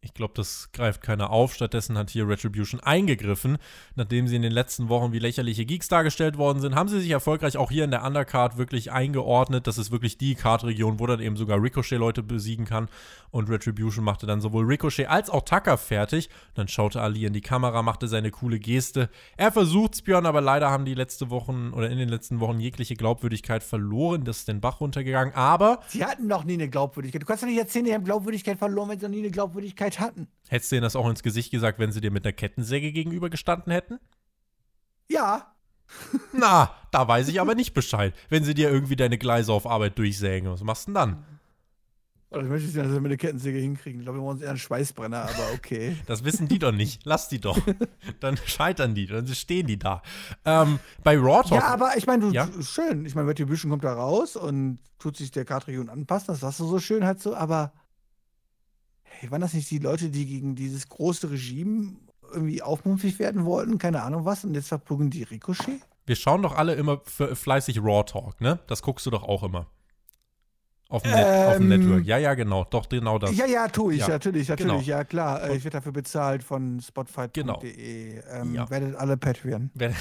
Ich 0.00 0.14
glaub, 0.14 0.34
das 0.34 0.70
greift 0.72 1.02
keiner 1.02 1.30
auf. 1.30 1.54
Stattdessen 1.54 1.98
hat 1.98 2.10
hier 2.10 2.28
Retribution 2.28 2.80
eingegriffen. 2.80 3.58
Nachdem 3.96 4.28
sie 4.28 4.36
in 4.36 4.42
den 4.42 4.52
letzten 4.52 4.88
Wochen 4.88 5.12
wie 5.12 5.18
lächerliche 5.18 5.64
Geeks 5.64 5.88
dargestellt 5.88 6.38
worden 6.38 6.60
sind, 6.60 6.76
haben 6.76 6.88
sie 6.88 7.00
sich 7.00 7.10
erfolgreich 7.10 7.56
auch 7.56 7.70
hier 7.70 7.84
in 7.84 7.90
der 7.90 8.04
Undercard 8.04 8.58
wirklich 8.58 8.92
eingeordnet. 8.92 9.66
Das 9.66 9.76
ist 9.76 9.90
wirklich 9.90 10.16
die 10.16 10.36
Card-Region, 10.36 11.00
wo 11.00 11.06
dann 11.06 11.20
eben 11.20 11.36
sogar 11.36 11.60
Ricochet 11.60 11.98
Leute 11.98 12.22
besiegen 12.22 12.64
kann. 12.64 12.88
Und 13.30 13.50
Retribution 13.50 14.04
machte 14.04 14.26
dann 14.26 14.40
sowohl 14.40 14.64
Ricochet 14.66 15.08
als 15.08 15.30
auch 15.30 15.42
Tucker 15.42 15.76
fertig. 15.76 16.30
Dann 16.54 16.68
schaute 16.68 17.00
Ali 17.00 17.24
in 17.24 17.32
die 17.32 17.40
Kamera, 17.40 17.82
machte 17.82 18.06
seine 18.06 18.30
coole 18.30 18.60
Geste. 18.60 19.10
Er 19.36 19.50
versucht's, 19.50 20.02
Björn, 20.02 20.26
aber 20.26 20.40
leider 20.40 20.70
haben 20.70 20.84
die 20.84 20.94
letzte 20.94 21.28
Wochen 21.30 21.72
oder 21.72 21.90
in 21.90 21.98
den 21.98 22.08
letzten 22.08 22.38
Wochen 22.38 22.60
jegliche 22.60 22.94
Glaubwürdigkeit 22.94 23.64
verloren. 23.64 24.24
Das 24.24 24.38
ist 24.38 24.48
den 24.48 24.60
Bach 24.60 24.80
runtergegangen. 24.80 25.34
Aber 25.34 25.80
Sie 25.88 26.04
hatten 26.04 26.28
noch 26.28 26.44
nie 26.44 26.54
eine 26.54 26.68
Glaubwürdigkeit. 26.68 27.22
Du 27.22 27.26
kannst 27.26 27.42
doch 27.42 27.48
nicht 27.48 27.58
erzählen, 27.58 27.84
die 27.84 27.94
haben 27.94 28.04
Glaubwürdigkeit 28.04 28.58
verloren, 28.58 28.90
wenn 28.90 28.98
sie 29.00 29.06
noch 29.06 29.12
nie 29.12 29.18
eine 29.18 29.30
Glaubwürdigkeit 29.30 29.87
hatten. 29.96 30.28
hättest 30.48 30.70
du 30.70 30.76
denen 30.76 30.82
das 30.84 30.96
auch 30.96 31.08
ins 31.08 31.22
Gesicht 31.22 31.50
gesagt, 31.50 31.78
wenn 31.78 31.92
sie 31.92 32.00
dir 32.00 32.10
mit 32.10 32.24
einer 32.24 32.32
Kettensäge 32.32 32.92
gegenübergestanden 32.92 33.72
hätten? 33.72 33.98
Ja, 35.10 35.54
Na, 36.32 36.74
da 36.90 37.08
weiß 37.08 37.28
ich 37.28 37.40
aber 37.40 37.54
nicht 37.54 37.72
Bescheid. 37.74 38.14
Wenn 38.28 38.44
sie 38.44 38.54
dir 38.54 38.70
irgendwie 38.70 38.96
deine 38.96 39.18
Gleise 39.18 39.52
auf 39.52 39.66
Arbeit 39.66 39.98
durchsägen, 39.98 40.50
was 40.50 40.62
machst 40.62 40.86
du 40.86 40.90
denn 40.92 40.94
dann? 40.94 41.24
oder 42.30 42.42
ich 42.42 42.48
möchte 42.50 42.66
nicht, 42.66 42.76
dass 42.76 42.92
wir 42.92 43.00
mit 43.00 43.10
der 43.10 43.16
Kettensäge 43.16 43.58
hinkriegen. 43.58 44.00
Ich 44.00 44.04
glaube, 44.04 44.18
wir 44.18 44.22
wollen 44.22 44.34
uns 44.36 44.42
eher 44.42 44.50
einen 44.50 44.58
Schweißbrenner, 44.58 45.22
aber 45.22 45.50
okay. 45.54 45.96
Das 46.06 46.24
wissen 46.24 46.46
die 46.46 46.58
doch 46.58 46.72
nicht. 46.72 47.00
Lass 47.04 47.30
die 47.30 47.40
doch. 47.40 47.58
Dann 48.20 48.36
scheitern 48.36 48.94
die, 48.94 49.06
dann 49.06 49.26
stehen 49.28 49.66
die 49.66 49.78
da. 49.78 50.02
Ähm, 50.44 50.78
bei 51.02 51.16
Raw 51.16 51.42
Talk. 51.42 51.52
Ja, 51.62 51.68
aber 51.68 51.96
ich 51.96 52.06
meine, 52.06 52.26
du, 52.26 52.30
Ja? 52.30 52.46
schön. 52.60 53.06
Ich 53.06 53.14
meine, 53.14 53.28
Retribution 53.28 53.70
kommt 53.70 53.84
da 53.84 53.94
raus 53.94 54.36
und 54.36 54.78
tut 54.98 55.16
sich 55.16 55.30
der 55.30 55.46
Kartregion 55.46 55.88
anpassen. 55.88 56.26
Das 56.28 56.40
sagst 56.40 56.60
du 56.60 56.66
so 56.66 56.78
schön 56.78 57.06
halt 57.06 57.18
so, 57.22 57.34
aber 57.34 57.72
waren 59.30 59.40
das 59.40 59.54
nicht 59.54 59.70
die 59.70 59.78
Leute, 59.78 60.10
die 60.10 60.26
gegen 60.26 60.54
dieses 60.54 60.88
große 60.88 61.30
Regime 61.30 61.96
irgendwie 62.32 62.62
aufmumpfig 62.62 63.18
werden 63.18 63.44
wollten? 63.44 63.78
Keine 63.78 64.02
Ahnung 64.02 64.24
was. 64.24 64.44
Und 64.44 64.54
jetzt 64.54 64.68
verprügeln 64.68 65.10
die 65.10 65.22
Ricochet? 65.22 65.80
Wir 66.06 66.16
schauen 66.16 66.42
doch 66.42 66.56
alle 66.56 66.74
immer 66.74 67.00
fleißig 67.04 67.80
Raw 67.82 68.02
Talk, 68.04 68.40
ne? 68.40 68.58
Das 68.66 68.82
guckst 68.82 69.04
du 69.06 69.10
doch 69.10 69.24
auch 69.24 69.42
immer. 69.42 69.66
Auf 70.90 71.02
dem, 71.02 71.12
Net 71.12 71.26
auf 71.26 71.56
dem 71.58 71.70
Ähm, 71.70 71.80
Network. 71.80 72.04
Ja, 72.06 72.16
ja, 72.16 72.32
genau. 72.32 72.64
Doch, 72.64 72.88
genau 72.88 73.18
das. 73.18 73.36
Ja, 73.36 73.44
ja, 73.44 73.68
tue 73.68 73.92
ich, 73.92 74.00
Ja, 74.00 74.08
natürlich, 74.08 74.48
natürlich, 74.48 74.72
genau. 74.72 74.80
ja 74.82 75.04
klar. 75.04 75.42
Äh, 75.44 75.50
Und- 75.50 75.56
Ich 75.58 75.64
werde 75.64 75.76
dafür 75.76 75.92
bezahlt 75.92 76.42
von 76.42 76.80
spotfight.de. 76.80 77.42
Genau. 77.42 77.60
Ähm, 77.62 78.54
Ja. 78.54 78.70
Werdet 78.70 78.96
alle 78.96 79.18
Patreon. 79.18 79.70
Wer- 79.74 79.92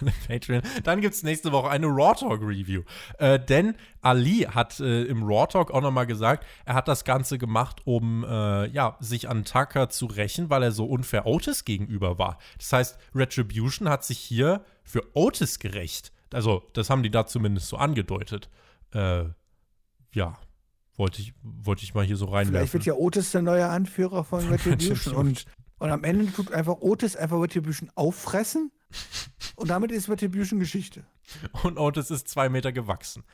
alle 0.00 0.12
Patreon. 0.28 0.62
Dann 0.84 1.00
gibt 1.00 1.14
es 1.16 1.24
nächste 1.24 1.50
Woche 1.50 1.68
eine 1.68 1.88
Raw 1.88 2.14
Talk 2.14 2.42
Review. 2.42 2.82
Äh, 3.18 3.40
denn 3.40 3.74
Ali 4.02 4.46
hat 4.48 4.78
äh, 4.78 5.02
im 5.02 5.24
Raw 5.24 5.48
Talk 5.48 5.72
auch 5.72 5.80
nochmal 5.80 6.06
gesagt, 6.06 6.46
er 6.64 6.74
hat 6.74 6.86
das 6.86 7.04
Ganze 7.04 7.36
gemacht, 7.36 7.80
um 7.84 8.22
äh, 8.24 8.68
ja, 8.68 8.96
sich 9.00 9.28
an 9.28 9.44
Tucker 9.44 9.88
zu 9.88 10.06
rächen, 10.06 10.48
weil 10.48 10.62
er 10.62 10.70
so 10.70 10.84
unfair 10.86 11.26
Otis 11.26 11.64
gegenüber 11.64 12.18
war. 12.20 12.38
Das 12.56 12.72
heißt, 12.72 12.98
Retribution 13.16 13.88
hat 13.88 14.04
sich 14.04 14.18
hier 14.20 14.62
für 14.84 15.02
Otis 15.14 15.58
gerecht. 15.58 16.12
Also, 16.32 16.62
das 16.74 16.88
haben 16.88 17.02
die 17.02 17.10
da 17.10 17.26
zumindest 17.26 17.66
so 17.66 17.76
angedeutet. 17.78 18.48
Äh, 18.92 19.24
ja, 20.12 20.38
wollte 20.96 21.22
ich, 21.22 21.34
wollte 21.42 21.82
ich 21.82 21.94
mal 21.94 22.04
hier 22.04 22.16
so 22.16 22.26
Vielleicht 22.26 22.48
reinwerfen. 22.48 22.72
wird 22.74 22.84
ja 22.84 22.94
Otis 22.94 23.30
der 23.32 23.42
neue 23.42 23.66
Anführer 23.68 24.24
von 24.24 24.46
Retribution. 24.48 25.14
und, 25.14 25.44
und 25.78 25.90
am 25.90 26.04
Ende 26.04 26.30
tut 26.32 26.52
einfach 26.52 26.80
Otis 26.80 27.16
einfach 27.16 27.40
Retribution 27.40 27.90
auffressen. 27.94 28.70
Und 29.56 29.68
damit 29.68 29.92
ist 29.92 30.08
Retribution 30.08 30.58
Geschichte. 30.58 31.04
Und 31.62 31.78
Otis 31.78 32.10
ist 32.10 32.28
zwei 32.28 32.48
Meter 32.48 32.72
gewachsen. 32.72 33.24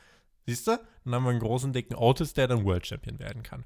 Siehst 0.45 0.67
du? 0.67 0.79
Dann 1.03 1.15
haben 1.15 1.23
wir 1.23 1.31
einen 1.31 1.39
großen, 1.39 1.73
dicken 1.73 1.95
Otis, 1.95 2.33
der 2.33 2.47
dann 2.47 2.63
World 2.63 2.85
Champion 2.85 3.19
werden 3.19 3.43
kann. 3.43 3.65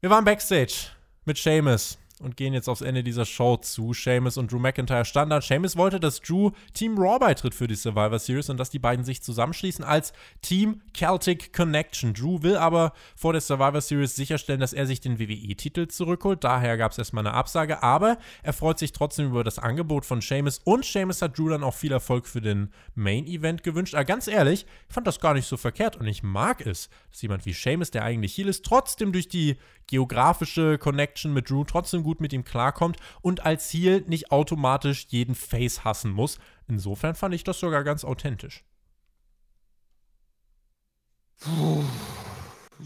Wir 0.00 0.10
waren 0.10 0.24
Backstage 0.24 0.88
mit 1.24 1.38
Seamus 1.38 1.98
und 2.22 2.36
gehen 2.36 2.54
jetzt 2.54 2.68
aufs 2.68 2.80
Ende 2.80 3.02
dieser 3.02 3.24
Show 3.24 3.56
zu. 3.56 3.92
Seamus 3.92 4.36
und 4.36 4.50
Drew 4.50 4.58
McIntyre 4.58 5.04
Standard. 5.04 5.44
Seamus 5.44 5.76
wollte, 5.76 6.00
dass 6.00 6.20
Drew 6.20 6.50
Team 6.72 6.96
Raw 6.98 7.18
beitritt 7.18 7.54
für 7.54 7.66
die 7.66 7.74
Survivor 7.74 8.18
Series 8.18 8.48
und 8.48 8.58
dass 8.58 8.70
die 8.70 8.78
beiden 8.78 9.04
sich 9.04 9.22
zusammenschließen 9.22 9.84
als 9.84 10.12
Team 10.40 10.80
Celtic 10.96 11.52
Connection. 11.52 12.14
Drew 12.14 12.42
will 12.42 12.56
aber 12.56 12.92
vor 13.16 13.32
der 13.32 13.40
Survivor 13.40 13.80
Series 13.80 14.16
sicherstellen, 14.16 14.60
dass 14.60 14.72
er 14.72 14.86
sich 14.86 15.00
den 15.00 15.18
WWE-Titel 15.18 15.88
zurückholt. 15.88 16.44
Daher 16.44 16.76
gab 16.76 16.92
es 16.92 16.98
erstmal 16.98 17.26
eine 17.26 17.34
Absage, 17.34 17.82
aber 17.82 18.18
er 18.42 18.52
freut 18.52 18.78
sich 18.78 18.92
trotzdem 18.92 19.26
über 19.26 19.44
das 19.44 19.58
Angebot 19.58 20.04
von 20.04 20.20
Seamus 20.20 20.60
und 20.64 20.84
Seamus 20.84 21.22
hat 21.22 21.38
Drew 21.38 21.48
dann 21.48 21.64
auch 21.64 21.74
viel 21.74 21.92
Erfolg 21.92 22.26
für 22.26 22.40
den 22.40 22.70
Main-Event 22.94 23.62
gewünscht. 23.62 23.94
Aber 23.94 24.04
ganz 24.04 24.28
ehrlich, 24.28 24.66
ich 24.88 24.94
fand 24.94 25.06
das 25.06 25.20
gar 25.20 25.34
nicht 25.34 25.46
so 25.46 25.56
verkehrt 25.56 25.96
und 25.96 26.06
ich 26.06 26.22
mag 26.22 26.64
es, 26.64 26.88
dass 27.10 27.22
jemand 27.22 27.46
wie 27.46 27.52
Seamus, 27.52 27.90
der 27.90 28.04
eigentlich 28.04 28.36
Heel 28.36 28.48
ist, 28.48 28.64
trotzdem 28.64 29.12
durch 29.12 29.28
die 29.28 29.56
geografische 29.86 30.78
Connection 30.78 31.32
mit 31.32 31.50
Drew 31.50 31.64
trotzdem 31.64 32.02
gut 32.02 32.20
mit 32.20 32.32
ihm 32.32 32.44
klarkommt 32.44 32.96
und 33.20 33.44
als 33.44 33.70
Heel 33.72 34.04
nicht 34.06 34.30
automatisch 34.30 35.06
jeden 35.08 35.34
Face 35.34 35.84
hassen 35.84 36.10
muss. 36.10 36.38
Insofern 36.68 37.14
fand 37.14 37.34
ich 37.34 37.44
das 37.44 37.58
sogar 37.60 37.84
ganz 37.84 38.04
authentisch. 38.04 38.64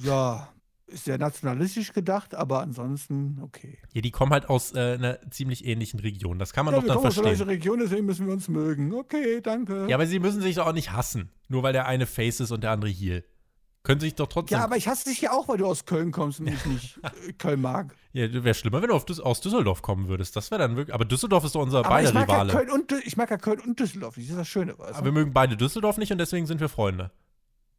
Ja, 0.03 0.49
ist 0.87 1.05
sehr 1.05 1.19
nationalistisch 1.19 1.93
gedacht, 1.93 2.35
aber 2.35 2.61
ansonsten 2.61 3.39
okay. 3.43 3.79
Ja, 3.93 4.01
die 4.01 4.11
kommen 4.11 4.33
halt 4.33 4.49
aus 4.49 4.73
äh, 4.73 4.95
einer 4.95 5.19
ziemlich 5.31 5.65
ähnlichen 5.65 6.01
Region. 6.01 6.39
Das 6.39 6.53
kann 6.53 6.65
man 6.65 6.75
Ja, 6.75 6.81
doch 6.81 6.85
wir 6.85 6.89
dann 6.89 6.97
kommen 6.99 7.09
aus 7.09 7.15
der 7.15 7.25
verstehen. 7.25 7.49
Region, 7.49 7.79
deswegen 7.81 8.07
müssen 8.07 8.27
wir 8.27 8.33
uns 8.33 8.49
mögen. 8.49 8.93
Okay, 8.95 9.41
danke. 9.43 9.87
Ja, 9.89 9.97
aber 9.97 10.07
sie 10.07 10.21
müssen 10.21 10.41
sich 10.41 10.55
doch 10.55 10.67
auch 10.67 10.73
nicht 10.73 10.93
hassen. 10.93 11.31
Nur 11.49 11.63
weil 11.63 11.73
der 11.73 11.87
eine 11.87 12.07
Face 12.07 12.41
ist 12.41 12.53
und 12.53 12.63
der 12.63 12.71
andere 12.71 12.91
Heel. 12.91 13.25
Können 13.87 14.01
sich 14.01 14.17
doch 14.17 14.27
trotzdem. 14.27 14.59
Ja, 14.59 14.65
aber 14.65 14.77
ich 14.77 14.89
hasse 14.89 15.09
dich 15.09 15.21
ja 15.21 15.31
auch, 15.31 15.47
weil 15.47 15.59
du 15.59 15.67
aus 15.67 15.85
Köln 15.85 16.11
kommst 16.11 16.41
und 16.41 16.49
ich 16.49 16.67
nicht 16.67 16.99
äh, 17.05 17.33
Köln 17.35 17.61
mag. 17.61 17.95
Ja, 18.13 18.33
wäre 18.43 18.53
schlimmer, 18.53 18.83
wenn 18.83 18.89
du 18.89 18.99
Düs 18.99 19.21
aus 19.21 19.41
Düsseldorf 19.41 19.81
kommen 19.81 20.09
würdest. 20.09 20.35
Das 20.35 20.51
wäre 20.51 20.59
dann 20.59 20.75
wirklich. 20.75 20.93
Aber 20.93 21.05
Düsseldorf 21.05 21.45
ist 21.45 21.55
doch 21.55 21.63
unser 21.63 21.79
Aber 21.79 21.91
beider 21.91 22.09
ich 22.09 22.15
mag, 22.15 22.29
ja 22.29 22.43
Rivale. 22.43 22.53
Köln 22.53 22.71
und, 22.73 22.91
ich 23.05 23.17
mag 23.17 23.31
ja 23.31 23.37
Köln 23.37 23.61
und 23.61 23.79
Düsseldorf 23.79 24.17
nicht. 24.17 24.29
Das 24.29 24.33
ist 24.35 24.41
das 24.41 24.49
Schöne. 24.49 24.77
Weißt 24.77 24.97
aber 24.97 25.05
wir 25.05 25.13
mögen 25.13 25.33
beide 25.33 25.57
Düsseldorf 25.57 25.99
nicht 25.99 26.11
und 26.11 26.19
deswegen 26.19 26.47
sind 26.47 26.59
wir 26.59 26.69
Freunde. 26.69 27.13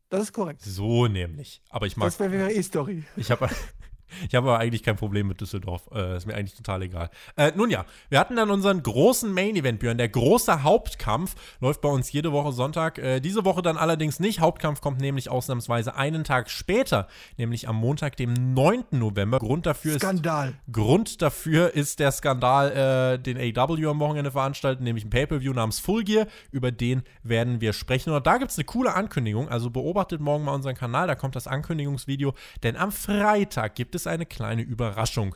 Das 0.07 0.21
ist 0.21 0.31
korrekt. 0.31 0.61
So 0.61 1.07
nämlich. 1.07 1.61
Aber 1.69 1.87
ich 1.87 1.97
mag. 1.97 2.07
Das 2.07 2.21
wäre 2.21 2.31
wäre 2.31 2.53
eh 2.53 2.63
Story. 2.63 3.03
Ich 3.17 3.29
habe 3.29 3.49
ich 4.27 4.35
hab 4.35 4.43
aber 4.43 4.59
eigentlich 4.59 4.83
kein 4.83 4.95
Problem 4.95 5.27
mit 5.27 5.41
Düsseldorf. 5.41 5.89
Äh, 5.93 6.17
ist 6.17 6.25
mir 6.25 6.35
eigentlich 6.35 6.55
total 6.55 6.81
egal. 6.81 7.09
Äh, 7.35 7.51
nun 7.55 7.69
ja, 7.69 7.85
wir 8.09 8.19
hatten 8.19 8.35
dann 8.35 8.49
unseren 8.51 8.81
großen 8.83 9.31
Main-Event, 9.31 9.79
Björn. 9.79 9.97
Der 9.97 10.09
große 10.09 10.63
Hauptkampf 10.63 11.35
läuft 11.59 11.81
bei 11.81 11.89
uns 11.89 12.11
jede 12.11 12.31
Woche 12.31 12.51
Sonntag. 12.51 12.97
Äh, 12.97 13.19
diese 13.19 13.45
Woche 13.45 13.61
dann 13.61 13.77
allerdings 13.77 14.19
nicht. 14.19 14.39
Hauptkampf 14.39 14.81
kommt 14.81 14.99
nämlich 14.99 15.29
ausnahmsweise 15.29 15.95
einen 15.95 16.23
Tag 16.23 16.49
später, 16.49 17.07
nämlich 17.37 17.67
am 17.67 17.75
Montag, 17.75 18.17
dem 18.17 18.53
9. 18.53 18.85
November. 18.91 19.39
Grund 19.39 19.65
dafür 19.65 19.95
ist. 19.95 20.01
Skandal. 20.01 20.53
Grund 20.71 21.21
dafür 21.21 21.73
ist 21.73 21.99
der 21.99 22.11
Skandal, 22.11 23.15
äh, 23.15 23.19
den 23.19 23.37
AW 23.37 23.87
am 23.87 23.99
Wochenende 23.99 24.31
veranstalten, 24.31 24.83
nämlich 24.83 25.05
ein 25.05 25.09
Pay-Per-View 25.09 25.53
namens 25.53 25.79
Full 25.79 26.03
Gear. 26.03 26.27
Über 26.51 26.71
den 26.71 27.03
werden 27.23 27.61
wir 27.61 27.73
sprechen. 27.73 28.13
Und 28.13 28.27
da 28.27 28.37
gibt 28.37 28.51
es 28.51 28.57
eine 28.57 28.65
coole 28.65 28.93
Ankündigung. 28.93 29.49
Also 29.49 29.69
beobachtet 29.69 30.21
morgen 30.21 30.45
mal 30.45 30.53
unseren 30.53 30.75
Kanal, 30.75 31.07
da 31.07 31.15
kommt 31.15 31.35
das 31.35 31.47
Ankündigungsvideo. 31.47 32.33
Denn 32.63 32.75
am 32.75 32.91
Freitag 32.91 33.75
gibt 33.75 33.95
es 33.95 33.96
eine 34.05 34.27
kleine 34.27 34.61
Überraschung. 34.61 35.35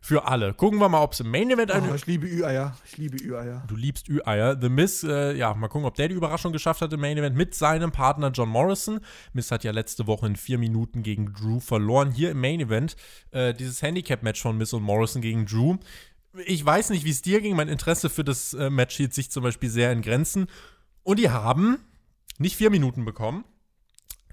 für 0.00 0.26
alle. 0.26 0.54
Gucken 0.54 0.78
wir 0.78 0.88
mal, 0.88 1.02
ob 1.02 1.12
es 1.12 1.20
im 1.20 1.30
Main 1.30 1.50
Event 1.50 1.70
eine. 1.70 1.90
Oh, 1.90 1.94
ich 1.94 2.06
liebe 2.06 2.26
Ü-Eier. 2.26 2.76
Ich 2.86 2.96
liebe 2.96 3.18
Ü-Eier. 3.18 3.64
Du 3.68 3.76
liebst 3.76 4.08
Ü-Eier. 4.08 4.58
The 4.58 4.70
Miz, 4.70 5.04
äh, 5.04 5.36
ja, 5.36 5.52
mal 5.54 5.68
gucken, 5.68 5.86
ob 5.86 5.94
der 5.94 6.08
die 6.08 6.14
Überraschung 6.14 6.52
geschafft 6.52 6.80
hat 6.80 6.92
im 6.92 7.00
Main 7.00 7.18
Event 7.18 7.36
mit 7.36 7.54
seinem 7.54 7.92
Partner 7.92 8.30
John 8.30 8.48
Morrison. 8.48 9.00
Miz 9.34 9.50
hat 9.50 9.62
ja 9.62 9.72
letzte 9.72 10.06
Woche 10.06 10.26
in 10.26 10.36
vier 10.36 10.58
Minuten 10.58 11.02
gegen 11.02 11.32
Drew 11.34 11.60
verloren. 11.60 12.12
Hier 12.12 12.30
im 12.30 12.40
Main 12.40 12.60
Event 12.60 12.96
äh, 13.30 13.52
dieses 13.52 13.82
Handicap-Match 13.82 14.40
von 14.40 14.56
Miz 14.56 14.72
und 14.72 14.82
Morrison 14.82 15.20
gegen 15.20 15.44
Drew. 15.44 15.76
Ich 16.46 16.64
weiß 16.64 16.90
nicht, 16.90 17.04
wie 17.04 17.10
es 17.10 17.22
dir 17.22 17.40
ging. 17.40 17.54
Mein 17.54 17.68
Interesse 17.68 18.08
für 18.08 18.24
das 18.24 18.54
äh, 18.54 18.70
Match 18.70 18.96
hielt 18.96 19.12
sich 19.12 19.30
zum 19.30 19.42
Beispiel 19.42 19.68
sehr 19.68 19.92
in 19.92 20.00
Grenzen. 20.00 20.46
Und 21.02 21.18
die 21.18 21.30
haben 21.30 21.78
nicht 22.38 22.56
vier 22.56 22.70
Minuten 22.70 23.04
bekommen, 23.04 23.44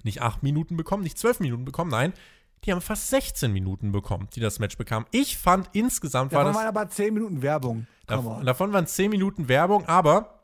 nicht 0.03 0.21
acht 0.21 0.43
Minuten 0.43 0.77
bekommen, 0.77 1.03
nicht 1.03 1.17
zwölf 1.17 1.41
Minuten 1.41 1.65
bekommen, 1.65 1.91
nein, 1.91 2.13
die 2.65 2.71
haben 2.71 2.81
fast 2.81 3.09
16 3.09 3.51
Minuten 3.53 3.91
bekommen, 3.91 4.27
die 4.35 4.39
das 4.39 4.59
Match 4.59 4.77
bekamen. 4.77 5.07
Ich 5.11 5.37
fand 5.37 5.69
insgesamt 5.73 6.31
war 6.33 6.39
Davon 6.43 6.53
das. 6.53 6.61
waren 6.63 6.67
aber 6.77 6.89
10 6.89 7.13
Minuten 7.13 7.41
Werbung. 7.41 7.87
Come 8.07 8.23
Dav 8.23 8.25
on. 8.39 8.45
davon 8.45 8.73
waren 8.73 8.87
10 8.87 9.09
Minuten 9.09 9.47
Werbung, 9.47 9.85
aber 9.85 10.41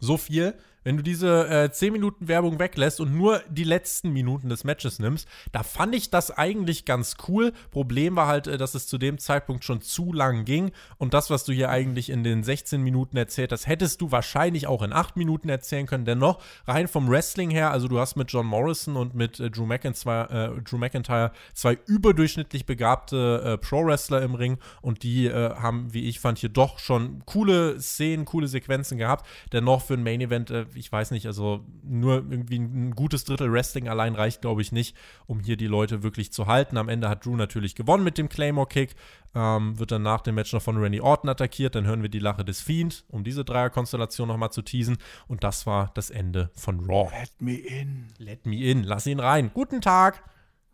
so 0.00 0.16
viel, 0.16 0.54
wenn 0.88 0.96
du 0.96 1.02
diese 1.02 1.46
äh, 1.48 1.70
10 1.70 1.92
Minuten 1.92 2.28
Werbung 2.28 2.58
weglässt 2.58 2.98
und 2.98 3.14
nur 3.14 3.42
die 3.50 3.64
letzten 3.64 4.10
Minuten 4.10 4.48
des 4.48 4.64
Matches 4.64 4.98
nimmst, 4.98 5.28
da 5.52 5.62
fand 5.62 5.94
ich 5.94 6.08
das 6.08 6.30
eigentlich 6.30 6.86
ganz 6.86 7.16
cool. 7.28 7.52
Problem 7.70 8.16
war 8.16 8.26
halt, 8.26 8.46
äh, 8.46 8.56
dass 8.56 8.74
es 8.74 8.86
zu 8.86 8.96
dem 8.96 9.18
Zeitpunkt 9.18 9.64
schon 9.64 9.82
zu 9.82 10.14
lang 10.14 10.46
ging 10.46 10.70
und 10.96 11.12
das, 11.12 11.28
was 11.28 11.44
du 11.44 11.52
hier 11.52 11.68
eigentlich 11.68 12.08
in 12.08 12.24
den 12.24 12.42
16 12.42 12.80
Minuten 12.82 13.18
erzählt 13.18 13.52
hast, 13.52 13.66
hättest 13.66 14.00
du 14.00 14.12
wahrscheinlich 14.12 14.66
auch 14.66 14.80
in 14.80 14.94
8 14.94 15.18
Minuten 15.18 15.50
erzählen 15.50 15.84
können. 15.84 16.06
Dennoch, 16.06 16.40
rein 16.66 16.88
vom 16.88 17.10
Wrestling 17.10 17.50
her, 17.50 17.70
also 17.70 17.86
du 17.86 17.98
hast 17.98 18.16
mit 18.16 18.32
John 18.32 18.46
Morrison 18.46 18.96
und 18.96 19.14
mit 19.14 19.38
äh, 19.40 19.50
Drew, 19.50 19.66
McIntyre, 19.66 20.54
äh, 20.56 20.62
Drew 20.62 20.78
McIntyre 20.78 21.32
zwei 21.52 21.76
überdurchschnittlich 21.84 22.64
begabte 22.64 23.42
äh, 23.44 23.58
Pro-Wrestler 23.58 24.22
im 24.22 24.34
Ring 24.34 24.56
und 24.80 25.02
die 25.02 25.26
äh, 25.26 25.54
haben, 25.54 25.92
wie 25.92 26.08
ich 26.08 26.18
fand, 26.18 26.38
hier 26.38 26.48
doch 26.48 26.78
schon 26.78 27.26
coole 27.26 27.78
Szenen, 27.78 28.24
coole 28.24 28.48
Sequenzen 28.48 28.96
gehabt. 28.96 29.26
Dennoch 29.52 29.82
für 29.82 29.92
ein 29.92 30.02
Main-Event, 30.02 30.50
ich 30.78 30.90
weiß 30.90 31.10
nicht, 31.10 31.26
also 31.26 31.64
nur 31.82 32.16
irgendwie 32.30 32.58
ein 32.58 32.92
gutes 32.92 33.24
Drittel 33.24 33.52
Wrestling 33.52 33.88
allein 33.88 34.14
reicht, 34.14 34.40
glaube 34.40 34.62
ich, 34.62 34.72
nicht, 34.72 34.96
um 35.26 35.40
hier 35.40 35.56
die 35.56 35.66
Leute 35.66 36.02
wirklich 36.02 36.32
zu 36.32 36.46
halten. 36.46 36.76
Am 36.76 36.88
Ende 36.88 37.08
hat 37.08 37.24
Drew 37.24 37.36
natürlich 37.36 37.74
gewonnen 37.74 38.04
mit 38.04 38.18
dem 38.18 38.28
Claymore-Kick, 38.28 38.94
ähm, 39.34 39.78
wird 39.78 39.90
dann 39.90 40.02
nach 40.02 40.20
dem 40.20 40.36
Match 40.36 40.52
noch 40.52 40.62
von 40.62 40.76
Randy 40.76 41.00
Orton 41.00 41.28
attackiert, 41.28 41.74
dann 41.74 41.86
hören 41.86 42.02
wir 42.02 42.08
die 42.08 42.18
Lache 42.18 42.44
des 42.44 42.60
Fiend, 42.60 43.04
um 43.08 43.24
diese 43.24 43.44
Dreierkonstellation 43.44 44.28
nochmal 44.28 44.50
zu 44.50 44.62
teasen 44.62 44.98
und 45.26 45.44
das 45.44 45.66
war 45.66 45.90
das 45.94 46.10
Ende 46.10 46.50
von 46.54 46.80
Raw. 46.80 47.10
Let 47.18 47.40
me 47.40 47.54
in. 47.54 48.06
Let 48.18 48.46
me 48.46 48.56
in, 48.64 48.84
lass 48.84 49.06
ihn 49.06 49.20
rein. 49.20 49.50
Guten 49.52 49.80
Tag. 49.80 50.22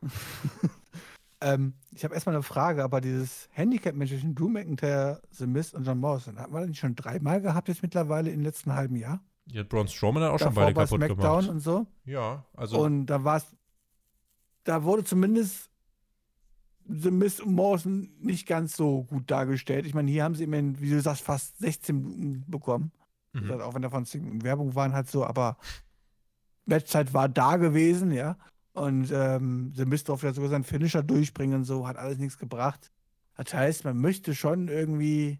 Ähm, 1.45 1.75
ich 1.91 2.05
habe 2.05 2.15
erstmal 2.15 2.35
eine 2.35 2.43
Frage, 2.43 2.83
aber 2.83 3.03
dieses 3.03 3.51
Handicap-Match 3.53 4.11
zwischen 4.11 4.35
Drew 4.35 4.49
McIntyre, 4.49 5.21
The 5.31 5.47
Miz 5.47 5.75
und 5.75 5.87
John 5.87 6.01
Morrison, 6.01 6.39
hatten 6.39 6.55
wir 6.55 6.61
das 6.61 6.69
nicht 6.69 6.79
schon 6.79 6.97
dreimal 6.97 7.43
gehabt 7.43 7.69
jetzt 7.69 7.83
mittlerweile 7.83 8.31
im 8.31 8.41
letzten 8.41 8.73
halben 8.73 8.97
Jahr? 8.97 9.21
Ja, 9.47 9.63
Braun 9.63 9.89
Strowman 9.89 10.23
hat 10.23 10.31
auch 10.33 10.39
schon 10.39 10.55
beide 10.55 10.75
bei 10.75 10.85
kaputt 10.85 10.99
SmackDown 11.01 11.41
gemacht. 11.41 11.49
und 11.49 11.61
so. 11.61 11.87
Ja, 12.05 12.45
also 12.55 12.81
Und 12.83 13.07
da 13.07 13.25
war 13.25 13.37
es, 13.37 13.47
da 14.65 14.83
wurde 14.85 15.05
zumindest 15.05 15.71
The 16.87 17.11
Miz 17.11 17.41
und 17.41 17.55
Morrison 17.55 18.11
nicht 18.21 18.47
ganz 18.47 18.77
so 18.77 19.05
gut 19.05 19.31
dargestellt. 19.31 19.87
Ich 19.87 19.95
meine, 19.95 20.11
hier 20.11 20.25
haben 20.25 20.35
sie 20.35 20.45
immerhin, 20.45 20.81
wie 20.81 20.91
du 20.91 21.01
sagst, 21.01 21.23
fast 21.23 21.59
16 21.59 21.97
Minuten 21.97 22.45
bekommen. 22.51 22.93
Mhm. 23.33 23.43
gesagt, 23.43 23.63
Auch 23.63 23.75
wenn 23.75 23.83
davon 23.83 24.05
10 24.07 24.23
Minuten 24.23 24.45
Werbung 24.45 24.75
waren, 24.75 24.93
halt 24.93 25.09
so, 25.11 25.25
aber 25.25 25.57
Matchzeit 26.67 27.13
war 27.15 27.29
da 27.29 27.57
gewesen, 27.57 28.13
ja. 28.13 28.37
Und 28.73 29.11
ähm, 29.13 29.73
The 29.75 29.85
Miz 29.85 30.05
durfte 30.05 30.27
ja 30.27 30.33
sogar 30.33 30.51
seinen 30.51 30.65
Finisher 30.65 31.03
durchbringen 31.03 31.57
und 31.61 31.65
so, 31.65 31.87
hat 31.87 31.97
alles 31.97 32.19
nichts 32.19 32.39
gebracht. 32.39 32.91
Das 33.37 33.53
heißt, 33.55 33.85
man 33.85 33.99
möchte 33.99 34.35
schon 34.35 34.69
irgendwie 34.69 35.39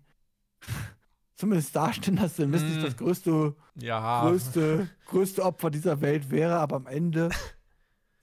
zumindest 1.37 1.75
darstellen, 1.75 2.17
dass 2.17 2.39
Miz 2.39 2.63
Mm. 2.63 2.67
nicht 2.67 2.83
das 2.85 2.97
größte, 2.97 3.55
ja, 3.81 4.23
größte, 4.23 4.89
größte 5.09 5.43
Opfer 5.45 5.71
dieser 5.71 6.01
Welt 6.01 6.31
wäre, 6.31 6.57
aber 6.57 6.77
am 6.77 6.87
Ende 6.87 7.29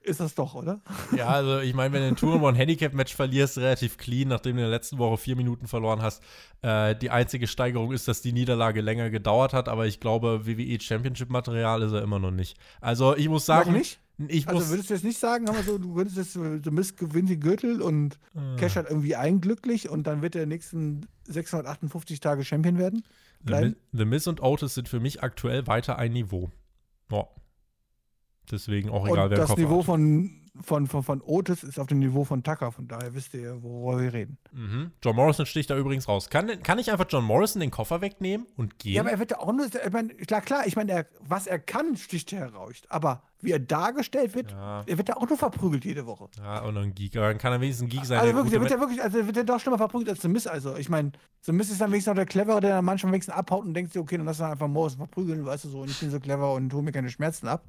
ist 0.04 0.20
das 0.20 0.34
doch, 0.34 0.56
oder? 0.56 0.82
Ja, 1.16 1.28
also 1.28 1.60
ich 1.60 1.76
meine, 1.76 1.94
wenn 1.94 2.02
du 2.02 2.08
ein 2.08 2.16
Tour 2.16 2.48
ein 2.48 2.56
Handicap-Match 2.56 3.14
verlierst, 3.14 3.58
relativ 3.60 3.98
clean, 3.98 4.30
nachdem 4.30 4.56
du 4.56 4.64
in 4.64 4.70
der 4.70 4.76
letzten 4.76 4.98
Woche 4.98 5.18
vier 5.18 5.36
Minuten 5.36 5.68
verloren 5.68 6.02
hast. 6.02 6.24
Äh, 6.64 6.96
die 6.96 7.12
einzige 7.12 7.46
Steigerung 7.48 7.92
ist, 7.92 8.08
dass 8.08 8.22
die 8.24 8.34
Niederlage 8.34 8.82
länger 8.82 9.12
gedauert 9.12 9.54
hat, 9.54 9.70
aber 9.70 9.86
ich 9.86 10.00
glaube, 10.00 10.48
WWE 10.48 10.80
Championship-Material 10.80 11.84
ist 11.84 11.92
er 11.92 12.02
immer 12.02 12.18
noch 12.18 12.32
nicht. 12.32 12.58
Also 12.80 13.16
ich 13.16 13.30
muss 13.30 13.46
sagen, 13.46 13.72
Noch 13.74 13.78
nicht? 13.78 14.00
Ich 14.30 14.48
Also 14.48 14.70
würdest 14.70 14.90
du 14.90 14.94
jetzt 14.94 15.04
nicht 15.04 15.20
sagen, 15.20 15.48
aber 15.50 15.64
so, 15.64 15.78
du 15.78 15.96
würdest 15.96 16.18
jetzt, 16.18 16.34
The 16.34 16.72
Miz 16.72 16.96
gewinnt 16.96 17.30
den 17.30 17.40
Gürtel 17.40 17.82
und 17.82 18.20
äh, 18.36 18.58
Cash 18.58 18.76
hat 18.76 18.90
irgendwie 18.90 19.16
einglücklich 19.16 19.90
und 19.90 20.08
dann 20.08 20.22
wird 20.22 20.36
er 20.36 20.46
nächsten 20.46 21.08
658 21.28 22.20
Tage 22.20 22.44
Champion 22.44 22.78
werden? 22.78 23.04
The, 23.40 23.46
bleiben? 23.46 23.76
The 23.94 24.06
Miz 24.06 24.28
und 24.28 24.42
Otis 24.42 24.74
sind 24.74 24.90
für 24.90 25.00
mich 25.00 25.24
aktuell 25.24 25.68
weiter 25.68 25.98
ein 25.98 26.14
Niveau. 26.14 26.52
Ja. 27.12 27.28
Deswegen 28.50 28.90
auch 28.90 29.06
egal, 29.08 29.26
und 29.26 29.32
wer 29.32 29.38
das 29.38 29.50
Kopf 29.50 29.60
Niveau 29.60 29.80
hat. 29.80 29.86
von, 29.86 30.41
von, 30.60 30.88
von, 30.88 31.04
von 31.04 31.22
Otis 31.22 31.64
ist 31.64 31.80
auf 31.80 31.88
dem 31.88 32.00
Niveau 32.00 32.26
von 32.26 32.44
Tucker, 32.44 32.72
von 32.72 32.88
daher 32.88 33.14
wisst 33.14 33.34
ihr, 33.34 33.64
worüber 33.64 34.02
wir 34.02 34.14
reden. 34.14 34.38
Mhm. 34.52 34.92
John 35.02 35.16
Morrison 35.16 35.46
sticht 35.46 35.70
da 35.70 35.78
übrigens 35.78 36.08
raus. 36.08 36.30
Kann, 36.30 36.62
kann 36.62 36.78
ich 36.80 36.92
einfach 36.92 37.06
John 37.08 37.24
Morrison 37.24 37.62
den 37.62 37.72
Koffer 37.72 38.02
wegnehmen 38.02 38.46
und 38.58 38.78
gehen? 38.78 38.94
Ja, 38.94 39.02
aber 39.02 39.12
er 39.12 39.20
wird 39.20 39.32
ja 39.32 39.40
auch 39.40 39.54
nur, 39.54 39.66
ich 39.66 39.92
meine, 39.92 40.10
klar, 40.16 40.42
klar, 40.42 40.68
ich 40.68 40.76
meine, 40.76 40.92
er, 40.92 41.06
was 41.22 41.48
er 41.48 41.60
kann, 41.60 41.96
sticht 41.96 42.34
er 42.34 42.40
heraus. 42.40 42.82
Aber 42.90 43.24
wie 43.40 43.52
er 43.52 43.60
dargestellt 43.60 44.36
wird, 44.36 44.52
ja, 44.52 44.84
er 44.86 44.98
wird 44.98 45.10
ja 45.10 45.18
auch 45.18 45.28
nur 45.28 45.38
verprügelt 45.38 45.86
jede 45.86 46.06
Woche. 46.06 46.30
ja, 46.38 46.62
und 46.64 46.78
ein 46.78 46.94
Geek. 46.94 47.16
Aber 47.16 47.28
dann 47.28 47.38
kann 47.38 47.54
er 47.54 47.62
wenigstens 47.62 47.88
ein 47.88 47.90
Geek 47.90 48.06
sein. 48.06 48.20
Also 48.20 48.36
wirklich, 48.36 48.52
der 48.52 48.62
wird 48.62 48.72
ja 48.72 48.80
wirklich, 48.80 49.02
also 49.02 49.26
wird 49.26 49.38
ja 49.38 49.44
doch 49.44 49.60
schlimmer 49.60 49.78
verprügelt 49.78 50.10
als 50.10 50.22
The 50.22 50.28
Miz. 50.28 50.48
Also 50.48 50.76
ich 50.76 50.90
meine, 50.90 51.14
The 51.42 51.52
Miz 51.52 51.72
ist 51.72 51.82
dann 51.82 51.92
wenigstens 51.92 52.12
noch 52.12 52.16
der 52.16 52.26
Clevere, 52.26 52.60
der 52.60 52.76
dann 52.76 52.86
manchmal 52.86 53.14
wenigstens 53.14 53.34
abhaut 53.36 53.66
und 53.66 53.74
denkt 53.74 53.94
sich, 53.94 54.02
okay, 54.02 54.18
dann 54.18 54.26
lass 54.26 54.38
dann 54.38 54.52
einfach 54.52 54.68
Morrison 54.68 54.98
verprügeln, 54.98 55.46
weißt 55.46 55.66
du 55.66 55.70
so, 55.70 55.82
und 55.82 55.90
ich 55.90 56.00
bin 56.00 56.12
so 56.12 56.20
clever 56.20 56.54
und 56.54 56.72
hole 56.74 56.84
mir 56.84 56.92
keine 56.92 57.10
Schmerzen 57.10 57.48
ab. 57.48 57.64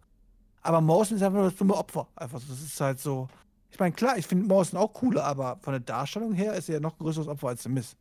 Aber 0.63 0.81
Morrison 0.81 1.17
ist 1.17 1.23
einfach 1.23 1.39
nur 1.39 1.51
das 1.51 1.57
dumme 1.59 1.75
Opfer. 1.75 2.07
Einfach 2.17 2.41
so, 2.41 2.47
das 2.53 2.63
ist 2.63 2.81
halt 2.81 3.01
so. 3.01 3.29
Ich 3.71 3.79
meine, 3.79 3.93
klar, 3.95 4.17
ich 4.19 4.27
finde 4.27 4.47
Morrison 4.47 4.79
auch 4.79 4.93
cooler, 4.93 5.25
aber 5.25 5.59
von 5.63 5.73
der 5.73 5.81
Darstellung 5.81 6.33
her 6.33 6.55
ist 6.55 6.69
er 6.69 6.75
ja 6.77 6.81
noch 6.81 6.97
größeres 6.99 7.27
Opfer 7.27 7.49
als 7.49 7.63
The 7.63 7.69
Miz. 7.69 7.97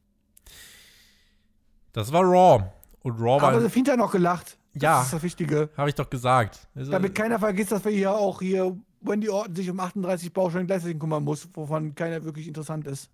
Das 1.93 2.11
war 2.11 2.21
Raw. 2.23 2.65
Und 3.03 3.19
Raw 3.19 3.43
Aber 3.43 3.53
war. 3.55 3.61
The 3.61 3.69
Fiend 3.69 3.89
hat 3.89 3.97
noch 3.97 4.11
gelacht. 4.11 4.57
Das 4.73 4.83
Ja. 4.83 5.01
ist 5.01 5.13
das 5.13 5.23
Wichtige. 5.23 5.69
Habe 5.75 5.89
ich 5.89 5.95
doch 5.95 6.09
gesagt. 6.09 6.67
Damit 6.75 7.15
keiner 7.15 7.39
vergisst, 7.39 7.71
dass 7.71 7.83
wir 7.83 7.91
hier 7.91 8.13
auch 8.13 8.39
hier 8.41 8.77
Wendy 9.01 9.29
Orton 9.29 9.55
sich 9.55 9.69
um 9.69 9.79
38 9.79 10.31
Baustellen 10.31 10.67
gleichzeitig 10.67 10.99
kümmern 10.99 11.23
muss, 11.23 11.47
wovon 11.53 11.95
keiner 11.95 12.23
wirklich 12.23 12.47
interessant 12.47 12.85
ist. 12.87 13.09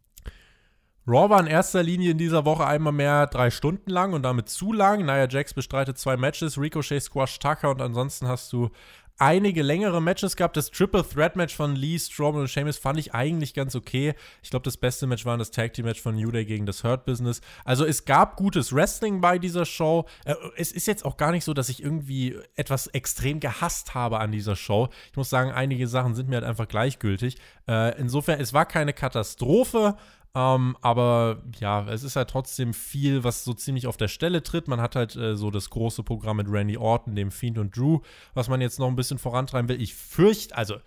Raw 1.08 1.30
war 1.30 1.39
in 1.39 1.48
erster 1.48 1.82
Linie 1.84 2.12
in 2.12 2.18
dieser 2.18 2.43
Woche 2.43 2.66
einmal 2.68 2.91
mehr 2.91 3.28
drei 3.28 3.50
Stunden 3.50 3.89
lang 3.89 4.12
und 4.12 4.24
damit 4.24 4.50
zu 4.50 4.74
lang. 4.74 5.06
Nia 5.06 5.28
Jax 5.30 5.54
bestreitet 5.54 5.98
zwei 5.98 6.18
Matches, 6.18 6.58
Ricochet 6.60 7.02
Squash 7.02 7.39
Tucker 7.39 7.70
und 7.70 7.82
ansonsten 7.82 8.28
hast 8.28 8.52
du 8.52 8.70
einige 9.18 9.63
längere 9.63 10.01
Matches 10.01 10.36
gehabt. 10.36 10.57
Das 10.57 10.72
Triple 10.72 11.07
Threat 11.07 11.36
Match 11.36 11.55
von 11.55 11.76
Lee, 11.76 11.97
Strowman 11.99 12.41
und 12.41 12.49
Sheamus 12.49 12.78
fand 12.78 12.99
ich 12.99 13.13
eigentlich 13.13 13.53
ganz 13.53 13.76
okay. 13.76 14.13
Ich 14.43 14.49
glaube, 14.49 14.63
das 14.63 14.78
beste 14.78 15.07
Match 15.07 15.26
war 15.26 15.38
das 15.38 15.51
Tag 15.51 15.74
Team 15.74 15.86
Match 15.86 16.01
von 16.01 16.15
New 16.15 16.32
Day 16.32 16.45
gegen 16.45 16.65
das 16.65 16.84
Hurt 16.84 17.05
Business. 17.05 17.41
Also 17.65 17.86
es 17.86 18.05
gab 18.05 18.36
gutes 18.36 18.74
Wrestling 18.74 19.22
bei 19.22 19.39
dieser 19.39 19.65
Show. 19.65 20.05
Äh, 20.26 20.36
es 20.55 20.72
ist 20.72 20.88
jetzt 20.88 21.05
auch 21.05 21.18
gar 21.18 21.32
nicht 21.32 21.43
so, 21.43 21.53
dass 21.53 21.70
ich 21.70 21.84
irgendwie 21.84 22.38
etwas 22.55 22.88
extrem 22.88 23.39
gehasst 23.39 23.95
habe 23.95 24.20
an 24.20 24.32
dieser 24.32 24.55
Show. 24.55 24.89
Ich 25.11 25.18
muss 25.18 25.30
sagen, 25.30 25.51
einige 25.51 25.88
Sachen 25.88 26.15
sind 26.15 26.30
mir 26.30 26.36
halt 26.36 26.45
einfach 26.45 26.68
gleichgültig. 26.68 27.38
Äh, 27.68 27.99
insofern, 27.99 28.39
es 28.39 28.53
war 28.53 28.65
keine 28.65 28.93
Katastrophe. 28.93 29.95
Ähm, 30.36 30.78
aber 30.82 31.44
ja, 31.60 31.88
es 31.90 32.04
ist 32.04 32.16
halt 32.16 32.30
trotzdem 32.30 32.74
viel, 32.74 33.24
was 33.24 33.44
so 33.44 33.54
ziemlich 33.54 33.88
auf 33.88 33.98
der 33.98 34.08
Stelle 34.08 34.44
tritt. 34.44 34.68
Man 34.68 34.82
hat 34.82 34.96
halt 34.96 35.16
äh, 35.16 35.36
so 35.36 35.52
das 35.52 35.70
große 35.70 36.04
Programm 36.04 36.38
mit 36.38 36.48
Randy 36.50 36.78
Orton, 36.78 37.16
dem 37.16 37.32
Fiend 37.32 37.58
und 37.58 37.76
Drew, 37.76 38.00
was 38.34 38.48
man 38.50 38.62
jetzt 38.62 38.80
noch 38.80 38.88
ein 38.88 38.96
bisschen 38.96 39.18
vorantreiben 39.18 39.70
will. 39.70 39.82
Ich 39.82 39.96
fürchte, 39.96 40.56
also 40.56 40.78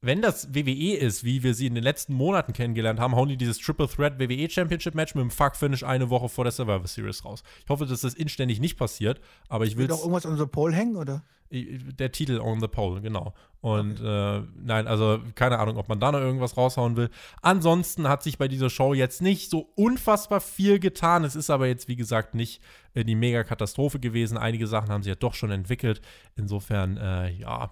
wenn 0.00 0.22
das 0.22 0.54
WWE 0.54 0.96
ist, 0.96 1.24
wie 1.24 1.42
wir 1.42 1.54
sie 1.54 1.66
in 1.66 1.74
den 1.74 1.82
letzten 1.82 2.14
Monaten 2.14 2.52
kennengelernt 2.52 3.00
haben, 3.00 3.16
hauen 3.16 3.28
die 3.28 3.36
dieses 3.36 3.58
Triple 3.58 3.88
Threat 3.88 4.18
WWE 4.18 4.48
Championship 4.48 4.94
Match 4.94 5.14
mit 5.14 5.22
dem 5.22 5.30
Fuck-Finish 5.30 5.82
eine 5.82 6.08
Woche 6.10 6.28
vor 6.28 6.44
der 6.44 6.52
Survivor 6.52 6.86
Series 6.86 7.24
raus. 7.24 7.42
Ich 7.64 7.68
hoffe, 7.68 7.86
dass 7.86 8.02
das 8.02 8.14
inständig 8.14 8.60
nicht 8.60 8.78
passiert, 8.78 9.20
aber 9.48 9.64
ich 9.64 9.76
will 9.76 9.82
Will 9.82 9.88
doch 9.88 10.00
irgendwas 10.00 10.26
an 10.26 10.36
so 10.36 10.46
Pole 10.46 10.74
hängen, 10.74 10.96
oder? 10.96 11.22
der 11.50 12.12
Titel 12.12 12.40
on 12.40 12.60
the 12.60 12.68
pole, 12.68 13.00
genau. 13.00 13.32
Und 13.60 14.00
äh, 14.00 14.42
nein, 14.62 14.86
also 14.86 15.18
keine 15.34 15.58
Ahnung, 15.58 15.78
ob 15.78 15.88
man 15.88 15.98
da 15.98 16.12
noch 16.12 16.20
irgendwas 16.20 16.56
raushauen 16.56 16.96
will. 16.96 17.10
Ansonsten 17.42 18.08
hat 18.08 18.22
sich 18.22 18.38
bei 18.38 18.48
dieser 18.48 18.70
Show 18.70 18.94
jetzt 18.94 19.22
nicht 19.22 19.50
so 19.50 19.70
unfassbar 19.74 20.40
viel 20.40 20.78
getan. 20.78 21.24
Es 21.24 21.34
ist 21.34 21.50
aber 21.50 21.66
jetzt, 21.66 21.88
wie 21.88 21.96
gesagt, 21.96 22.34
nicht 22.34 22.62
äh, 22.94 23.04
die 23.04 23.14
Mega-Katastrophe 23.14 23.98
gewesen. 23.98 24.36
Einige 24.36 24.66
Sachen 24.66 24.90
haben 24.90 25.02
sich 25.02 25.10
ja 25.10 25.16
doch 25.16 25.34
schon 25.34 25.50
entwickelt. 25.50 26.00
Insofern, 26.36 26.98
äh, 26.98 27.30
ja. 27.30 27.70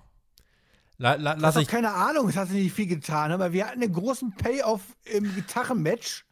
La, 0.99 1.15
la, 1.17 1.35
lass 1.35 1.57
ich. 1.57 1.69
keine 1.69 1.93
Ahnung, 1.93 2.29
es 2.29 2.37
hat 2.37 2.49
sich 2.49 2.63
nicht 2.65 2.73
viel 2.75 2.87
getan, 2.87 3.31
aber 3.31 3.53
wir 3.53 3.67
hatten 3.67 3.83
einen 3.83 3.93
großen 3.93 4.33
Payoff 4.33 4.81
im 5.05 5.35
Gitarrenmatch. 5.35 6.25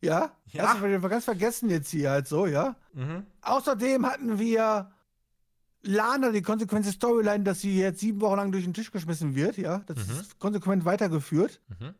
Ja? 0.00 0.32
Ja. 0.46 0.74
Hast 0.74 0.82
du 0.82 1.00
ganz 1.08 1.24
vergessen 1.24 1.70
jetzt 1.70 1.90
hier 1.90 2.10
halt 2.10 2.28
so, 2.28 2.46
ja? 2.46 2.76
Mhm. 2.92 3.24
Außerdem 3.40 4.06
hatten 4.06 4.38
wir 4.38 4.90
Lana 5.82 6.30
die 6.30 6.42
konsequente 6.42 6.90
Storyline, 6.92 7.44
dass 7.44 7.60
sie 7.62 7.78
jetzt 7.78 8.00
sieben 8.00 8.20
Wochen 8.20 8.36
lang 8.36 8.52
durch 8.52 8.64
den 8.64 8.74
Tisch 8.74 8.90
geschmissen 8.90 9.34
wird, 9.34 9.56
ja? 9.56 9.78
Das 9.86 9.96
Mhm. 9.96 10.20
ist 10.20 10.38
konsequent 10.38 10.84
weitergeführt. 10.84 11.60
Mhm. 11.80 11.94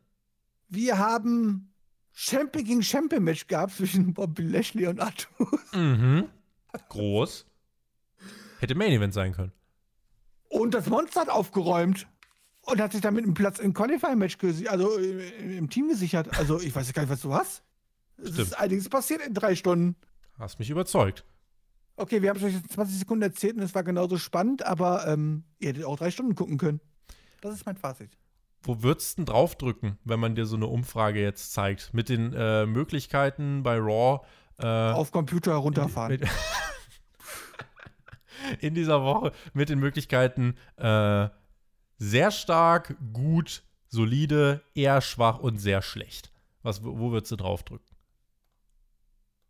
Wir 0.68 0.99
haben 0.99 1.72
Champion 2.12 2.64
gegen 2.64 2.82
Champion 2.82 3.24
Match 3.24 3.47
gab 3.47 3.70
zwischen 3.72 4.12
Bobby 4.12 4.43
Lashley 4.43 4.86
und 4.89 5.01
Arthur. 5.01 5.59
Mhm. 5.72 6.28
Groß. 6.91 7.47
Hätte 8.61 8.74
Main 8.74 8.93
Event 8.93 9.14
sein 9.14 9.32
können. 9.32 9.53
Und 10.49 10.75
das 10.75 10.87
Monster 10.87 11.23
hat 11.23 11.31
aufgeräumt. 11.31 12.07
Und 12.63 12.83
hat 12.83 12.93
sich 12.93 13.01
damit 13.01 13.25
einen 13.25 13.33
Platz 13.33 13.59
im 13.61 13.73
Qualifying-Match 13.73 14.37
also 14.69 14.99
äh, 14.99 15.57
im 15.57 15.71
Team 15.71 15.89
gesichert. 15.89 16.39
Also 16.39 16.61
ich 16.61 16.75
weiß 16.75 16.93
gar 16.93 17.03
nicht, 17.03 17.11
was 17.11 17.23
du 17.23 17.33
hast. 17.33 17.63
Es 18.19 18.29
Stimmt. 18.29 18.39
ist 18.39 18.59
einiges 18.59 18.89
passiert 18.91 19.23
in 19.23 19.33
drei 19.33 19.55
Stunden. 19.55 19.97
Hast 20.39 20.59
mich 20.59 20.69
überzeugt. 20.69 21.25
Okay, 21.97 22.21
wir 22.21 22.29
haben 22.31 22.37
es 22.37 22.45
euch 22.45 22.55
jetzt 22.55 22.73
20 22.73 22.99
Sekunden 22.99 23.23
erzählt 23.23 23.57
und 23.57 23.63
es 23.63 23.75
war 23.75 23.83
genauso 23.83 24.19
spannend, 24.19 24.65
aber 24.65 25.07
ähm, 25.07 25.45
ihr 25.59 25.71
hättet 25.71 25.85
auch 25.85 25.97
drei 25.97 26.11
Stunden 26.11 26.35
gucken 26.35 26.59
können. 26.59 26.81
Das 27.41 27.55
ist 27.55 27.65
mein 27.67 27.77
Fazit. 27.77 28.11
Wo 28.63 28.83
würdest 28.83 29.13
du 29.13 29.23
denn 29.23 29.27
draufdrücken, 29.27 29.99
wenn 30.05 30.21
man 30.21 30.35
dir 30.35 30.45
so 30.47 30.57
eine 30.57 30.67
Umfrage 30.67 31.21
jetzt 31.21 31.53
zeigt? 31.53 31.95
Mit 31.95 32.09
den 32.09 32.33
äh, 32.35 32.67
Möglichkeiten 32.67 33.63
bei 33.63 33.79
Raw. 33.79 34.21
Äh, 34.59 34.67
Auf 34.67 35.11
Computer 35.11 35.53
herunterfahren. 35.53 36.21
in 38.61 38.75
dieser 38.75 39.03
Woche 39.03 39.33
mit 39.53 39.69
den 39.69 39.79
Möglichkeiten 39.79 40.57
äh, 40.77 41.29
sehr 41.99 42.31
stark, 42.31 42.97
gut, 43.13 43.63
solide, 43.89 44.63
eher 44.75 45.01
schwach 45.01 45.39
und 45.39 45.59
sehr 45.59 45.83
schlecht. 45.83 46.33
Was, 46.63 46.85
wo 46.85 47.11
würdest 47.11 47.33
du 47.33 47.37
draufdrücken? 47.37 47.87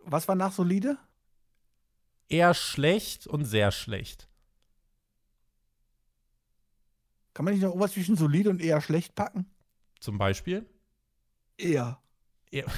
Was 0.04 0.28
war 0.28 0.34
nach 0.34 0.52
solide? 0.52 0.98
Eher 2.28 2.54
schlecht 2.54 3.26
und 3.26 3.44
sehr 3.44 3.72
schlecht. 3.72 4.28
Kann 7.34 7.44
man 7.44 7.54
nicht 7.54 7.62
noch 7.62 7.78
was 7.78 7.92
zwischen 7.92 8.16
solide 8.16 8.50
und 8.50 8.60
eher 8.60 8.80
schlecht 8.80 9.14
packen? 9.14 9.46
Zum 10.00 10.18
Beispiel. 10.18 10.66
Eher. 11.56 12.00
Eher. 12.50 12.66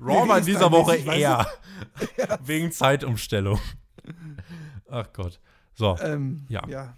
Raw 0.00 0.28
war 0.28 0.38
in 0.38 0.46
dieser 0.46 0.70
Woche 0.70 0.96
eher. 0.96 1.46
Wegen 2.42 2.72
Zeitumstellung. 2.72 3.60
Ach 4.88 5.12
Gott. 5.12 5.40
So, 5.74 5.96
Ähm, 6.02 6.44
Ja. 6.48 6.62
ja. 6.68 6.96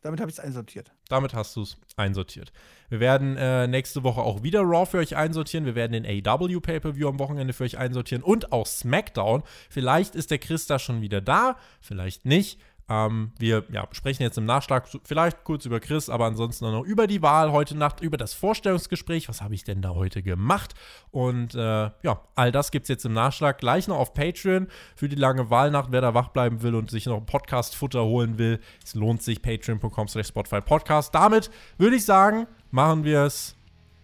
Damit 0.00 0.20
habe 0.20 0.30
ich 0.30 0.36
es 0.36 0.44
einsortiert. 0.44 0.92
damit 1.08 1.32
hast 1.32 1.56
du 1.56 1.62
es 1.62 1.78
einsortiert. 1.96 2.52
Wir 2.90 3.00
werden 3.00 3.38
äh, 3.38 3.66
nächste 3.66 4.02
Woche 4.04 4.20
auch 4.20 4.42
wieder 4.42 4.60
Raw 4.60 4.84
für 4.84 4.98
euch 4.98 5.16
einsortieren. 5.16 5.64
Wir 5.64 5.74
werden 5.74 5.92
den 5.92 6.04
AEW 6.04 6.60
Pay-Per-View 6.60 7.08
am 7.08 7.18
Wochenende 7.18 7.54
für 7.54 7.64
euch 7.64 7.78
einsortieren 7.78 8.22
und 8.22 8.52
auch 8.52 8.66
SmackDown. 8.66 9.42
Vielleicht 9.70 10.14
ist 10.14 10.30
der 10.30 10.38
Chris 10.38 10.66
da 10.66 10.78
schon 10.78 11.00
wieder 11.00 11.22
da, 11.22 11.56
vielleicht 11.80 12.26
nicht. 12.26 12.60
Ähm, 12.88 13.32
wir 13.38 13.64
ja, 13.72 13.88
sprechen 13.92 14.22
jetzt 14.22 14.36
im 14.36 14.44
Nachschlag 14.44 14.88
vielleicht 15.04 15.44
kurz 15.44 15.64
über 15.64 15.80
Chris, 15.80 16.10
aber 16.10 16.26
ansonsten 16.26 16.70
noch 16.70 16.84
über 16.84 17.06
die 17.06 17.22
Wahl 17.22 17.50
heute 17.50 17.76
Nacht, 17.76 18.02
über 18.02 18.18
das 18.18 18.34
Vorstellungsgespräch. 18.34 19.28
Was 19.28 19.40
habe 19.40 19.54
ich 19.54 19.64
denn 19.64 19.80
da 19.80 19.90
heute 19.90 20.22
gemacht? 20.22 20.74
Und 21.10 21.54
äh, 21.54 21.90
ja, 22.02 22.20
all 22.34 22.52
das 22.52 22.70
gibt 22.70 22.84
es 22.84 22.88
jetzt 22.88 23.06
im 23.06 23.14
Nachschlag. 23.14 23.58
Gleich 23.58 23.88
noch 23.88 23.98
auf 23.98 24.12
Patreon 24.12 24.68
für 24.96 25.08
die 25.08 25.16
lange 25.16 25.48
Wahlnacht. 25.48 25.92
Wer 25.92 26.02
da 26.02 26.12
wach 26.12 26.28
bleiben 26.28 26.62
will 26.62 26.74
und 26.74 26.90
sich 26.90 27.06
noch 27.06 27.16
ein 27.16 27.26
Podcast-Futter 27.26 28.04
holen 28.04 28.36
will, 28.36 28.60
es 28.84 28.94
lohnt 28.94 29.22
sich. 29.22 29.40
Patreon.com 29.40 30.08
slash 30.08 30.28
Spotify 30.28 30.60
Podcast. 30.60 31.14
Damit 31.14 31.50
würde 31.78 31.96
ich 31.96 32.04
sagen, 32.04 32.46
machen 32.70 33.04
wir 33.04 33.22
es 33.22 33.56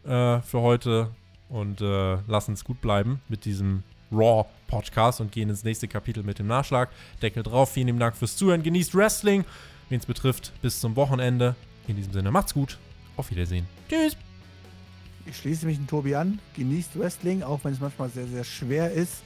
äh, 0.05 0.41
für 0.41 0.61
heute 0.61 1.11
und 1.51 1.83
äh, 1.83 2.17
lassen 2.27 2.55
es 2.55 2.65
gut 2.65 2.81
bleiben 2.81 3.21
mit 3.29 3.45
diesem 3.45 3.83
Raw 4.11 4.47
Podcast 4.71 5.21
und 5.21 5.33
gehen 5.33 5.51
ins 5.51 5.65
nächste 5.65 5.89
Kapitel 5.89 6.23
mit 6.23 6.39
dem 6.39 6.47
Nachschlag. 6.47 6.91
Deckel 7.21 7.43
drauf. 7.43 7.73
Vielen 7.73 7.99
Dank 7.99 8.17
fürs 8.17 8.37
Zuhören. 8.37 8.63
Genießt 8.63 8.95
Wrestling. 8.95 9.45
Wen 9.89 9.99
es 9.99 10.07
betrifft, 10.07 10.53
bis 10.63 10.81
zum 10.81 10.97
Wochenende. 10.97 11.57
In 11.89 11.97
diesem 11.97 12.13
Sinne, 12.13 12.31
macht's 12.31 12.55
gut. 12.55 12.79
Auf 13.17 13.31
Wiedersehen. 13.31 13.67
Tschüss. 13.89 14.17
Ich 15.27 15.37
schließe 15.37 15.67
mich 15.67 15.77
den 15.77 15.87
Tobi 15.87 16.15
an. 16.15 16.39
Genießt 16.57 16.99
Wrestling, 16.99 17.43
auch 17.43 17.61
wenn 17.65 17.73
es 17.73 17.81
manchmal 17.81 18.09
sehr, 18.09 18.27
sehr 18.27 18.45
schwer 18.45 18.91
ist. 18.93 19.23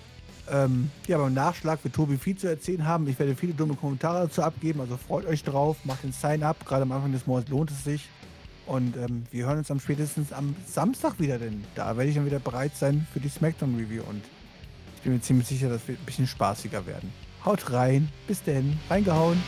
Ähm, 0.51 0.91
ja, 1.07 1.19
beim 1.19 1.33
Nachschlag 1.33 1.83
wird 1.85 1.95
Tobi 1.95 2.17
viel 2.19 2.37
zu 2.37 2.49
erzählen 2.49 2.85
haben. 2.85 3.09
Ich 3.09 3.19
werde 3.19 3.37
viele 3.37 3.55
dumme 3.55 3.75
Kommentare 3.75 4.27
dazu 4.27 4.43
abgeben, 4.43 4.81
also 4.81 4.97
freut 4.97 5.25
euch 5.27 5.43
drauf, 5.43 5.77
macht 5.85 6.03
den 6.03 6.13
Sign-up. 6.13 6.67
Gerade 6.67 6.83
am 6.83 6.93
Anfang 6.93 7.13
des 7.13 7.27
Monats 7.27 7.49
lohnt 7.49 7.71
es 7.71 7.85
sich. 7.85 8.09
Und 8.67 8.97
ähm, 8.97 9.25
wir 9.31 9.47
hören 9.47 9.59
uns 9.59 9.71
am 9.71 9.81
spätestens 9.81 10.33
am 10.33 10.57
Samstag 10.67 11.19
wieder, 11.19 11.39
denn 11.39 11.65
da 11.75 11.97
werde 11.97 12.09
ich 12.09 12.17
dann 12.17 12.27
wieder 12.27 12.39
bereit 12.39 12.77
sein 12.77 13.07
für 13.13 13.21
die 13.21 13.29
Smackdown-Review. 13.29 14.03
Und 14.09 14.23
bin 15.05 15.13
mir 15.13 15.21
ziemlich 15.21 15.47
sicher, 15.47 15.69
das 15.69 15.87
wird 15.87 16.01
ein 16.01 16.05
bisschen 16.05 16.27
spaßiger 16.27 16.87
werden. 16.87 17.13
Haut 17.45 17.71
rein, 17.71 18.09
bis 18.27 18.43
denn, 18.43 18.79
reingehauen. 18.89 19.41